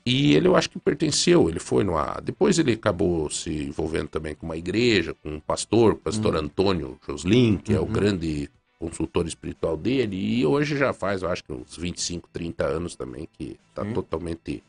E 0.05 0.35
ele, 0.35 0.49
eu 0.49 0.57
acho 0.57 0.69
que 0.69 0.79
pertenceu, 0.81 1.49
ele 1.49 1.61
foi 1.61 1.85
no 1.85 1.97
A. 1.97 2.21
Depois 2.21 2.59
ele 2.59 2.73
acabou 2.73 3.31
se 3.31 3.51
envolvendo 3.51 4.09
também 4.09 4.35
com 4.35 4.45
uma 4.45 4.57
igreja, 4.57 5.15
com 5.15 5.37
um 5.37 5.41
pastor, 5.41 5.93
o 5.93 5.97
pastor 5.97 6.35
Antônio 6.35 6.99
Joslin, 7.07 7.57
que 7.57 7.73
é 7.73 7.79
o 7.79 7.87
grande 7.87 8.51
consultor 8.85 9.27
espiritual 9.27 9.77
dele, 9.77 10.17
e 10.17 10.45
hoje 10.45 10.77
já 10.77 10.93
faz, 10.93 11.23
eu 11.23 11.31
acho 11.31 11.43
que 11.43 11.53
uns 11.53 11.77
25, 11.77 12.29
30 12.33 12.67
anos 12.67 12.95
também, 12.95 13.27
que 13.33 13.59
tá 13.75 13.85
totalmente. 13.93 14.63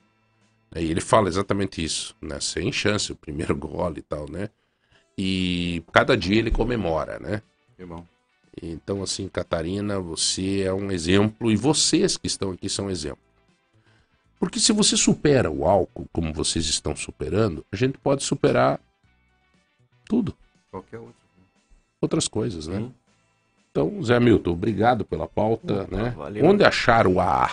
E 0.76 0.92
ele 0.92 1.02
fala 1.02 1.28
exatamente 1.28 1.84
isso, 1.84 2.16
né? 2.22 2.40
Sem 2.40 2.72
chance, 2.72 3.12
o 3.12 3.16
primeiro 3.16 3.56
gole 3.58 4.00
e 4.00 4.02
tal, 4.02 4.30
né? 4.30 4.50
E 5.18 5.84
cada 5.92 6.16
dia 6.18 6.40
ele 6.40 6.52
comemora, 6.52 7.20
né? 7.20 7.42
Que 7.78 7.86
bom. 7.86 8.06
Então, 8.62 9.04
assim, 9.04 9.28
Catarina, 9.28 10.00
você 10.00 10.62
é 10.62 10.74
um 10.74 10.92
exemplo 10.92 11.52
e 11.52 11.58
vocês 11.58 12.16
que 12.16 12.28
estão 12.28 12.52
aqui 12.52 12.70
são 12.70 12.90
exemplo. 12.90 13.20
Porque 14.40 14.60
se 14.60 14.72
você 14.72 14.96
supera 14.96 15.52
o 15.52 15.66
álcool 15.66 16.08
como 16.12 16.34
vocês 16.34 16.66
estão 16.66 16.96
superando, 16.96 17.66
a 17.72 17.76
gente 17.76 17.98
pode 17.98 18.24
superar 18.24 18.80
tudo, 20.06 20.36
Qualquer 20.72 21.00
outro. 21.00 21.16
outras 22.02 22.28
coisas, 22.28 22.68
né? 22.68 22.78
Sim. 22.80 22.94
Então, 23.76 24.02
Zé 24.02 24.18
Milton, 24.22 24.52
obrigado 24.52 25.04
pela 25.04 25.28
pauta, 25.28 25.86
né? 25.92 26.14
valeu. 26.16 26.46
Onde 26.46 26.64
achar 26.64 27.06
o 27.06 27.20
AA? 27.20 27.52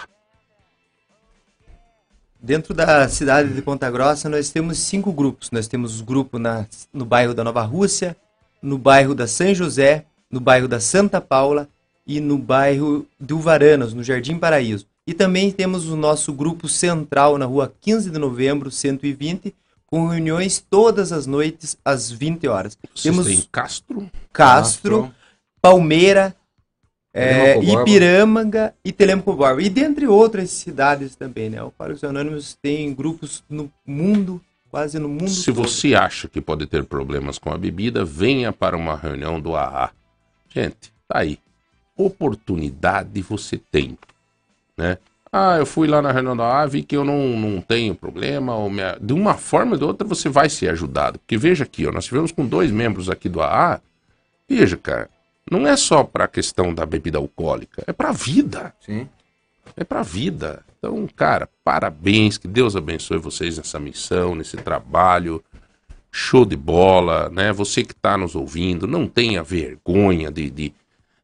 Dentro 2.40 2.73
da 2.73 3.09
cidade 3.09 3.53
de 3.53 3.61
Ponta 3.61 3.90
Grossa, 3.90 4.28
nós 4.28 4.49
temos 4.51 4.78
cinco 4.78 5.12
grupos. 5.12 5.51
Nós 5.51 5.66
temos 5.66 6.01
o 6.01 6.05
grupo 6.05 6.39
na, 6.39 6.65
no 6.93 7.05
bairro 7.05 7.35
da 7.35 7.43
Nova 7.43 7.62
Rússia, 7.62 8.16
no 8.62 8.78
bairro 8.78 9.16
da 9.16 9.27
São 9.27 9.53
José, 9.53 10.05
no 10.31 10.39
bairro 10.39 10.69
da 10.69 10.78
Santa 10.78 11.20
Paula 11.20 11.69
e 12.07 12.20
no 12.20 12.39
bairro 12.39 13.05
do 13.19 13.40
Varanas, 13.40 13.93
no 13.93 14.05
Jardim 14.05 14.39
Paraíso. 14.39 14.86
E 15.05 15.12
também 15.12 15.51
temos 15.51 15.89
o 15.89 15.97
nosso 15.97 16.32
grupo 16.32 16.69
central 16.69 17.36
na 17.36 17.47
rua 17.47 17.73
15 17.81 18.11
de 18.11 18.19
novembro, 18.20 18.70
120, 18.70 19.53
com 19.89 20.07
reuniões 20.07 20.65
todas 20.70 21.11
as 21.11 21.27
noites 21.27 21.77
às 21.85 22.12
20 22.12 22.47
horas. 22.47 22.78
Vocês 22.94 23.03
Temos 23.12 23.27
têm 23.27 23.44
Castro, 23.51 24.09
Castro, 24.32 25.12
Palmeira, 25.62 26.34
é. 27.14 27.56
Ipirâmanga 27.62 28.74
e 28.84 28.90
Telemaco 28.90 29.32
Borba. 29.34 29.62
E 29.62 29.68
dentre 29.70 30.06
outras 30.06 30.51
cidades 30.51 31.14
também, 31.14 31.48
né? 31.48 31.60
O 31.62 31.66
Alcoólicos 31.66 32.02
Anônimos 32.05 32.59
tem 32.60 32.93
grupos 32.93 33.44
no 33.48 33.70
mundo, 33.86 34.40
quase 34.70 34.98
no 34.98 35.09
mundo 35.09 35.28
Se 35.30 35.52
todo. 35.52 35.62
você 35.68 35.94
acha 35.94 36.26
que 36.26 36.40
pode 36.40 36.66
ter 36.66 36.84
problemas 36.84 37.39
com 37.39 37.51
a 37.52 37.56
bebida, 37.59 38.05
venha 38.05 38.52
para 38.52 38.76
uma 38.76 38.97
reunião 38.97 39.40
do 39.40 39.55
AA. 39.55 39.90
Gente, 40.52 40.93
tá 41.09 41.18
aí. 41.20 41.39
Oportunidade 41.97 43.20
você 43.22 43.59
tem, 43.70 43.97
né? 44.76 44.98
Ah, 45.30 45.56
eu 45.59 45.64
fui 45.64 45.86
lá 45.89 46.02
na 46.02 46.12
reunião 46.12 46.36
da 46.36 46.44
AA, 46.44 46.66
vi 46.66 46.82
que 46.82 46.94
eu 46.97 47.05
não, 47.05 47.28
não 47.39 47.60
tenho 47.60 47.94
problema. 47.94 48.55
Ou 48.55 48.68
minha- 48.68 48.98
De 49.01 49.14
uma 49.14 49.34
forma 49.34 49.72
ou 49.72 49.78
de 49.78 49.84
outra 49.84 50.06
você 50.06 50.28
vai 50.28 50.51
ser 50.51 50.68
ajudado. 50.70 51.18
Porque 51.18 51.39
veja 51.39 51.64
aqui, 51.64 51.86
ó, 51.86 51.93
nós 51.93 52.05
tivemos 52.05 52.32
com 52.32 52.44
dois 52.47 52.70
membros 52.70 53.09
aqui 53.09 53.28
do 53.30 53.40
AA. 53.40 53.80
Veja, 54.48 54.76
cara, 54.76 55.09
não 55.51 55.66
é 55.66 55.77
só 55.77 56.05
para 56.05 56.24
a 56.24 56.28
questão 56.28 56.73
da 56.74 56.85
bebida 56.86 57.19
alcoólica, 57.19 57.82
é 57.86 57.93
para 57.93 58.10
a 58.10 58.12
vida. 58.12 58.74
Sim. 58.81 59.09
É 59.77 59.85
pra 59.85 60.02
vida. 60.02 60.64
Então, 60.78 61.06
cara, 61.14 61.48
parabéns, 61.64 62.36
que 62.36 62.48
Deus 62.48 62.74
abençoe 62.77 63.19
vocês 63.19 63.56
nessa 63.56 63.78
missão, 63.78 64.35
nesse 64.35 64.56
trabalho. 64.56 65.43
Show 66.10 66.44
de 66.44 66.56
bola, 66.56 67.31
né? 67.31 67.52
Você 67.52 67.82
que 67.85 67.94
tá 67.94 68.19
nos 68.19 68.35
ouvindo, 68.35 68.86
não 68.86 69.06
tenha 69.06 69.43
vergonha 69.43 70.31
de, 70.31 70.51
de- 70.51 70.74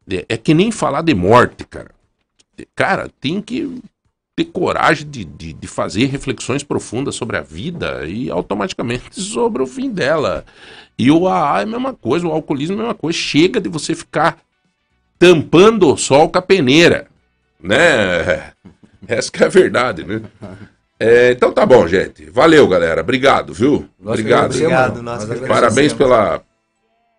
de- 0.07 0.25
É 0.27 0.35
que 0.37 0.53
nem 0.53 0.71
falar 0.71 1.01
de 1.03 1.13
morte, 1.13 1.63
cara. 1.65 1.91
Cara, 2.75 3.09
tem 3.21 3.41
que 3.41 3.79
ter 4.39 4.45
coragem 4.45 5.09
de, 5.09 5.25
de, 5.25 5.51
de 5.51 5.67
fazer 5.67 6.05
reflexões 6.05 6.63
profundas 6.63 7.15
sobre 7.15 7.35
a 7.35 7.41
vida 7.41 8.05
e 8.07 8.29
automaticamente 8.29 9.03
sobre 9.21 9.61
o 9.61 9.67
fim 9.67 9.89
dela. 9.89 10.45
E 10.97 11.11
o 11.11 11.27
AA 11.27 11.59
é 11.59 11.63
a 11.63 11.65
mesma 11.65 11.93
coisa, 11.93 12.25
o 12.25 12.31
alcoolismo 12.31 12.75
é 12.75 12.77
a 12.77 12.81
mesma 12.83 12.95
coisa. 12.95 13.17
Chega 13.17 13.59
de 13.59 13.67
você 13.67 13.93
ficar 13.93 14.37
tampando 15.17 15.93
o 15.93 15.97
sol 15.97 16.29
com 16.29 16.37
a 16.37 16.41
peneira, 16.41 17.07
né? 17.61 18.51
Essa 19.07 19.29
que 19.29 19.43
é 19.43 19.45
a 19.45 19.49
verdade, 19.49 20.05
né? 20.05 20.21
É, 20.97 21.31
então 21.31 21.51
tá 21.51 21.65
bom, 21.65 21.87
gente. 21.87 22.29
Valeu, 22.29 22.67
galera. 22.67 23.01
Obrigado, 23.01 23.53
viu? 23.53 23.89
Nós 23.99 24.19
Obrigado. 24.19 24.53
Obrigado. 24.53 25.03
Parabéns 25.47 25.93
pela, 25.93 26.41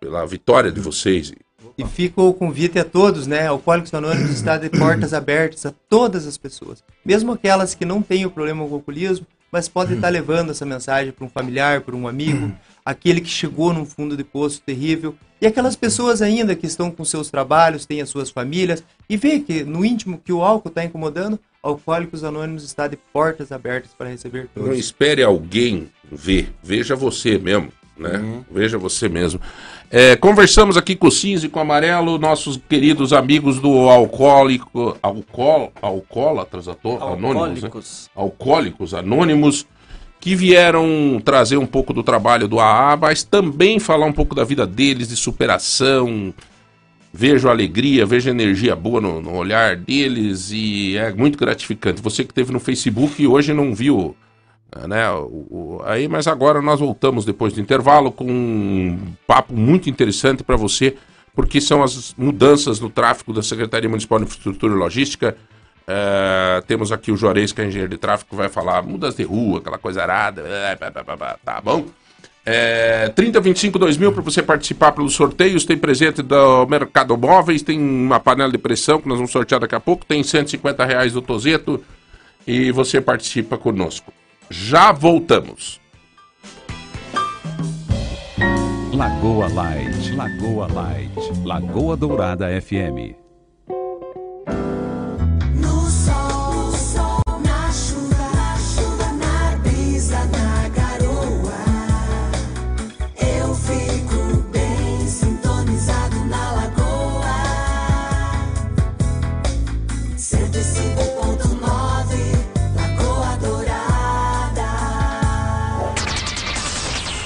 pela 0.01 0.27
vitória 0.27 0.71
de 0.73 0.81
vocês. 0.81 1.33
E 1.81 1.89
fica 1.89 2.21
o 2.21 2.35
convite 2.35 2.79
a 2.79 2.85
todos, 2.85 3.27
né? 3.27 3.47
Alcoólicos 3.47 3.95
Anônimos 3.95 4.31
está 4.31 4.59
de 4.59 4.69
portas 4.69 5.15
abertas 5.15 5.65
a 5.65 5.73
todas 5.89 6.27
as 6.27 6.37
pessoas. 6.37 6.85
Mesmo 7.05 7.33
aquelas 7.33 7.75
que 7.75 7.85
não 7.85 8.03
têm 8.03 8.27
o 8.27 8.31
problema 8.31 8.63
com 8.65 8.71
o 8.71 8.75
alcoolismo, 8.75 9.27
mas 9.51 9.67
podem 9.69 9.97
estar 9.97 10.11
levando 10.11 10.51
essa 10.51 10.67
mensagem 10.67 11.11
para 11.11 11.25
um 11.25 11.29
familiar, 11.29 11.81
para 11.81 11.97
um 11.97 12.07
amigo, 12.07 12.53
aquele 12.85 13.21
que 13.21 13.29
chegou 13.29 13.73
num 13.73 13.85
fundo 13.87 14.17
de 14.17 14.23
poço 14.23 14.61
terrível. 14.65 15.15
E 15.41 15.47
aquelas 15.47 15.75
pessoas 15.75 16.21
ainda 16.23 16.55
que 16.55 16.67
estão 16.67 16.91
com 16.91 17.05
seus 17.05 17.31
trabalhos, 17.31 17.87
têm 17.87 18.03
as 18.03 18.11
suas 18.11 18.31
famílias, 18.31 18.85
e 19.09 19.17
vê 19.17 19.41
que 19.41 19.65
no 19.65 19.85
íntimo 19.85 20.21
que 20.23 20.33
o 20.33 20.43
álcool 20.43 20.69
está 20.69 20.85
incomodando, 20.85 21.41
Alcoólicos 21.63 22.25
Anônimos 22.25 22.65
está 22.65 22.87
de 22.87 22.97
portas 22.97 23.53
abertas 23.53 23.91
para 23.97 24.09
receber 24.09 24.49
Não 24.55 24.65
todos. 24.65 24.79
espere 24.79 25.23
alguém 25.23 25.91
ver. 26.11 26.55
Veja 26.63 26.95
você 26.97 27.39
mesmo, 27.39 27.71
né? 27.99 28.43
Veja 28.51 28.79
você 28.79 29.09
mesmo. 29.09 29.41
É, 29.93 30.15
conversamos 30.15 30.77
aqui 30.77 30.95
com 30.95 31.09
o 31.09 31.11
Cinza 31.11 31.47
e 31.47 31.49
com 31.49 31.59
o 31.59 31.63
Amarelo, 31.63 32.17
nossos 32.17 32.57
queridos 32.69 33.13
amigos 33.13 33.59
do 33.59 33.89
alcoólico... 33.89 34.97
Alcool, 35.03 35.73
alcoólatras 35.83 36.69
anônimos, 36.69 37.61
né? 37.61 37.71
Alcoólicos. 38.15 38.95
anônimos 38.95 39.67
que 40.21 40.37
vieram 40.37 41.21
trazer 41.25 41.57
um 41.57 41.67
pouco 41.67 41.93
do 41.93 42.05
trabalho 42.05 42.47
do 42.47 42.61
AA, 42.61 42.97
mas 42.99 43.25
também 43.25 43.81
falar 43.81 44.07
um 44.07 44.13
pouco 44.13 44.33
da 44.33 44.45
vida 44.45 44.65
deles, 44.65 45.09
de 45.09 45.17
superação. 45.17 46.33
Vejo 47.13 47.49
alegria, 47.49 48.07
vejo 48.07 48.31
energia 48.31 48.77
boa 48.77 49.01
no, 49.01 49.21
no 49.21 49.35
olhar 49.35 49.75
deles 49.75 50.53
e 50.53 50.97
é 50.97 51.13
muito 51.13 51.37
gratificante. 51.37 52.01
Você 52.01 52.23
que 52.23 52.31
esteve 52.31 52.53
no 52.53 52.61
Facebook 52.61 53.21
e 53.21 53.27
hoje 53.27 53.53
não 53.53 53.75
viu, 53.75 54.15
né? 54.89 55.11
o- 55.11 55.25
o- 55.51 55.83
aí, 55.85 56.09
mas 56.09 56.27
agora 56.27 56.61
nós 56.63 56.81
voltamos 56.81 57.25
depois 57.25 57.53
do 57.53 57.61
intervalo 57.61 58.11
com 58.13 58.25
um 58.31 58.99
papo 59.27 59.53
muito 59.55 59.89
interessante 59.91 60.43
para 60.43 60.57
você, 60.57 60.97
porque 61.35 61.61
são 61.61 61.83
as 61.83 62.15
mudanças 62.17 62.81
no 62.81 62.91
tráfego 62.91 63.33
da 63.33 63.43
Secretaria 63.43 63.89
Municipal 63.89 64.19
de 64.19 64.25
Infraestrutura 64.25 64.75
e 64.75 64.77
Logística. 64.77 65.37
É, 65.87 66.63
temos 66.67 66.93
aqui 66.93 67.11
o 67.11 67.17
Juarez, 67.17 67.53
que 67.53 67.61
é 67.61 67.67
engenheiro 67.67 67.91
de 67.91 67.99
tráfego, 67.99 68.37
vai 68.37 68.49
falar 68.49 68.83
mudas 68.83 69.17
de 69.17 69.23
rua, 69.25 69.59
aquela 69.59 69.79
coisa 69.79 70.03
arada, 70.03 70.43
é, 70.43 70.77
tá 71.45 71.61
bom? 71.61 71.87
É, 72.45 73.09
3025 73.11 73.79
2000 73.79 74.13
para 74.13 74.23
você 74.23 74.43
participar 74.43 74.93
pelos 74.93 75.15
sorteios. 75.15 75.65
Tem 75.65 75.77
presente 75.77 76.23
do 76.23 76.67
Mercado 76.67 77.17
Móveis, 77.17 77.63
tem 77.63 77.79
uma 77.79 78.19
panela 78.19 78.51
de 78.51 78.59
pressão 78.59 79.01
que 79.01 79.09
nós 79.09 79.19
vamos 79.19 79.31
sortear 79.31 79.61
daqui 79.61 79.75
a 79.75 79.81
pouco. 79.81 80.07
Tem 80.07 80.23
150 80.23 80.85
reais 80.85 81.13
do 81.13 81.21
Tozeto 81.21 81.83
e 82.47 82.73
você 82.73 83.01
participa 83.01 83.59
conosco. 83.59 84.13
Já 84.53 84.91
voltamos. 84.91 85.81
Lagoa 88.93 89.47
Light, 89.47 90.13
Lagoa 90.17 90.67
Light, 90.67 91.45
Lagoa 91.45 91.97
Dourada 91.97 92.51
FM. 92.61 93.20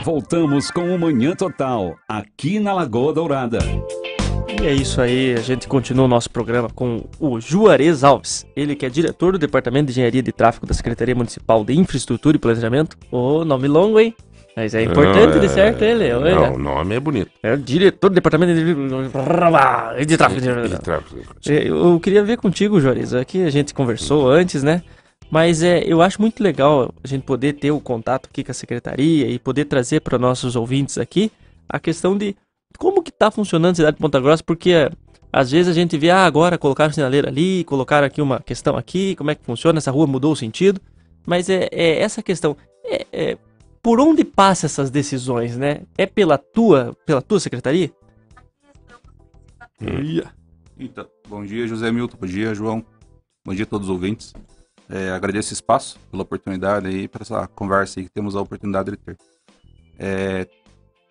Voltamos 0.05 0.71
com 0.71 0.95
o 0.95 0.99
Manhã 0.99 1.35
Total, 1.35 1.97
aqui 2.07 2.61
na 2.61 2.75
Lagoa 2.75 3.11
Dourada. 3.15 3.59
E 4.63 4.67
é 4.67 4.71
isso 4.75 5.01
aí, 5.01 5.33
a 5.33 5.41
gente 5.41 5.67
continua 5.67 6.05
o 6.05 6.09
nosso 6.09 6.31
programa 6.31 6.69
com 6.69 7.05
o 7.19 7.41
Juarez 7.41 8.05
Alves. 8.05 8.45
Ele 8.55 8.77
que 8.77 8.85
é 8.85 8.91
diretor 8.91 9.33
do 9.33 9.39
Departamento 9.39 9.87
de 9.87 9.93
Engenharia 9.93 10.23
de 10.23 10.31
Tráfego 10.31 10.67
da 10.67 10.75
Secretaria 10.75 11.15
Municipal 11.15 11.65
de 11.65 11.73
Infraestrutura 11.73 12.37
e 12.37 12.39
Planejamento. 12.39 12.99
Ô, 13.11 13.47
nome 13.47 13.67
longo, 13.67 13.99
hein? 13.99 14.15
Mas 14.55 14.75
é 14.75 14.83
importante, 14.83 15.37
Não, 15.37 15.41
de 15.41 15.49
certo, 15.49 15.83
ele. 15.83 16.13
olha. 16.13 16.35
Não, 16.35 16.55
o 16.57 16.59
nome 16.59 16.97
é 16.97 17.01
bonito. 17.01 17.31
É 17.43 17.55
o 17.55 17.57
diretor 17.57 18.11
do 18.11 18.15
Departamento 18.15 18.53
de, 18.53 18.63
de 20.07 20.17
Tráfego. 20.19 20.41
E 20.43 20.79
tráfego. 20.79 21.21
É, 21.49 21.67
Eu 21.67 21.99
queria 21.99 22.23
ver 22.23 22.37
contigo, 22.37 22.79
Juarez. 22.79 23.15
Aqui 23.15 23.43
a 23.43 23.49
gente 23.49 23.73
conversou 23.73 24.29
antes, 24.29 24.63
né? 24.63 24.83
Mas 25.35 25.65
é, 25.65 25.83
eu 25.85 26.01
acho 26.01 26.21
muito 26.21 26.41
legal 26.41 26.95
a 27.03 27.09
gente 27.09 27.25
poder 27.25 27.55
ter 27.55 27.73
o 27.73 27.81
contato 27.81 28.29
aqui 28.31 28.45
com 28.45 28.53
a 28.53 28.55
secretaria 28.55 29.27
e 29.27 29.37
poder 29.37 29.65
trazer 29.65 29.99
para 29.99 30.17
nossos 30.17 30.55
ouvintes 30.55 30.97
aqui 30.97 31.29
a 31.69 31.81
questão 31.81 32.17
de 32.17 32.37
como 32.79 33.03
que 33.03 33.11
tá 33.11 33.33
funcionando 33.33 33.73
a 33.73 33.75
cidade 33.75 33.97
de 33.97 34.01
Ponta 34.01 34.21
Grossa, 34.21 34.45
porque 34.45 34.71
é, 34.71 34.93
às 35.33 35.51
vezes 35.51 35.69
a 35.69 35.73
gente 35.73 35.99
vê, 35.99 36.09
ah, 36.09 36.25
agora 36.25 36.57
colocaram 36.57 36.93
sinaleira 36.93 37.31
ali, 37.31 37.65
colocaram 37.65 38.07
aqui 38.07 38.23
uma 38.23 38.39
questão 38.39 38.77
aqui, 38.77 39.17
como 39.17 39.33
é 39.33 39.35
que 39.35 39.45
funciona, 39.45 39.79
essa 39.79 39.91
rua 39.91 40.07
mudou 40.07 40.31
o 40.31 40.37
sentido. 40.37 40.81
Mas 41.27 41.51
é, 41.51 41.69
é 41.73 41.99
essa 41.99 42.23
questão, 42.23 42.57
é, 42.85 43.05
é, 43.13 43.39
por 43.83 43.99
onde 43.99 44.25
passa 44.25 44.67
essas 44.67 44.89
decisões, 44.89 45.57
né? 45.57 45.81
É 45.99 46.07
pela 46.07 46.39
tua, 46.39 46.97
pela 47.05 47.21
tua 47.21 47.41
secretaria? 47.41 47.91
Então, 50.79 51.09
bom 51.29 51.45
dia, 51.45 51.67
José 51.67 51.91
Milton. 51.91 52.19
Bom 52.21 52.27
dia, 52.29 52.55
João. 52.55 52.87
Bom 53.45 53.53
dia 53.53 53.65
a 53.65 53.67
todos 53.67 53.89
os 53.89 53.93
ouvintes. 53.93 54.33
É, 54.89 55.11
agradeço 55.11 55.49
esse 55.49 55.55
espaço, 55.55 55.99
pela 56.11 56.23
oportunidade 56.23 56.87
aí, 56.87 57.09
para 57.09 57.23
essa 57.23 57.47
conversa 57.49 58.01
aí 58.01 58.05
que 58.05 58.13
temos 58.13 58.37
a 58.37 58.41
oportunidade 58.41 58.91
de 58.91 58.97
ter. 58.97 59.17
É, 59.99 60.47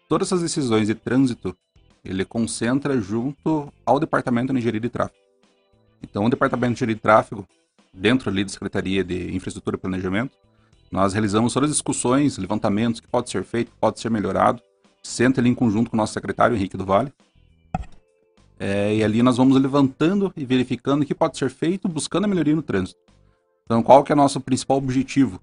todas 0.08 0.28
essas 0.28 0.41
decisões 0.41 0.88
de 0.88 0.95
trânsito, 0.95 1.56
ele 2.04 2.24
concentra 2.24 3.00
junto 3.00 3.72
ao 3.86 4.00
Departamento 4.00 4.54
de 4.54 4.60
Engenharia 4.60 4.82
de 4.82 4.90
Tráfego. 4.90 5.20
Então, 6.02 6.26
o 6.26 6.30
Departamento 6.30 6.74
de 6.74 6.78
Engenharia 6.78 6.95
de 6.95 7.02
Tráfego, 7.02 7.48
dentro 7.94 8.30
ali 8.30 8.44
da 8.44 8.50
Secretaria 8.50 9.04
de 9.04 9.36
Infraestrutura 9.36 9.78
e 9.78 9.80
Planejamento, 9.80 10.38
nós 10.91 11.14
realizamos 11.14 11.54
todas 11.54 11.70
as 11.70 11.76
discussões, 11.76 12.38
levantamentos, 12.38 13.00
que 13.00 13.08
pode 13.08 13.30
ser 13.30 13.44
feito, 13.44 13.72
que 13.72 13.78
pode 13.80 14.00
ser 14.00 14.12
melhorado. 14.12 14.62
Senta 15.02 15.41
ali 15.41 15.50
em 15.50 15.56
conjunto 15.56 15.90
com 15.90 15.98
o 15.98 16.00
nosso 16.00 16.14
secretário, 16.14 16.56
Henrique 16.56 16.78
do 16.78 16.86
Vale, 16.86 17.12
é, 18.60 18.95
e 18.95 19.04
ali 19.04 19.22
nós 19.22 19.36
vamos 19.36 19.60
levantando 19.60 20.32
e 20.38 20.45
verificando 20.45 21.02
o 21.02 21.06
que 21.06 21.14
pode 21.14 21.38
ser 21.38 21.50
feito, 21.50 21.90
buscando 21.90 22.24
a 22.24 22.28
melhoria 22.30 22.56
no 22.56 22.62
trânsito. 22.62 22.98
Então, 23.65 23.81
qual 23.81 24.03
que 24.03 24.11
é 24.11 24.15
o 24.15 24.18
nosso 24.18 24.40
principal 24.41 24.77
objetivo? 24.77 25.40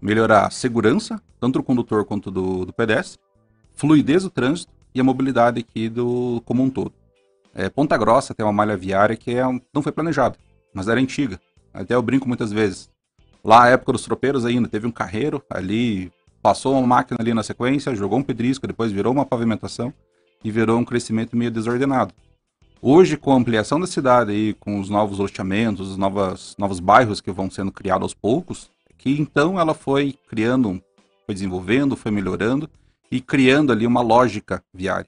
Melhorar 0.00 0.46
a 0.46 0.50
segurança, 0.50 1.20
tanto 1.40 1.58
do 1.58 1.62
condutor 1.62 2.04
quanto 2.04 2.30
do, 2.30 2.66
do 2.66 2.72
pedestre, 2.72 3.18
fluidez 3.74 4.24
do 4.24 4.30
trânsito 4.30 4.72
e 4.94 5.00
a 5.00 5.04
mobilidade 5.04 5.60
aqui 5.60 5.88
do 5.88 6.42
como 6.44 6.62
um 6.62 6.68
todo. 6.70 6.92
É, 7.54 7.68
Ponta 7.68 7.96
Grossa 7.96 8.34
tem 8.34 8.44
uma 8.44 8.52
malha 8.52 8.76
viária 8.76 9.16
que 9.16 9.34
é 9.34 9.46
um- 9.46 9.60
não 9.72 9.82
foi 9.82 9.92
planejada, 9.92 10.36
mas 10.74 10.88
era 10.88 11.00
antiga. 11.00 11.40
Até 11.72 11.94
eu 11.94 12.02
brinco 12.02 12.28
muitas 12.28 12.52
vezes. 12.52 12.90
Lá, 13.44 13.60
na 13.60 13.68
época 13.70 13.92
dos 13.92 14.02
tropeiros 14.02 14.44
ainda, 14.44 14.68
teve 14.68 14.86
um 14.86 14.90
carreiro 14.90 15.42
ali, 15.50 16.12
passou 16.42 16.74
uma 16.78 16.86
máquina 16.86 17.18
ali 17.20 17.32
na 17.32 17.42
sequência, 17.42 17.94
jogou 17.94 18.18
um 18.18 18.22
pedrisco, 18.22 18.66
depois 18.66 18.92
virou 18.92 19.12
uma 19.12 19.24
pavimentação 19.24 19.92
e 20.44 20.50
virou 20.50 20.78
um 20.78 20.84
crescimento 20.84 21.36
meio 21.36 21.50
desordenado. 21.50 22.14
Hoje, 22.84 23.16
com 23.16 23.32
a 23.32 23.36
ampliação 23.36 23.78
da 23.78 23.86
cidade 23.86 24.32
aí, 24.32 24.54
com 24.54 24.80
os 24.80 24.90
novos 24.90 25.20
loteamentos, 25.20 25.90
os 25.90 25.96
novas, 25.96 26.56
novos 26.58 26.80
bairros 26.80 27.20
que 27.20 27.30
vão 27.30 27.48
sendo 27.48 27.70
criados 27.70 28.02
aos 28.02 28.14
poucos, 28.14 28.68
que 28.98 29.20
então 29.20 29.56
ela 29.56 29.72
foi 29.72 30.16
criando, 30.28 30.82
foi 31.24 31.32
desenvolvendo, 31.32 31.94
foi 31.94 32.10
melhorando 32.10 32.68
e 33.08 33.20
criando 33.20 33.70
ali 33.70 33.86
uma 33.86 34.00
lógica 34.00 34.64
viária. 34.74 35.06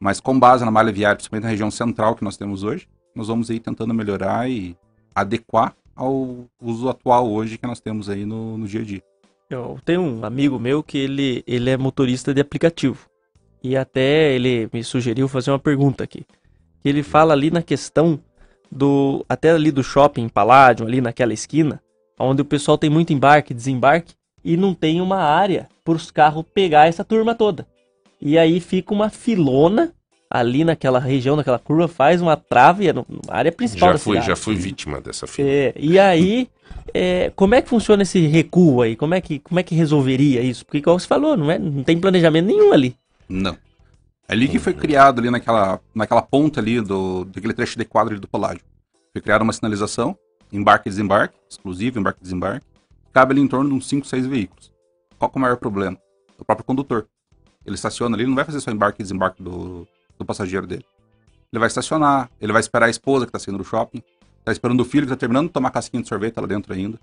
Mas 0.00 0.20
com 0.20 0.40
base 0.40 0.64
na 0.64 0.70
malha 0.70 0.90
viária, 0.90 1.16
principalmente 1.16 1.44
na 1.44 1.50
região 1.50 1.70
central 1.70 2.14
que 2.14 2.24
nós 2.24 2.38
temos 2.38 2.62
hoje, 2.62 2.88
nós 3.14 3.28
vamos 3.28 3.50
aí 3.50 3.60
tentando 3.60 3.92
melhorar 3.92 4.48
e 4.48 4.74
adequar 5.14 5.76
ao 5.94 6.46
uso 6.58 6.88
atual 6.88 7.30
hoje 7.30 7.58
que 7.58 7.66
nós 7.66 7.78
temos 7.78 8.08
aí 8.08 8.24
no, 8.24 8.56
no 8.56 8.66
dia 8.66 8.80
a 8.80 8.84
dia. 8.84 9.02
Eu 9.50 9.78
tenho 9.84 10.00
um 10.00 10.24
amigo 10.24 10.58
meu 10.58 10.82
que 10.82 10.96
ele, 10.96 11.44
ele 11.46 11.68
é 11.68 11.76
motorista 11.76 12.32
de 12.32 12.40
aplicativo. 12.40 13.06
E 13.62 13.76
até 13.76 14.32
ele 14.32 14.70
me 14.72 14.82
sugeriu 14.82 15.28
fazer 15.28 15.50
uma 15.50 15.58
pergunta 15.58 16.02
aqui. 16.02 16.24
Ele 16.88 17.02
fala 17.02 17.32
ali 17.32 17.50
na 17.50 17.62
questão 17.62 18.18
do. 18.70 19.24
Até 19.28 19.50
ali 19.50 19.70
do 19.70 19.82
shopping 19.82 20.28
Paládio, 20.28 20.86
ali 20.86 21.00
naquela 21.00 21.32
esquina, 21.32 21.80
onde 22.18 22.42
o 22.42 22.44
pessoal 22.44 22.78
tem 22.78 22.90
muito 22.90 23.12
embarque 23.12 23.52
e 23.52 23.56
desembarque, 23.56 24.14
e 24.44 24.56
não 24.56 24.74
tem 24.74 25.00
uma 25.00 25.18
área 25.18 25.68
para 25.84 25.94
os 25.94 26.10
carros 26.10 26.44
pegar 26.54 26.86
essa 26.86 27.04
turma 27.04 27.34
toda. 27.34 27.66
E 28.20 28.38
aí 28.38 28.60
fica 28.60 28.94
uma 28.94 29.10
filona 29.10 29.92
ali 30.30 30.64
naquela 30.64 30.98
região, 30.98 31.36
naquela 31.36 31.58
curva, 31.58 31.88
faz 31.88 32.20
uma 32.20 32.36
trave, 32.36 32.88
é 32.88 32.92
na 32.92 33.04
área 33.28 33.52
principal 33.52 33.92
Já 33.92 33.98
fui, 33.98 34.20
já 34.20 34.36
fui 34.36 34.54
vítima 34.54 35.00
dessa 35.00 35.26
fila. 35.26 35.48
É, 35.48 35.74
e 35.76 35.98
aí, 35.98 36.48
é, 36.92 37.30
como 37.36 37.54
é 37.54 37.62
que 37.62 37.68
funciona 37.68 38.02
esse 38.02 38.26
recuo 38.26 38.82
aí? 38.82 38.96
Como 38.96 39.14
é 39.14 39.20
que, 39.20 39.38
como 39.38 39.60
é 39.60 39.62
que 39.62 39.74
resolveria 39.74 40.40
isso? 40.42 40.64
Porque, 40.64 40.82
como 40.82 40.98
você 40.98 41.06
falou, 41.06 41.36
não, 41.36 41.50
é, 41.50 41.58
não 41.58 41.82
tem 41.82 41.98
planejamento 41.98 42.46
nenhum 42.46 42.72
ali. 42.72 42.96
Não. 43.28 43.56
Ali 44.28 44.48
que 44.48 44.58
foi 44.58 44.74
criado 44.74 45.20
ali 45.20 45.30
naquela, 45.30 45.80
naquela 45.94 46.22
ponta 46.22 46.60
ali 46.60 46.80
do, 46.80 47.24
daquele 47.26 47.52
trecho 47.54 47.78
de 47.78 47.84
quadro 47.84 48.12
ali 48.14 48.20
do 48.20 48.26
Paládio. 48.28 48.62
Foi 49.12 49.22
criada 49.22 49.44
uma 49.44 49.52
sinalização, 49.52 50.16
embarque 50.52 50.88
e 50.88 50.90
desembarque, 50.90 51.36
exclusivo 51.48 51.98
embarque 51.98 52.18
e 52.20 52.22
desembarque. 52.24 52.66
Cabe 53.12 53.32
ali 53.32 53.40
em 53.40 53.48
torno 53.48 53.70
de 53.70 53.76
uns 53.76 53.88
5, 53.88 54.06
6 54.06 54.26
veículos. 54.26 54.72
Qual 55.18 55.30
é 55.34 55.38
o 55.38 55.40
maior 55.40 55.56
problema? 55.56 55.96
O 56.38 56.44
próprio 56.44 56.64
condutor. 56.66 57.06
Ele 57.64 57.74
estaciona 57.76 58.14
ali, 58.16 58.22
ele 58.24 58.28
não 58.30 58.36
vai 58.36 58.44
fazer 58.44 58.60
só 58.60 58.70
embarque 58.70 59.00
e 59.00 59.04
desembarque 59.04 59.42
do, 59.42 59.86
do 60.18 60.24
passageiro 60.24 60.66
dele. 60.66 60.84
Ele 61.52 61.58
vai 61.60 61.68
estacionar, 61.68 62.28
ele 62.40 62.52
vai 62.52 62.60
esperar 62.60 62.86
a 62.86 62.90
esposa 62.90 63.24
que 63.26 63.30
está 63.30 63.38
saindo 63.38 63.58
do 63.58 63.64
shopping, 63.64 64.02
tá 64.44 64.52
esperando 64.52 64.80
o 64.80 64.84
filho 64.84 65.06
que 65.06 65.12
está 65.12 65.16
terminando 65.16 65.46
de 65.46 65.52
tomar 65.52 65.70
casquinha 65.70 66.02
de 66.02 66.08
sorvete 66.08 66.36
lá 66.36 66.46
dentro 66.46 66.72
ainda. 66.74 66.98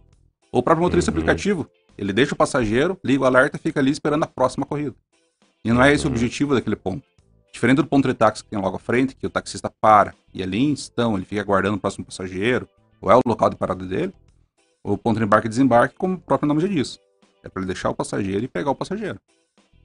Ou 0.52 0.60
o 0.60 0.64
próprio 0.64 0.84
motorista 0.84 1.10
Uhum. 1.10 1.18
aplicativo. 1.18 1.68
Ele 1.98 2.14
deixa 2.14 2.34
o 2.34 2.38
passageiro, 2.38 2.98
liga 3.04 3.24
o 3.24 3.26
alerta 3.26 3.58
e 3.58 3.60
fica 3.60 3.80
ali 3.80 3.91
esperando 3.91 4.24
a 4.24 4.28
próxima 4.28 4.66
corrida. 4.66 4.95
E 5.66 5.72
não 5.72 5.82
é 5.84 5.91
esse 5.94 6.06
o 6.06 6.10
Uhum. 6.10 6.14
objetivo 6.14 6.54
daquele 6.54 6.76
ponto. 6.76 7.04
Diferente 7.53 7.77
do 7.77 7.85
ponto 7.85 8.07
de 8.07 8.15
táxi 8.15 8.43
que 8.43 8.49
tem 8.49 8.59
logo 8.59 8.75
à 8.75 8.80
frente, 8.80 9.15
que 9.15 9.27
o 9.27 9.30
taxista 9.30 9.71
para 9.80 10.13
e 10.34 10.41
ali 10.41 10.59
então 10.71 11.15
ele 11.15 11.23
fica 11.23 11.39
aguardando 11.39 11.77
o 11.77 11.80
próximo 11.80 12.03
passageiro, 12.03 12.67
ou 12.99 13.11
é 13.11 13.15
o 13.15 13.21
local 13.23 13.49
de 13.49 13.55
parada 13.55 13.85
dele, 13.85 14.11
o 14.84 14.97
ponto 14.97 15.19
de 15.19 15.23
embarque 15.23 15.45
e 15.45 15.49
desembarque, 15.49 15.95
como 15.95 16.15
o 16.15 16.19
próprio 16.19 16.47
nome 16.47 16.61
já 16.61 16.67
diz. 16.67 16.99
É 17.43 17.47
para 17.47 17.61
ele 17.61 17.67
deixar 17.67 17.91
o 17.91 17.95
passageiro 17.95 18.43
e 18.43 18.47
pegar 18.47 18.71
o 18.71 18.75
passageiro. 18.75 19.19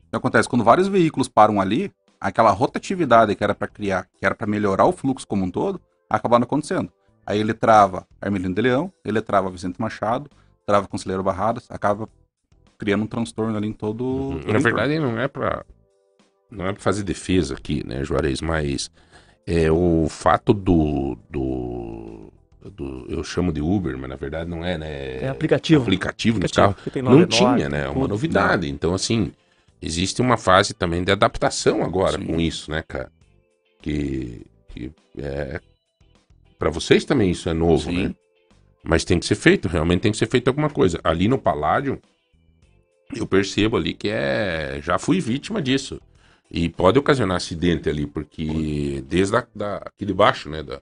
O 0.06 0.10
que 0.10 0.16
acontece? 0.16 0.48
Quando 0.48 0.64
vários 0.64 0.88
veículos 0.88 1.28
param 1.28 1.60
ali, 1.60 1.92
aquela 2.18 2.50
rotatividade 2.50 3.34
que 3.36 3.44
era 3.44 3.54
para 3.54 3.68
criar, 3.68 4.08
que 4.18 4.24
era 4.24 4.34
para 4.34 4.46
melhorar 4.46 4.86
o 4.86 4.92
fluxo 4.92 5.26
como 5.26 5.44
um 5.44 5.50
todo, 5.50 5.80
acaba 6.08 6.38
não 6.38 6.44
acontecendo. 6.44 6.90
Aí 7.26 7.38
ele 7.38 7.52
trava 7.52 8.06
Armelino 8.18 8.54
de 8.54 8.62
Leão, 8.62 8.90
ele 9.04 9.20
trava 9.20 9.50
Vicente 9.50 9.78
Machado, 9.78 10.30
trava 10.64 10.88
Conselheiro 10.88 11.22
Barradas, 11.22 11.66
acaba 11.70 12.08
criando 12.78 13.04
um 13.04 13.06
transtorno 13.06 13.56
ali 13.56 13.68
em 13.68 13.72
todo. 13.72 14.04
Uhum. 14.04 14.52
Na 14.52 14.58
verdade, 14.58 14.98
não 14.98 15.18
é 15.18 15.28
pra 15.28 15.66
não 16.50 16.66
é 16.66 16.72
para 16.72 16.82
fazer 16.82 17.02
defesa 17.02 17.54
aqui, 17.54 17.86
né, 17.86 18.04
Juarez, 18.04 18.40
mas 18.40 18.90
é 19.46 19.70
o 19.70 20.06
fato 20.08 20.52
do, 20.52 21.16
do 21.30 22.32
do 22.70 23.06
eu 23.08 23.22
chamo 23.24 23.52
de 23.52 23.60
Uber, 23.62 23.96
mas 23.96 24.10
na 24.10 24.16
verdade 24.16 24.50
não 24.50 24.64
é, 24.64 24.76
né? 24.76 25.22
É 25.24 25.28
aplicativo. 25.28 25.82
aplicativo 25.82 26.38
nos 26.38 26.50
Aplicativo, 26.50 26.74
carros. 26.74 26.84
que 26.84 26.90
tem 26.90 27.02
Não 27.02 27.12
99, 27.12 27.56
tinha, 27.56 27.68
né? 27.68 27.84
É 27.84 27.88
uma 27.88 27.94
tudo. 27.94 28.08
novidade. 28.08 28.68
Então, 28.68 28.92
assim, 28.94 29.32
existe 29.80 30.20
uma 30.20 30.36
fase 30.36 30.74
também 30.74 31.02
de 31.02 31.10
adaptação 31.12 31.82
agora 31.82 32.18
Sim. 32.18 32.26
com 32.26 32.40
isso, 32.40 32.70
né, 32.70 32.82
cara? 32.86 33.10
Que, 33.80 34.44
que 34.68 34.90
é. 35.16 35.60
Pra 36.58 36.68
vocês 36.68 37.04
também 37.04 37.30
isso 37.30 37.48
é 37.48 37.54
novo, 37.54 37.90
Sim. 37.90 38.08
né? 38.08 38.14
Mas 38.84 39.04
tem 39.04 39.18
que 39.18 39.24
ser 39.26 39.34
feito, 39.36 39.68
realmente 39.68 40.00
tem 40.02 40.12
que 40.12 40.18
ser 40.18 40.28
feito 40.28 40.48
alguma 40.48 40.68
coisa. 40.68 41.00
Ali 41.04 41.26
no 41.28 41.38
Paládio, 41.38 41.98
eu 43.14 43.26
percebo 43.26 43.76
ali 43.76 43.94
que 43.94 44.08
é. 44.10 44.78
Já 44.82 44.98
fui 44.98 45.20
vítima 45.20 45.62
disso. 45.62 46.00
E 46.50 46.68
pode 46.68 46.98
ocasionar 46.98 47.36
acidente 47.36 47.88
ali, 47.88 48.06
porque 48.06 49.04
desde 49.06 49.36
a, 49.36 49.46
da, 49.54 49.76
aqui 49.76 50.06
de 50.06 50.14
baixo, 50.14 50.48
né? 50.48 50.62
Da, 50.62 50.80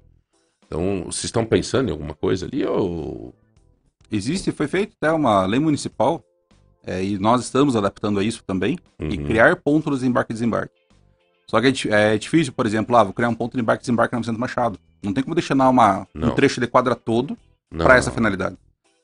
então, 0.67 1.05
vocês 1.07 1.25
estão 1.25 1.45
pensando 1.45 1.89
em 1.89 1.93
alguma 1.93 2.15
coisa 2.15 2.47
ali 2.47 2.65
ou. 2.65 3.35
Existe, 4.11 4.53
foi 4.53 4.69
feita 4.69 4.95
até 5.01 5.13
uma 5.13 5.45
lei 5.47 5.59
municipal, 5.59 6.23
é, 6.87 7.03
e 7.03 7.19
nós 7.19 7.43
estamos 7.43 7.75
adaptando 7.75 8.21
a 8.21 8.25
isso 8.25 8.45
também, 8.47 8.79
e 9.01 9.19
Uhum. 9.19 9.25
criar 9.27 9.57
pontos 9.57 10.01
de 10.01 10.07
embarque 10.07 10.33
e 10.33 10.35
desembarque. 10.35 10.75
Só 11.49 11.61
que 11.61 11.89
é, 11.89 12.15
é 12.15 12.19
difícil, 12.19 12.53
por 12.53 12.67
exemplo, 12.67 12.95
ah, 12.97 13.03
vou 13.03 13.13
criar 13.13 13.29
um 13.29 13.35
ponto 13.35 13.55
de 13.55 13.61
embarque 13.61 13.83
e 13.83 13.85
desembarque 13.85 14.15
no 14.15 14.21
Vicente 14.21 14.39
Machado. 14.39 14.79
Não 15.03 15.13
tem 15.13 15.25
como 15.25 15.35
destinar 15.35 15.71
uma, 15.71 16.07
um 16.15 16.31
trecho 16.31 16.61
de 16.61 16.67
quadra 16.69 16.95
todo 16.95 17.37
para 17.77 17.97
essa 17.97 18.11
finalidade. 18.11 18.57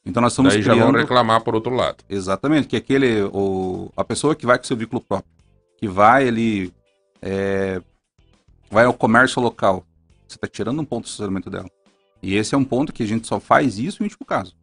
Então 0.04 0.20
nós 0.20 0.32
estamos 0.32 0.52
Daí 0.52 0.62
já 0.62 0.72
vão 0.72 0.88
criando... 0.88 0.98
reclamar 0.98 1.40
por 1.42 1.54
outro 1.54 1.74
lado. 1.74 1.98
Exatamente, 2.08 2.66
que 2.66 2.76
aquele, 2.76 3.22
o, 3.32 3.92
a 3.96 4.04
pessoa 4.04 4.34
que 4.34 4.44
vai 4.46 4.58
com 4.58 4.64
seu 4.64 4.76
veículo 4.76 5.00
próprio, 5.00 5.30
que 5.82 5.88
vai 5.88 6.28
ali, 6.28 6.72
é, 7.20 7.82
vai 8.70 8.84
ao 8.84 8.94
comércio 8.94 9.42
local, 9.42 9.84
você 10.28 10.36
está 10.36 10.46
tirando 10.46 10.78
um 10.80 10.84
ponto 10.84 11.02
do 11.02 11.06
estacionamento 11.08 11.50
dela. 11.50 11.68
E 12.22 12.36
esse 12.36 12.54
é 12.54 12.58
um 12.58 12.64
ponto 12.64 12.92
que 12.92 13.02
a 13.02 13.06
gente 13.06 13.26
só 13.26 13.40
faz 13.40 13.80
isso 13.80 14.00
em 14.00 14.06
último 14.06 14.24
caso. 14.24 14.54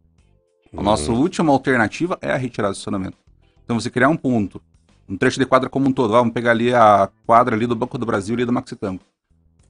A 0.74 0.82
nossa 0.82 1.12
última 1.12 1.52
alternativa 1.52 2.18
é 2.22 2.32
a 2.32 2.36
retirada 2.38 2.72
do 2.72 2.76
estacionamento. 2.76 3.18
Então 3.62 3.78
você 3.78 3.90
criar 3.90 4.08
um 4.08 4.16
ponto, 4.16 4.62
um 5.06 5.14
trecho 5.14 5.38
de 5.38 5.44
quadra 5.44 5.68
como 5.68 5.88
um 5.88 5.92
todo, 5.92 6.12
vamos 6.12 6.32
pegar 6.32 6.52
ali 6.52 6.72
a 6.72 7.10
quadra 7.26 7.54
ali 7.54 7.66
do 7.66 7.76
Banco 7.76 7.98
do 7.98 8.06
Brasil 8.06 8.34
ali 8.34 8.46
do 8.46 8.52
Maxitango. 8.54 9.02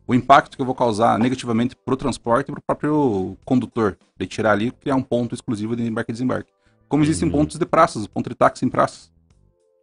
O 0.07 0.15
impacto 0.15 0.55
que 0.55 0.63
eu 0.63 0.67
vou 0.67 0.75
causar 0.77 1.19
negativamente 1.19 1.75
para 1.75 1.95
o 1.95 1.97
transporte 1.97 2.49
e 2.49 2.53
para 2.53 2.61
o 2.61 2.63
próprio 2.63 3.37
condutor, 3.45 3.99
de 4.17 4.25
tirar 4.25 4.53
ali 4.53 4.69
e 4.69 4.71
criar 4.71 4.95
um 4.95 5.03
ponto 5.03 5.35
exclusivo 5.35 5.75
de 5.75 5.83
embarque 5.83 6.13
e 6.13 6.15
desembarque. 6.15 6.53
Como 6.89 7.03
existem 7.03 7.27
Uhum. 7.29 7.39
pontos 7.39 7.59
de 7.59 7.67
praças, 7.67 8.07
ponto 8.07 8.29
de 8.31 8.37
táxi 8.37 8.65
em 8.65 8.69
praças. 8.69 9.11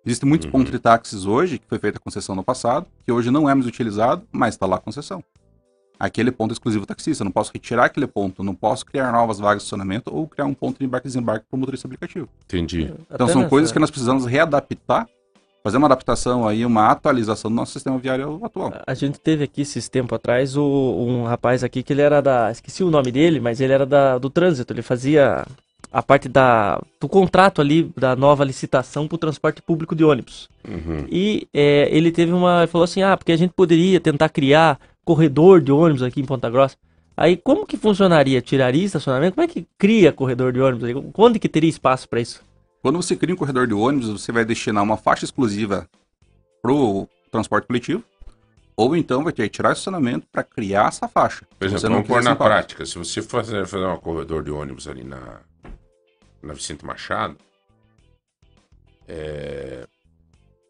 Existem 0.08 0.28
muitos 0.28 0.46
Uhum. 0.46 0.52
pontos 0.52 0.72
de 0.72 0.80
táxis 0.80 1.26
hoje, 1.26 1.60
que 1.60 1.68
foi 1.68 1.78
feita 1.78 1.98
a 1.98 2.02
concessão 2.02 2.34
no 2.34 2.44
passado, 2.44 2.88
que 3.06 3.12
hoje 3.12 3.30
não 3.30 3.50
é 3.50 3.54
mais 3.54 3.68
utilizado, 3.68 4.24
mas 4.32 4.54
está 4.56 4.66
lá 4.66 4.78
a 4.78 4.80
concessão. 4.80 5.22
Aquele 6.00 6.32
ponto 6.32 6.54
exclusivo 6.54 6.86
taxista, 6.86 7.24
eu 7.24 7.26
não 7.26 7.32
posso 7.32 7.52
retirar 7.52 7.86
aquele 7.86 8.06
ponto, 8.08 8.44
não 8.44 8.54
posso 8.56 8.86
criar 8.86 9.12
novas 9.12 9.40
vagas 9.40 9.58
de 9.58 9.66
estacionamento 9.66 10.16
ou 10.16 10.28
criar 10.28 10.46
um 10.46 10.54
ponto 10.54 10.78
de 10.80 10.86
embarque 10.86 11.08
e 11.08 11.10
desembarque 11.10 11.46
para 11.50 11.58
o 11.58 11.60
motorista 11.60 11.88
aplicativo. 11.88 12.30
Entendi. 12.46 12.84
Então 13.12 13.26
Até 13.26 13.34
são 13.34 13.50
coisas 13.50 13.72
que 13.72 13.80
nós 13.80 13.90
precisamos 13.90 14.26
readaptar, 14.26 15.08
fazer 15.64 15.78
uma 15.78 15.88
adaptação 15.88 16.48
aí, 16.48 16.64
uma 16.66 16.88
atualização 16.92 17.50
do 17.50 17.56
nosso 17.56 17.74
sistema 17.74 17.98
viário 17.98 18.40
atual. 18.46 18.72
A 18.86 18.94
gente 18.94 19.20
teve 19.20 19.44
aqui 19.44 19.62
esses 19.62 19.90
tempos 19.90 20.16
atrás 20.16 20.56
o, 20.56 20.64
um 20.64 21.24
rapaz 21.24 21.64
aqui 21.64 21.82
que 21.84 21.92
ele 21.92 22.04
era 22.04 22.22
da. 22.22 22.52
Esqueci 22.52 22.84
o 22.84 22.92
nome 22.92 23.12
dele, 23.12 23.40
mas 23.40 23.60
ele 23.60 23.74
era 23.74 23.86
da, 23.86 24.20
do 24.20 24.30
trânsito. 24.30 24.72
Ele 24.72 24.84
fazia 24.84 25.46
a 25.92 26.04
parte 26.04 26.28
da, 26.28 26.82
do 27.00 27.08
contrato 27.08 27.62
ali 27.62 27.92
da 27.96 28.16
nova 28.16 28.44
licitação 28.44 29.08
para 29.08 29.16
o 29.16 29.20
transporte 29.20 29.62
público 29.62 29.96
de 29.96 30.04
ônibus. 30.04 30.50
Uhum. 30.68 31.06
E 31.10 31.48
é, 31.54 31.88
ele 31.92 32.12
teve 32.12 32.32
uma. 32.32 32.60
Ele 32.60 32.68
falou 32.68 32.86
assim: 32.86 33.02
ah, 33.02 33.16
porque 33.16 33.32
a 33.32 33.38
gente 33.38 33.54
poderia 33.54 34.00
tentar 34.00 34.30
criar 34.30 34.80
corredor 35.06 35.62
de 35.62 35.72
ônibus 35.72 36.04
aqui 36.04 36.20
em 36.22 36.26
Ponta 36.26 36.50
Grossa. 36.50 36.76
Aí 37.16 37.36
como 37.36 37.66
que 37.66 37.78
funcionaria? 37.78 38.42
Tiraria 38.42 38.86
estacionamento? 38.86 39.36
Como 39.36 39.46
é 39.46 39.48
que 39.48 39.66
cria 39.78 40.12
corredor 40.12 40.54
de 40.54 40.60
ônibus? 40.60 40.90
Onde 41.18 41.40
que 41.40 41.50
teria 41.50 41.70
espaço 41.70 42.08
para 42.08 42.22
isso? 42.22 42.44
Quando 42.82 43.02
você 43.02 43.16
cria 43.16 43.34
um 43.34 43.38
corredor 43.38 43.66
de 43.66 43.74
ônibus, 43.74 44.10
você 44.10 44.32
vai 44.32 44.46
destinar 44.46 44.84
uma 44.84 44.98
faixa 44.98 45.26
exclusiva 45.26 45.88
para 46.62 46.72
o 46.72 47.08
transporte 47.32 47.66
coletivo, 47.66 48.04
ou 48.76 48.96
então 48.96 49.24
vai 49.24 49.34
ter 49.34 49.44
que 49.44 49.50
tirar 49.50 49.70
o 49.70 49.72
estacionamento 49.74 50.28
para 50.32 50.44
criar 50.44 50.90
essa 50.90 51.08
faixa. 51.08 51.46
Por 51.58 51.66
exemplo, 51.66 51.82
você 51.82 51.90
não 51.90 51.96
vamos 51.96 52.08
pôr 52.08 52.24
na 52.24 52.36
prática. 52.36 52.86
Se 52.86 52.98
você 52.98 53.22
fazer, 53.22 53.66
fazer 53.66 53.86
um 53.86 53.98
corredor 53.98 54.44
de 54.44 54.52
ônibus 54.52 54.88
ali 54.88 55.04
na, 55.04 55.40
na 56.48 56.53
Vicente 56.53 56.86
Machado, 56.86 57.38
é, 59.07 59.88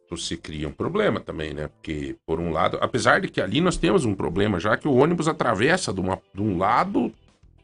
você 0.10 0.38
cria 0.38 0.68
um 0.68 0.72
problema 0.72 1.20
também, 1.20 1.54
né? 1.54 1.68
Porque, 1.68 2.16
por 2.26 2.40
um 2.40 2.52
lado, 2.52 2.78
apesar 2.82 3.22
de 3.22 3.28
que 3.30 3.42
ali 3.42 3.62
nós 3.62 3.78
temos 3.78 4.06
um 4.06 4.16
problema, 4.16 4.60
já 4.60 4.78
que 4.78 4.88
o 4.88 4.96
ônibus 4.96 5.28
atravessa 5.28 5.94
de, 5.94 6.00
uma, 6.00 6.20
de 6.34 6.42
um 6.42 6.58
lado 6.58 7.12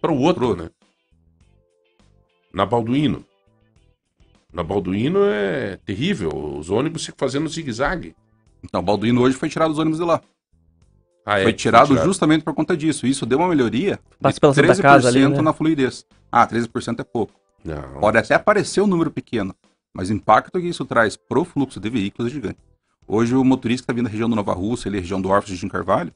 para 0.02 0.12
o 0.12 0.20
outro, 0.20 0.56
né? 0.56 0.70
Na 2.54 2.66
Balduino. 2.66 3.26
Na 4.52 4.62
Balduino 4.62 5.22
é 5.26 5.78
terrível. 5.86 6.30
Os 6.58 6.70
ônibus 6.70 7.06
ficam 7.06 7.18
fazendo 7.18 7.50
zigue-zague. 7.50 8.16
Então, 8.64 8.82
o 8.82 8.84
Balduino 8.84 9.22
hoje 9.22 9.36
foi 9.36 9.50
tirado 9.50 9.70
dos 9.70 9.80
ônibus 9.80 10.00
de 10.00 10.06
lá. 10.06 10.22
Ah, 11.26 11.40
é, 11.40 11.44
foi 11.44 11.54
tirado 11.54 11.96
justamente 12.04 12.44
por 12.44 12.54
conta 12.54 12.76
disso. 12.76 13.08
Isso 13.08 13.26
deu 13.26 13.40
uma 13.40 13.48
melhoria 13.48 14.00
Passa 14.20 14.36
de 14.36 14.42
pela 14.42 14.54
Santa 14.54 14.74
13% 14.74 14.82
Casa 14.82 15.08
ali, 15.08 15.28
né? 15.28 15.42
na 15.42 15.54
fluidez. 15.54 16.06
Ah, 16.32 16.46
13% 16.46 17.00
é 17.00 17.04
pouco. 17.04 17.34
Não. 17.64 18.00
Pode 18.00 18.18
até 18.18 18.38
parecer 18.38 18.82
um 18.82 18.88
número 18.88 19.12
pequeno, 19.12 19.56
mas 19.94 20.10
o 20.10 20.14
impacto 20.14 20.60
que 20.60 20.68
isso 20.68 20.86
traz 20.86 21.16
pro 21.16 21.46
fluxo 21.46 21.80
de 21.80 21.90
veículos 21.90 22.32
é 22.32 22.34
gigante. 22.34 22.60
Hoje 23.08 23.36
o 23.36 23.44
motorista 23.44 23.84
que 23.84 23.92
está 23.92 23.94
vindo 23.94 24.06
da 24.06 24.12
região 24.12 24.30
do 24.30 24.36
Nova 24.36 24.54
Rússia, 24.54 24.90
ali, 24.90 25.00
região 25.00 25.22
do 25.22 25.30
Orfos 25.30 25.52
de 25.52 25.58
Jim 25.58 25.68
Carvalho, 25.68 26.14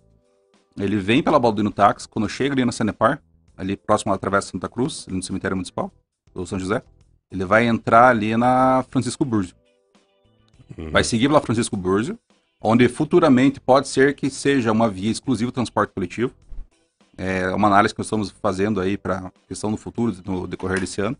ele 0.78 0.98
vem 0.98 1.24
pela 1.24 1.40
Balduino 1.40 1.72
Táxi, 1.72 2.08
quando 2.08 2.30
chega 2.30 2.54
ali 2.54 2.64
na 2.64 2.72
Sanepar, 2.72 3.22
ali 3.58 3.76
próximo 3.76 4.14
à 4.14 4.18
Travessa 4.18 4.52
Santa 4.52 4.70
Cruz, 4.70 5.06
ali 5.08 5.18
no 5.18 5.24
cemitério 5.24 5.58
municipal, 5.58 5.92
do 6.34 6.46
São 6.46 6.60
José, 6.60 6.84
ele 7.32 7.44
vai 7.44 7.66
entrar 7.66 8.10
ali 8.10 8.38
na 8.38 8.86
Francisco 8.90 9.26
Burzio. 9.26 9.56
Uhum. 10.78 10.92
Vai 10.92 11.04
seguir 11.04 11.28
pela 11.28 11.42
Francisco 11.42 11.76
Burzio, 11.76 12.18
onde 12.62 12.88
futuramente 12.88 13.60
pode 13.60 13.88
ser 13.88 14.16
que 14.16 14.30
seja 14.30 14.72
uma 14.72 14.90
via 14.90 15.12
exclusiva 15.12 15.50
de 15.50 15.56
transporte 15.56 15.94
coletivo. 15.94 16.34
É 17.18 17.50
uma 17.50 17.68
análise 17.68 17.94
que 17.94 18.00
nós 18.00 18.06
estamos 18.06 18.30
fazendo 18.30 18.80
aí 18.80 18.98
para 18.98 19.32
questão 19.48 19.72
do 19.72 19.78
futuro, 19.78 20.16
no 20.26 20.46
decorrer 20.46 20.80
desse 20.80 21.02
ano. 21.02 21.18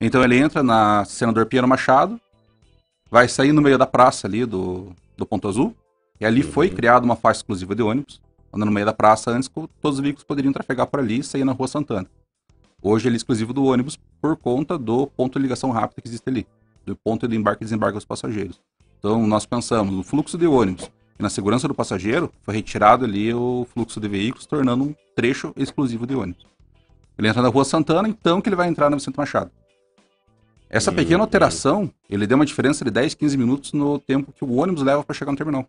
Então 0.00 0.22
ele 0.22 0.36
entra 0.36 0.62
na 0.62 1.04
Senador 1.04 1.46
Piano 1.46 1.68
Machado, 1.68 2.20
vai 3.10 3.28
sair 3.28 3.52
no 3.52 3.62
meio 3.62 3.78
da 3.78 3.86
praça 3.86 4.26
ali 4.26 4.44
do, 4.44 4.92
do 5.16 5.24
Ponto 5.24 5.48
Azul, 5.48 5.74
e 6.20 6.26
ali 6.26 6.42
foi 6.42 6.68
criada 6.68 7.04
uma 7.04 7.16
faixa 7.16 7.38
exclusiva 7.38 7.74
de 7.74 7.82
ônibus, 7.82 8.20
onde 8.52 8.64
no 8.64 8.72
meio 8.72 8.86
da 8.86 8.92
praça 8.92 9.30
antes 9.30 9.48
co- 9.48 9.68
todos 9.80 9.98
os 9.98 10.02
veículos 10.02 10.24
poderiam 10.24 10.52
trafegar 10.52 10.86
por 10.86 11.00
ali 11.00 11.20
e 11.20 11.24
sair 11.24 11.44
na 11.44 11.52
Rua 11.52 11.68
Santana. 11.68 12.06
Hoje 12.82 13.08
ele 13.08 13.16
é 13.16 13.18
exclusivo 13.18 13.52
do 13.52 13.64
ônibus 13.64 13.98
por 14.20 14.36
conta 14.36 14.76
do 14.76 15.06
ponto 15.06 15.38
de 15.38 15.42
ligação 15.42 15.70
rápida 15.70 16.02
que 16.02 16.08
existe 16.08 16.28
ali, 16.28 16.46
do 16.84 16.94
ponto 16.96 17.26
de 17.26 17.36
embarque 17.36 17.62
e 17.62 17.66
desembarque 17.66 17.94
dos 17.94 18.04
passageiros. 18.04 18.60
Então 18.98 19.26
nós 19.26 19.46
pensamos 19.46 19.94
no 19.94 20.02
fluxo 20.02 20.36
de 20.36 20.46
ônibus 20.46 20.90
E 21.18 21.22
na 21.22 21.30
segurança 21.30 21.68
do 21.68 21.74
passageiro, 21.74 22.32
foi 22.42 22.54
retirado 22.54 23.04
ali 23.04 23.32
o 23.32 23.66
fluxo 23.72 24.00
de 24.00 24.08
veículos, 24.08 24.46
tornando 24.46 24.84
um 24.84 24.94
trecho 25.14 25.52
exclusivo 25.56 26.06
de 26.06 26.14
ônibus. 26.14 26.44
Ele 27.16 27.28
entra 27.28 27.40
na 27.40 27.48
Rua 27.48 27.64
Santana, 27.64 28.08
então 28.08 28.40
que 28.40 28.48
ele 28.48 28.56
vai 28.56 28.68
entrar 28.68 28.90
na 28.90 28.96
Vicente 28.96 29.16
Machado. 29.16 29.50
Essa 30.74 30.90
Hum, 30.90 30.94
pequena 30.96 31.18
hum. 31.18 31.22
alteração, 31.22 31.90
ele 32.10 32.26
deu 32.26 32.34
uma 32.34 32.44
diferença 32.44 32.84
de 32.84 32.90
10, 32.90 33.14
15 33.14 33.38
minutos 33.38 33.72
no 33.72 33.96
tempo 34.00 34.32
que 34.32 34.44
o 34.44 34.54
ônibus 34.56 34.82
leva 34.82 35.04
para 35.04 35.14
chegar 35.14 35.30
no 35.30 35.36
terminal. 35.38 35.68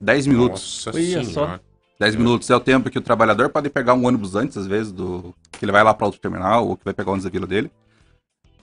10 0.00 0.28
minutos. 0.28 0.84
Nossa 0.86 0.96
Olha 0.96 1.24
só. 1.24 1.30
senhora. 1.32 1.60
10 1.98 2.14
minutos 2.14 2.48
é 2.48 2.54
o 2.54 2.60
tempo 2.60 2.88
que 2.88 2.98
o 2.98 3.02
trabalhador 3.02 3.48
pode 3.48 3.68
pegar 3.68 3.94
um 3.94 4.06
ônibus 4.06 4.36
antes, 4.36 4.56
às 4.56 4.66
vezes, 4.68 4.92
do 4.92 5.34
que 5.50 5.64
ele 5.64 5.72
vai 5.72 5.82
lá 5.82 5.92
para 5.92 6.06
outro 6.06 6.20
terminal 6.20 6.68
ou 6.68 6.76
que 6.76 6.84
vai 6.84 6.94
pegar 6.94 7.08
o 7.10 7.14
ônibus 7.14 7.24
da 7.24 7.30
vila 7.30 7.48
dele. 7.48 7.68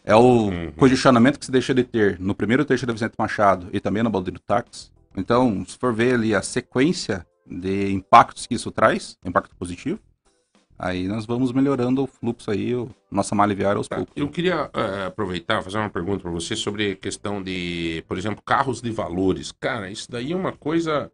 É 0.06 0.16
o 0.16 0.22
Uhum. 0.48 0.72
congestionamento 0.78 1.38
que 1.38 1.46
se 1.46 1.52
deixa 1.52 1.74
de 1.74 1.84
ter 1.84 2.18
no 2.22 2.34
primeiro 2.34 2.64
trecho 2.64 2.86
da 2.86 2.94
Vicente 2.94 3.16
Machado 3.18 3.68
e 3.74 3.82
também 3.82 4.02
no 4.02 4.10
Baldeiro 4.10 4.40
Táxi. 4.40 4.92
Então, 5.18 5.66
se 5.68 5.78
for 5.78 5.94
ver 5.94 6.14
ali 6.16 6.34
a 6.34 6.42
sequência 6.42 7.26
de 7.46 7.92
impactos 7.92 8.46
que 8.48 8.54
isso 8.56 8.72
traz, 8.72 9.18
impacto 9.26 9.54
positivo, 9.58 10.00
aí 10.78 11.08
nós 11.08 11.26
vamos 11.26 11.52
melhorando 11.52 12.04
o 12.04 12.08
fluxo 12.08 12.50
aí, 12.52 12.74
o 12.76 12.90
nossa 13.12 13.34
malha 13.36 13.56
viária 13.56 13.78
aos 13.78 13.88
Tá, 13.88 13.98
poucos. 13.98 14.14
Eu 14.16 14.28
queria 14.30 14.70
eh, 14.74 15.06
aproveitar 15.08 15.62
fazer 15.62 15.78
uma 15.78 15.90
pergunta 15.90 16.22
para 16.24 16.32
você 16.32 16.56
sobre 16.56 16.92
a 16.92 16.96
questão 16.96 17.42
de, 17.42 18.04
por 18.08 18.18
exemplo, 18.18 18.42
carros 18.46 18.82
de 18.82 18.92
valores. 18.92 19.52
Cara, 19.52 19.90
isso 19.90 20.10
daí 20.12 20.32
é 20.32 20.36
uma 20.36 20.52
coisa 20.52 21.12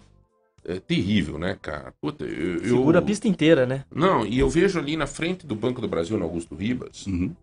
eh, 0.65 0.79
terrível, 0.79 1.37
né, 1.37 1.57
cara? 1.61 1.93
Puta, 2.01 2.23
eu, 2.25 2.57
eu- 2.57 2.69
Segura 2.77 2.99
a 2.99 3.01
pista 3.01 3.27
inteira, 3.27 3.65
né? 3.65 3.85
Não, 3.93 4.25
e 4.25 4.39
eu 4.39 4.49
vejo 4.49 4.79
ali 4.79 4.95
na 4.97 5.07
frente 5.07 5.45
do 5.45 5.55
Banco 5.55 5.81
do 5.81 5.87
Brasil, 5.87 6.17
no 6.17 6.23
Augusto 6.25 6.55
Ribas, 6.55 7.05
Uhum. 7.07 7.33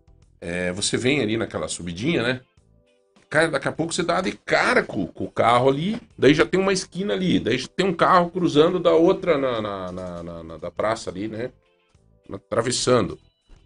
eh, 0.41 0.71
você 0.73 0.97
vem 0.97 1.21
ali 1.21 1.37
naquela 1.37 1.67
subidinha, 1.67 2.23
né? 2.23 2.41
Cara, 3.29 3.49
daqui 3.49 3.67
a 3.67 3.71
pouco 3.73 3.93
você 3.93 4.03
dá 4.03 4.21
de 4.21 4.31
cara 4.31 4.81
com, 4.81 5.05
com 5.05 5.25
o 5.25 5.31
carro 5.31 5.69
ali, 5.69 5.99
daí 6.17 6.33
já 6.33 6.45
tem 6.45 6.57
uma 6.59 6.71
esquina 6.71 7.13
ali, 7.13 7.39
daí 7.41 7.57
já 7.57 7.67
tem 7.67 7.85
um 7.85 7.93
carro 7.93 8.29
cruzando 8.31 8.79
da 8.79 8.93
outra 8.93 9.37
na, 9.37 9.61
na, 9.61 9.91
na- 9.91 10.23
na- 10.23 10.43
na- 10.43 10.57
da 10.57 10.71
praça 10.71 11.09
ali, 11.09 11.27
né? 11.27 11.51
Atravessando. 12.31 13.17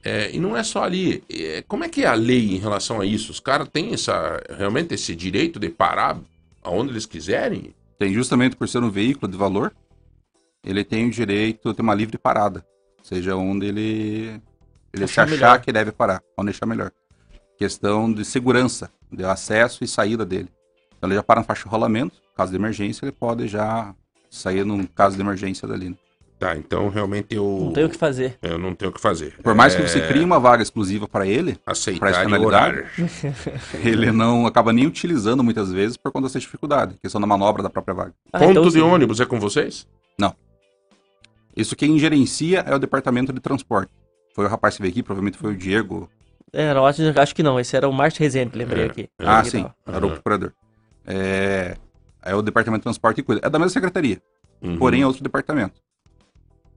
É, 0.04 0.32
e 0.36 0.40
não 0.40 0.58
é 0.58 0.64
só 0.64 0.84
ali. 0.84 1.24
É, 1.30 1.64
como 1.68 1.84
é 1.84 1.90
que 1.90 2.04
é 2.04 2.08
a 2.08 2.14
lei 2.14 2.56
em 2.56 2.58
relação 2.58 3.00
a 3.00 3.06
isso? 3.06 3.32
Os 3.32 3.40
caras 3.40 3.68
têm 3.70 3.94
essa, 3.94 4.42
realmente 4.50 4.94
esse 4.94 5.16
direito 5.16 5.60
de 5.60 5.70
parar 5.70 6.20
aonde 6.64 6.92
eles 6.92 7.06
quiserem? 7.06 7.74
Tem 8.00 8.14
justamente 8.14 8.56
por 8.56 8.68
ser 8.68 8.84
um 8.84 8.90
veículo 8.90 9.32
de 9.32 9.38
valor, 9.38 9.72
ele 10.64 10.84
tem 10.84 11.08
o 11.08 11.12
direito 11.12 11.70
de 11.70 11.76
ter 11.76 11.82
uma 11.82 11.94
livre 11.94 12.18
parada. 12.18 12.66
Seja 13.04 13.36
onde 13.36 13.68
ele, 13.68 14.42
ele 14.94 15.08
se 15.08 15.20
Achar 15.20 15.32
achar 15.32 15.62
que 15.62 15.72
deve 15.72 15.92
parar, 15.92 16.22
onde 16.38 16.50
achar 16.50 16.66
melhor. 16.66 16.92
Questão 17.58 18.12
de 18.12 18.26
segurança, 18.26 18.92
de 19.12 19.24
acesso 19.24 19.84
e 19.84 19.88
saída 19.88 20.26
dele. 20.26 20.50
Então 20.98 21.08
ele 21.08 21.16
já 21.16 21.24
para 21.24 21.42
no 21.42 21.46
faixa 21.46 21.64
de 21.64 21.70
rolamento, 21.70 22.22
caso 22.36 22.52
de 22.52 22.58
emergência, 22.58 23.06
ele 23.06 23.12
pode 23.12 23.48
já 23.48 23.94
sair 24.30 24.64
num 24.64 24.86
caso 24.86 25.16
de 25.16 25.22
emergência 25.22 25.68
dali. 25.68 25.90
né? 25.90 25.96
Tá, 26.42 26.58
então 26.58 26.90
realmente 26.90 27.36
eu. 27.36 27.44
Não 27.66 27.72
tem 27.72 27.86
o 27.86 27.90
que 27.90 27.96
fazer. 27.96 28.36
Eu 28.42 28.58
não 28.58 28.74
tenho 28.74 28.90
o 28.90 28.94
que 28.96 29.00
fazer. 29.00 29.36
Por 29.44 29.54
mais 29.54 29.76
É, 29.76 29.78
que 29.78 29.88
você 29.88 30.08
crie 30.08 30.24
uma 30.24 30.40
vaga 30.40 30.64
exclusiva 30.64 31.08
para 31.08 31.28
ele, 31.28 31.54
pra 31.64 31.74
Aceitar 31.74 32.10
e 32.10 32.26
finalidade, 32.26 32.78
orar. 32.80 32.92
ele 33.86 34.12
não 34.12 34.48
acaba 34.48 34.74
nem 34.74 34.88
utilizando 34.88 35.44
muitas 35.44 35.72
vezes 35.72 35.98
por 35.98 36.12
conta 36.12 36.26
dessa 36.26 36.40
dificuldade, 36.40 36.96
questão 37.00 37.22
da 37.22 37.28
manobra 37.28 37.62
da 37.62 37.70
própria 37.70 37.94
vaga. 37.94 38.14
Ah, 38.34 38.40
Ponto 38.40 38.52
então, 38.54 38.64
de 38.64 38.72
sim. 38.72 38.82
ônibus 38.82 39.20
é 39.20 39.26
com 39.28 39.40
vocês? 39.40 39.88
Isso 41.56 41.76
quem 41.76 42.00
gerencia 42.00 42.62
é 42.66 42.74
o 42.74 42.80
departamento 42.80 43.34
de 43.34 43.40
transporte. 43.40 43.92
Foi 44.34 44.46
o 44.46 44.48
rapaz 44.48 44.78
que 44.78 44.82
veio 44.82 44.92
aqui, 44.94 45.04
provavelmente 45.04 45.38
foi 45.38 45.52
o 45.52 45.56
Diego. 45.56 46.10
É, 46.54 46.74
não, 46.74 46.86
acho, 46.86 47.02
acho 47.20 47.36
que 47.36 47.44
não. 47.44 47.60
Esse 47.60 47.76
era 47.76 47.88
o 47.90 47.94
Márcio 47.94 48.22
Rezende, 48.24 48.58
lembrei 48.58 48.84
É, 48.84 48.88
aqui. 48.88 49.02
é. 49.20 49.26
Ah, 49.28 49.40
Aqui 49.40 49.50
sim, 49.52 49.62
tava. 49.86 49.98
era 49.98 50.06
o 50.08 50.12
procurador. 50.12 50.54
É, 51.06 51.76
é 52.24 52.34
o 52.34 52.42
departamento 52.42 52.80
de 52.80 52.84
transporte 52.86 53.18
que 53.18 53.24
cuida. 53.24 53.42
É 53.46 53.50
da 53.50 53.60
mesma 53.60 53.70
secretaria, 53.74 54.22
Uhum. 54.62 54.78
porém 54.78 55.02
é 55.02 55.06
outro 55.06 55.22
departamento. 55.22 55.74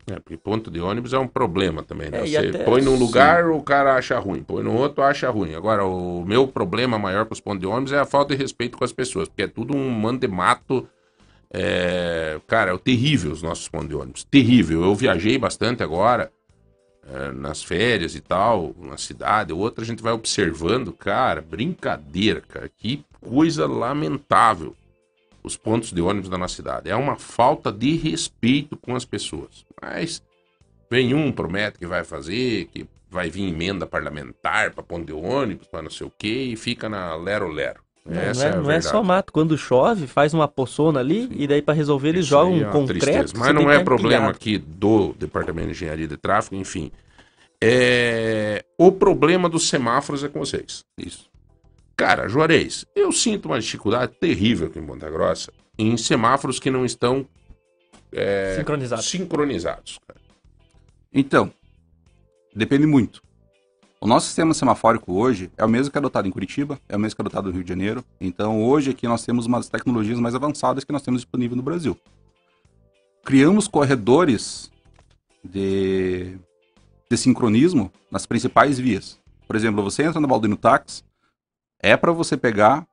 É, 0.07 0.17
porque 0.21 0.37
ponto 0.37 0.71
de 0.71 0.81
ônibus 0.81 1.15
é 1.15 1.19
um 1.19 1.27
problema 1.27 1.83
também, 1.83 2.11
né? 2.11 2.21
É, 2.21 2.27
Você 2.27 2.37
até- 2.37 2.65
põe 2.65 2.83
num 2.83 2.93
Sim. 2.97 2.99
lugar, 2.99 3.49
o 3.51 3.63
cara 3.63 3.97
acha 3.97 4.19
ruim. 4.19 4.43
Põe 4.43 4.63
no 4.63 4.75
outro, 4.75 5.03
acha 5.03 5.31
ruim. 5.31 5.55
Agora, 5.55 5.85
o 5.85 6.25
meu 6.27 6.47
problema 6.47 6.99
maior 6.99 7.25
para 7.25 7.33
os 7.33 7.41
pontos 7.41 7.61
de 7.61 7.67
ônibus 7.67 7.93
é 7.93 7.99
a 7.99 8.05
falta 8.05 8.35
de 8.37 8.43
respeito 8.43 8.77
com 8.77 8.85
as 8.85 8.93
pessoas. 8.93 9.29
Porque 9.29 9.43
é 9.45 9.49
tudo 9.49 9.75
um 9.75 9.89
mando 9.91 10.21
de 10.21 10.29
mato. 10.29 10.87
É... 11.51 12.39
Cara, 12.47 12.75
é 12.75 12.79
terrível 12.79 13.33
os 13.33 13.43
nossos 13.43 13.67
pontos 13.69 13.89
de 13.89 13.95
ônibus. 13.95 14.25
Terrível. 14.25 14.83
Eu 14.85 14.95
viajei 14.95 15.39
bastante 15.39 15.83
agora, 15.83 16.31
é, 17.11 17.33
nas 17.33 17.63
férias 17.63 18.15
e 18.15 18.21
tal, 18.21 18.75
na 18.79 18.99
cidade. 18.99 19.53
Outra 19.55 19.85
a 19.85 19.87
gente 19.87 20.03
vai 20.03 20.13
observando. 20.13 20.93
Cara, 20.93 21.41
brincadeira, 21.41 22.43
cara. 22.43 22.71
Que 22.77 23.05
coisa 23.23 23.67
lamentável 23.67 24.77
os 25.43 25.57
pontos 25.59 25.93
de 25.93 26.01
ônibus 26.01 26.31
da 26.31 26.39
nossa 26.39 26.57
cidade. 26.57 26.89
É 26.91 26.97
uma 26.97 27.17
falta 27.17 27.71
de 27.71 27.97
respeito 27.97 28.77
com 28.79 28.97
as 28.97 29.05
pessoas. 29.05 29.65
Mas 29.85 30.23
vem 30.91 31.15
um, 31.15 31.31
promete 31.31 31.79
que 31.79 31.87
vai 31.87 32.05
fazer, 32.05 32.67
que 32.67 32.87
vai 33.11 33.29
vir 33.29 33.49
emenda 33.49 33.87
parlamentar 33.87 34.73
para 34.73 34.83
ponto 34.83 35.07
de 35.07 35.13
ônibus, 35.13 35.69
para 35.69 35.83
não 35.83 35.91
sei 35.91 36.07
o 36.07 36.13
quê, 36.17 36.51
e 36.53 36.57
fica 36.57 36.89
na 36.89 37.15
lero-lero. 37.15 37.81
Não, 38.05 38.21
é, 38.21 38.31
é 38.31 38.57
não 38.57 38.71
é 38.71 38.81
só 38.81 39.03
mato. 39.03 39.33
Quando 39.33 39.57
chove, 39.57 40.07
faz 40.07 40.35
uma 40.35 40.47
poçona 40.47 41.01
ali 41.01 41.29
e 41.33 41.47
daí 41.47 41.63
pra 41.63 41.73
resolver 41.73 42.11
eles 42.11 42.23
Isso 42.23 42.31
jogam 42.31 42.61
é 42.61 42.69
um 42.69 42.71
concreto. 42.71 43.05
tristeza. 43.05 43.33
Mas 43.37 43.55
não 43.55 43.71
é 43.71 43.83
problema 43.83 44.29
aqui 44.29 44.59
do 44.59 45.15
Departamento 45.19 45.69
de 45.69 45.73
Engenharia 45.73 46.09
de 46.09 46.17
Tráfego, 46.17 46.57
enfim. 46.57 46.91
É... 47.63 48.63
O 48.77 48.93
problema 48.93 49.49
dos 49.49 49.69
semáforos 49.69 50.23
é 50.23 50.29
com 50.29 50.41
vocês. 50.41 50.85
Isso. 50.99 51.31
Cara, 51.97 52.29
Juarez, 52.29 52.85
eu 52.95 53.11
sinto 53.11 53.47
uma 53.47 53.59
dificuldade 53.59 54.13
terrível 54.21 54.67
aqui 54.67 54.79
em 54.79 54.85
Ponta 54.85 55.09
Grossa 55.09 55.51
em 55.79 55.97
semáforos 55.97 56.59
que 56.59 56.71
não 56.71 56.85
estão 56.85 57.27
é, 58.15 58.57
Sincronizado. 58.57 59.03
sincronizados. 59.03 59.99
cara. 60.07 60.21
Então, 61.13 61.53
depende 62.55 62.87
muito. 62.87 63.23
O 64.01 64.07
nosso 64.07 64.27
sistema 64.27 64.53
semafórico 64.53 65.15
hoje 65.15 65.51
é 65.57 65.65
o 65.65 65.69
mesmo 65.69 65.91
que 65.91 65.97
é 65.97 66.01
adotado 66.01 66.29
em 66.29 66.31
Curitiba, 66.31 66.79
é 66.89 66.97
o 66.97 67.01
mesmo 67.01 67.17
que 67.17 67.23
é 67.23 67.25
adotado 67.25 67.49
no 67.49 67.55
Rio 67.55 67.65
de 67.65 67.69
Janeiro. 67.69 68.05
Então, 68.21 68.63
hoje 68.63 68.91
aqui 68.91 69.09
nós 69.09 69.25
temos 69.25 69.47
uma 69.47 69.59
das 69.59 69.69
tecnologias 69.69 70.21
mais 70.21 70.35
avançadas 70.35 70.85
que 70.85 70.93
nós 70.93 71.03
temos 71.03 71.23
disponível 71.23 71.57
no 71.57 71.63
Brasil. 71.63 71.97
Criamos 73.25 73.67
corredores 73.67 74.71
de, 75.43 76.37
de 77.11 77.17
sincronismo 77.17 77.91
nas 78.11 78.27
principais 78.27 78.79
vias. 78.79 79.19
Por 79.47 79.57
exemplo, 79.57 79.83
você 79.83 80.03
entra 80.03 80.21
no 80.21 80.29
Baldino 80.29 80.57
Táxi, 80.57 81.03
é 81.81 81.97
para 81.97 82.13
você 82.13 82.37
pegar 82.37 82.87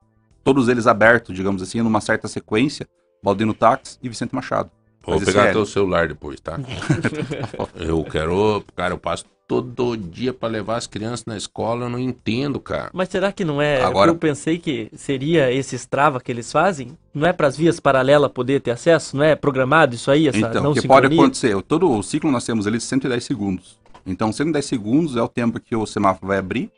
todos 0.43 0.69
eles 0.69 0.87
abertos, 0.87 1.35
digamos 1.35 1.61
assim, 1.61 1.81
numa 1.81 1.99
certa 1.99 2.27
sequência, 2.27 2.87
Baldino 3.21 3.53
Táxi 3.53 3.97
e 4.01 4.07
Vicente 4.07 4.33
Machado. 4.33 4.71
Vou 5.03 5.15
Mas 5.15 5.25
pegar 5.25 5.47
é- 5.47 5.51
teu 5.51 5.65
celular 5.65 6.07
depois, 6.07 6.39
tá? 6.39 6.59
eu 7.75 8.03
quero. 8.03 8.63
Cara, 8.75 8.93
eu 8.93 8.97
passo 8.97 9.25
todo 9.47 9.97
dia 9.97 10.31
pra 10.31 10.47
levar 10.47 10.77
as 10.77 10.87
crianças 10.87 11.25
na 11.25 11.35
escola, 11.35 11.85
eu 11.85 11.89
não 11.89 11.99
entendo, 11.99 12.59
cara. 12.59 12.89
Mas 12.93 13.09
será 13.09 13.33
que 13.33 13.43
não 13.43 13.61
é? 13.61 13.81
Agora- 13.81 14.11
Eu 14.11 14.15
pensei 14.15 14.57
que 14.57 14.89
seria 14.95 15.51
esse 15.51 15.75
Strava 15.75 16.21
que 16.21 16.31
eles 16.31 16.49
fazem? 16.51 16.97
Não 17.13 17.27
é 17.27 17.33
para 17.33 17.47
as 17.47 17.57
vias 17.57 17.79
paralelas 17.79 18.31
poder 18.31 18.61
ter 18.61 18.71
acesso? 18.71 19.17
Não 19.17 19.23
é 19.23 19.35
programado 19.35 19.93
isso 19.93 20.09
aí, 20.09 20.27
essa 20.27 20.37
Então, 20.37 20.63
não 20.63 20.71
o 20.71 20.73
que 20.73 20.87
pode 20.87 21.07
acontecer? 21.07 21.61
Todo 21.63 21.91
o 21.91 22.01
ciclo 22.01 22.31
nós 22.31 22.45
temos 22.45 22.65
ali 22.65 22.77
de 22.77 22.83
110 22.83 23.23
segundos. 23.25 23.77
Então, 24.05 24.31
110 24.31 24.63
segundos 24.65 25.17
é 25.17 25.21
o 25.21 25.27
tempo 25.27 25.59
que 25.59 25.75
o 25.75 25.85
semáforo 25.85 26.27
vai 26.27 26.37
abrir 26.37 26.71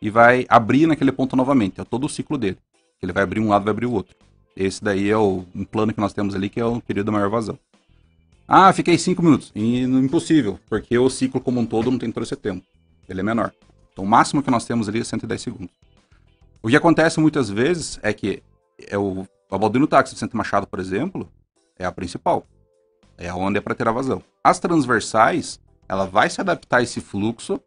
e 0.00 0.10
vai 0.10 0.44
abrir 0.48 0.86
naquele 0.86 1.12
ponto 1.12 1.34
novamente. 1.34 1.80
É 1.80 1.84
todo 1.84 2.04
o 2.04 2.08
ciclo 2.10 2.36
dele. 2.36 2.58
Ele 3.02 3.12
vai 3.12 3.22
abrir 3.22 3.40
um 3.40 3.48
lado, 3.48 3.64
vai 3.64 3.70
abrir 3.72 3.86
o 3.86 3.92
outro. 3.92 4.14
Esse 4.56 4.82
daí 4.82 5.10
é 5.10 5.16
o, 5.16 5.44
um 5.54 5.64
plano 5.64 5.92
que 5.92 6.00
nós 6.00 6.12
temos 6.12 6.34
ali, 6.34 6.48
que 6.48 6.60
é 6.60 6.64
o 6.64 6.80
período 6.80 7.06
da 7.06 7.12
maior 7.12 7.30
vazão. 7.30 7.58
Ah, 8.46 8.72
fiquei 8.72 8.98
5 8.98 9.22
minutos. 9.22 9.50
E, 9.54 9.80
impossível, 9.82 10.58
porque 10.68 10.98
o 10.98 11.08
ciclo 11.08 11.40
como 11.40 11.60
um 11.60 11.66
todo 11.66 11.90
não 11.90 11.98
tem 11.98 12.12
todo 12.12 12.22
esse 12.22 12.36
tempo. 12.36 12.66
Ele 13.08 13.20
é 13.20 13.22
menor. 13.22 13.52
Então, 13.92 14.04
o 14.04 14.08
máximo 14.08 14.42
que 14.42 14.50
nós 14.50 14.64
temos 14.64 14.88
ali 14.88 15.00
é 15.00 15.04
110 15.04 15.40
segundos. 15.40 15.70
O 16.62 16.68
que 16.68 16.76
acontece 16.76 17.18
muitas 17.18 17.50
vezes 17.50 17.98
é 18.02 18.12
que 18.12 18.42
é 18.88 18.96
o, 18.96 19.26
o 19.50 19.58
Baldino 19.58 19.86
Táxi 19.86 20.14
de 20.14 20.36
Machado, 20.36 20.66
por 20.66 20.78
exemplo, 20.78 21.28
é 21.78 21.84
a 21.84 21.92
principal. 21.92 22.46
É 23.18 23.32
onde 23.32 23.58
é 23.58 23.60
para 23.60 23.74
ter 23.74 23.88
a 23.88 23.92
vazão. 23.92 24.22
As 24.42 24.58
transversais, 24.58 25.60
ela 25.88 26.06
vai 26.06 26.30
se 26.30 26.40
adaptar 26.40 26.78
a 26.78 26.82
esse 26.82 27.00
fluxo 27.00 27.60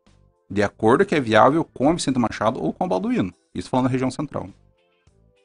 de 0.50 0.64
acordo 0.64 1.06
que 1.06 1.16
é 1.16 1.20
viável 1.20 1.64
com 1.64 1.90
a 1.90 1.94
Vicente 1.94 2.20
Machado 2.20 2.62
ou 2.62 2.72
com 2.72 2.86
o 2.86 2.88
Balduino. 2.88 3.34
Isso 3.54 3.70
falando 3.70 3.86
da 3.86 3.92
região 3.92 4.12
central. 4.12 4.50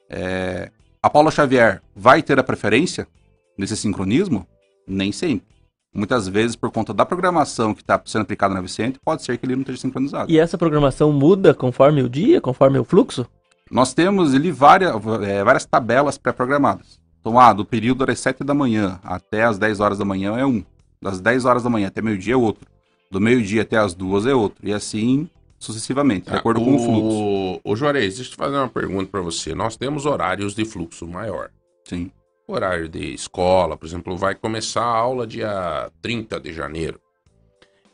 É, 0.09 0.71
a 1.03 1.09
Paula 1.09 1.31
Xavier 1.31 1.81
vai 1.97 2.23
ter 2.23 2.39
a 2.39 2.43
preferência 2.43 3.09
nesse 3.57 3.77
sincronismo? 3.77 4.47
Nem 4.87 5.13
sempre. 5.13 5.49
Muitas 5.95 6.29
vezes, 6.29 6.55
por 6.55 6.71
conta 6.71 6.95
da 6.95 7.05
programação 7.05 7.75
que 7.75 7.81
está 7.81 8.01
sendo 8.05 8.23
aplicada 8.23 8.55
na 8.55 8.61
Vicente, 8.61 9.01
pode 9.05 9.23
ser 9.23 9.39
que 9.39 9.47
ele 9.47 9.57
não 9.57 9.63
esteja 9.63 9.81
sincronizado. 9.81 10.31
E 10.31 10.39
essa 10.39 10.59
programação 10.59 11.13
muda 11.13 11.53
conforme 11.53 12.03
o 12.03 12.09
dia, 12.09 12.41
conforme 12.41 12.79
o 12.79 12.85
fluxo? 12.85 13.27
Nós 13.71 13.95
temos 13.95 14.35
ali 14.35 14.53
várias, 14.53 14.95
é, 15.27 15.43
várias 15.43 15.65
tabelas 15.65 16.19
pré-programadas. 16.19 17.01
Então, 17.21 17.39
ah, 17.39 17.53
do 17.53 17.65
período 17.65 18.07
das 18.07 18.21
7 18.21 18.45
da 18.45 18.55
manhã 18.55 19.01
até 19.03 19.43
as 19.45 19.59
10 19.59 19.81
horas 19.81 19.99
da 19.99 20.05
manhã 20.05 20.37
é 20.39 20.47
um. 20.47 20.63
Das 21.03 21.21
10 21.21 21.45
horas 21.45 21.63
da 21.63 21.71
manhã 21.71 21.89
até 21.89 22.03
meio-dia 22.03 22.35
é 22.35 22.37
outro. 22.37 22.67
Do 23.11 23.21
meio-dia 23.21 23.63
até 23.63 23.79
as 23.79 23.95
duas 23.95 24.27
é 24.27 24.35
outro. 24.35 24.67
E 24.67 24.73
assim 24.73 25.29
sucessivamente, 25.61 26.31
de 26.31 26.37
acordo 26.37 26.65
com 26.65 26.75
o 26.75 26.79
fluxo. 26.79 27.61
Ô, 27.63 27.77
Juarez, 27.77 28.17
deixa 28.17 28.31
eu 28.31 28.33
te 28.33 28.37
fazer 28.37 28.57
uma 28.57 28.69
pergunta 28.69 29.11
pra 29.11 29.21
você. 29.21 29.55
Nós 29.55 29.77
temos 29.77 30.07
horários 30.07 30.55
de 30.55 30.65
fluxo 30.65 31.07
maior. 31.07 31.51
Sim. 31.85 32.11
horário 32.49 32.89
de 32.89 33.15
escola, 33.15 33.77
por 33.77 33.87
exemplo, 33.87 34.17
vai 34.17 34.35
começar 34.35 34.83
a 34.83 34.97
aula 34.97 35.27
dia 35.27 35.91
30 36.01 36.41
de 36.41 36.53
janeiro. 36.53 37.01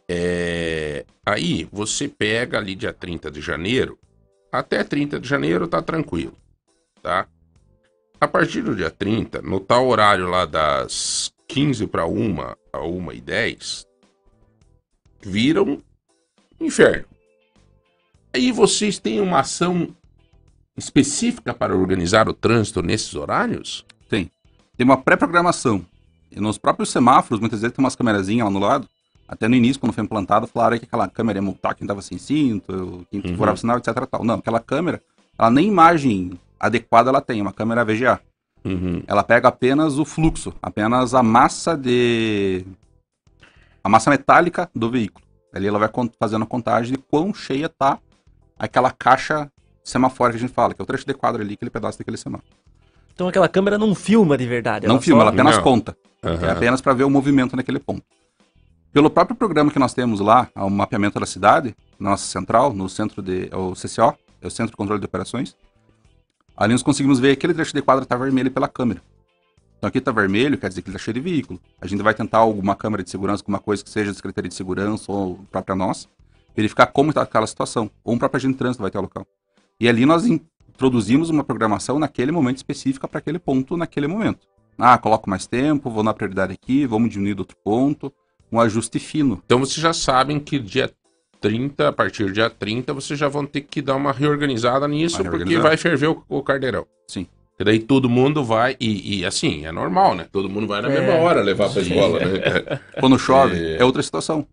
É, 0.09 1.05
aí 1.27 1.69
você 1.73 2.09
pega 2.09 2.57
ali 2.57 2.75
dia 2.75 2.93
30 2.93 3.31
de 3.31 3.41
janeiro, 3.41 3.99
até 4.53 4.85
30 4.85 5.19
de 5.19 5.29
janeiro 5.29 5.67
tá 5.67 5.83
tranquilo, 5.83 6.35
tá? 7.03 7.27
A 8.21 8.29
partir 8.29 8.63
do 8.63 8.75
dia 8.75 8.91
30, 8.91 9.43
no 9.43 9.59
tal 9.59 9.89
horário 9.89 10.29
lá 10.29 10.47
das 10.47 11.33
15 11.49 11.89
para 11.89 12.07
1 12.07 12.37
a 12.73 12.81
1 12.81 13.13
e 13.13 13.21
10, 13.21 13.87
vira 15.21 15.63
um 15.63 15.83
inferno. 16.61 17.16
Aí 18.35 18.53
vocês 18.53 18.99
têm 18.99 19.21
uma 19.21 19.41
ação 19.41 19.89
específica 20.77 21.55
para 21.55 21.75
organizar 21.75 22.29
o 22.29 22.35
trânsito 22.35 22.83
nesses 22.83 23.15
horários? 23.15 23.85
Tem. 24.09 24.31
Tem 24.77 24.85
uma 24.85 24.97
pré-programação. 24.99 25.85
Nos 26.35 26.59
próprios 26.59 26.91
semáforos, 26.91 27.41
muitas 27.41 27.61
vezes 27.63 27.75
tem 27.75 27.83
umas 27.83 27.97
câmerazinhas 27.97 28.45
lá 28.45 28.51
no 28.51 28.59
lado. 28.59 28.89
Até 29.27 29.49
no 29.49 29.55
início, 29.57 29.81
quando 29.81 29.93
foi 29.93 30.05
implantado, 30.05 30.47
falaram 30.47 30.79
que 30.79 30.85
aquela 30.85 31.09
câmera 31.09 31.39
ia 31.39 31.43
multar 31.43 31.75
quem 31.75 31.85
estava 31.85 32.03
sem 32.03 32.19
cinto, 32.19 33.07
quem 33.11 33.21
Uhum. 33.25 33.37
furava 33.37 33.57
sinal, 33.57 33.79
etc. 33.79 33.95
Tal. 34.09 34.23
Não, 34.23 34.35
aquela 34.35 34.61
câmera, 34.61 35.03
ela 35.39 35.51
nem 35.51 35.67
imagem 35.69 36.39
adequada 36.61 37.09
ela 37.11 37.21
tem, 37.21 37.41
é 37.41 37.43
uma 37.43 37.53
câmera 37.53 37.85
VGA. 37.85 38.21
Uhum. 38.65 39.03
Ela 39.07 39.23
pega 39.25 39.49
apenas 39.49 39.99
o 39.99 40.05
fluxo, 40.05 40.53
apenas 40.63 41.15
a 41.15 41.23
massa 41.23 41.77
de. 41.77 42.65
a 43.83 43.89
massa 43.89 44.11
metálica 44.11 44.69
do 44.75 44.91
veículo. 44.91 45.25
Ali 45.55 45.67
ela 45.67 45.79
vai 45.79 45.89
fazendo 46.19 46.43
a 46.43 46.47
contagem 46.47 46.93
de 46.93 46.99
quão 46.99 47.33
cheia 47.33 47.69
tá 47.69 47.99
aquela 48.59 48.91
caixa 48.91 49.51
semafórica 49.85 50.39
que 50.39 50.45
a 50.45 50.47
gente 50.49 50.55
fala, 50.55 50.75
que 50.75 50.81
é 50.81 50.85
o 50.85 50.87
trecho 50.87 51.07
de 51.07 51.15
quadro 51.15 51.43
ali, 51.43 51.55
aquele 51.55 51.71
pedaço 51.71 51.99
daquele 51.99 52.17
semáforo. 52.17 52.49
Então 53.15 53.29
aquela 53.29 53.49
câmera 53.49 53.79
não 53.79 53.95
filma 53.95 54.37
de 54.37 54.47
verdade. 54.47 54.87
Não 54.87 55.01
filma, 55.01 55.21
só- 55.23 55.29
ela 55.29 55.31
apenas 55.35 55.57
Não. 55.57 55.63
conta. 55.63 55.97
Aham. 56.23 56.47
É 56.47 56.51
apenas 56.51 56.81
para 56.81 56.93
ver 56.93 57.05
o 57.05 57.11
movimento 57.11 57.57
naquele 57.57 57.79
ponto. 57.79 58.03
Pelo 58.93 59.11
próprio 59.11 59.37
programa 59.37 59.71
que 59.71 59.79
nós 59.79 59.93
temos 59.95 60.21
lá, 60.21 60.49
o 60.55 60.71
mapeamento 60.71 61.21
da 61.21 61.27
cidade, 61.27 61.75
na 61.99 62.11
nossa 62.11 62.25
central, 62.27 62.73
no 62.73 62.89
centro 62.89 63.23
de. 63.23 63.49
é 63.51 63.57
o 63.57 63.73
CCO, 63.75 64.17
é 64.41 64.47
o 64.47 64.51
Centro 64.51 64.71
de 64.73 64.77
Controle 64.77 65.01
de 65.01 65.07
Operações. 65.07 65.57
Ali 66.57 66.73
nós 66.73 66.83
conseguimos 66.83 67.19
ver 67.21 67.29
que 67.37 67.41
aquele 67.41 67.55
trecho 67.55 67.75
de 67.75 67.83
quadro 67.83 68.05
está 68.05 68.17
vermelho 68.17 68.51
pela 68.51 68.67
câmera. 68.69 69.03
Então 69.77 69.89
aqui 69.89 69.99
está 69.99 70.11
vermelho, 70.11 70.57
quer 70.57 70.69
dizer 70.69 70.81
que 70.81 70.89
ele 70.89 70.97
está 70.97 71.05
cheio 71.05 71.15
de 71.15 71.21
veículo. 71.21 71.61
A 71.81 71.87
gente 71.87 72.03
vai 72.03 72.15
tentar 72.15 72.39
alguma 72.39 72.75
câmera 72.75 73.03
de 73.03 73.11
segurança, 73.11 73.43
alguma 73.43 73.59
coisa 73.59 73.85
que 73.85 73.91
seja 73.91 74.11
da 74.11 74.17
Secretaria 74.17 74.49
de 74.49 74.55
Segurança 74.55 75.13
ou 75.13 75.39
própria 75.53 75.77
nossa, 75.77 76.09
verificar 76.57 76.87
como 76.87 77.11
está 77.11 77.23
aquela 77.23 77.47
situação. 77.47 77.91
Ou 78.03 78.15
um 78.15 78.19
próprio 78.19 78.39
agente 78.39 78.53
de 78.53 78.59
trânsito 78.59 78.83
vai 78.83 78.91
ter 78.91 78.99
o 78.99 79.03
local. 79.03 79.27
E 79.79 79.89
ali 79.89 80.07
nós 80.07 80.25
introduzimos 80.27 81.31
uma 81.31 81.45
programação 81.45 81.99
naquele 81.99 82.33
momento 82.33 82.57
específica 82.57 83.07
para 83.07 83.19
aquele 83.19 83.39
ponto 83.39 83.77
naquele 83.77 84.07
momento. 84.07 84.47
Ah, 84.79 84.99
coloco 84.99 85.29
mais 85.29 85.47
tempo, 85.47 85.91
vou 85.91 86.03
na 86.03 86.13
prioridade 86.13 86.53
aqui, 86.53 86.87
vamos 86.87 87.11
diminuir 87.11 87.35
do 87.35 87.41
outro 87.41 87.57
ponto. 87.65 88.13
Um 88.51 88.61
ajuste 88.61 88.99
fino. 88.99 89.43
Então 89.45 89.59
vocês 89.59 89.79
já 89.81 89.93
sabem 89.93 90.39
que 90.39 90.59
dia 90.59 90.91
30, 91.41 91.89
a 91.89 91.93
partir 91.93 92.25
do 92.25 92.33
dia 92.33 92.49
30, 92.49 92.93
vocês 92.95 93.19
já 93.19 93.29
vão 93.29 93.45
ter 93.45 93.63
que 93.63 93.83
dar 93.83 93.97
uma 93.97 94.13
reorganizada 94.13 94.87
nisso, 94.87 95.21
Uma 95.23 95.31
porque 95.31 95.59
vai 95.59 95.77
ferver 95.77 96.09
o, 96.09 96.23
o 96.29 96.43
carneirão. 96.43 96.87
Sim. 97.09 97.27
E 97.59 97.65
daí 97.65 97.79
todo 97.79 98.09
mundo 98.09 98.45
vai, 98.45 98.77
e, 98.79 99.19
e 99.21 99.25
assim, 99.27 99.65
é 99.65 99.73
normal, 99.73 100.15
né? 100.15 100.27
Todo 100.31 100.49
mundo 100.49 100.67
vai 100.67 100.83
na 100.83 100.89
É. 100.91 101.01
mesma 101.01 101.15
hora 101.23 101.41
levar 101.43 101.71
pra 101.71 101.81
escola, 101.81 102.21
né? 102.21 102.81
Quando 103.01 103.19
chove, 103.19 103.57
É. 103.57 103.79
é, 103.81 103.85
outra 103.85 104.03
situação. 104.03 104.47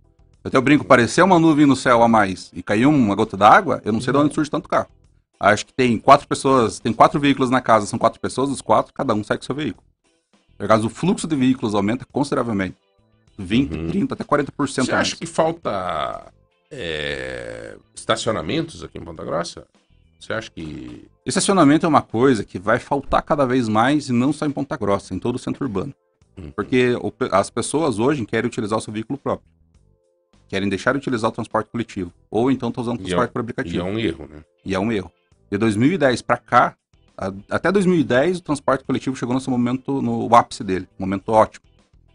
Eu 0.43 0.49
até 0.49 0.59
brinco, 0.59 0.83
parecer 0.83 1.21
uma 1.21 1.39
nuvem 1.39 1.65
no 1.65 1.75
céu 1.75 2.03
a 2.03 2.07
mais 2.07 2.51
e 2.53 2.61
caiu 2.61 2.89
uma 2.89 3.15
gota 3.15 3.37
d'água, 3.37 3.81
eu 3.85 3.93
não 3.93 4.01
sei 4.01 4.11
de 4.11 4.19
onde 4.19 4.33
surge 4.33 4.51
tanto 4.51 4.67
carro. 4.67 4.87
Acho 5.39 5.65
que 5.65 5.73
tem 5.73 5.97
quatro 5.97 6.27
pessoas, 6.27 6.79
tem 6.79 6.91
quatro 6.93 7.19
veículos 7.19 7.49
na 7.49 7.61
casa, 7.61 7.85
são 7.85 7.97
quatro 7.99 8.19
pessoas, 8.19 8.49
os 8.49 8.61
quatro, 8.61 8.93
cada 8.93 9.13
um 9.13 9.23
segue 9.23 9.39
com 9.39 9.45
seu 9.45 9.55
veículo. 9.55 9.83
Por 10.57 10.67
causa 10.67 10.85
o 10.85 10.89
fluxo 10.89 11.27
de 11.27 11.35
veículos 11.35 11.73
aumenta 11.75 12.05
consideravelmente. 12.11 12.75
20, 13.37 13.73
Uhum. 13.73 13.87
30, 13.87 14.13
até 14.13 14.23
40% 14.23 14.85
Você 14.85 14.91
mais. 14.91 15.07
acha 15.07 15.15
que 15.15 15.25
falta 15.25 16.31
é, 16.69 17.75
estacionamentos 17.95 18.83
aqui 18.83 18.97
em 18.97 19.01
Ponta 19.03 19.23
Grossa? 19.23 19.65
Você 20.19 20.33
acha 20.33 20.51
que. 20.51 21.07
Estacionamento 21.25 21.85
é 21.85 21.89
uma 21.89 22.01
coisa 22.01 22.43
que 22.43 22.59
vai 22.59 22.79
faltar 22.79 23.21
cada 23.23 23.45
vez 23.45 23.67
mais 23.67 24.09
e 24.09 24.13
não 24.13 24.31
só 24.31 24.45
em 24.45 24.51
Ponta 24.51 24.77
Grossa, 24.77 25.13
em 25.13 25.19
todo 25.19 25.35
o 25.35 25.39
centro 25.39 25.65
urbano. 25.65 25.93
Uhum. 26.37 26.51
Porque 26.51 26.95
o 27.01 27.11
as 27.31 27.49
pessoas 27.49 27.97
hoje 27.99 28.25
querem 28.25 28.47
utilizar 28.47 28.77
o 28.77 28.81
seu 28.81 28.93
veículo 28.93 29.17
próprio. 29.17 29.47
Querem 30.53 30.69
deixar 30.69 30.91
de 30.91 30.99
utilizar 30.99 31.31
o 31.31 31.33
transporte 31.33 31.71
coletivo. 31.71 32.13
Ou 32.29 32.51
então 32.51 32.69
estão 32.69 32.83
usando 32.83 32.99
o 32.99 33.01
E 33.01 33.05
é, 33.05 33.07
transporte 33.07 33.31
por 33.31 33.39
e 33.39 33.41
aplicativo. 33.41 33.79
é 33.79 33.83
um 33.83 33.97
erro, 33.97 34.27
né? 34.31 34.43
E 34.63 34.75
é 34.75 34.79
um 34.79 34.91
erro. 34.91 35.11
De 35.51 35.57
2010 35.57 36.21
para 36.21 36.37
cá, 36.37 36.75
a- 37.17 37.33
até 37.49 37.71
2010 37.71 38.37
o 38.37 38.43
transporte 38.43 38.83
coletivo 38.83 39.15
chegou 39.15 39.33
no 39.33 39.41
seu 39.41 39.49
momento, 39.49 39.99
no 39.99 40.35
ápice 40.35 40.63
dele, 40.63 40.87
momento 40.99 41.29
ótimo. 41.29 41.65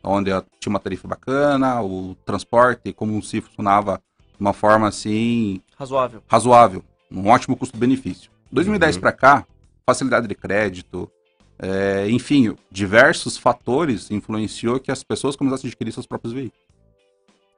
Onde 0.04 0.30
tinha 0.60 0.70
uma 0.70 0.78
tarifa 0.78 1.08
bacana, 1.08 1.82
o 1.82 2.14
transporte, 2.24 2.92
como 2.92 3.20
se 3.24 3.40
funcionava 3.40 4.00
de 4.36 4.40
uma 4.40 4.52
forma 4.52 4.86
assim, 4.86 5.60
Razoável. 5.76 6.22
razoável, 6.28 6.84
um 7.10 7.26
ótimo 7.26 7.56
custo-benefício. 7.56 8.30
2010 8.52 8.94
Uhum. 8.94 9.00
para 9.00 9.10
cá, 9.10 9.44
facilidade 9.84 10.28
de 10.28 10.34
crédito, 10.36 11.10
é, 11.58 12.08
enfim, 12.08 12.54
diversos 12.70 13.36
fatores 13.36 14.12
influenciou 14.12 14.78
que 14.78 14.92
as 14.92 15.02
pessoas 15.02 15.34
começassem 15.34 15.66
a 15.66 15.70
adquirir 15.70 15.90
seus 15.90 16.06
próprios 16.06 16.32
veículos. 16.32 16.67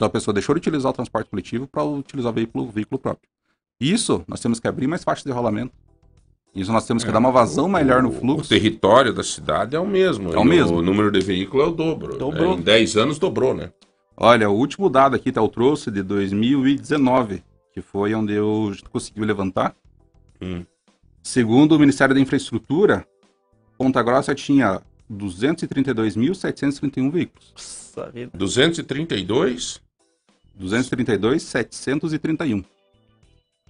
Então 0.00 0.06
a 0.06 0.10
pessoa 0.10 0.32
deixou 0.32 0.54
de 0.54 0.60
utilizar 0.60 0.88
o 0.88 0.94
transporte 0.94 1.28
coletivo 1.28 1.66
para 1.66 1.84
utilizar 1.84 2.32
o 2.32 2.34
veículo, 2.34 2.64
o 2.64 2.70
veículo 2.70 2.98
próprio. 2.98 3.28
Isso, 3.78 4.24
nós 4.26 4.40
temos 4.40 4.58
que 4.58 4.66
abrir 4.66 4.86
mais 4.86 5.04
faixas 5.04 5.24
de 5.24 5.30
rolamento. 5.30 5.74
Isso 6.54 6.72
nós 6.72 6.86
temos 6.86 7.04
que 7.04 7.10
É, 7.10 7.12
dar 7.12 7.18
uma 7.18 7.30
vazão 7.30 7.68
melhor 7.68 8.02
no 8.02 8.08
O 8.08 8.12
fluxo. 8.12 8.48
território 8.48 9.12
da 9.12 9.22
cidade 9.22 9.76
é 9.76 9.78
o 9.78 9.86
mesmo. 9.86 10.32
É 10.32 10.38
o 10.38 10.44
mesmo. 10.44 10.78
O 10.78 10.82
número 10.82 11.10
de 11.12 11.20
veículos 11.20 11.66
é 11.66 11.68
o 11.68 11.72
dobro. 11.72 12.16
Dobrou. 12.16 12.54
É, 12.54 12.56
em 12.56 12.62
10 12.62 12.96
anos 12.96 13.18
dobrou, 13.18 13.52
né? 13.52 13.74
Olha, 14.16 14.48
o 14.48 14.54
último 14.54 14.88
dado 14.88 15.16
aqui, 15.16 15.30
tá, 15.30 15.42
eu 15.42 15.48
trouxe 15.48 15.90
de 15.90 16.02
2019, 16.02 17.42
que 17.74 17.82
foi 17.82 18.14
onde 18.14 18.32
eu 18.32 18.72
conseguiu 18.90 19.26
levantar. 19.26 19.76
Hum. 20.40 20.64
Segundo 21.22 21.72
o 21.72 21.78
Ministério 21.78 22.14
da 22.14 22.20
Infraestrutura, 22.22 23.06
Ponta 23.76 24.02
Grossa 24.02 24.34
tinha 24.34 24.80
232.731 25.12 27.10
veículos. 27.10 27.52
Nossa 27.54 28.10
vida. 28.10 28.30
232? 28.34 29.78
232.731. 30.60 32.64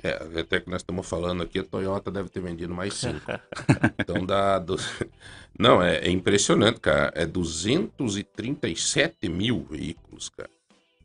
É, 0.03 0.41
até 0.41 0.61
que 0.61 0.71
nós 0.71 0.81
estamos 0.81 1.07
falando 1.07 1.43
aqui, 1.43 1.59
a 1.59 1.65
Toyota 1.65 2.11
deve 2.11 2.31
ter 2.31 2.41
vendido 2.41 2.75
mais 2.75 2.95
5. 2.95 3.21
então 4.01 4.25
dá. 4.25 4.59
do- 4.59 4.77
Não, 5.59 5.83
é, 5.83 5.97
é 5.99 6.11
impressionante, 6.11 6.81
cara. 6.81 7.13
É 7.15 7.27
237 7.27 9.29
mil 9.29 9.63
veículos, 9.71 10.31
cara. 10.31 10.49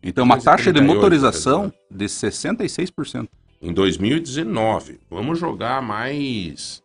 Então, 0.02 0.24
uma 0.24 0.40
taxa 0.40 0.72
de 0.72 0.80
238, 0.80 0.96
motorização 0.96 1.74
de 1.92 2.06
66%. 2.06 3.28
Em 3.62 3.74
2019. 3.74 5.02
Vamos 5.10 5.40
jogar 5.40 5.82
mais. 5.82 6.82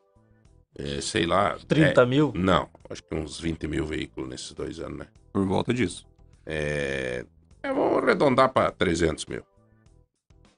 é, 0.77 1.01
sei 1.01 1.27
lá. 1.27 1.57
30 1.69 2.03
é, 2.03 2.07
mil? 2.07 2.33
não, 2.35 2.69
acho 2.89 3.05
que 3.05 3.15
uns 3.15 3.39
20 3.39 3.69
mil 3.69 3.87
veículos 3.87 4.29
nesses 4.29 4.53
dois 4.53 4.81
anos, 4.81 4.99
né? 5.01 5.07
Por 5.33 5.47
volta 5.47 5.73
disso. 5.73 6.05
É, 6.45 7.25
é, 7.63 7.73
vamos 7.73 8.03
arredondar 8.03 8.53
para 8.53 8.71
300 8.71 9.27
mil. 9.27 9.43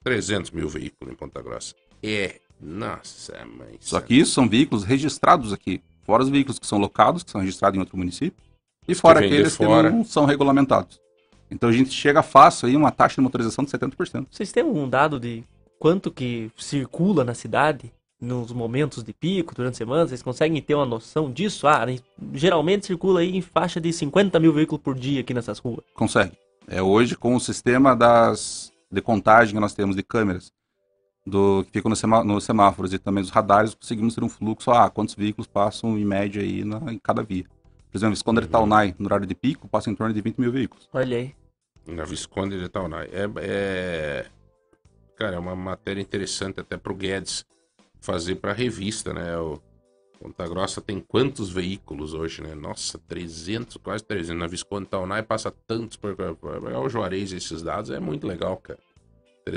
300 0.05 0.51
mil 0.51 0.69
veículos 0.69 1.13
em 1.13 1.17
Ponta 1.17 1.41
Grossa. 1.43 1.75
É, 2.03 2.41
nossa, 2.61 3.45
mãe. 3.45 3.77
Só 3.81 4.01
que 4.01 4.15
isso 4.15 4.33
são 4.33 4.49
veículos 4.49 4.85
registrados 4.85 5.53
aqui. 5.53 5.81
Fora 6.05 6.23
os 6.23 6.29
veículos 6.29 6.59
que 6.59 6.67
são 6.67 6.79
locados, 6.79 7.23
que 7.23 7.31
são 7.31 7.41
registrados 7.41 7.77
em 7.77 7.81
outro 7.81 7.97
município. 7.97 8.37
E 8.89 8.93
Os 8.93 8.99
que 8.99 9.03
fora 9.03 9.21
de 9.21 9.27
aqueles 9.27 9.57
fora. 9.57 9.91
que 9.91 9.97
não 9.97 10.05
são 10.05 10.25
regulamentados. 10.25 11.01
Então 11.51 11.69
a 11.69 11.73
gente 11.73 11.91
chega 11.91 12.23
fácil 12.23 12.67
aí 12.69 12.77
uma 12.77 12.91
taxa 12.91 13.17
de 13.17 13.21
motorização 13.21 13.65
de 13.65 13.71
70%. 13.71 14.27
Vocês 14.31 14.51
têm 14.51 14.63
algum 14.63 14.89
dado 14.89 15.21
de 15.21 15.45
quanto 15.79 16.11
que 16.11 16.51
circula 16.57 17.25
na 17.25 17.35
cidade 17.35 17.93
nos 18.21 18.53
momentos 18.53 19.03
de 19.05 19.13
pico, 19.13 19.55
durante 19.55 19.75
a 19.75 19.79
semana? 19.79 20.07
Vocês 20.07 20.23
conseguem 20.23 20.61
ter 20.63 20.75
uma 20.75 20.87
noção 20.87 21.31
disso? 21.31 21.69
Ah, 21.69 21.85
geralmente 22.33 22.87
circula 22.87 23.21
aí 23.21 23.37
em 23.37 23.43
faixa 23.43 23.81
de 23.81 23.93
50 23.93 24.41
mil 24.41 24.53
veículos 24.53 24.83
por 24.83 24.95
dia 24.95 25.21
aqui 25.21 25.35
nessas 25.35 25.59
ruas. 25.59 25.85
Consegue. 25.95 26.33
É 26.67 26.83
hoje 26.83 27.17
com 27.17 27.35
o 27.35 27.41
sistema 27.41 27.95
das 27.97 28.73
de 28.91 29.01
contagem 29.01 29.55
que 29.55 29.61
nós 29.61 29.75
temos 29.75 29.97
de 29.97 30.03
câmeras 30.03 30.53
do 31.27 31.65
que 31.65 31.73
ficam 31.73 31.89
no 31.89 31.97
semá- 31.97 32.25
nos 32.25 32.45
semáforos 32.45 32.93
e 32.93 32.99
também 32.99 33.23
dos 33.23 33.31
radares, 33.31 33.75
conseguimos 33.75 34.15
ter 34.15 34.23
um 34.25 34.29
fluxo, 34.29 34.71
ah, 34.71 34.91
quantos 34.91 35.15
veículos 35.15 35.47
passam 35.47 35.97
em 35.97 36.05
média 36.05 36.43
aí 36.43 36.65
na, 36.65 36.93
em 36.93 36.99
cada 36.99 37.23
via. 37.23 37.45
Por 37.91 37.97
exemplo, 37.99 38.15
Visconde 38.15 38.41
de 38.41 38.49
Taunay, 38.49 38.95
no 38.99 39.07
horário 39.07 39.27
de 39.27 39.35
pico, 39.35 39.69
passa 39.69 39.91
em 39.91 39.95
torno 39.95 40.13
de 40.13 40.21
20 40.21 40.39
mil 40.39 40.51
veículos. 40.51 40.89
Olha 40.93 41.17
aí. 41.17 41.35
Na 41.87 42.05
Visconde 42.05 42.59
de 42.59 42.69
Taunay. 42.69 43.09
É, 43.13 43.29
é... 43.37 44.27
Cara, 45.17 45.37
é 45.37 45.39
uma 45.39 45.55
matéria 45.55 46.01
interessante 46.01 46.59
até 46.61 46.77
pro 46.77 46.95
Guedes 46.95 47.45
fazer 48.01 48.37
pra 48.37 48.53
revista, 48.53 49.13
né? 49.13 49.37
O 49.37 49.61
Ponta 50.23 50.47
Grossa 50.47 50.81
tem 50.81 51.01
quantos 51.01 51.51
veículos 51.51 52.15
hoje, 52.15 52.41
né? 52.43 52.55
Nossa, 52.55 52.97
300, 53.09 53.77
quase 53.79 54.05
300. 54.05 54.39
Na 54.39 54.47
Visconde 54.47 54.85
de 54.85 54.91
Taunay 54.91 55.21
passa 55.25 55.53
tantos. 55.67 55.97
Por... 55.97 56.15
pegar 56.15 56.81
o 56.81 56.89
Juarez 56.89 57.33
esses 57.33 57.61
dados 57.61 57.91
é 57.91 57.99
muito 57.99 58.25
legal, 58.25 58.57
cara. 58.57 58.79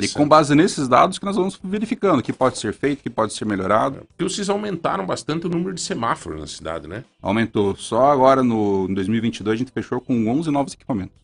E 0.02 0.10
com 0.10 0.28
base 0.28 0.56
nesses 0.56 0.88
dados 0.88 1.20
que 1.20 1.26
nós 1.26 1.36
vamos 1.36 1.60
verificando 1.64 2.18
o 2.18 2.24
que 2.24 2.34
pode 2.34 2.58
ser 2.58 2.74
feito, 2.74 3.02
o 3.02 3.04
que 3.04 3.10
pode 3.12 3.34
ser 3.34 3.46
melhorado. 3.46 3.98
Porque 4.08 4.24
vocês 4.24 4.50
aumentaram 4.50 5.06
bastante 5.06 5.46
o 5.46 5.50
número 5.50 5.76
de 5.76 5.82
semáforos 5.82 6.40
na 6.40 6.48
cidade, 6.48 6.88
né? 6.88 7.04
Aumentou. 7.22 7.76
Só 7.76 8.12
agora 8.12 8.42
no 8.42 8.88
em 8.90 8.94
2022 8.96 9.54
a 9.54 9.58
gente 9.58 9.72
fechou 9.72 10.02
com 10.02 10.28
11 10.28 10.50
novos 10.50 10.74
equipamentos. 10.74 11.16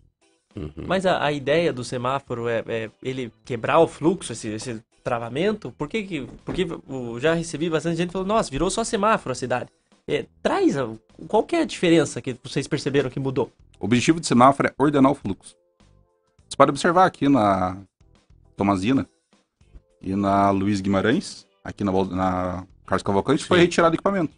Uhum. 0.55 0.85
Mas 0.85 1.07
a, 1.07 1.23
a 1.23 1.31
ideia 1.31 1.73
do 1.73 1.83
semáforo 1.83 2.47
é, 2.47 2.63
é 2.67 2.91
ele 3.01 3.33
quebrar 3.43 3.79
o 3.79 3.87
fluxo, 3.87 4.33
esse, 4.33 4.49
esse 4.49 4.83
travamento? 5.03 5.71
Por 5.77 5.87
que 5.87 6.03
que... 6.03 6.27
Porque 6.45 6.67
eu 6.89 7.19
já 7.19 7.33
recebi 7.33 7.69
bastante 7.69 7.97
gente 7.97 8.11
falando, 8.11 8.27
nossa, 8.27 8.49
virou 8.49 8.69
só 8.69 8.83
semáforo 8.83 9.31
a 9.31 9.35
cidade. 9.35 9.69
É, 10.07 10.25
traz, 10.41 10.77
a- 10.77 10.89
qual 11.27 11.43
que 11.43 11.55
é 11.55 11.61
a 11.61 11.65
diferença 11.65 12.21
que 12.21 12.35
vocês 12.43 12.67
perceberam 12.67 13.09
que 13.09 13.19
mudou? 13.19 13.51
O 13.79 13.85
objetivo 13.85 14.19
do 14.19 14.25
semáforo 14.25 14.69
é 14.69 14.73
ordenar 14.77 15.11
o 15.11 15.15
fluxo. 15.15 15.55
Você 16.47 16.57
pode 16.57 16.69
observar 16.71 17.05
aqui 17.05 17.29
na 17.29 17.77
Tomazina 18.57 19.07
e 20.01 20.15
na 20.15 20.49
Luiz 20.51 20.81
Guimarães, 20.81 21.45
aqui 21.63 21.83
na, 21.83 21.91
na 22.05 22.63
Carlos 22.85 23.03
Cavalcante, 23.03 23.45
foi 23.45 23.59
retirado 23.59 23.95
equipamento. 23.95 24.33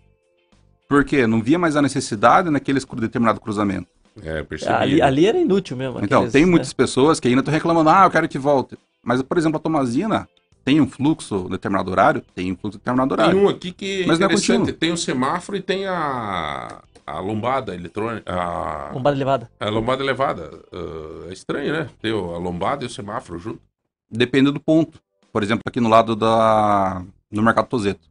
Por 0.87 1.03
quê? 1.03 1.25
Não 1.25 1.41
via 1.41 1.57
mais 1.57 1.75
a 1.75 1.81
necessidade 1.81 2.49
naqueles 2.49 2.85
cru- 2.85 2.99
determinado 2.99 3.39
cruzamento. 3.39 3.87
É, 4.21 4.41
eu 4.41 4.45
percebi. 4.45 4.71
Ali, 4.71 5.01
ali 5.01 5.25
era 5.25 5.39
inútil 5.39 5.75
mesmo. 5.75 5.99
Então, 6.03 6.19
aqueles, 6.19 6.33
tem 6.33 6.45
né? 6.45 6.51
muitas 6.51 6.71
pessoas 6.71 7.19
que 7.19 7.27
ainda 7.27 7.39
estão 7.41 7.53
reclamando, 7.53 7.89
ah, 7.89 8.03
eu 8.05 8.11
quero 8.11 8.29
que 8.29 8.37
volte. 8.37 8.77
Mas, 9.01 9.21
por 9.23 9.37
exemplo, 9.37 9.57
a 9.57 9.59
Tomazina 9.59 10.29
tem 10.63 10.79
um 10.79 10.87
fluxo 10.87 11.47
determinado 11.49 11.91
horário? 11.91 12.23
Tem 12.33 12.51
um 12.51 12.55
fluxo 12.55 12.77
determinado 12.77 13.15
Tem 13.15 13.23
horário. 13.25 13.41
um 13.41 13.49
aqui 13.49 13.71
que 13.71 14.03
é 14.03 14.05
Mas 14.05 14.19
não 14.19 14.27
é 14.27 14.71
tem 14.71 14.91
o 14.91 14.97
semáforo 14.97 15.57
e 15.57 15.61
tem 15.61 15.85
a, 15.85 16.81
a 17.05 17.19
lombada 17.19 17.75
eletrônica. 17.75 18.31
A, 18.33 18.91
Lombada 18.93 19.15
elevada. 19.17 19.51
a 19.59 19.69
lombada 19.69 20.03
elevada. 20.03 20.51
Ah, 20.71 21.27
é 21.29 21.33
estranho, 21.33 21.73
né? 21.73 21.89
Ter 22.01 22.13
a 22.13 22.37
lombada 22.37 22.83
e 22.83 22.87
o 22.87 22.89
semáforo 22.89 23.37
junto. 23.39 23.61
Depende 24.09 24.51
do 24.51 24.59
ponto. 24.59 24.99
Por 25.31 25.43
exemplo, 25.43 25.63
aqui 25.67 25.79
no 25.79 25.89
lado 25.89 26.15
da 26.15 27.03
no 27.29 27.41
Mercado 27.41 27.67
Tozeto. 27.67 28.07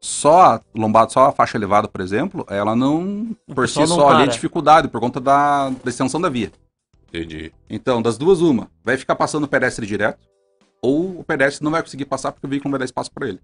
Só 0.00 0.42
a 0.54 0.60
lombada, 0.74 1.10
só 1.10 1.26
a 1.26 1.32
faixa 1.32 1.56
elevada, 1.56 1.88
por 1.88 2.00
exemplo, 2.00 2.44
ela 2.48 2.74
não, 2.76 3.30
O 3.46 3.54
por 3.54 3.68
si 3.68 3.78
não 3.80 3.86
só, 3.86 4.08
ali 4.08 4.24
é 4.24 4.26
dificuldade, 4.26 4.88
por 4.88 5.00
conta 5.00 5.20
da, 5.20 5.68
da 5.70 5.90
extensão 5.90 6.20
da 6.20 6.28
via. 6.28 6.52
Entendi. 7.08 7.52
Então, 7.68 8.00
das 8.02 8.16
duas, 8.18 8.40
uma, 8.40 8.68
vai 8.84 8.96
ficar 8.96 9.16
passando 9.16 9.44
o 9.44 9.48
pedestre 9.48 9.86
direto, 9.86 10.18
ou 10.82 11.20
o 11.20 11.24
pedestre 11.24 11.64
não 11.64 11.70
vai 11.70 11.82
conseguir 11.82 12.04
passar 12.04 12.32
porque 12.32 12.46
o 12.46 12.50
veículo 12.50 12.68
não 12.68 12.72
vai 12.72 12.78
dar 12.80 12.84
espaço 12.84 13.10
para 13.12 13.28
ele. 13.28 13.40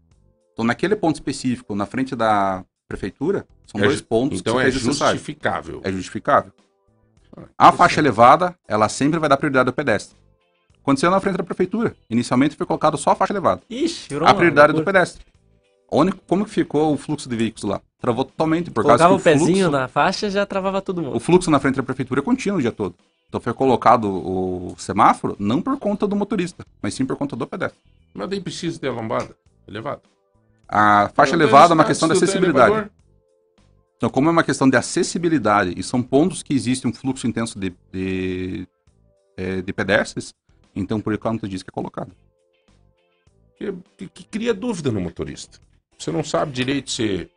Então, 0.53 0.65
naquele 0.65 0.95
ponto 0.97 1.17
específico, 1.17 1.75
na 1.75 1.87
frente 1.87 2.15
da 2.15 2.65
prefeitura, 2.87 3.47
são 3.67 3.81
É 3.81 3.85
dois 3.85 4.01
pontos 4.03 4.41
Então 4.41 4.57
que 4.57 4.63
é 4.63 4.71
justificável. 4.71 5.81
É 5.83 5.91
justificável. 5.91 6.53
Ah, 7.59 7.69
A 7.69 7.73
faixa 7.73 8.01
elevada, 8.01 8.55
ela 8.69 8.89
sempre 8.89 9.19
vai 9.19 9.29
dar 9.29 9.37
prioridade 9.39 9.69
ao 9.69 9.73
pedestre. 9.73 10.17
Aconteceu 10.83 11.11
na 11.11 11.21
frente 11.21 11.37
da 11.37 11.45
prefeitura. 11.45 11.95
Inicialmente 12.11 12.57
foi 12.57 12.67
colocado 12.67 12.99
só 12.99 13.11
a 13.13 13.15
faixa 13.15 13.33
elevada. 13.33 13.63
Ixi, 13.71 14.09
virou 14.11 14.29
A 14.29 14.35
prioridade 14.35 14.73
do 14.73 14.77
loucura. 14.79 14.93
pedestre. 14.93 15.25
Onde, 15.91 16.13
como 16.13 16.45
que 16.45 16.51
ficou 16.51 16.93
o 16.93 16.97
fluxo 16.97 17.29
de 17.29 17.37
veículos 17.37 17.65
lá? 17.65 17.81
Travou 18.01 18.25
totalmente, 18.25 18.71
por 18.71 18.83
causa 18.85 19.05
Colocava 19.05 19.15
que 19.15 19.15
o 19.15 19.21
o 19.21 19.23
pezinho 19.23 19.57
fluxo, 19.69 19.71
na 19.71 19.89
faixa 19.89 20.29
já 20.31 20.45
travava 20.45 20.83
todo 20.83 21.01
mundo. 21.03 21.17
o 21.17 21.21
fluxo 21.21 21.51
na 21.51 21.61
frente 21.61 21.77
da 21.77 21.83
prefeitura 21.83 22.21
é 22.21 22.25
contínuo 22.25 22.59
o 22.59 22.61
dia 22.63 22.73
todo. 22.73 22.95
Então 23.33 23.41
foi 23.41 23.55
colocado 23.55 24.05
o 24.11 24.75
semáforo 24.77 25.35
não 25.39 25.63
por 25.63 25.79
conta 25.79 26.07
do 26.07 26.15
motorista, 26.15 26.67
mas 26.83 26.93
sim 26.93 27.07
por 27.07 27.17
conta 27.17 27.35
do 27.35 27.47
pedestre. 27.47 27.79
Mas 28.13 28.29
daí 28.29 28.43
precisa 28.43 28.79
ter 28.79 28.89
a 28.89 28.93
lombada 28.93 29.35
elevada. 29.67 30.03
A 30.69 31.11
faixa 31.15 31.35
elevada 31.35 31.73
é 31.73 31.75
uma 31.75 31.85
questão 31.87 32.09
de 32.09 32.13
acessibilidade. 32.13 32.91
Então, 33.97 34.11
como 34.11 34.29
é 34.29 34.33
uma 34.33 34.45
questão 34.45 34.69
de 34.69 34.77
acessibilidade 34.77 35.73
e 35.75 35.83
são 35.83 36.03
pontos 36.03 36.43
que 36.43 36.53
existe 36.53 36.87
um 36.87 36.93
fluxo 36.93 37.27
intenso 37.27 37.59
de, 37.59 37.73
de, 37.91 38.69
eh, 39.39 39.63
de 39.63 39.73
pedestres, 39.73 40.35
então 40.77 41.01
por 41.01 41.15
enquanto 41.15 41.49
diz 41.49 41.63
que 41.63 41.71
é 41.71 41.73
colocado. 41.73 42.13
que, 43.57 43.73
que- 43.97 44.09
que 44.09 44.25
cria 44.25 44.53
dúvida 44.53 44.91
no 44.93 45.01
motorista. 45.01 45.59
Você 45.99 46.13
não 46.13 46.23
sabe 46.23 46.53
direito 46.53 46.91
se 46.91 47.31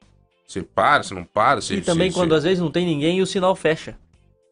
se 0.45 0.61
para, 0.61 1.03
se 1.03 1.13
não 1.13 1.23
para, 1.23 1.61
se 1.61 1.75
E 1.75 1.81
também 1.81 2.11
se, 2.11 2.17
quando 2.17 2.31
se... 2.31 2.37
às 2.37 2.43
vezes 2.43 2.59
não 2.59 2.69
tem 2.69 2.85
ninguém 2.85 3.19
e 3.19 3.21
o 3.21 3.25
sinal 3.25 3.55
fecha. 3.55 3.97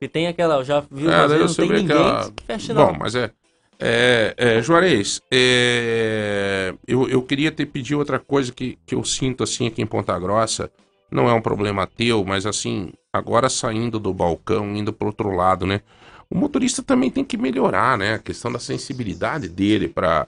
E 0.03 0.07
tem 0.07 0.27
aquela, 0.27 0.55
eu 0.55 0.63
já 0.65 0.81
vi 0.91 1.05
É, 1.07 1.09
umas 1.09 1.31
vezes 1.31 1.55
você 1.55 1.61
não 1.61 1.69
tem 1.69 1.77
ninguém, 1.81 1.97
aquela- 1.97 2.31
fecha 2.45 2.65
sinal. 2.65 2.87
Bom, 2.91 2.99
mas 2.99 3.15
é. 3.15 3.31
É, 3.79 4.33
é, 4.37 4.61
Juarez, 4.61 5.21
é, 5.31 6.73
eu, 6.87 7.07
eu 7.09 7.21
queria 7.23 7.51
te 7.51 7.65
pedir 7.65 7.95
outra 7.95 8.19
coisa 8.19 8.51
que, 8.51 8.77
que 8.85 8.95
eu 8.95 9.03
sinto 9.03 9.43
assim 9.43 9.67
aqui 9.67 9.81
em 9.81 9.85
Ponta 9.85 10.17
Grossa. 10.19 10.69
Não 11.11 11.29
é 11.29 11.33
um 11.33 11.41
problema 11.41 11.87
teu, 11.87 12.23
mas 12.25 12.45
assim, 12.45 12.91
agora 13.11 13.49
saindo 13.49 13.99
do 13.99 14.13
balcão, 14.13 14.75
indo 14.75 14.91
pro 14.91 15.07
outro 15.07 15.31
lado, 15.31 15.65
né? 15.65 15.81
O 16.29 16.35
motorista 16.37 16.81
também 16.81 17.09
tem 17.09 17.23
que 17.23 17.37
melhorar, 17.37 17.97
né? 17.97 18.15
A 18.15 18.19
questão 18.19 18.51
da 18.51 18.59
sensibilidade 18.59 19.47
dele 19.47 19.87
para 19.87 20.27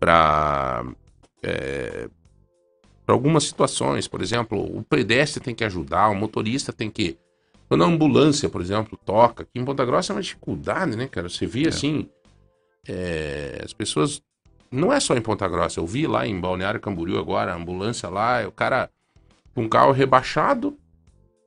para 0.00 0.84
para 3.06 3.14
algumas 3.14 3.44
situações, 3.44 4.08
por 4.08 4.22
exemplo, 4.22 4.58
o 4.58 4.82
pedestre 4.82 5.42
tem 5.42 5.54
que 5.54 5.64
ajudar, 5.64 6.08
o 6.08 6.14
motorista 6.14 6.72
tem 6.72 6.90
que. 6.90 7.18
Quando 7.68 7.84
a 7.84 7.86
ambulância, 7.86 8.48
por 8.48 8.60
exemplo, 8.60 8.98
toca, 9.04 9.42
aqui 9.42 9.58
em 9.58 9.64
Ponta 9.64 9.84
Grossa 9.84 10.12
é 10.12 10.16
uma 10.16 10.22
dificuldade, 10.22 10.96
né, 10.96 11.08
cara? 11.08 11.28
Você 11.28 11.46
vê 11.46 11.68
assim, 11.68 12.08
é, 12.86 13.60
as 13.64 13.72
pessoas. 13.72 14.22
Não 14.70 14.92
é 14.92 14.98
só 14.98 15.14
em 15.14 15.22
Ponta 15.22 15.48
Grossa, 15.48 15.80
eu 15.80 15.86
vi 15.86 16.06
lá 16.06 16.26
em 16.26 16.38
Balneário 16.38 16.80
Camboriú 16.80 17.18
agora, 17.18 17.52
a 17.52 17.56
ambulância 17.56 18.08
lá, 18.08 18.46
o 18.46 18.52
cara 18.52 18.90
com 19.54 19.62
um 19.62 19.68
carro 19.68 19.92
rebaixado, 19.92 20.76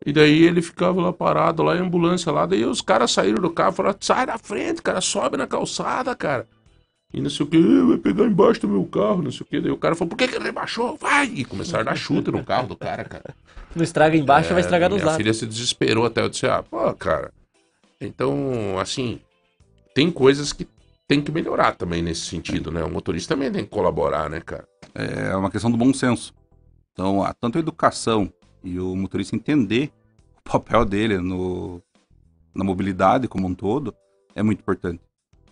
e 0.05 0.13
daí 0.13 0.43
ele 0.43 0.61
ficava 0.61 1.01
lá 1.01 1.11
parado, 1.11 1.61
lá 1.61 1.75
em 1.75 1.81
ambulância 1.81 2.31
lá, 2.31 2.45
daí 2.45 2.63
os 2.63 2.81
caras 2.81 3.11
saíram 3.11 3.41
do 3.41 3.49
carro 3.49 3.73
e 3.73 3.75
falaram, 3.75 3.97
sai 3.99 4.25
da 4.25 4.37
frente, 4.37 4.81
cara, 4.81 5.01
sobe 5.01 5.35
na 5.35 5.45
calçada, 5.45 6.15
cara. 6.15 6.47
E 7.13 7.21
não 7.21 7.29
sei 7.29 7.45
o 7.45 7.49
que, 7.49 7.57
vai 7.83 7.97
pegar 7.97 8.25
embaixo 8.25 8.61
do 8.61 8.67
meu 8.67 8.85
carro, 8.85 9.21
não 9.21 9.31
sei 9.31 9.41
o 9.41 9.45
que. 9.45 9.61
Daí 9.61 9.71
o 9.71 9.77
cara 9.77 9.95
falou, 9.95 10.09
por 10.09 10.17
que 10.17 10.27
que 10.27 10.35
ele 10.35 10.43
rebaixou? 10.43 10.97
Vai! 10.97 11.25
E 11.27 11.45
começaram 11.45 11.81
a 11.81 11.85
dar 11.85 11.95
chute 11.95 12.29
no 12.31 12.43
carro 12.43 12.67
do 12.67 12.75
cara, 12.75 13.03
cara. 13.05 13.33
Não 13.75 13.83
estraga 13.83 14.17
embaixo, 14.17 14.51
vai 14.53 14.61
estragar 14.61 14.89
dos 14.89 15.01
lados. 15.01 15.17
filha 15.17 15.33
se 15.33 15.45
desesperou 15.45 16.05
até 16.05 16.21
eu 16.21 16.29
disse, 16.29 16.45
ah, 16.47 16.61
pô, 16.63 16.93
cara. 16.93 17.31
Então, 17.99 18.77
assim, 18.79 19.19
tem 19.95 20.11
coisas 20.11 20.51
que 20.51 20.67
tem 21.07 21.21
que 21.21 21.31
melhorar 21.31 21.75
também 21.75 22.01
nesse 22.01 22.21
sentido, 22.21 22.71
né? 22.71 22.83
O 22.83 22.91
motorista 22.91 23.33
também 23.33 23.51
tem 23.51 23.63
que 23.63 23.69
colaborar, 23.69 24.29
né, 24.29 24.41
cara? 24.41 24.67
É 24.93 25.35
uma 25.35 25.49
questão 25.49 25.71
do 25.71 25.77
bom 25.77 25.93
senso. 25.93 26.33
Então, 26.91 27.23
a- 27.23 27.33
tanto 27.33 27.57
a 27.57 27.61
educação 27.61 28.31
e 28.63 28.77
o 28.79 28.95
motorista 28.95 29.35
entender 29.35 29.91
o 30.45 30.49
papel 30.49 30.83
dele 30.83 31.17
no, 31.19 31.81
na 32.53 32.63
mobilidade 32.65 33.27
como 33.29 33.47
um 33.47 33.53
todo 33.55 33.95
é 34.35 34.43
muito 34.43 34.59
importante. 34.59 35.01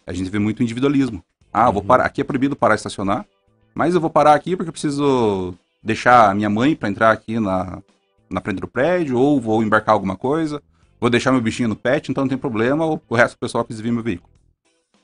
A 0.06 0.12
gente 0.12 0.30
vê 0.30 0.38
muito 0.40 0.62
individualismo. 0.62 1.24
Ah, 1.58 1.72
vou 1.72 1.82
Uhum. 1.82 1.88
parar. 1.88 2.06
Aqui 2.06 2.20
é 2.20 2.24
proibido 2.24 2.54
parar 2.54 2.74
e 2.74 2.76
estacionar, 2.76 3.26
mas 3.74 3.96
eu 3.96 4.02
vou 4.02 4.10
parar 4.10 4.34
aqui 4.34 4.58
porque 4.58 4.68
eu 4.68 4.74
preciso 4.74 5.54
deixar 5.82 6.30
a 6.30 6.34
minha 6.34 6.50
mãe 6.50 6.76
para 6.76 6.90
entrar 6.90 7.12
aqui 7.12 7.40
na, 7.40 7.82
na 8.30 8.42
frente 8.42 8.60
do 8.60 8.68
prédio, 8.68 9.18
ou 9.18 9.40
vou 9.40 9.64
embarcar 9.64 9.94
alguma 9.94 10.18
coisa, 10.18 10.62
vou 11.00 11.10
deixar 11.10 11.32
meu 11.32 11.40
bichinho 11.40 11.70
no 11.70 11.76
pet, 11.76 12.12
então 12.12 12.24
não 12.26 12.30
tem 12.30 12.38
problema, 12.38 12.86
o 12.86 13.00
o 13.08 13.16
resto 13.16 13.36
do 13.36 13.40
pessoal 13.40 13.64
que 13.64 13.72
desvia 13.72 13.94
meu 13.94 14.04
veículo. 14.04 14.30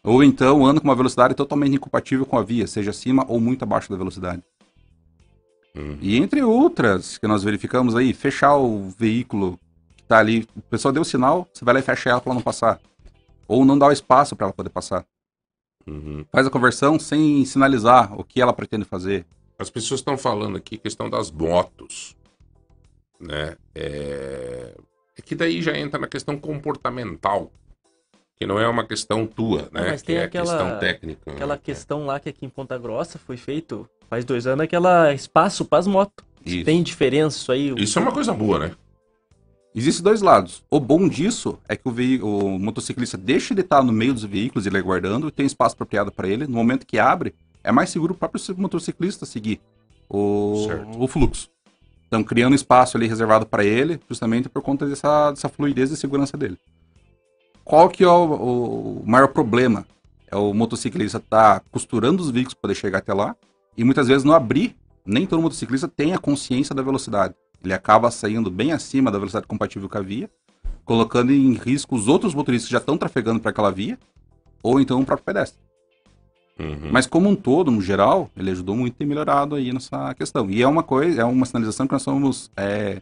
Ou 0.03 0.21
então 0.23 0.65
anda 0.65 0.81
com 0.81 0.87
uma 0.87 0.95
velocidade 0.95 1.35
totalmente 1.35 1.75
incompatível 1.75 2.25
com 2.25 2.37
a 2.37 2.43
via, 2.43 2.67
seja 2.67 2.89
acima 2.89 3.23
ou 3.29 3.39
muito 3.39 3.63
abaixo 3.63 3.89
da 3.89 3.95
velocidade. 3.95 4.41
Uhum. 5.73 5.97
E 6.01 6.17
entre 6.17 6.43
outras 6.43 7.17
que 7.17 7.27
nós 7.27 7.43
verificamos 7.43 7.95
aí, 7.95 8.11
fechar 8.13 8.57
o 8.57 8.89
veículo 8.97 9.57
que 9.95 10.03
tá 10.03 10.17
ali, 10.17 10.45
o 10.53 10.61
pessoal 10.61 10.91
deu 10.91 11.05
sinal, 11.05 11.47
você 11.53 11.63
vai 11.63 11.75
lá 11.75 11.79
e 11.79 11.83
fecha 11.83 12.09
ela 12.09 12.19
para 12.19 12.31
ela 12.31 12.35
não 12.35 12.43
passar. 12.43 12.77
Ou 13.47 13.63
não 13.63 13.77
dá 13.79 13.87
o 13.87 13.91
espaço 13.91 14.35
para 14.35 14.47
ela 14.47 14.53
poder 14.53 14.69
passar. 14.69 15.05
Uhum. 15.87 16.25
Faz 16.31 16.45
a 16.47 16.49
conversão 16.49 16.99
sem 16.99 17.43
sinalizar 17.45 18.13
o 18.19 18.23
que 18.23 18.41
ela 18.41 18.53
pretende 18.53 18.85
fazer. 18.85 19.25
As 19.57 19.69
pessoas 19.69 19.99
estão 19.99 20.17
falando 20.17 20.57
aqui 20.57 20.77
questão 20.77 21.09
das 21.09 21.29
motos, 21.31 22.15
né? 23.19 23.55
É... 23.75 24.73
é 25.17 25.21
que 25.21 25.35
daí 25.35 25.61
já 25.61 25.77
entra 25.77 25.99
na 25.99 26.07
questão 26.07 26.37
comportamental, 26.37 27.51
que 28.37 28.45
não 28.47 28.59
é 28.59 28.67
uma 28.67 28.85
questão 28.85 29.27
tua, 29.27 29.69
Não, 29.71 29.81
né? 29.81 29.91
mas 29.91 30.01
que 30.01 30.07
tem 30.07 30.15
é 30.17 30.23
aquela- 30.23 30.45
questão 30.57 30.79
técnica. 30.79 31.31
Aquela 31.31 31.55
né? 31.55 31.61
questão 31.63 32.05
lá 32.05 32.19
que 32.19 32.29
aqui 32.29 32.45
em 32.45 32.49
Ponta 32.49 32.77
Grossa 32.77 33.19
foi 33.19 33.37
feito 33.37 33.87
faz 34.09 34.25
dois 34.25 34.47
anos, 34.47 34.63
aquela 34.63 35.13
espaço 35.13 35.63
para 35.63 35.79
as 35.79 35.87
motos. 35.87 36.25
Isso. 36.43 36.65
Tem 36.65 36.81
diferença 36.81 37.37
isso 37.37 37.51
aí? 37.51 37.73
Isso 37.77 37.99
é 37.99 38.01
uma 38.01 38.11
coisa 38.11 38.33
boa, 38.33 38.57
né? 38.57 38.71
Existem 39.73 40.03
dois 40.03 40.21
lados. 40.21 40.63
O 40.69 40.79
bom 40.79 41.07
disso 41.07 41.57
é 41.67 41.75
que 41.75 41.87
o, 41.87 42.25
o 42.25 42.59
motociclista 42.59 43.17
deixa 43.17 43.55
de 43.55 43.61
estar 43.61 43.81
no 43.81 43.93
meio 43.93 44.13
dos 44.13 44.25
veículos, 44.25 44.65
ele 44.65 44.77
aguardando, 44.77 45.27
e 45.27 45.31
tem 45.31 45.45
espaço 45.45 45.75
apropriado 45.75 46.11
para 46.11 46.27
ele. 46.27 46.45
No 46.45 46.53
momento 46.53 46.85
que 46.85 46.99
abre, 46.99 47.33
é 47.63 47.71
mais 47.71 47.89
seguro 47.89 48.13
o 48.13 48.17
próprio 48.17 48.41
motociclista 48.57 49.25
seguir 49.25 49.61
o, 50.09 50.67
o 50.97 51.07
fluxo. 51.07 51.49
Então, 52.07 52.21
criando 52.23 52.53
espaço 52.53 52.97
ali 52.97 53.07
reservado 53.07 53.45
para 53.45 53.63
ele, 53.63 53.97
justamente 54.09 54.49
por 54.49 54.61
conta 54.61 54.85
dessa, 54.85 55.31
dessa 55.31 55.47
fluidez 55.47 55.91
e 55.91 55.95
segurança 55.95 56.35
dele. 56.35 56.57
Qual 57.63 57.87
que 57.87 58.03
é 58.03 58.09
o, 58.09 59.01
o 59.01 59.03
maior 59.05 59.29
problema? 59.29 59.85
É 60.29 60.35
o 60.35 60.53
motociclista 60.53 61.19
estar 61.19 61.61
costurando 61.71 62.21
os 62.21 62.29
veículos 62.29 62.53
para 62.53 62.63
poder 62.63 62.75
chegar 62.75 62.97
até 62.97 63.13
lá 63.13 63.33
e 63.77 63.85
muitas 63.85 64.09
vezes 64.09 64.25
não 64.25 64.33
abrir. 64.33 64.75
Nem 65.05 65.25
todo 65.25 65.41
motociclista 65.41 65.87
tem 65.87 66.13
a 66.13 66.17
consciência 66.17 66.75
da 66.75 66.81
velocidade. 66.81 67.33
Ele 67.63 67.73
acaba 67.73 68.09
saindo 68.11 68.49
bem 68.49 68.71
acima 68.71 69.11
da 69.11 69.17
velocidade 69.17 69.47
compatível 69.47 69.87
com 69.87 69.97
a 69.97 70.01
via, 70.01 70.29
colocando 70.83 71.31
em 71.31 71.53
risco 71.53 71.95
os 71.95 72.07
outros 72.07 72.33
motoristas 72.33 72.67
que 72.67 72.71
já 72.73 72.79
estão 72.79 72.97
trafegando 72.97 73.39
para 73.39 73.51
aquela 73.51 73.71
via, 73.71 73.97
ou 74.63 74.79
então 74.79 74.99
o 74.99 75.05
próprio 75.05 75.25
pedestre. 75.25 75.59
Uhum. 76.59 76.89
Mas 76.91 77.07
como 77.07 77.29
um 77.29 77.35
todo, 77.35 77.71
no 77.71 77.81
geral, 77.81 78.29
ele 78.37 78.51
ajudou 78.51 78.75
muito 78.75 78.93
a 78.95 78.97
ter 78.97 79.05
melhorado 79.05 79.55
aí 79.55 79.71
nessa 79.73 80.13
questão. 80.13 80.49
E 80.49 80.61
é 80.61 80.67
uma 80.67 80.83
coisa, 80.83 81.21
é 81.21 81.25
uma 81.25 81.45
sinalização 81.45 81.87
que 81.87 81.93
nós 81.93 82.01
estamos 82.01 82.51
é, 82.55 83.01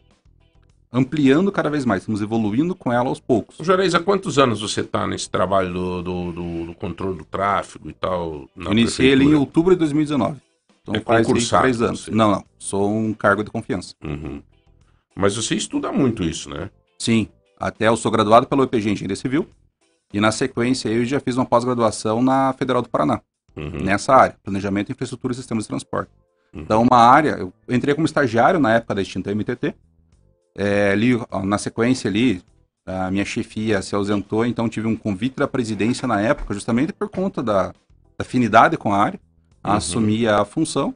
ampliando 0.92 1.52
cada 1.52 1.68
vez 1.70 1.84
mais, 1.84 2.02
estamos 2.02 2.20
evoluindo 2.22 2.74
com 2.74 2.92
ela 2.92 3.08
aos 3.08 3.20
poucos. 3.20 3.56
Juarez, 3.60 3.94
há 3.94 4.00
quantos 4.00 4.38
anos 4.38 4.60
você 4.60 4.80
está 4.80 5.06
nesse 5.06 5.28
trabalho 5.30 5.72
do, 5.72 6.02
do, 6.02 6.32
do- 6.32 6.66
do 6.66 6.74
controle 6.74 7.18
do 7.18 7.24
tráfego 7.24 7.88
e 7.90 7.92
tal? 7.92 8.48
na 8.56 8.66
Eu 8.70 8.72
iniciei 8.72 9.10
ele 9.10 9.24
em 9.24 9.34
outubro 9.34 9.72
de 9.74 9.78
2019. 9.78 10.38
Então 10.82 10.94
É 10.94 11.00
faz 11.00 11.26
três 11.26 11.82
anos. 11.82 12.00
você? 12.04 12.10
Não, 12.10 12.30
não. 12.30 12.44
Sou 12.58 12.90
um 12.90 13.12
cargo 13.12 13.44
de 13.44 13.50
confiança. 13.50 13.94
Uhum. 14.02 14.42
Mas 15.20 15.36
você 15.36 15.54
estuda 15.54 15.92
muito 15.92 16.22
isso, 16.24 16.48
né? 16.48 16.70
Sim. 16.98 17.28
Até 17.58 17.88
eu 17.88 17.96
sou 17.96 18.10
graduado 18.10 18.46
pela 18.46 18.64
UPG 18.64 18.88
em 18.88 18.92
Engenharia 18.92 19.16
Civil. 19.16 19.46
E 20.12 20.18
na 20.18 20.32
sequência 20.32 20.88
eu 20.88 21.04
já 21.04 21.20
fiz 21.20 21.36
uma 21.36 21.44
pós-graduação 21.44 22.22
na 22.22 22.54
Federal 22.54 22.80
do 22.80 22.88
Paraná. 22.88 23.20
Uhum. 23.54 23.82
Nessa 23.82 24.14
área. 24.14 24.36
Planejamento, 24.42 24.90
infraestrutura 24.90 25.32
e 25.32 25.36
sistemas 25.36 25.64
de 25.64 25.68
transporte. 25.68 26.10
Uhum. 26.54 26.62
Então 26.62 26.82
uma 26.82 26.96
área... 26.96 27.32
Eu 27.32 27.52
entrei 27.68 27.94
como 27.94 28.06
estagiário 28.06 28.58
na 28.58 28.74
época 28.74 28.94
da 28.94 29.02
extinta 29.02 29.34
MTT. 29.34 29.74
É, 30.56 30.92
ali, 30.92 31.20
na 31.44 31.58
sequência 31.58 32.08
ali, 32.08 32.42
a 32.86 33.10
minha 33.10 33.24
chefia 33.24 33.82
se 33.82 33.94
ausentou. 33.94 34.46
Então 34.46 34.70
tive 34.70 34.86
um 34.86 34.96
convite 34.96 35.36
da 35.36 35.46
presidência 35.46 36.08
na 36.08 36.20
época, 36.20 36.54
justamente 36.54 36.94
por 36.94 37.10
conta 37.10 37.42
da, 37.42 37.68
da 37.68 37.74
afinidade 38.20 38.78
com 38.78 38.94
a 38.94 38.98
área. 38.98 39.20
Uhum. 39.62 39.72
Assumi 39.72 40.26
a 40.26 40.46
função. 40.46 40.94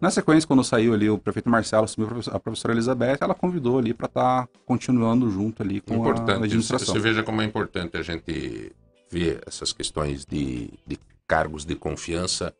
Na 0.00 0.10
sequência, 0.10 0.46
quando 0.46 0.62
saiu 0.62 0.92
ali 0.92 1.08
o 1.08 1.16
prefeito 1.18 1.48
Marcelo, 1.48 1.84
assumiu 1.84 2.08
a 2.30 2.38
professora- 2.38 2.72
a 2.72 2.76
Elizabeth, 2.76 3.16
ela 3.20 3.34
convidou 3.34 3.78
ali 3.78 3.94
para 3.94 4.06
estar 4.06 4.48
continuando 4.66 5.30
junto 5.30 5.62
ali 5.62 5.80
com 5.80 5.94
a 5.94 5.96
Importante. 5.96 6.38
Você, 6.38 6.44
administração. 6.44 6.94
você 6.94 7.00
veja 7.00 7.22
como 7.22 7.40
é 7.40 7.44
importante 7.44 7.96
a 7.96 8.02
gente 8.02 8.72
ver 9.10 9.42
essas 9.46 9.72
questões 9.72 10.26
de, 10.26 10.68
de 10.86 10.98
cargos 11.26 11.64
de 11.64 11.74
confiança 11.74 12.52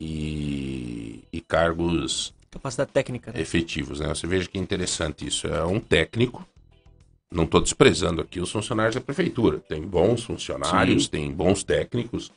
e, 0.00 1.24
e 1.32 1.40
cargos 1.40 2.32
Capacidade 2.50 2.92
técnica, 2.92 3.32
né? 3.32 3.40
efetivos, 3.40 3.98
né? 3.98 4.08
Você 4.08 4.26
veja 4.28 4.48
que 4.48 4.56
interessante 4.58 5.26
isso. 5.26 5.48
É 5.48 5.64
um 5.64 5.80
técnico. 5.80 6.46
Não 7.32 7.44
estou 7.44 7.60
desprezando 7.60 8.22
aqui 8.22 8.38
os 8.38 8.52
funcionários 8.52 8.94
da 8.94 9.00
prefeitura. 9.00 9.58
Tem 9.58 9.82
bons 9.82 10.22
funcionários, 10.22 11.04
Sim. 11.04 11.10
tem 11.10 11.32
bons 11.32 11.64
técnicos. 11.64 12.30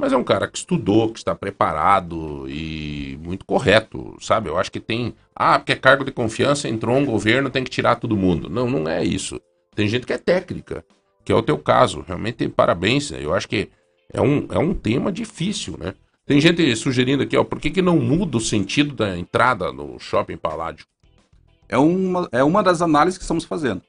Mas 0.00 0.12
é 0.12 0.16
um 0.16 0.22
cara 0.22 0.46
que 0.46 0.56
estudou, 0.56 1.12
que 1.12 1.18
está 1.18 1.34
preparado 1.34 2.48
e 2.48 3.18
muito 3.20 3.44
correto, 3.44 4.16
sabe? 4.20 4.48
Eu 4.48 4.56
acho 4.56 4.70
que 4.70 4.78
tem. 4.78 5.12
Ah, 5.34 5.58
porque 5.58 5.72
é 5.72 5.76
cargo 5.76 6.04
de 6.04 6.12
confiança, 6.12 6.68
entrou 6.68 6.96
um 6.96 7.04
governo, 7.04 7.50
tem 7.50 7.64
que 7.64 7.70
tirar 7.70 7.96
todo 7.96 8.16
mundo. 8.16 8.48
Não, 8.48 8.70
não 8.70 8.88
é 8.88 9.02
isso. 9.04 9.40
Tem 9.74 9.88
gente 9.88 10.06
que 10.06 10.12
é 10.12 10.18
técnica, 10.18 10.84
que 11.24 11.32
é 11.32 11.34
o 11.34 11.42
teu 11.42 11.58
caso. 11.58 12.04
Realmente, 12.06 12.48
parabéns. 12.48 13.10
Eu 13.10 13.34
acho 13.34 13.48
que 13.48 13.70
é 14.12 14.20
um, 14.20 14.46
é 14.50 14.58
um 14.58 14.72
tema 14.72 15.10
difícil, 15.10 15.76
né? 15.76 15.94
Tem 16.24 16.40
gente 16.40 16.76
sugerindo 16.76 17.22
aqui, 17.24 17.36
ó, 17.36 17.42
por 17.42 17.58
que, 17.58 17.70
que 17.70 17.82
não 17.82 17.98
muda 17.98 18.36
o 18.36 18.40
sentido 18.40 18.94
da 18.94 19.18
entrada 19.18 19.72
no 19.72 19.98
shopping 19.98 20.36
Paládio? 20.36 20.86
É 21.68 21.76
uma, 21.76 22.28
é 22.30 22.44
uma 22.44 22.62
das 22.62 22.82
análises 22.82 23.18
que 23.18 23.24
estamos 23.24 23.44
fazendo. 23.44 23.82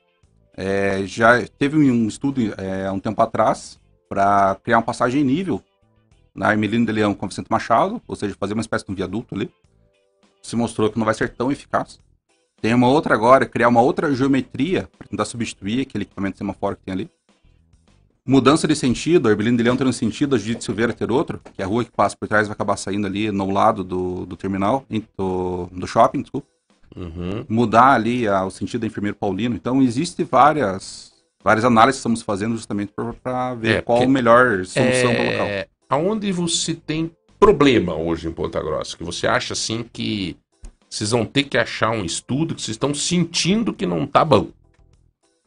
É, 0.58 1.04
já 1.06 1.46
teve 1.60 1.78
um 1.78 2.08
estudo 2.08 2.42
é, 2.58 2.88
há 2.88 2.92
um 2.92 3.00
tempo 3.00 3.22
atrás 3.22 3.80
para 4.08 4.56
criar 4.64 4.78
uma 4.78 4.84
passagem 4.84 5.22
em 5.22 5.26
nível 5.26 5.64
na 6.40 6.52
Ermelino 6.54 6.86
de 6.86 6.92
Leão 6.94 7.14
com 7.14 7.28
Vicente 7.28 7.48
Machado, 7.50 8.02
ou 8.08 8.16
seja, 8.16 8.34
fazer 8.40 8.54
uma 8.54 8.62
espécie 8.62 8.86
de 8.86 8.92
um 8.94 8.96
viaduto 8.96 9.36
ali. 9.36 9.52
Se 10.42 10.56
mostrou 10.56 10.90
que 10.90 10.98
não 10.98 11.04
vai 11.06 11.14
ser 11.14 11.28
tão 11.30 11.52
eficaz. 11.52 12.00
Tem 12.62 12.74
uma 12.74 12.88
outra 12.88 13.14
agora, 13.14 13.46
criar 13.46 13.68
uma 13.68 13.82
outra 13.82 14.14
geometria 14.16 14.88
para 14.98 15.06
tentar 15.08 15.26
substituir 15.26 15.82
aquele 15.82 16.04
equipamento 16.06 16.38
semafórico 16.38 16.80
que 16.80 16.86
tem 16.86 16.94
ali. 16.94 17.10
Mudança 18.26 18.68
de 18.68 18.76
sentido, 18.76 19.28
a 19.28 19.32
Ermelino 19.32 19.58
de 19.58 19.64
Leão 19.64 19.76
ter 19.76 19.86
um 19.86 19.92
sentido, 19.92 20.36
a 20.36 20.38
Judite 20.38 20.64
Silveira 20.64 20.94
ter 20.94 21.12
outro, 21.12 21.42
que 21.54 21.62
é 21.62 21.66
a 21.66 21.68
rua 21.68 21.84
que 21.84 21.92
passa 21.92 22.16
por 22.18 22.28
trás 22.28 22.48
vai 22.48 22.54
acabar 22.54 22.78
saindo 22.78 23.06
ali 23.06 23.32
no 23.32 23.52
lado 23.52 23.84
do, 23.84 24.26
do 24.26 24.38
terminal, 24.38 24.86
do, 25.18 25.68
do 25.72 25.86
shopping, 25.88 26.22
desculpa 26.22 26.48
Uhum. 26.96 27.46
mudar 27.48 27.94
ali 27.94 28.28
a- 28.28 28.44
o 28.46 28.50
sentido 28.50 28.82
do 28.82 28.88
enfermeiro 28.88 29.16
paulino. 29.16 29.56
Então, 29.56 29.80
existe 29.82 30.24
várias, 30.24 31.12
várias 31.44 31.64
análises 31.64 31.98
que 31.98 32.00
estamos 32.00 32.22
fazendo 32.24 32.56
justamente 32.56 32.92
para 33.24 33.54
ver 33.56 33.76
É, 33.78 33.82
qual 33.82 34.02
a 34.04 34.08
melhor 34.08 34.66
solução 34.66 35.14
para 35.14 35.24
o 35.24 35.32
local. 35.32 35.48
Aonde 35.90 36.32
você 36.32 36.76
tem 36.76 37.12
problema 37.40 37.96
hoje 37.96 38.28
em 38.28 38.32
Ponta 38.32 38.62
Grossa? 38.62 38.96
Que 38.96 39.04
você 39.04 39.26
acha 39.26 39.54
assim 39.54 39.84
que 39.84 40.38
vocês 40.88 41.10
vão 41.10 41.26
ter 41.26 41.46
que 41.46 41.58
achar 41.58 41.90
um 41.90 42.06
estudo 42.06 42.54
que 42.54 42.62
vocês 42.62 42.76
estão 42.76 42.94
sentindo 42.94 43.74
que 43.74 43.88
não 43.88 44.06
tá 44.06 44.24
bom? 44.24 44.50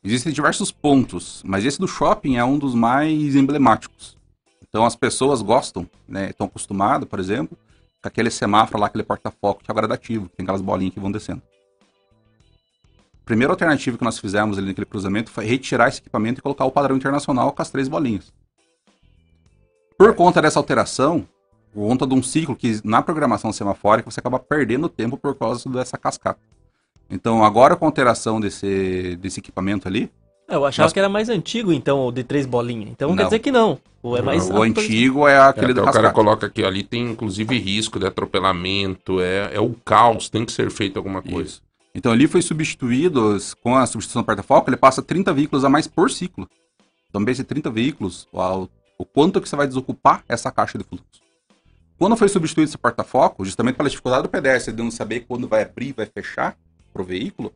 Existem 0.02 0.32
diversos 0.32 0.73
pontos, 0.73 1.44
mas 1.47 1.64
esse 1.64 1.78
do 1.78 1.86
shopping 1.86 2.39
é 2.39 2.44
um 2.44 2.59
dos 2.59 2.74
mais 2.74 3.36
emblemáticos. 3.36 4.19
Então, 4.69 4.85
as 4.85 4.97
pessoas 4.97 5.40
gostam, 5.43 5.89
né, 6.09 6.31
estão 6.31 6.48
acostumadas, 6.48 7.09
por 7.09 7.20
exemplo, 7.20 7.56
com 8.02 8.09
aquele 8.09 8.28
semáforo 8.28 8.81
lá, 8.81 8.89
aquele 8.89 9.05
porta-foco 9.05 9.62
que 9.62 9.70
é 9.70 9.73
o 9.73 9.77
gradativo, 9.77 10.28
tem 10.28 10.43
aquelas 10.43 10.60
bolinhas 10.60 10.93
que 10.93 10.98
vão 10.98 11.12
descendo. 11.12 11.43
A 13.14 13.24
primeira 13.24 13.52
alternativa 13.52 13.97
que 13.97 14.02
nós 14.02 14.19
fizemos 14.19 14.59
ali 14.59 14.66
naquele 14.66 14.86
cruzamento 14.86 15.31
foi 15.31 15.44
retirar 15.44 15.86
esse 15.86 16.01
equipamento 16.01 16.40
e 16.40 16.43
colocar 16.43 16.64
o 16.64 16.73
padrão 16.73 16.97
internacional 16.97 17.52
com 17.52 17.62
as 17.62 17.70
três 17.70 17.86
bolinhas. 17.86 18.32
Por 20.03 20.16
conta 20.16 20.43
dessa 20.43 20.59
alteração, 20.59 21.24
por 21.73 21.87
conta 21.87 22.05
de 22.05 22.12
um 22.12 22.23
ciclo 22.24 22.57
que 22.57 22.81
na 22.83 23.01
programação 23.01 23.53
semafórica 23.53 24.11
você 24.11 24.19
acaba 24.19 24.37
perdendo 24.41 24.89
tempo 24.89 25.16
por 25.16 25.33
causa 25.37 25.69
dessa 25.70 25.97
cascata. 25.97 26.41
Então, 27.09 27.45
agora 27.45 27.77
com 27.77 27.85
a 27.85 27.89
alteração 27.89 28.41
desse, 28.41 29.16
desse 29.20 29.39
equipamento 29.39 29.87
ali, 29.87 30.11
Ah, 30.49 30.55
Eu 30.57 30.66
achava 30.66 30.87
Nós- 30.87 30.93
que 30.93 30.99
era 30.99 31.09
mais 31.09 31.29
antigo, 31.29 31.73
então, 31.73 32.05
o 32.05 32.11
de 32.11 32.24
três 32.24 32.47
bolinhas. 32.47 32.91
Então 32.91 33.11
quer 33.11 33.16
Não. 33.23 33.24
dizer 33.27 33.39
que 33.39 33.53
não. 33.53 33.79
Ou 34.03 34.16
é 34.19 34.23
mais 34.23 34.51
o 34.51 34.61
antigo 34.61 35.29
é 35.29 35.35
É, 35.35 35.39
aquele 35.39 35.66
até 35.70 35.81
do 35.81 35.89
o 35.89 35.93
cara 35.93 36.11
coloca 36.11 36.47
aqui, 36.49 36.65
ó, 36.65 36.66
ali 36.66 36.83
tem 36.83 37.11
inclusive 37.12 37.57
risco 37.59 37.99
de 38.01 38.07
atropelamento, 38.07 39.20
é, 39.20 39.55
é 39.55 39.61
o 39.61 39.73
caos, 39.85 40.29
tem 40.29 40.45
que 40.45 40.51
ser 40.51 40.69
feito 40.73 40.97
alguma 40.97 41.23
coisa. 41.23 41.49
Isso. 41.49 41.62
Então 41.95 42.11
ali 42.11 42.27
foi 42.27 42.43
substituído, 42.43 43.39
com 43.62 43.77
a 43.77 43.87
substituição 43.87 44.23
do 44.23 44.27
porta-foco, 44.27 44.69
ele 44.69 44.77
passa 44.77 45.01
30 45.01 45.33
veículos 45.33 45.65
a 45.65 45.69
mais 45.69 45.87
por 45.87 46.11
ciclo. 46.11 46.49
Então, 47.09 47.23
esses 47.29 47.47
30 47.47 47.70
veículos, 47.70 48.27
o, 48.33 48.66
o 49.03 49.05
quanto 49.05 49.41
que 49.41 49.49
você 49.49 49.57
vai 49.57 49.66
desocupar 49.66 50.24
essa 50.29 50.51
caixa 50.53 50.79
de 50.79 50.85
fluxo. 50.85 51.20
Quando 51.99 52.16
foi 52.16 52.29
substituído 52.29 52.69
esse 52.69 52.79
porta-foco, 52.79 53.45
justamente 53.45 53.77
pela 53.77 53.91
dificuldade 53.91 54.23
do 54.23 54.29
pedestre 54.29 54.73
de 54.73 54.81
não 54.81 54.93
saber 54.93 55.20
quando 55.27 55.49
vai 55.49 55.62
abrir 55.62 55.89
e 55.89 55.93
vai 55.93 56.07
fechar 56.07 56.57
para 56.93 57.03
o 57.03 57.05
veículo, 57.05 57.53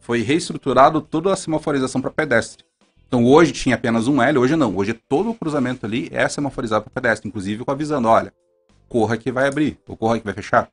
foi 0.00 0.20
reestruturado 0.20 1.00
toda 1.00 1.32
a 1.32 1.36
semaforização 1.36 2.00
para 2.00 2.10
pedestre. 2.10 2.64
Então 3.08 3.24
hoje 3.24 3.52
tinha 3.52 3.74
apenas 3.74 4.06
um 4.06 4.22
L, 4.22 4.38
hoje 4.38 4.54
não. 4.54 4.76
Hoje 4.76 4.92
todo 4.92 5.30
o 5.30 5.34
cruzamento 5.34 5.86
ali 5.86 6.10
é 6.12 6.28
semaforizado 6.28 6.84
para 6.84 7.02
pedestre, 7.02 7.28
inclusive 7.28 7.64
com 7.64 7.70
avisando, 7.70 8.08
olha, 8.08 8.32
corra 8.88 9.16
que 9.16 9.32
vai 9.32 9.48
abrir, 9.48 9.78
ou 9.88 9.96
corra 9.96 10.18
que 10.18 10.24
vai 10.24 10.34
fechar. 10.34 10.68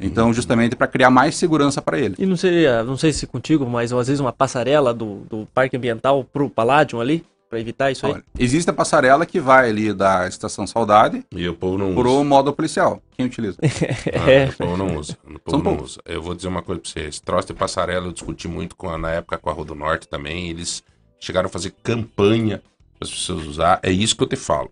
Então, 0.00 0.32
justamente 0.32 0.76
para 0.76 0.86
criar 0.86 1.10
mais 1.10 1.34
segurança 1.34 1.82
para 1.82 1.98
ele. 1.98 2.14
E 2.18 2.24
não 2.24 2.36
seria, 2.36 2.84
não 2.84 2.96
sei 2.96 3.12
se 3.12 3.26
contigo, 3.26 3.66
mas 3.66 3.92
às 3.92 4.06
vezes 4.06 4.20
uma 4.20 4.32
passarela 4.32 4.94
do, 4.94 5.16
do 5.28 5.46
parque 5.52 5.76
ambiental 5.76 6.22
pro 6.22 6.48
Palladium 6.48 7.00
ali, 7.00 7.24
pra 7.48 7.58
evitar 7.60 7.90
isso 7.90 8.06
aí. 8.06 8.12
Olha, 8.12 8.24
existe 8.38 8.68
a 8.70 8.72
passarela 8.72 9.24
que 9.26 9.40
vai 9.40 9.68
ali 9.70 9.92
da 9.92 10.26
Estação 10.28 10.66
Saudade 10.66 11.24
E 11.32 11.48
o 11.48 11.54
povo 11.54 11.78
não 11.78 11.94
pro 11.94 12.10
usa. 12.12 12.24
modo 12.24 12.52
policial. 12.52 13.02
Quem 13.16 13.26
utiliza? 13.26 13.56
Ah, 14.14 14.30
É. 14.30 14.48
O 14.48 14.52
povo 14.56 14.76
não 14.76 14.96
usa. 14.96 15.16
O 15.24 15.30
São 15.30 15.38
povo 15.38 15.56
não 15.56 15.62
poucos. 15.62 15.90
usa. 15.92 16.00
Eu 16.06 16.22
vou 16.22 16.34
dizer 16.34 16.48
uma 16.48 16.62
coisa 16.62 16.80
pra 16.80 16.90
vocês. 16.90 17.06
Esse 17.08 17.22
troço 17.22 17.48
de 17.48 17.54
passarela 17.54 18.06
eu 18.06 18.12
discuti 18.12 18.46
muito 18.48 18.76
com 18.76 18.88
a- 18.90 18.98
na 18.98 19.10
época 19.12 19.38
com 19.38 19.50
a 19.50 19.52
Rua 19.52 19.64
do 19.64 19.74
Norte 19.74 20.06
também. 20.08 20.48
Eles 20.50 20.82
chegaram 21.20 21.46
a 21.46 21.50
fazer 21.50 21.72
campanha 21.82 22.62
para 22.98 23.06
as 23.06 23.10
pessoas 23.10 23.46
usar. 23.46 23.80
É 23.82 23.90
isso 23.90 24.16
que 24.16 24.22
eu 24.22 24.28
te 24.28 24.36
falo. 24.36 24.70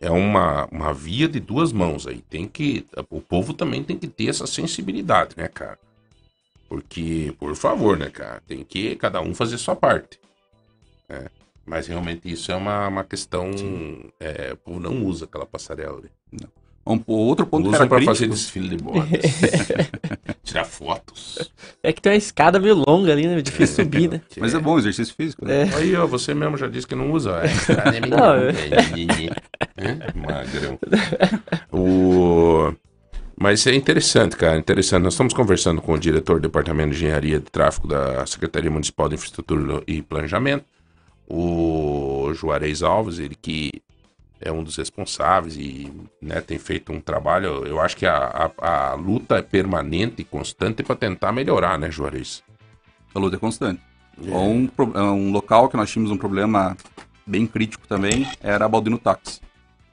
É 0.00 0.10
uma, 0.10 0.66
uma 0.72 0.92
via 0.92 1.28
de 1.28 1.38
duas 1.38 1.72
mãos 1.72 2.06
aí. 2.06 2.22
Tem 2.28 2.46
que. 2.48 2.84
O 3.08 3.20
povo 3.20 3.54
também 3.54 3.82
tem 3.84 3.96
que 3.96 4.08
ter 4.08 4.28
essa 4.28 4.46
sensibilidade, 4.46 5.34
né, 5.36 5.46
cara? 5.48 5.78
Porque, 6.68 7.34
por 7.38 7.54
favor, 7.54 7.96
né, 7.98 8.08
cara? 8.10 8.42
Tem 8.46 8.64
que 8.64 8.96
cada 8.96 9.20
um 9.20 9.34
fazer 9.34 9.58
sua 9.58 9.76
parte. 9.76 10.18
né? 11.08 11.26
Mas 11.64 11.86
realmente 11.86 12.30
isso 12.30 12.50
é 12.50 12.56
uma, 12.56 12.88
uma 12.88 13.04
questão. 13.04 13.50
É, 14.18 14.52
o 14.52 14.56
povo 14.56 14.80
não 14.80 15.04
usa 15.04 15.24
aquela 15.24 15.46
passarela 15.46 15.98
ali. 15.98 16.10
Um, 16.84 17.00
outro 17.06 17.46
ponto 17.46 17.68
Usa 17.68 17.86
crítico, 17.86 18.04
fazer 18.04 18.26
desfile 18.26 18.76
de 18.76 18.82
modas. 18.82 19.06
Tirar 20.42 20.64
fotos. 20.64 21.52
É 21.80 21.92
que 21.92 22.02
tem 22.02 22.10
uma 22.10 22.18
escada 22.18 22.58
meio 22.58 22.74
longa 22.74 23.12
ali, 23.12 23.24
né? 23.24 23.38
É 23.38 23.42
difícil 23.42 23.84
subir, 23.84 24.10
né? 24.10 24.20
mas 24.38 24.52
é 24.52 24.58
bom 24.58 24.76
exercício 24.76 25.14
físico. 25.14 25.44
Né? 25.44 25.62
É. 25.62 25.76
Aí, 25.76 25.94
ó, 25.94 26.06
você 26.08 26.34
mesmo 26.34 26.56
já 26.56 26.66
disse 26.66 26.86
que 26.86 26.96
não 26.96 27.12
usa. 27.12 27.40
É, 27.40 28.00
Não, 28.00 28.34
é, 28.34 29.98
Magrão. 30.14 30.78
O... 31.70 32.74
Mas 33.38 33.64
é 33.66 33.74
interessante, 33.74 34.36
cara, 34.36 34.58
interessante. 34.58 35.04
Nós 35.04 35.14
estamos 35.14 35.32
conversando 35.32 35.80
com 35.80 35.92
o 35.92 35.98
diretor 35.98 36.40
do 36.40 36.48
Departamento 36.48 36.90
de 36.90 36.96
Engenharia 36.96 37.38
de 37.38 37.46
Tráfego 37.46 37.86
da 37.86 38.26
Secretaria 38.26 38.70
Municipal 38.70 39.08
de 39.08 39.14
Infraestrutura 39.14 39.82
e 39.86 40.02
Planejamento, 40.02 40.64
o 41.28 42.32
Juarez 42.34 42.82
Alves, 42.82 43.18
ele 43.18 43.34
que 43.34 43.70
é 44.40 44.50
um 44.50 44.62
dos 44.64 44.76
responsáveis 44.76 45.56
e 45.56 45.90
né, 46.20 46.40
tem 46.40 46.58
feito 46.58 46.92
um 46.92 47.00
trabalho. 47.00 47.64
Eu 47.66 47.80
acho 47.80 47.96
que 47.96 48.04
a, 48.06 48.50
a, 48.58 48.90
a 48.90 48.94
luta 48.94 49.36
é 49.36 49.42
permanente 49.42 50.22
e 50.22 50.24
constante 50.24 50.82
para 50.82 50.96
tentar 50.96 51.32
melhorar, 51.32 51.78
né, 51.78 51.90
Juarez? 51.90 52.42
A 53.14 53.18
luta 53.18 53.36
é 53.36 53.38
constante. 53.38 53.80
Um, 54.18 54.66
pro- 54.66 54.92
um 54.98 55.30
local 55.30 55.68
que 55.68 55.76
nós 55.76 55.90
tínhamos 55.90 56.10
um 56.10 56.18
problema 56.18 56.76
bem 57.26 57.46
crítico 57.46 57.86
também 57.86 58.26
era 58.40 58.68
Baldino 58.68 58.98
Táxi. 58.98 59.40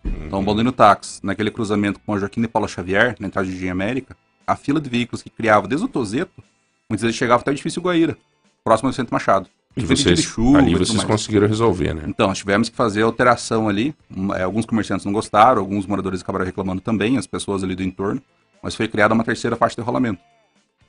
Então, 0.03 0.39
o 0.39 0.43
Balduino 0.43 0.71
Táxi, 0.71 1.19
naquele 1.23 1.51
cruzamento 1.51 1.99
com 1.99 2.13
a 2.13 2.19
Joaquim 2.19 2.41
de 2.41 2.47
Paula 2.47 2.67
Xavier, 2.67 3.15
na 3.19 3.27
entrada 3.27 3.45
de 3.47 3.53
Jardim 3.53 3.69
América, 3.69 4.15
a 4.47 4.55
fila 4.55 4.79
de 4.79 4.89
veículos 4.89 5.21
que 5.21 5.29
criava 5.29 5.67
desde 5.67 5.85
o 5.85 5.89
Tozeto, 5.89 6.41
muitas 6.89 7.03
vezes 7.03 7.17
chegava 7.17 7.41
até 7.41 7.51
o 7.51 7.53
edifício 7.53 7.81
Guaíra, 7.81 8.17
próximo 8.63 8.87
ao 8.89 8.93
Centro 8.93 9.13
Machado. 9.13 9.47
E 9.79 9.87
Diferente 9.87 10.03
vocês, 10.03 10.19
de 10.19 10.25
chuva 10.25 10.57
ali 10.59 10.71
e 10.71 10.75
vocês 10.75 10.97
mais. 10.97 11.07
conseguiram 11.07 11.47
resolver, 11.47 11.93
né? 11.93 12.03
Então, 12.07 12.27
nós 12.27 12.37
tivemos 12.37 12.69
que 12.69 12.75
fazer 12.75 13.01
alteração 13.01 13.69
ali. 13.69 13.95
É, 14.35 14.43
alguns 14.43 14.65
comerciantes 14.65 15.05
não 15.05 15.13
gostaram, 15.13 15.61
alguns 15.61 15.85
moradores 15.85 16.21
acabaram 16.21 16.45
reclamando 16.45 16.81
também, 16.81 17.17
as 17.17 17.27
pessoas 17.27 17.63
ali 17.63 17.75
do 17.75 17.83
entorno. 17.83 18.21
Mas 18.61 18.75
foi 18.75 18.87
criada 18.87 19.13
uma 19.13 19.23
terceira 19.23 19.55
faixa 19.55 19.75
de 19.75 19.81
rolamento. 19.81 20.21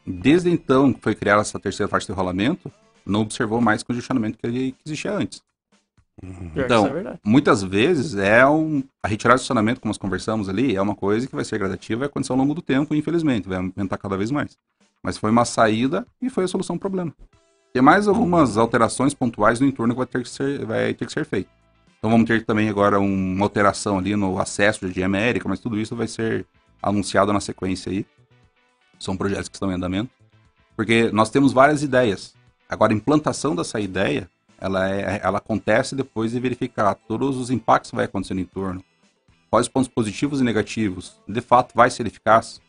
Desde 0.06 0.50
então 0.50 0.92
que 0.92 1.00
foi 1.00 1.14
criada 1.14 1.40
essa 1.42 1.58
terceira 1.58 1.88
faixa 1.88 2.06
de 2.06 2.12
rolamento, 2.12 2.70
não 3.06 3.20
observou 3.20 3.60
mais 3.60 3.82
congestionamento 3.82 4.38
que, 4.38 4.50
que 4.72 4.76
existia 4.84 5.12
antes. 5.12 5.42
Que 6.20 6.60
Então, 6.60 6.84
isso 6.84 6.90
é 6.90 6.94
verdade. 6.94 7.20
muitas 7.24 7.62
vezes 7.62 8.14
é 8.16 8.46
um, 8.46 8.82
a 9.02 9.08
retirada 9.08 9.38
do 9.38 9.40
estacionamento, 9.42 9.80
como 9.80 9.90
nós 9.90 9.98
conversamos 9.98 10.48
ali, 10.48 10.76
é 10.76 10.82
uma 10.82 10.94
coisa 10.94 11.26
que 11.26 11.34
vai 11.34 11.44
ser 11.44 11.58
gradativa 11.58 11.98
e 11.98 12.00
vai 12.00 12.08
acontecer 12.08 12.32
ao 12.32 12.38
longo 12.38 12.54
do 12.54 12.60
tempo, 12.62 12.94
infelizmente, 12.94 13.48
vai 13.48 13.58
aumentar 13.58 13.96
cada 13.96 14.16
vez 14.16 14.30
mais. 14.30 14.56
Mas 15.02 15.16
foi 15.16 15.30
uma 15.30 15.44
saída 15.44 16.06
e 16.20 16.28
foi 16.28 16.44
a 16.44 16.48
solução 16.48 16.76
do 16.76 16.80
problema. 16.80 17.14
Tem 17.72 17.82
mais 17.82 18.08
algumas 18.08 18.56
alterações 18.56 19.14
pontuais 19.14 19.60
no 19.60 19.66
entorno 19.66 19.94
que 19.94 19.98
vai 19.98 20.06
ter 20.06 20.22
que 20.22 20.28
ser, 20.28 20.64
vai 20.64 20.94
ter 20.94 21.06
que 21.06 21.12
ser 21.12 21.24
feito. 21.24 21.48
Então 21.98 22.10
vamos 22.10 22.26
ter 22.26 22.44
também 22.44 22.68
agora 22.68 22.98
uma 22.98 23.44
alteração 23.44 23.98
ali 23.98 24.16
no 24.16 24.40
acesso 24.40 24.88
de 24.88 25.02
América, 25.02 25.48
mas 25.48 25.60
tudo 25.60 25.78
isso 25.78 25.94
vai 25.94 26.08
ser 26.08 26.46
anunciado 26.82 27.32
na 27.32 27.40
sequência 27.40 27.92
aí. 27.92 28.06
São 28.98 29.16
projetos 29.16 29.48
que 29.48 29.56
estão 29.56 29.70
em 29.70 29.74
andamento. 29.74 30.10
Porque 30.74 31.10
nós 31.12 31.30
temos 31.30 31.52
várias 31.52 31.82
ideias. 31.82 32.34
Agora, 32.68 32.92
a 32.92 32.96
implantação 32.96 33.54
dessa 33.54 33.78
ideia, 33.78 34.30
ela, 34.58 34.90
é, 34.90 35.20
ela 35.22 35.38
acontece 35.38 35.94
depois 35.94 36.32
de 36.32 36.40
verificar 36.40 36.94
todos 36.94 37.36
os 37.36 37.50
impactos 37.50 37.90
que 37.90 37.96
vai 37.96 38.06
acontecer 38.06 38.34
no 38.34 38.40
entorno. 38.40 38.82
Quais 39.50 39.68
pontos 39.68 39.88
positivos 39.88 40.40
e 40.40 40.44
negativos, 40.44 41.20
de 41.28 41.40
fato, 41.40 41.74
vai 41.74 41.90
ser 41.90 42.06
eficaz. 42.06 42.60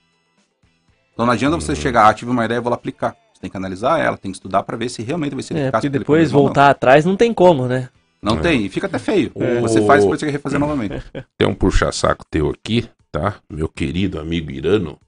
Então 1.14 1.26
não 1.26 1.34
adianta 1.34 1.56
você 1.56 1.76
chegar, 1.76 2.10
ah, 2.10 2.14
tive 2.14 2.32
uma 2.32 2.44
ideia 2.44 2.58
e 2.58 2.62
vou 2.62 2.70
lá 2.70 2.76
aplicar. 2.76 3.16
Tem 3.42 3.50
que 3.50 3.58
analisar 3.58 4.00
ela, 4.00 4.18
tem 4.18 4.32
que 4.32 4.38
estudar 4.38 4.62
para 4.64 4.78
ver 4.78 4.88
se 4.90 5.02
realmente 5.02 5.34
vai 5.34 5.42
ser 5.44 5.56
É, 5.56 5.58
eficaz. 5.64 5.72
porque 5.72 5.88
aquele 5.88 6.00
depois 6.00 6.32
voltar 6.32 6.70
atrás 6.70 7.04
não 7.06 7.18
tem 7.18 7.34
como, 7.34 7.66
né? 7.68 7.90
Não, 8.22 8.36
não 8.36 8.42
tem, 8.42 8.66
e 8.66 8.70
fica 8.70 8.86
até 8.86 9.00
feio. 9.00 9.32
É. 9.36 9.60
Você 9.62 9.84
faz 9.84 10.04
depois 10.04 10.20
você 10.20 10.28
quer 10.28 10.32
refazer 10.34 10.60
novamente. 10.60 11.04
Tem 11.36 11.48
um 11.48 11.56
puxa-saco 11.56 12.24
teu 12.30 12.52
aqui, 12.52 12.88
tá? 13.12 13.38
Meu 13.50 13.68
querido 13.68 14.20
amigo 14.20 14.52
Irano. 14.52 15.00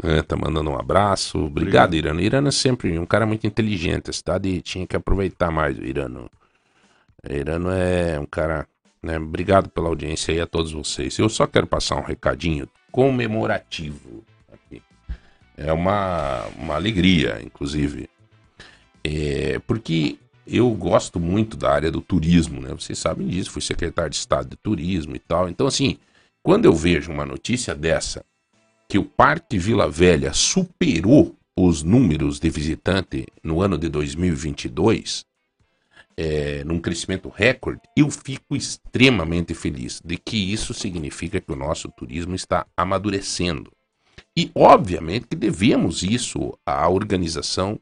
né, 0.00 0.22
tá 0.22 0.36
mandando 0.36 0.70
um 0.70 0.78
abraço. 0.78 1.38
Obrigado, 1.40 1.94
Irano. 1.94 2.20
Irano 2.20 2.46
é 2.46 2.52
sempre 2.52 2.96
um 3.00 3.04
cara 3.04 3.26
muito 3.26 3.48
inteligente. 3.48 4.10
A 4.10 4.12
cidade 4.12 4.62
tinha 4.62 4.86
que 4.86 4.94
aproveitar 4.94 5.50
mais 5.50 5.76
o 5.76 5.82
Irano. 5.84 6.30
Irano 7.28 7.68
é 7.72 8.16
um 8.20 8.26
cara. 8.26 8.64
Né? 9.02 9.18
Obrigado 9.18 9.68
pela 9.68 9.88
audiência 9.88 10.32
aí 10.32 10.40
a 10.40 10.46
todos 10.46 10.70
vocês. 10.70 11.18
Eu 11.18 11.28
só 11.28 11.48
quero 11.48 11.66
passar 11.66 11.96
um 11.96 12.02
recadinho 12.04 12.68
comemorativo. 12.92 14.24
É 15.56 15.72
uma, 15.72 16.44
uma 16.58 16.74
alegria, 16.74 17.40
inclusive. 17.42 18.08
É, 19.02 19.58
porque 19.60 20.18
eu 20.46 20.70
gosto 20.70 21.18
muito 21.18 21.56
da 21.56 21.72
área 21.72 21.90
do 21.90 22.00
turismo, 22.00 22.60
né? 22.60 22.70
Vocês 22.70 22.98
sabem 22.98 23.26
disso, 23.26 23.50
fui 23.50 23.62
secretário 23.62 24.10
de 24.10 24.16
Estado 24.16 24.50
de 24.50 24.56
Turismo 24.56 25.16
e 25.16 25.18
tal. 25.18 25.48
Então, 25.48 25.66
assim, 25.66 25.98
quando 26.42 26.66
eu 26.66 26.72
vejo 26.72 27.10
uma 27.10 27.26
notícia 27.26 27.74
dessa, 27.74 28.24
que 28.88 28.98
o 28.98 29.04
Parque 29.04 29.58
Vila 29.58 29.88
Velha 29.88 30.32
superou 30.32 31.34
os 31.56 31.82
números 31.82 32.38
de 32.38 32.50
visitante 32.50 33.26
no 33.42 33.62
ano 33.62 33.78
de 33.78 33.88
2022, 33.88 35.24
é, 36.16 36.62
num 36.64 36.78
crescimento 36.78 37.28
recorde, 37.28 37.80
eu 37.96 38.10
fico 38.10 38.54
extremamente 38.54 39.54
feliz 39.54 40.00
de 40.04 40.16
que 40.16 40.52
isso 40.52 40.72
significa 40.72 41.40
que 41.40 41.52
o 41.52 41.56
nosso 41.56 41.90
turismo 41.90 42.34
está 42.34 42.66
amadurecendo. 42.76 43.70
E, 44.36 44.50
obviamente, 44.54 45.26
que 45.26 45.36
devemos 45.36 46.02
isso 46.02 46.56
à 46.66 46.88
organização 46.88 47.78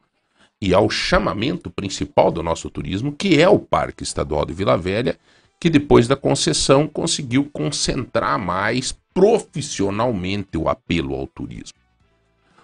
e 0.61 0.73
ao 0.73 0.89
chamamento 0.89 1.69
principal 1.69 2.31
do 2.31 2.43
nosso 2.43 2.71
turismo, 2.71 3.13
que 3.13 3.41
é 3.41 3.49
o 3.49 3.59
Parque 3.59 4.05
Estadual 4.05 4.47
de 4.47 4.55
Vila 4.55 4.79
Velha, 4.79 5.19
que 5.61 5.69
depois 5.69 6.07
da 6.07 6.15
concessão 6.15 6.87
conseguiu 6.87 7.49
concentrar 7.53 8.39
mais 8.39 8.97
profissionalmente 9.13 10.57
o 10.57 10.69
apelo 10.69 11.15
ao 11.15 11.27
turismo. 11.27 11.79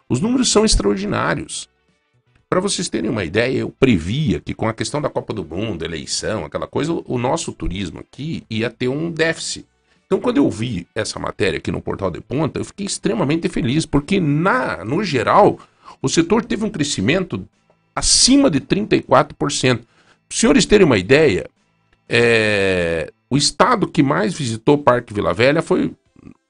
Os 0.08 0.20
números 0.20 0.50
são 0.50 0.64
extraordinários. 0.64 1.68
Para 2.48 2.60
vocês 2.60 2.88
terem 2.88 3.08
uma 3.08 3.24
ideia, 3.24 3.58
eu 3.58 3.70
previa 3.70 4.40
que 4.40 4.54
com 4.54 4.68
a 4.68 4.74
questão 4.74 5.00
da 5.00 5.08
Copa 5.08 5.32
do 5.32 5.44
Mundo, 5.44 5.84
eleição, 5.84 6.44
aquela 6.44 6.66
coisa, 6.66 6.92
o 6.92 7.16
nosso 7.16 7.52
turismo 7.52 8.00
aqui 8.00 8.44
ia 8.50 8.68
ter 8.68 8.88
um 8.88 9.10
déficit. 9.10 9.66
Então, 10.10 10.20
quando 10.20 10.38
eu 10.38 10.50
vi 10.50 10.88
essa 10.92 11.20
matéria 11.20 11.58
aqui 11.58 11.70
no 11.70 11.80
Portal 11.80 12.10
de 12.10 12.20
Ponta, 12.20 12.58
eu 12.58 12.64
fiquei 12.64 12.84
extremamente 12.84 13.48
feliz, 13.48 13.86
porque 13.86 14.18
na, 14.18 14.84
no 14.84 15.04
geral, 15.04 15.60
o 16.02 16.08
setor 16.08 16.44
teve 16.44 16.64
um 16.64 16.68
crescimento 16.68 17.46
acima 17.94 18.50
de 18.50 18.60
34%. 18.60 19.36
Para 19.36 19.46
os 19.46 19.60
senhores 20.36 20.66
terem 20.66 20.84
uma 20.84 20.98
ideia, 20.98 21.48
é, 22.08 23.12
o 23.30 23.36
estado 23.36 23.86
que 23.86 24.02
mais 24.02 24.34
visitou 24.34 24.74
o 24.74 24.82
Parque 24.82 25.14
Vila 25.14 25.32
Velha 25.32 25.62
foi 25.62 25.94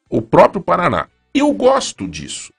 o 0.09 0.23
próprio 0.23 0.62
Paraná. 0.62 1.07
Eu 1.35 1.53
gosto 1.53 2.09
disso. 2.09 2.55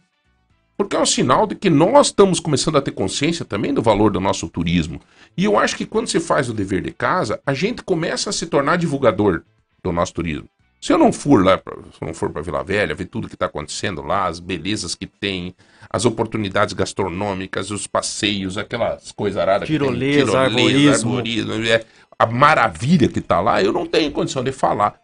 Porque 0.77 0.95
é 0.95 0.99
um 0.99 1.05
sinal 1.05 1.47
de 1.47 1.55
que 1.55 1.71
nós 1.71 2.07
estamos 2.07 2.39
começando 2.39 2.77
a 2.77 2.81
ter 2.81 2.91
consciência 2.91 3.43
também 3.43 3.73
do 3.73 3.81
valor 3.81 4.11
do 4.11 4.19
nosso 4.19 4.47
turismo. 4.47 5.01
E 5.35 5.45
eu 5.45 5.57
acho 5.57 5.75
que 5.75 5.85
quando 5.87 6.09
se 6.09 6.19
faz 6.19 6.47
o 6.47 6.53
dever 6.53 6.83
de 6.83 6.91
casa, 6.91 7.41
a 7.43 7.55
gente 7.55 7.81
começa 7.81 8.29
a 8.29 8.33
se 8.33 8.45
tornar 8.45 8.77
divulgador 8.77 9.41
do 9.83 9.91
nosso 9.91 10.13
turismo. 10.13 10.47
Se 10.81 10.91
eu 10.91 10.97
não 10.97 11.13
for 11.13 11.45
lá, 11.45 11.59
pra, 11.59 11.75
se 11.75 12.01
eu 12.01 12.07
não 12.07 12.13
for 12.13 12.31
para 12.31 12.41
Vila 12.41 12.63
Velha, 12.63 12.95
ver 12.95 13.05
tudo 13.05 13.27
que 13.27 13.35
está 13.35 13.45
acontecendo 13.45 14.01
lá, 14.01 14.25
as 14.25 14.39
belezas 14.39 14.95
que 14.95 15.05
tem, 15.05 15.55
as 15.87 16.05
oportunidades 16.05 16.73
gastronômicas, 16.73 17.69
os 17.69 17.85
passeios, 17.85 18.57
aquelas 18.57 19.11
coisas 19.11 19.39
aradas 19.39 19.67
que 19.67 19.77
tem, 19.77 19.87
Tirolesa, 19.87 20.39
arborismo. 20.39 21.11
arborismo, 21.11 21.53
é, 21.65 21.85
a 22.17 22.25
maravilha 22.25 23.07
que 23.07 23.19
está 23.19 23.39
lá, 23.39 23.61
eu 23.61 23.71
não 23.71 23.85
tenho 23.85 24.11
condição 24.11 24.43
de 24.43 24.51
falar 24.51 24.99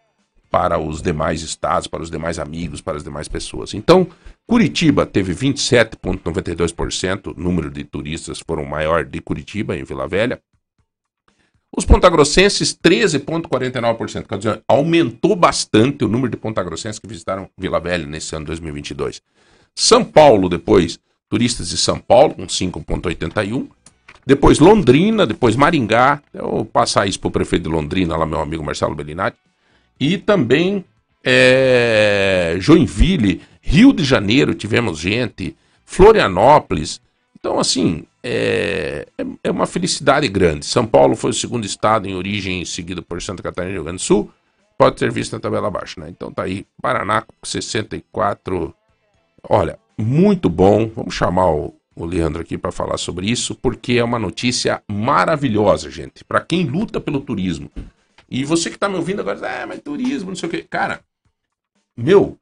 para 0.49 0.80
os 0.80 0.99
demais 0.99 1.44
estados, 1.44 1.88
para 1.88 2.02
os 2.02 2.10
demais 2.10 2.40
amigos, 2.40 2.82
para 2.82 2.98
as 2.98 3.04
demais 3.04 3.28
pessoas. 3.28 3.76
Então, 3.76 4.08
Curitiba 4.48 5.06
teve 5.06 5.32
27,92%, 5.32 7.38
o 7.38 7.40
número 7.40 7.70
de 7.70 7.84
turistas 7.84 8.40
foram 8.40 8.66
maior 8.66 9.06
de 9.06 9.22
Curitiba, 9.22 9.78
em 9.78 9.84
Vila 9.84 10.08
Velha. 10.08 10.41
Os 11.78 11.86
pontagrossenses, 11.86 12.74
13,49%. 12.76 14.26
Quer 14.28 14.38
dizer, 14.40 14.64
aumentou 14.68 15.36
bastante 15.36 16.04
o 16.04 16.08
número 16.08 16.32
de 16.32 16.36
pontagrossenses 16.36 16.98
que 16.98 17.08
visitaram 17.08 17.48
Vila 17.56 17.80
Velha 17.80 18.08
nesse 18.08 18.36
ano 18.36 18.45
2022. 18.45 19.22
São 19.76 20.04
Paulo, 20.04 20.49
depois, 20.49 20.98
turistas 21.30 21.70
de 21.70 21.78
São 21.78 21.99
Paulo, 21.99 22.34
com 22.34 22.48
5,81%. 22.48 23.68
Depois 24.26 24.58
Londrina, 24.58 25.28
depois 25.28 25.56
Maringá. 25.56 26.20
Eu 26.34 26.66
passar 26.66 27.08
isso 27.08 27.20
para 27.20 27.28
o 27.28 27.32
prefeito 27.32 27.64
de 27.64 27.70
Londrina, 27.70 28.18
lá 28.18 28.26
meu 28.26 28.41
amigo 28.41 28.64
Marcelo 28.64 28.95
Bellinati. 28.95 29.38
E 29.99 30.18
também 30.18 30.84
é, 31.24 32.58
Joinville, 32.60 33.40
Rio 33.62 33.94
de 33.94 34.04
Janeiro, 34.04 34.56
tivemos 34.56 34.98
gente, 34.98 35.56
Florianópolis. 35.86 36.99
Então, 37.40 37.60
assim, 37.60 38.04
é, 38.30 39.08
é, 39.18 39.26
é 39.45 39.52
uma 39.52 39.66
felicidade 39.66 40.28
grande. 40.28 40.66
São 40.66 40.86
Paulo 40.86 41.16
foi 41.16 41.30
o 41.30 41.34
segundo 41.34 41.66
estado 41.66 42.10
em 42.10 42.14
origem, 42.14 42.66
seguido 42.66 43.02
por 43.02 43.22
Santa 43.22 43.41
Catarina 43.41 43.72
e 43.72 43.76
Rio 43.76 43.84
Grande 43.86 43.99
do 43.99 44.04
Sul. 44.04 44.30
Pode 44.78 44.99
ser 44.99 45.10
visto 45.12 45.32
na 45.32 45.40
tabela 45.40 45.68
abaixo, 45.68 45.99
né? 45.99 46.10
Então 46.10 46.32
tá 46.32 46.44
aí, 46.44 46.66
Paraná 46.82 47.22
com 47.22 47.34
64. 47.41 48.76
Olha, 49.49 49.80
muito 49.98 50.49
bom. 50.49 50.90
Vamos 50.94 51.16
chamar 51.16 51.49
o, 51.52 51.74
o 51.95 52.06
Leandro 52.06 52.41
aqui 52.41 52.58
para 52.58 52.72
falar 52.72 52.98
sobre 52.98 53.32
isso, 53.32 53.56
porque 53.56 53.94
é 53.94 54.04
uma 54.04 54.20
notícia 54.20 54.84
maravilhosa, 54.91 55.90
gente. 55.90 56.24
Para 56.26 56.41
quem 56.41 56.66
luta 56.66 56.99
pelo 56.99 57.22
turismo. 57.22 57.72
E 58.30 58.44
você 58.44 58.70
que 58.70 58.78
tá 58.78 58.90
me 58.90 58.98
ouvindo 58.98 59.22
agora, 59.22 59.64
ah, 59.64 59.66
mas 59.66 59.80
turismo, 59.80 60.30
não 60.30 60.36
sei 60.36 60.49
o 60.49 60.52
quê. 60.52 60.66
Cara, 60.70 60.99
meu, 61.95 62.38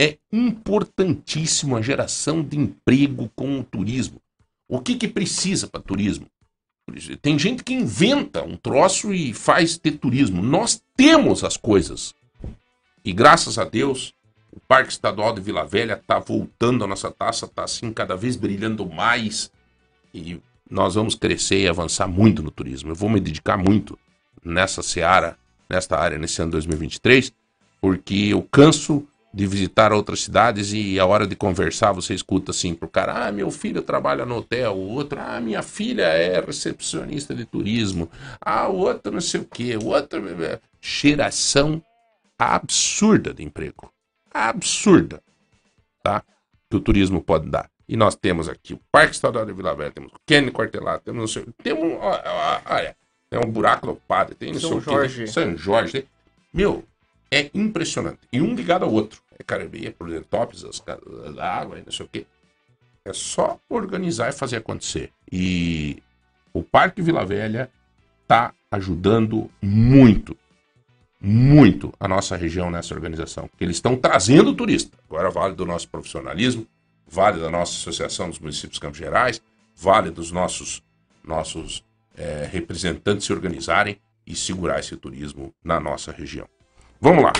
é 0.00 0.16
importantíssimo 0.32 1.76
a 1.76 1.82
geração 1.82 2.42
de 2.42 2.58
emprego 2.58 3.30
com 3.36 3.60
o 3.60 3.62
turismo. 3.62 4.20
O 4.68 4.80
que 4.80 4.96
que 4.96 5.08
precisa 5.08 5.66
para 5.66 5.80
turismo? 5.80 6.26
Tem 7.20 7.38
gente 7.38 7.64
que 7.64 7.74
inventa 7.74 8.44
um 8.44 8.56
troço 8.56 9.12
e 9.12 9.32
faz 9.32 9.76
ter 9.76 9.92
turismo. 9.92 10.42
Nós 10.42 10.80
temos 10.96 11.42
as 11.42 11.56
coisas. 11.56 12.14
E 13.04 13.12
graças 13.12 13.58
a 13.58 13.64
Deus, 13.64 14.14
o 14.52 14.60
Parque 14.60 14.92
Estadual 14.92 15.34
de 15.34 15.40
Vila 15.40 15.64
Velha 15.64 15.94
está 15.94 16.18
voltando 16.18 16.84
a 16.84 16.86
nossa 16.86 17.10
taça, 17.10 17.46
está 17.46 17.64
assim 17.64 17.92
cada 17.92 18.16
vez 18.16 18.36
brilhando 18.36 18.86
mais. 18.86 19.50
E 20.14 20.40
nós 20.70 20.94
vamos 20.94 21.14
crescer 21.14 21.60
e 21.60 21.68
avançar 21.68 22.06
muito 22.06 22.42
no 22.42 22.50
turismo. 22.50 22.90
Eu 22.90 22.94
vou 22.94 23.10
me 23.10 23.20
dedicar 23.20 23.56
muito 23.56 23.98
nessa 24.44 24.82
seara, 24.82 25.36
nesta 25.68 25.98
área, 25.98 26.18
nesse 26.18 26.40
ano 26.40 26.52
2023, 26.52 27.32
porque 27.80 28.28
eu 28.30 28.42
canso 28.42 29.06
de 29.36 29.46
visitar 29.46 29.92
outras 29.92 30.22
cidades 30.22 30.72
e 30.72 30.98
a 30.98 31.04
hora 31.04 31.26
de 31.26 31.36
conversar 31.36 31.92
você 31.92 32.14
escuta 32.14 32.52
assim 32.52 32.72
pro 32.72 32.88
cara, 32.88 33.26
ah, 33.26 33.30
meu 33.30 33.50
filho 33.50 33.82
trabalha 33.82 34.24
no 34.24 34.36
hotel, 34.36 34.72
o 34.72 34.88
outro, 34.94 35.20
ah, 35.20 35.38
minha 35.42 35.62
filha 35.62 36.04
é 36.04 36.40
recepcionista 36.40 37.34
de 37.34 37.44
turismo, 37.44 38.10
ah, 38.40 38.66
o 38.66 38.78
outro 38.78 39.12
não 39.12 39.20
sei 39.20 39.42
o 39.42 39.44
que, 39.44 39.76
o 39.76 39.88
outro... 39.88 40.22
Cheiração 40.80 41.82
absurda 42.38 43.34
de 43.34 43.44
emprego. 43.44 43.92
Absurda. 44.32 45.22
Tá? 46.02 46.22
Que 46.70 46.76
o 46.78 46.80
turismo 46.80 47.20
pode 47.20 47.50
dar. 47.50 47.68
E 47.86 47.94
nós 47.94 48.16
temos 48.16 48.48
aqui 48.48 48.72
o 48.72 48.80
Parque 48.90 49.16
Estadual 49.16 49.44
de 49.44 49.52
Vila 49.52 49.74
Velha, 49.74 49.90
temos 49.90 50.12
o 50.12 50.16
Kenny 50.24 50.50
Quartelado, 50.50 51.02
temos, 51.04 51.20
não 51.20 51.28
sei- 51.28 51.46
temos 51.62 51.92
ó, 52.00 52.60
olha, 52.70 52.96
tem 53.28 53.38
um 53.38 53.52
buraco 53.52 53.86
no 53.86 53.96
padre, 53.96 54.34
tem 54.34 54.54
São 54.54 54.80
Jorge. 54.80 55.26
São 55.26 55.54
Jorge. 55.58 56.06
Meu, 56.54 56.82
é 57.30 57.50
impressionante. 57.52 58.20
E 58.32 58.40
um 58.40 58.54
ligado 58.54 58.86
ao 58.86 58.90
outro. 58.90 59.25
É 59.38 59.42
Caribe, 59.44 59.86
é 59.86 59.90
Prudentópolis, 59.90 60.64
as 60.64 60.80
casas 60.80 61.34
da 61.34 61.52
água, 61.52 61.80
não 61.84 61.92
sei 61.92 62.06
o 62.06 62.08
quê. 62.08 62.26
É 63.04 63.12
só 63.12 63.60
organizar 63.68 64.28
e 64.28 64.32
fazer 64.32 64.56
acontecer. 64.56 65.12
E 65.30 66.02
o 66.52 66.62
Parque 66.62 67.02
Vila 67.02 67.24
Velha 67.24 67.70
está 68.22 68.52
ajudando 68.70 69.50
muito, 69.62 70.36
muito 71.20 71.92
a 72.00 72.08
nossa 72.08 72.36
região 72.36 72.70
nessa 72.70 72.94
organização. 72.94 73.48
Eles 73.60 73.76
estão 73.76 73.96
trazendo 73.96 74.54
turista. 74.54 74.96
Agora 75.08 75.30
vale 75.30 75.54
do 75.54 75.64
nosso 75.64 75.88
profissionalismo, 75.88 76.66
vale 77.06 77.40
da 77.40 77.50
nossa 77.50 77.72
Associação 77.72 78.28
dos 78.28 78.38
Municípios 78.38 78.78
Campos 78.78 78.98
Gerais, 78.98 79.40
vale 79.76 80.10
dos 80.10 80.32
nossos, 80.32 80.82
nossos 81.22 81.84
eh, 82.16 82.48
representantes 82.50 83.26
se 83.26 83.32
organizarem 83.32 83.98
e 84.26 84.34
segurar 84.34 84.80
esse 84.80 84.96
turismo 84.96 85.54
na 85.62 85.78
nossa 85.78 86.10
região. 86.10 86.48
Vamos 87.00 87.22
lá. 87.22 87.32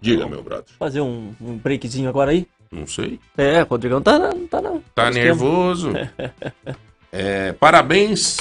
Diga, 0.00 0.26
meu 0.26 0.42
brother. 0.42 0.74
Fazer 0.78 1.00
um, 1.00 1.34
um 1.40 1.56
breakzinho 1.56 2.08
agora 2.08 2.30
aí. 2.30 2.46
Não 2.70 2.86
sei. 2.86 3.18
É, 3.36 3.62
o 3.62 3.66
Rodrigão 3.66 4.02
tá. 4.02 4.18
Tá, 4.50 4.60
na, 4.60 4.80
Tá 4.94 5.10
nervoso? 5.10 5.92
É, 7.12 7.52
parabéns 7.52 8.36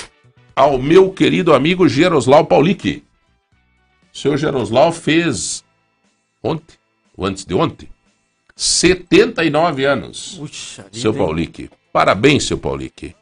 ao 0.53 0.77
meu 0.77 1.09
querido 1.09 1.53
amigo 1.53 1.87
Geroslau 1.87 2.45
Paulic. 2.45 3.03
Seu 4.11 4.35
Geroslau 4.35 4.91
fez 4.91 5.63
ontem, 6.43 6.75
ou 7.15 7.25
antes 7.25 7.45
de 7.45 7.53
ontem, 7.53 7.87
79 8.55 9.85
anos. 9.85 10.35
Puxa 10.37 10.85
Seu 10.91 11.11
hein? 11.11 11.17
Paulic. 11.17 11.69
Parabéns, 11.93 12.45
seu 12.45 12.57
Paulic. 12.57 13.15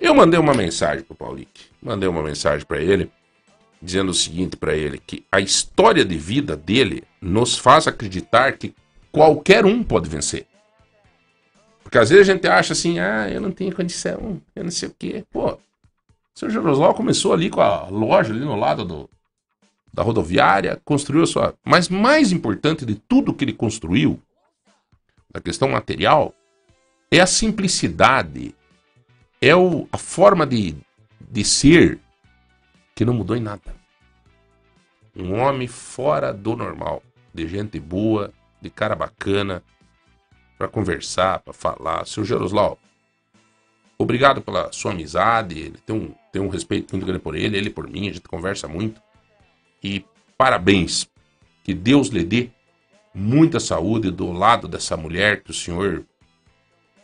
Eu 0.00 0.14
mandei 0.14 0.38
uma 0.38 0.52
mensagem 0.54 1.02
pro 1.02 1.14
Paulic. 1.14 1.66
Mandei 1.82 2.08
uma 2.08 2.22
mensagem 2.22 2.66
para 2.66 2.80
ele, 2.80 3.10
dizendo 3.80 4.10
o 4.10 4.14
seguinte 4.14 4.56
para 4.56 4.74
ele, 4.74 4.98
que 4.98 5.24
a 5.30 5.40
história 5.40 6.04
de 6.04 6.16
vida 6.16 6.56
dele 6.56 7.04
nos 7.20 7.56
faz 7.56 7.86
acreditar 7.86 8.56
que 8.56 8.74
qualquer 9.12 9.64
um 9.64 9.82
pode 9.82 10.08
vencer. 10.08 10.46
Porque 11.82 11.98
às 11.98 12.10
vezes 12.10 12.28
a 12.28 12.32
gente 12.32 12.46
acha 12.46 12.72
assim, 12.72 12.98
ah, 12.98 13.28
eu 13.30 13.40
não 13.40 13.50
tenho 13.50 13.74
condição, 13.74 14.40
eu 14.54 14.64
não 14.64 14.70
sei 14.70 14.88
o 14.88 14.94
quê. 14.98 15.24
Pô, 15.30 15.52
o 15.52 15.58
seu 16.34 16.50
Jeroslau 16.50 16.92
começou 16.92 17.32
ali 17.32 17.48
com 17.48 17.60
a 17.60 17.88
loja 17.88 18.32
ali 18.32 18.44
no 18.44 18.56
lado 18.56 18.84
do, 18.84 19.08
da 19.92 20.02
rodoviária, 20.02 20.80
construiu 20.84 21.22
a 21.22 21.26
sua... 21.26 21.54
Mas 21.64 21.88
mais 21.88 22.30
importante 22.30 22.84
de 22.84 22.94
tudo 22.94 23.32
que 23.32 23.44
ele 23.44 23.52
construiu, 23.52 24.20
da 25.32 25.40
questão 25.40 25.68
material, 25.68 26.34
é 27.10 27.20
a 27.20 27.26
simplicidade, 27.26 28.54
é 29.40 29.54
o, 29.54 29.88
a 29.90 29.98
forma 29.98 30.46
de, 30.46 30.76
de 31.20 31.44
ser 31.44 31.98
que 32.98 33.04
não 33.04 33.14
mudou 33.14 33.36
em 33.36 33.40
nada. 33.40 33.76
Um 35.14 35.38
homem 35.38 35.68
fora 35.68 36.32
do 36.34 36.56
normal, 36.56 37.00
de 37.32 37.46
gente 37.46 37.78
boa, 37.78 38.32
de 38.60 38.68
cara 38.70 38.96
bacana, 38.96 39.62
para 40.58 40.66
conversar, 40.66 41.38
para 41.38 41.52
falar. 41.52 42.04
Seu 42.08 42.24
Geroslau, 42.24 42.76
obrigado 43.96 44.42
pela 44.42 44.72
sua 44.72 44.90
amizade, 44.90 45.60
ele 45.60 45.78
tem 45.86 45.94
um, 45.94 46.12
tem 46.32 46.42
um 46.42 46.48
respeito 46.48 46.92
muito 46.92 47.06
grande 47.06 47.22
por 47.22 47.36
ele, 47.36 47.56
ele 47.56 47.70
por 47.70 47.88
mim, 47.88 48.08
a 48.08 48.12
gente 48.12 48.26
conversa 48.26 48.66
muito. 48.66 49.00
E 49.80 50.04
parabéns, 50.36 51.08
que 51.62 51.74
Deus 51.74 52.08
lhe 52.08 52.24
dê 52.24 52.50
muita 53.14 53.60
saúde 53.60 54.10
do 54.10 54.32
lado 54.32 54.66
dessa 54.66 54.96
mulher 54.96 55.44
que 55.44 55.52
o 55.52 55.54
senhor 55.54 56.04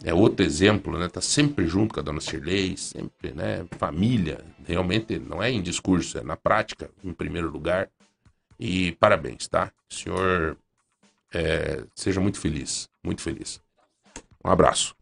é 0.02 0.12
outro 0.12 0.44
exemplo, 0.44 0.98
né? 0.98 1.08
Tá 1.08 1.20
sempre 1.20 1.68
junto 1.68 1.94
com 1.94 2.00
a 2.00 2.02
dona 2.02 2.20
Shirley, 2.20 2.76
sempre, 2.76 3.30
né? 3.30 3.64
Família, 3.78 4.44
realmente 4.66 5.18
não 5.18 5.42
é 5.42 5.50
em 5.50 5.62
discurso, 5.62 6.18
é 6.18 6.22
na 6.22 6.36
prática, 6.36 6.90
em 7.02 7.12
primeiro 7.12 7.50
lugar. 7.50 7.88
E 8.58 8.92
parabéns, 8.92 9.46
tá? 9.48 9.70
Senhor 9.88 10.56
é, 11.32 11.82
seja 11.94 12.20
muito 12.20 12.38
feliz, 12.40 12.88
muito 13.02 13.20
feliz. 13.22 13.60
Um 14.44 14.50
abraço. 14.50 14.94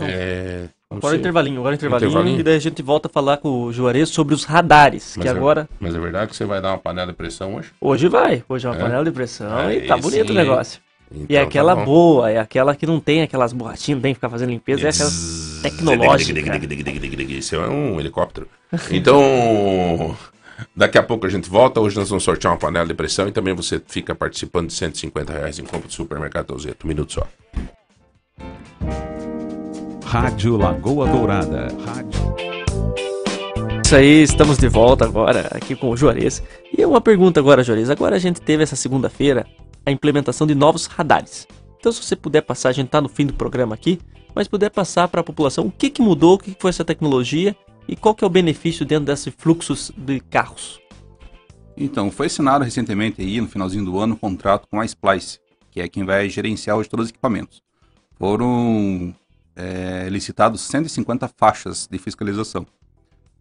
É, 0.00 0.68
Agora 0.90 1.06
o 1.06 1.10
sei. 1.10 1.18
intervalinho, 1.20 1.60
agora 1.60 1.72
o 1.72 1.76
intervalinho, 1.76 2.08
Intervalinho? 2.10 2.40
e 2.40 2.42
daí 2.42 2.56
a 2.56 2.58
gente 2.58 2.82
volta 2.82 3.08
a 3.08 3.10
falar 3.10 3.36
com 3.38 3.64
o 3.64 3.72
Juarez 3.72 4.08
sobre 4.10 4.34
os 4.34 4.44
radares, 4.44 5.14
Mas 5.16 5.24
que 5.24 5.28
é- 5.28 5.30
agora, 5.36 5.68
Mas 5.80 5.94
é 5.94 5.98
verdade 5.98 6.30
que 6.30 6.36
você 6.36 6.44
vai 6.46 6.60
dar 6.62 6.70
uma 6.72 6.78
panela 6.78 7.10
de 7.12 7.16
pressão 7.16 7.54
hoje? 7.56 7.72
hoje 7.80 8.08
vai, 8.08 8.42
hoje 8.48 8.66
é 8.66 8.70
uma 8.70 8.76
É? 8.76 8.78
panela 8.80 9.04
de 9.04 9.10
pressão 9.10 9.54
Aí 9.56 9.84
e 9.84 9.86
tá 9.86 9.96
bonito 9.96 10.26
sim, 10.26 10.32
o 10.32 10.34
negócio. 10.34 10.80
Então, 11.14 11.26
e 11.28 11.36
é 11.36 11.40
tá 11.40 11.46
aquela 11.46 11.76
bom. 11.76 11.84
boa, 11.84 12.30
é 12.30 12.38
aquela 12.38 12.74
que 12.74 12.86
não 12.86 12.98
tem 12.98 13.22
aquelas 13.22 13.52
borrachinhas, 13.52 13.96
não 13.98 14.02
tem 14.02 14.12
que 14.12 14.16
ficar 14.16 14.30
fazendo 14.30 14.50
limpeza, 14.50 14.86
é 14.86 14.90
aquela 14.90 15.10
tecnológica. 15.62 16.40
Isso 17.32 17.56
é 17.56 17.68
um 17.68 18.00
helicóptero. 18.00 18.48
Então, 18.90 20.16
daqui 20.74 20.96
a 20.96 21.02
pouco 21.02 21.26
a 21.26 21.28
gente 21.28 21.48
volta. 21.48 21.80
Hoje 21.80 21.96
nós 21.96 22.08
vamos 22.08 22.24
sortear 22.24 22.52
uma 22.52 22.58
panela 22.58 22.86
de 22.86 22.94
pressão 22.94 23.28
e 23.28 23.32
também 23.32 23.54
você 23.54 23.80
fica 23.86 24.14
participando 24.14 24.68
de 24.68 24.74
150 24.74 25.32
reais 25.32 25.58
em 25.58 25.64
compra 25.64 25.86
do 25.86 25.92
supermercado 25.92 26.46
Tozeto. 26.46 26.86
Um 26.86 26.88
minuto 26.88 27.12
só. 27.12 27.26
Rádio 30.04 30.56
Lagoa 30.56 31.08
Dourada. 31.08 31.68
Rádio 31.86 32.34
Isso 33.84 33.96
aí, 33.96 34.22
estamos 34.22 34.58
de 34.58 34.68
volta 34.68 35.04
agora 35.04 35.48
aqui 35.50 35.74
com 35.74 35.90
o 35.90 35.96
Juarez. 35.96 36.42
E 36.76 36.84
uma 36.84 37.00
pergunta 37.00 37.40
agora, 37.40 37.62
Juarez. 37.62 37.90
Agora 37.90 38.16
a 38.16 38.18
gente 38.18 38.40
teve 38.40 38.62
essa 38.62 38.76
segunda-feira 38.76 39.46
a 39.84 39.90
implementação 39.90 40.46
de 40.46 40.54
novos 40.54 40.86
radares. 40.86 41.46
Então, 41.78 41.90
se 41.90 42.02
você 42.02 42.14
puder 42.14 42.42
passar, 42.42 42.68
a 42.68 42.72
gente 42.72 42.88
tá 42.88 43.00
no 43.00 43.08
fim 43.08 43.26
do 43.26 43.34
programa 43.34 43.74
aqui, 43.74 43.98
mas 44.34 44.48
puder 44.48 44.70
passar 44.70 45.08
para 45.08 45.20
a 45.20 45.24
população 45.24 45.66
o 45.66 45.70
que, 45.70 45.90
que 45.90 46.00
mudou, 46.00 46.34
o 46.34 46.38
que, 46.38 46.54
que 46.54 46.60
foi 46.60 46.70
essa 46.70 46.84
tecnologia 46.84 47.56
e 47.88 47.96
qual 47.96 48.14
que 48.14 48.24
é 48.24 48.26
o 48.26 48.30
benefício 48.30 48.86
dentro 48.86 49.06
desses 49.06 49.34
fluxos 49.36 49.90
de 49.96 50.20
carros. 50.20 50.80
Então, 51.76 52.10
foi 52.10 52.26
assinado 52.26 52.64
recentemente 52.64 53.20
aí, 53.20 53.40
no 53.40 53.48
finalzinho 53.48 53.84
do 53.84 53.98
ano, 53.98 54.14
um 54.14 54.16
contrato 54.16 54.68
com 54.70 54.80
a 54.80 54.84
Splice, 54.84 55.40
que 55.70 55.80
é 55.80 55.88
quem 55.88 56.04
vai 56.04 56.28
gerenciar 56.28 56.76
hoje 56.76 56.88
todos 56.88 57.06
os 57.06 57.10
equipamentos. 57.10 57.62
Foram 58.18 59.14
é, 59.56 60.08
licitados 60.08 60.60
150 60.62 61.28
faixas 61.36 61.88
de 61.90 61.98
fiscalização. 61.98 62.66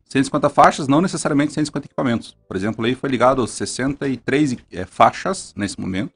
150 0.09 0.49
faixas, 0.49 0.87
não 0.87 1.01
necessariamente 1.01 1.53
150 1.53 1.87
equipamentos. 1.87 2.35
Por 2.47 2.57
exemplo, 2.57 2.83
aí 2.85 2.95
foi 2.95 3.09
ligado 3.09 3.45
63 3.45 4.57
é, 4.71 4.85
faixas 4.85 5.53
nesse 5.55 5.79
momento, 5.79 6.11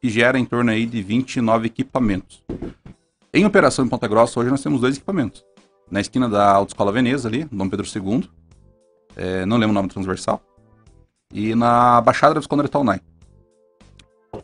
que 0.00 0.08
gera 0.08 0.38
em 0.38 0.44
torno 0.44 0.70
aí 0.70 0.86
de 0.86 1.02
29 1.02 1.66
equipamentos. 1.66 2.42
Em 3.32 3.44
operação 3.44 3.84
em 3.84 3.88
Ponta 3.88 4.06
Grossa, 4.06 4.38
hoje 4.40 4.50
nós 4.50 4.62
temos 4.62 4.80
dois 4.80 4.96
equipamentos. 4.96 5.44
Na 5.90 6.00
esquina 6.00 6.28
da 6.28 6.50
Autoescola 6.50 6.92
Veneza, 6.92 7.28
ali, 7.28 7.44
Dom 7.44 7.68
Pedro 7.68 7.86
II, 7.86 8.28
é, 9.16 9.44
não 9.44 9.56
lembro 9.56 9.70
o 9.70 9.74
nome 9.74 9.88
do 9.88 9.92
transversal, 9.92 10.42
e 11.32 11.54
na 11.54 12.00
Baixada 12.00 12.34
da 12.34 12.40
Visconde 12.40 12.62
de 12.62 12.68
Taunay. 12.70 13.00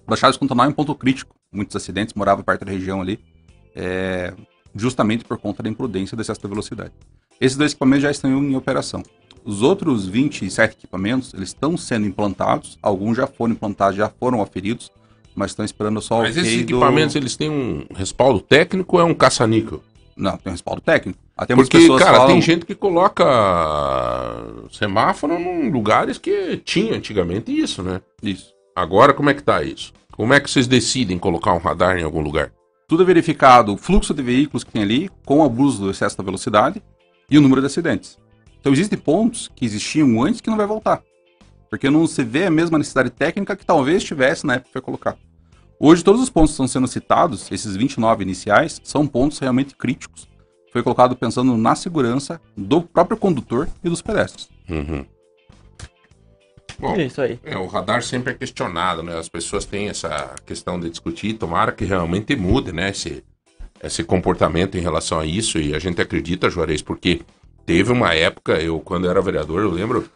Baixada 0.06 0.32
da 0.32 0.38
Visconde 0.38 0.54
de 0.54 0.60
é 0.60 0.68
um 0.68 0.72
ponto 0.72 0.94
crítico. 0.94 1.34
Muitos 1.52 1.76
acidentes 1.76 2.14
moravam 2.14 2.42
perto 2.42 2.64
da 2.64 2.72
região 2.72 3.00
ali, 3.00 3.20
é, 3.76 4.34
justamente 4.74 5.24
por 5.24 5.38
conta 5.38 5.62
da 5.62 5.68
imprudência 5.68 6.16
do 6.16 6.20
excesso 6.20 6.42
da 6.42 6.48
velocidade. 6.48 6.92
Esses 7.40 7.56
dois 7.56 7.72
equipamentos 7.72 8.02
já 8.02 8.10
estão 8.10 8.30
em 8.30 8.56
operação. 8.56 9.02
Os 9.44 9.62
outros 9.62 10.06
27 10.06 10.76
equipamentos, 10.76 11.34
eles 11.34 11.50
estão 11.50 11.76
sendo 11.76 12.06
implantados, 12.06 12.78
alguns 12.82 13.16
já 13.16 13.26
foram 13.26 13.52
implantados, 13.52 13.96
já 13.96 14.08
foram 14.08 14.40
aferidos, 14.40 14.90
mas 15.34 15.50
estão 15.50 15.64
esperando 15.64 16.00
só 16.00 16.18
Mas 16.18 16.36
o 16.36 16.40
esses 16.40 16.52
ok 16.52 16.56
do- 16.56 16.62
equipamentos, 16.72 17.16
eles 17.16 17.36
têm 17.36 17.50
um 17.50 17.84
respaldo 17.94 18.40
técnico 18.40 18.96
ou 18.96 19.02
é 19.02 19.04
um 19.04 19.14
caça-níquel? 19.14 19.82
Não, 20.16 20.36
tem 20.36 20.50
um 20.50 20.52
respaldo 20.52 20.80
técnico. 20.80 21.18
Até 21.36 21.54
Porque, 21.56 21.88
cara, 21.98 22.18
falam... 22.18 22.26
tem 22.28 22.40
gente 22.40 22.64
que 22.64 22.74
coloca 22.74 23.24
semáforo 24.70 25.34
em 25.34 25.70
lugares 25.70 26.18
que 26.18 26.56
tinha 26.58 26.94
antigamente 26.96 27.50
isso, 27.56 27.82
né? 27.82 28.00
Isso. 28.22 28.52
Agora, 28.76 29.12
como 29.12 29.30
é 29.30 29.34
que 29.34 29.42
tá 29.42 29.62
isso? 29.62 29.92
Como 30.12 30.32
é 30.32 30.40
que 30.40 30.48
vocês 30.50 30.66
decidem 30.66 31.18
colocar 31.18 31.52
um 31.52 31.58
radar 31.58 31.98
em 31.98 32.02
algum 32.04 32.20
lugar? 32.20 32.52
Tudo 32.86 33.02
é 33.02 33.06
verificado 33.06 33.72
o 33.74 33.76
fluxo 33.76 34.14
de 34.14 34.22
veículos 34.22 34.62
que 34.62 34.70
tem 34.70 34.82
ali, 34.82 35.10
com 35.24 35.40
o 35.40 35.44
abuso 35.44 35.82
do 35.82 35.90
excesso 35.90 36.16
da 36.16 36.22
velocidade 36.22 36.82
e 37.30 37.38
o 37.38 37.40
número 37.40 37.60
de 37.60 37.66
acidentes. 37.66 38.18
Então 38.60 38.72
existem 38.72 38.98
pontos 38.98 39.50
que 39.56 39.64
existiam 39.64 40.22
antes 40.22 40.40
que 40.40 40.50
não 40.50 40.56
vai 40.56 40.66
voltar. 40.66 41.02
Porque 41.74 41.90
não 41.90 42.06
se 42.06 42.22
vê 42.22 42.44
a 42.44 42.50
mesma 42.52 42.78
necessidade 42.78 43.10
técnica 43.10 43.56
que 43.56 43.66
talvez 43.66 44.04
tivesse 44.04 44.46
na 44.46 44.54
época 44.54 44.68
que 44.68 44.72
foi 44.74 44.80
colocado. 44.80 45.18
Hoje 45.76 46.04
todos 46.04 46.22
os 46.22 46.30
pontos 46.30 46.50
que 46.50 46.54
estão 46.54 46.68
sendo 46.68 46.86
citados, 46.86 47.50
esses 47.50 47.74
29 47.74 48.22
iniciais, 48.22 48.80
são 48.84 49.08
pontos 49.08 49.40
realmente 49.40 49.74
críticos. 49.74 50.28
Foi 50.72 50.84
colocado 50.84 51.16
pensando 51.16 51.56
na 51.56 51.74
segurança 51.74 52.40
do 52.56 52.80
próprio 52.80 53.16
condutor 53.16 53.68
e 53.82 53.88
dos 53.88 54.00
pedestres. 54.00 54.48
Uhum. 54.70 55.04
Bom, 56.78 56.94
É 56.94 57.06
isso 57.06 57.20
aí. 57.20 57.40
é, 57.42 57.56
o 57.58 57.66
radar 57.66 58.04
sempre 58.04 58.34
é 58.34 58.36
questionado, 58.36 59.02
né? 59.02 59.18
As 59.18 59.28
pessoas 59.28 59.64
têm 59.64 59.88
essa 59.88 60.32
questão 60.46 60.78
de 60.78 60.88
discutir, 60.88 61.34
tomara 61.34 61.72
que 61.72 61.84
realmente 61.84 62.36
mude, 62.36 62.70
né? 62.70 62.90
Esse, 62.90 63.24
esse 63.82 64.04
comportamento 64.04 64.78
em 64.78 64.80
relação 64.80 65.18
a 65.18 65.26
isso, 65.26 65.58
e 65.58 65.74
a 65.74 65.80
gente 65.80 66.00
acredita, 66.00 66.48
Juarez, 66.48 66.82
porque 66.82 67.22
teve 67.66 67.90
uma 67.90 68.14
época, 68.14 68.62
eu, 68.62 68.78
quando 68.78 69.10
era 69.10 69.20
vereador, 69.20 69.62
eu 69.62 69.70
lembro 69.72 70.08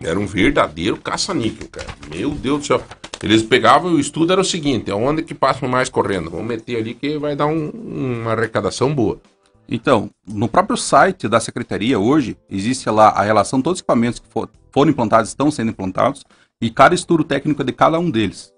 Era 0.00 0.18
um 0.18 0.26
verdadeiro 0.26 0.96
caça-níquel, 0.96 1.68
cara. 1.68 1.88
Meu 2.14 2.30
Deus 2.30 2.60
do 2.60 2.66
céu. 2.66 2.82
Eles 3.22 3.42
pegavam 3.42 3.94
o 3.94 4.00
estudo 4.00 4.32
era 4.32 4.40
o 4.40 4.44
seguinte, 4.44 4.90
aonde 4.90 5.22
que 5.22 5.34
passam 5.34 5.68
mais 5.68 5.88
correndo? 5.88 6.30
Vamos 6.30 6.46
meter 6.46 6.76
ali 6.76 6.94
que 6.94 7.18
vai 7.18 7.34
dar 7.34 7.46
um- 7.46 7.70
uma 7.70 8.32
arrecadação 8.32 8.94
boa. 8.94 9.18
Então, 9.68 10.10
no 10.26 10.46
próprio 10.48 10.76
site 10.76 11.26
da 11.26 11.40
secretaria 11.40 11.98
hoje, 11.98 12.36
existe 12.48 12.88
lá 12.90 13.08
a 13.08 13.22
relação 13.22 13.60
todos 13.62 13.78
os 13.78 13.80
equipamentos 13.80 14.20
que 14.20 14.28
for- 14.28 14.48
foram 14.70 14.90
implantados, 14.90 15.30
estão 15.30 15.50
sendo 15.50 15.70
implantados, 15.70 16.24
e 16.60 16.70
cada 16.70 16.94
estudo 16.94 17.24
técnico 17.24 17.64
de 17.64 17.72
cada 17.72 17.98
um 17.98 18.10
deles. 18.10 18.52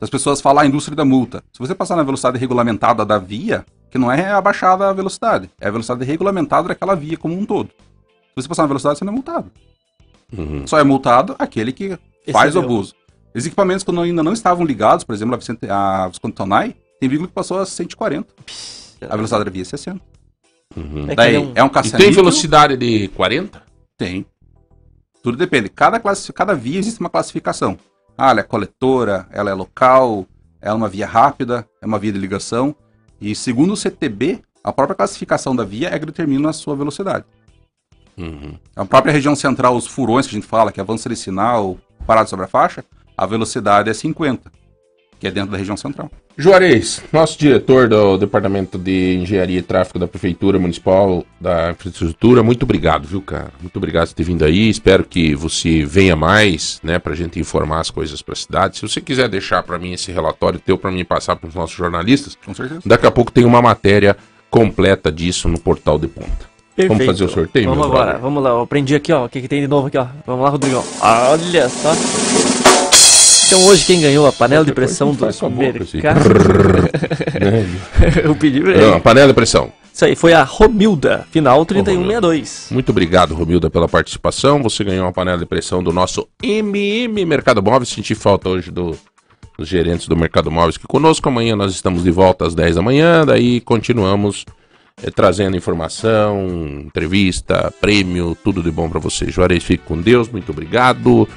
As 0.00 0.08
pessoas 0.08 0.40
falam 0.40 0.62
a 0.62 0.66
indústria 0.66 0.96
da 0.96 1.04
multa. 1.04 1.42
Se 1.52 1.58
você 1.58 1.74
passar 1.74 1.96
na 1.96 2.02
velocidade 2.02 2.38
regulamentada 2.38 3.04
da 3.04 3.18
via, 3.18 3.66
que 3.90 3.98
não 3.98 4.10
é 4.10 4.30
abaixada 4.30 4.88
a 4.88 4.92
velocidade, 4.92 5.50
é 5.60 5.68
a 5.68 5.70
velocidade 5.70 6.04
regulamentada 6.04 6.68
daquela 6.68 6.94
via 6.94 7.16
como 7.16 7.34
um 7.38 7.44
todo. 7.44 7.68
Se 7.68 8.42
você 8.42 8.48
passar 8.48 8.62
na 8.62 8.68
velocidade, 8.68 8.98
você 8.98 9.04
não 9.04 9.12
é 9.12 9.14
multado. 9.14 9.50
Uhum. 10.36 10.66
Só 10.66 10.78
é 10.78 10.84
multado 10.84 11.36
aquele 11.38 11.72
que 11.72 11.90
faz 12.32 12.54
o 12.54 12.58
Excedeu. 12.58 12.62
abuso. 12.62 12.94
Os 13.34 13.46
equipamentos 13.46 13.84
quando 13.84 14.00
ainda 14.00 14.22
não 14.22 14.32
estavam 14.32 14.64
ligados, 14.64 15.04
por 15.04 15.14
exemplo, 15.14 15.34
a 15.34 15.38
Vicente- 15.38 15.68
a 15.70 16.08
Visconde 16.08 16.34
Tonai, 16.34 16.74
tem 16.98 17.08
veículo 17.08 17.28
que 17.28 17.34
passou 17.34 17.58
a 17.60 17.66
140. 17.66 18.32
A 19.02 19.14
velocidade 19.14 19.44
da 19.44 19.50
via 19.50 19.62
é 19.62 19.64
60. 19.64 20.00
Uhum. 20.76 21.04
É 21.04 21.08
que 21.10 21.14
Daí, 21.16 21.34
é 21.34 21.38
um- 21.40 21.52
é 21.54 21.62
um 21.62 21.66
E 21.66 21.70
caça 21.70 21.96
tem 21.96 22.10
velocidade 22.10 22.76
de 22.76 23.08
40? 23.08 23.62
Tem. 23.96 24.26
Tudo 25.22 25.36
depende. 25.36 25.68
Cada, 25.68 25.98
classi- 26.00 26.32
cada 26.32 26.54
via 26.54 26.78
existe 26.78 27.00
uma 27.00 27.10
classificação. 27.10 27.78
Ah, 28.16 28.30
ela 28.30 28.40
é 28.40 28.42
coletora, 28.42 29.26
ela 29.30 29.50
é 29.50 29.54
local, 29.54 30.26
ela 30.60 30.74
é 30.74 30.76
uma 30.76 30.88
via 30.88 31.06
rápida, 31.06 31.66
é 31.82 31.86
uma 31.86 31.98
via 31.98 32.12
de 32.12 32.18
ligação. 32.18 32.74
E 33.20 33.34
segundo 33.34 33.72
o 33.72 33.76
CTB, 33.76 34.40
a 34.64 34.72
própria 34.72 34.94
classificação 34.96 35.54
da 35.54 35.64
via 35.64 35.88
é 35.94 35.98
que 35.98 36.06
determina 36.06 36.48
a 36.50 36.52
sua 36.52 36.74
velocidade. 36.74 37.24
Uhum. 38.16 38.54
A 38.74 38.84
própria 38.84 39.12
região 39.12 39.34
central, 39.36 39.76
os 39.76 39.86
furões 39.86 40.26
que 40.26 40.34
a 40.34 40.38
gente 40.38 40.46
fala, 40.48 40.72
que 40.72 40.80
avança 40.80 41.08
de 41.08 41.16
sinal, 41.16 41.76
parado 42.06 42.28
sobre 42.30 42.44
a 42.44 42.48
faixa, 42.48 42.84
a 43.16 43.26
velocidade 43.26 43.90
é 43.90 43.94
50, 43.94 44.50
que 45.18 45.26
é 45.26 45.30
dentro 45.30 45.50
da 45.50 45.58
região 45.58 45.76
central. 45.76 46.10
Juarez, 46.38 47.02
nosso 47.10 47.38
diretor 47.38 47.88
do 47.88 48.18
Departamento 48.18 48.76
de 48.76 49.14
Engenharia 49.16 49.58
e 49.58 49.62
Tráfego 49.62 49.98
da 49.98 50.06
Prefeitura 50.06 50.58
Municipal 50.58 51.24
da 51.40 51.70
Infraestrutura, 51.70 52.42
muito 52.42 52.64
obrigado, 52.64 53.08
viu, 53.08 53.22
cara? 53.22 53.50
Muito 53.58 53.74
obrigado 53.78 54.08
por 54.08 54.14
ter 54.14 54.22
vindo 54.24 54.44
aí. 54.44 54.68
Espero 54.68 55.02
que 55.02 55.34
você 55.34 55.82
venha 55.86 56.14
mais, 56.14 56.78
né, 56.82 56.98
pra 56.98 57.14
gente 57.14 57.40
informar 57.40 57.80
as 57.80 57.90
coisas 57.90 58.20
pra 58.20 58.34
cidade. 58.34 58.76
Se 58.76 58.82
você 58.82 59.00
quiser 59.00 59.30
deixar 59.30 59.62
pra 59.62 59.78
mim 59.78 59.94
esse 59.94 60.12
relatório 60.12 60.60
teu 60.60 60.76
pra 60.76 60.90
mim 60.90 61.06
passar 61.06 61.36
pros 61.36 61.54
nossos 61.54 61.74
jornalistas, 61.74 62.36
Com 62.44 62.52
certeza. 62.52 62.82
daqui 62.84 63.06
a 63.06 63.10
pouco 63.10 63.32
tem 63.32 63.46
uma 63.46 63.62
matéria 63.62 64.14
completa 64.50 65.10
disso 65.10 65.48
no 65.48 65.58
portal 65.58 65.98
de 65.98 66.06
ponta. 66.08 66.55
Vamos 66.76 66.98
Perfeito. 66.98 67.06
fazer 67.06 67.24
o 67.24 67.28
sorteio, 67.28 67.70
Vamos 67.70 67.86
agora, 67.86 68.04
brother? 68.04 68.20
vamos 68.20 68.42
lá. 68.42 68.50
Eu 68.50 68.60
aprendi 68.60 68.94
aqui, 68.94 69.10
ó. 69.12 69.24
O 69.24 69.28
que, 69.30 69.40
que 69.40 69.48
tem 69.48 69.62
de 69.62 69.68
novo 69.68 69.86
aqui, 69.86 69.96
ó. 69.96 70.06
Vamos 70.26 70.44
lá, 70.44 70.50
Rodrigão. 70.50 70.84
Olha 71.00 71.68
só. 71.70 71.92
Então 73.46 73.64
hoje 73.68 73.86
quem 73.86 74.00
ganhou 74.00 74.26
a 74.26 74.32
panela 74.32 74.64
de 74.64 74.72
pressão 74.72 75.12
não 75.12 75.14
do 75.14 75.50
mercado. 75.56 76.20
Eu 78.24 78.34
pedi 78.34 78.60
pra 78.60 78.72
Não, 78.76 78.92
ele. 78.92 79.00
panela 79.00 79.28
de 79.28 79.34
pressão. 79.34 79.72
Isso 79.92 80.04
aí 80.04 80.14
foi 80.14 80.34
a 80.34 80.42
Romilda, 80.42 81.26
final 81.30 81.64
3162. 81.64 82.68
Muito 82.70 82.90
obrigado, 82.90 83.34
Romilda, 83.34 83.70
pela 83.70 83.88
participação. 83.88 84.62
Você 84.62 84.84
ganhou 84.84 85.06
uma 85.06 85.12
panela 85.12 85.38
de 85.38 85.46
pressão 85.46 85.82
do 85.82 85.92
nosso 85.92 86.28
MM 86.42 87.24
Mercado 87.24 87.62
Móveis. 87.62 87.88
Senti 87.88 88.14
falta 88.14 88.48
hoje 88.50 88.70
do, 88.70 88.94
dos 89.58 89.66
gerentes 89.68 90.06
do 90.08 90.16
Mercado 90.16 90.50
Móveis 90.50 90.76
que 90.76 90.86
conosco. 90.86 91.26
Amanhã 91.28 91.56
nós 91.56 91.72
estamos 91.72 92.04
de 92.04 92.10
volta 92.10 92.46
às 92.46 92.54
10 92.54 92.76
da 92.76 92.82
manhã. 92.82 93.24
Daí 93.24 93.60
continuamos 93.62 94.44
eh, 95.02 95.10
trazendo 95.10 95.58
informação, 95.58 96.46
entrevista, 96.86 97.70
prêmio, 97.80 98.34
tudo 98.42 98.62
de 98.62 98.70
bom 98.70 98.88
para 98.88 98.98
você. 98.98 99.30
Juarez, 99.30 99.62
fique 99.62 99.84
com 99.84 100.00
Deus. 100.00 100.26
Muito 100.26 100.52
obrigado. 100.52 101.28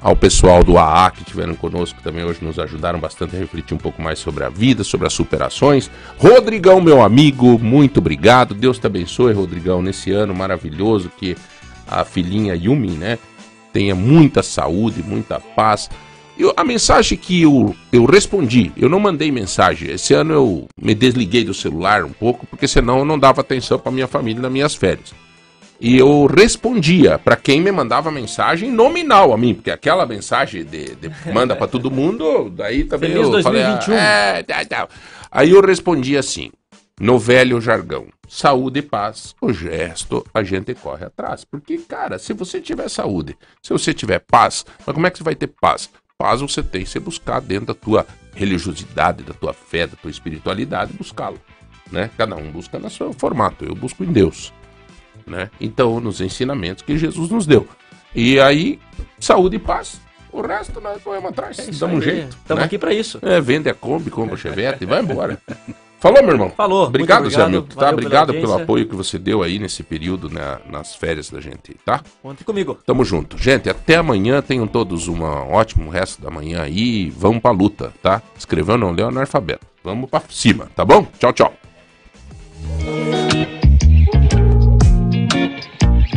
Ao 0.00 0.14
pessoal 0.14 0.62
do 0.62 0.78
AA 0.78 1.10
que 1.10 1.22
estiveram 1.22 1.56
conosco 1.56 2.00
também 2.00 2.24
hoje 2.24 2.38
nos 2.40 2.56
ajudaram 2.60 3.00
bastante 3.00 3.34
a 3.34 3.38
refletir 3.40 3.74
um 3.74 3.78
pouco 3.78 4.00
mais 4.00 4.20
sobre 4.20 4.44
a 4.44 4.48
vida, 4.48 4.84
sobre 4.84 5.08
as 5.08 5.12
superações. 5.12 5.90
Rodrigão, 6.16 6.80
meu 6.80 7.02
amigo, 7.02 7.58
muito 7.58 7.98
obrigado. 7.98 8.54
Deus 8.54 8.78
te 8.78 8.86
abençoe, 8.86 9.32
Rodrigão, 9.32 9.82
nesse 9.82 10.12
ano 10.12 10.32
maravilhoso 10.32 11.10
que 11.18 11.36
a 11.88 12.04
filhinha 12.04 12.54
Yumi, 12.54 12.92
né, 12.92 13.18
tenha 13.72 13.96
muita 13.96 14.40
saúde, 14.40 15.02
muita 15.02 15.40
paz. 15.40 15.90
Eu- 16.38 16.54
a 16.56 16.62
mensagem 16.64 17.18
que 17.18 17.42
eu, 17.42 17.74
eu 17.92 18.04
respondi, 18.04 18.72
eu 18.76 18.88
não 18.88 19.00
mandei 19.00 19.30
mensagem. 19.32 19.90
Esse 19.90 20.14
ano 20.14 20.32
eu 20.32 20.68
me 20.80 20.94
desliguei 20.94 21.44
do 21.44 21.52
celular 21.52 22.04
um 22.04 22.12
pouco, 22.12 22.46
porque 22.46 22.68
senão 22.68 22.98
eu 23.00 23.04
não 23.04 23.18
dava 23.18 23.40
atenção 23.40 23.78
para 23.78 23.90
minha 23.92 24.06
família 24.06 24.40
nas 24.42 24.52
minhas 24.52 24.74
férias. 24.74 25.12
E 25.80 25.96
eu 25.96 26.26
respondia 26.26 27.18
para 27.18 27.36
quem 27.36 27.60
me 27.60 27.70
mandava 27.70 28.10
mensagem 28.10 28.70
nominal 28.70 29.32
a 29.32 29.38
mim, 29.38 29.54
porque 29.54 29.70
aquela 29.70 30.04
mensagem 30.06 30.64
de, 30.64 30.94
de 30.96 31.10
manda 31.32 31.54
para 31.54 31.68
todo 31.68 31.90
mundo, 31.90 32.50
daí 32.50 32.84
também 32.84 33.12
Feliz 33.12 33.26
eu 33.28 33.42
falei, 33.42 33.62
2021. 33.62 33.94
ah, 33.94 33.98
é, 34.38 34.42
tá, 34.42 34.64
tá. 34.64 34.88
Aí 35.30 35.50
eu 35.50 35.60
respondia 35.60 36.18
assim, 36.18 36.50
no 37.00 37.16
velho 37.16 37.60
jargão, 37.60 38.06
saúde 38.28 38.80
e 38.80 38.82
paz, 38.82 39.36
o 39.40 39.52
gesto 39.52 40.26
a 40.34 40.42
gente 40.42 40.74
corre 40.74 41.04
atrás. 41.04 41.44
Porque, 41.44 41.78
cara, 41.78 42.18
se 42.18 42.32
você 42.32 42.60
tiver 42.60 42.88
saúde, 42.90 43.36
se 43.62 43.72
você 43.72 43.94
tiver 43.94 44.18
paz, 44.18 44.66
mas 44.84 44.94
como 44.94 45.06
é 45.06 45.10
que 45.10 45.18
você 45.18 45.24
vai 45.24 45.36
ter 45.36 45.46
paz? 45.60 45.88
Paz 46.18 46.40
você 46.40 46.62
tem 46.62 46.84
que 46.84 46.98
buscar 46.98 47.40
dentro 47.40 47.66
da 47.66 47.74
tua 47.74 48.06
religiosidade, 48.34 49.22
da 49.22 49.32
tua 49.32 49.52
fé, 49.52 49.86
da 49.86 49.96
tua 49.96 50.10
espiritualidade, 50.10 50.92
buscá-lo. 50.92 51.40
Né? 51.90 52.10
Cada 52.18 52.34
um 52.36 52.50
busca 52.50 52.78
no 52.78 52.90
seu 52.90 53.12
formato, 53.12 53.64
eu 53.64 53.74
busco 53.74 54.04
em 54.04 54.12
Deus 54.12 54.52
né? 55.28 55.50
Então, 55.60 56.00
nos 56.00 56.20
ensinamentos 56.20 56.82
que 56.82 56.96
Jesus 56.96 57.30
nos 57.30 57.46
deu. 57.46 57.68
E 58.14 58.40
aí, 58.40 58.78
saúde 59.18 59.56
e 59.56 59.58
paz. 59.58 60.00
O 60.32 60.40
resto 60.40 60.80
nós 60.80 61.02
corremos 61.02 61.30
atrás, 61.30 61.58
É 61.58 61.70
damos 61.70 61.98
um 61.98 62.02
jeito. 62.02 62.36
Estamos 62.36 62.60
né? 62.60 62.66
aqui 62.66 62.78
pra 62.78 62.92
isso. 62.92 63.18
É, 63.22 63.40
vende 63.40 63.68
a 63.68 63.74
Kombi, 63.74 64.10
compra 64.10 64.34
o 64.34 64.38
Chevette 64.38 64.84
e 64.84 64.86
vai 64.86 65.00
embora. 65.00 65.38
Falou, 66.00 66.22
meu 66.22 66.30
irmão? 66.32 66.50
Falou. 66.50 66.86
Obrigado, 66.86 67.22
muito 67.22 67.34
Zé 67.34 67.42
obrigado. 67.42 67.50
Milton, 67.66 67.80
tá? 67.80 67.90
Obrigado 67.90 68.32
pelo 68.32 68.54
apoio 68.54 68.86
que 68.86 68.94
você 68.94 69.18
deu 69.18 69.42
aí 69.42 69.58
nesse 69.58 69.82
período, 69.82 70.30
né, 70.30 70.58
nas 70.70 70.94
férias 70.94 71.28
da 71.28 71.40
gente, 71.40 71.74
tá? 71.84 72.02
Conte 72.22 72.44
comigo. 72.44 72.78
Tamo 72.86 73.04
junto. 73.04 73.36
Gente, 73.36 73.68
até 73.68 73.96
amanhã. 73.96 74.40
Tenham 74.40 74.66
todos 74.68 75.08
um 75.08 75.22
ótimo 75.22 75.90
resto 75.90 76.22
da 76.22 76.30
manhã 76.30 76.62
aí. 76.62 77.10
Vamos 77.10 77.42
pra 77.42 77.50
luta, 77.50 77.92
tá? 78.00 78.22
Escreveu 78.38 78.78
não 78.78 78.92
leu 78.92 79.08
analfabeto. 79.08 79.66
Vamos 79.82 80.08
pra 80.08 80.22
cima, 80.28 80.70
tá 80.76 80.84
bom? 80.84 81.04
Tchau, 81.18 81.32
tchau. 81.32 81.52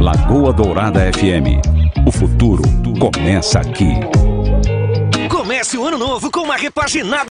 Lagoa 0.02 0.52
Dourada 0.52 1.00
FM. 1.14 1.62
O 2.08 2.12
futuro 2.12 2.64
começa 3.00 3.60
aqui. 3.60 3.94
Comece 5.30 5.78
o 5.78 5.86
ano 5.86 6.00
novo 6.00 6.32
com 6.32 6.40
uma 6.40 6.58
repaginada. 6.58 7.20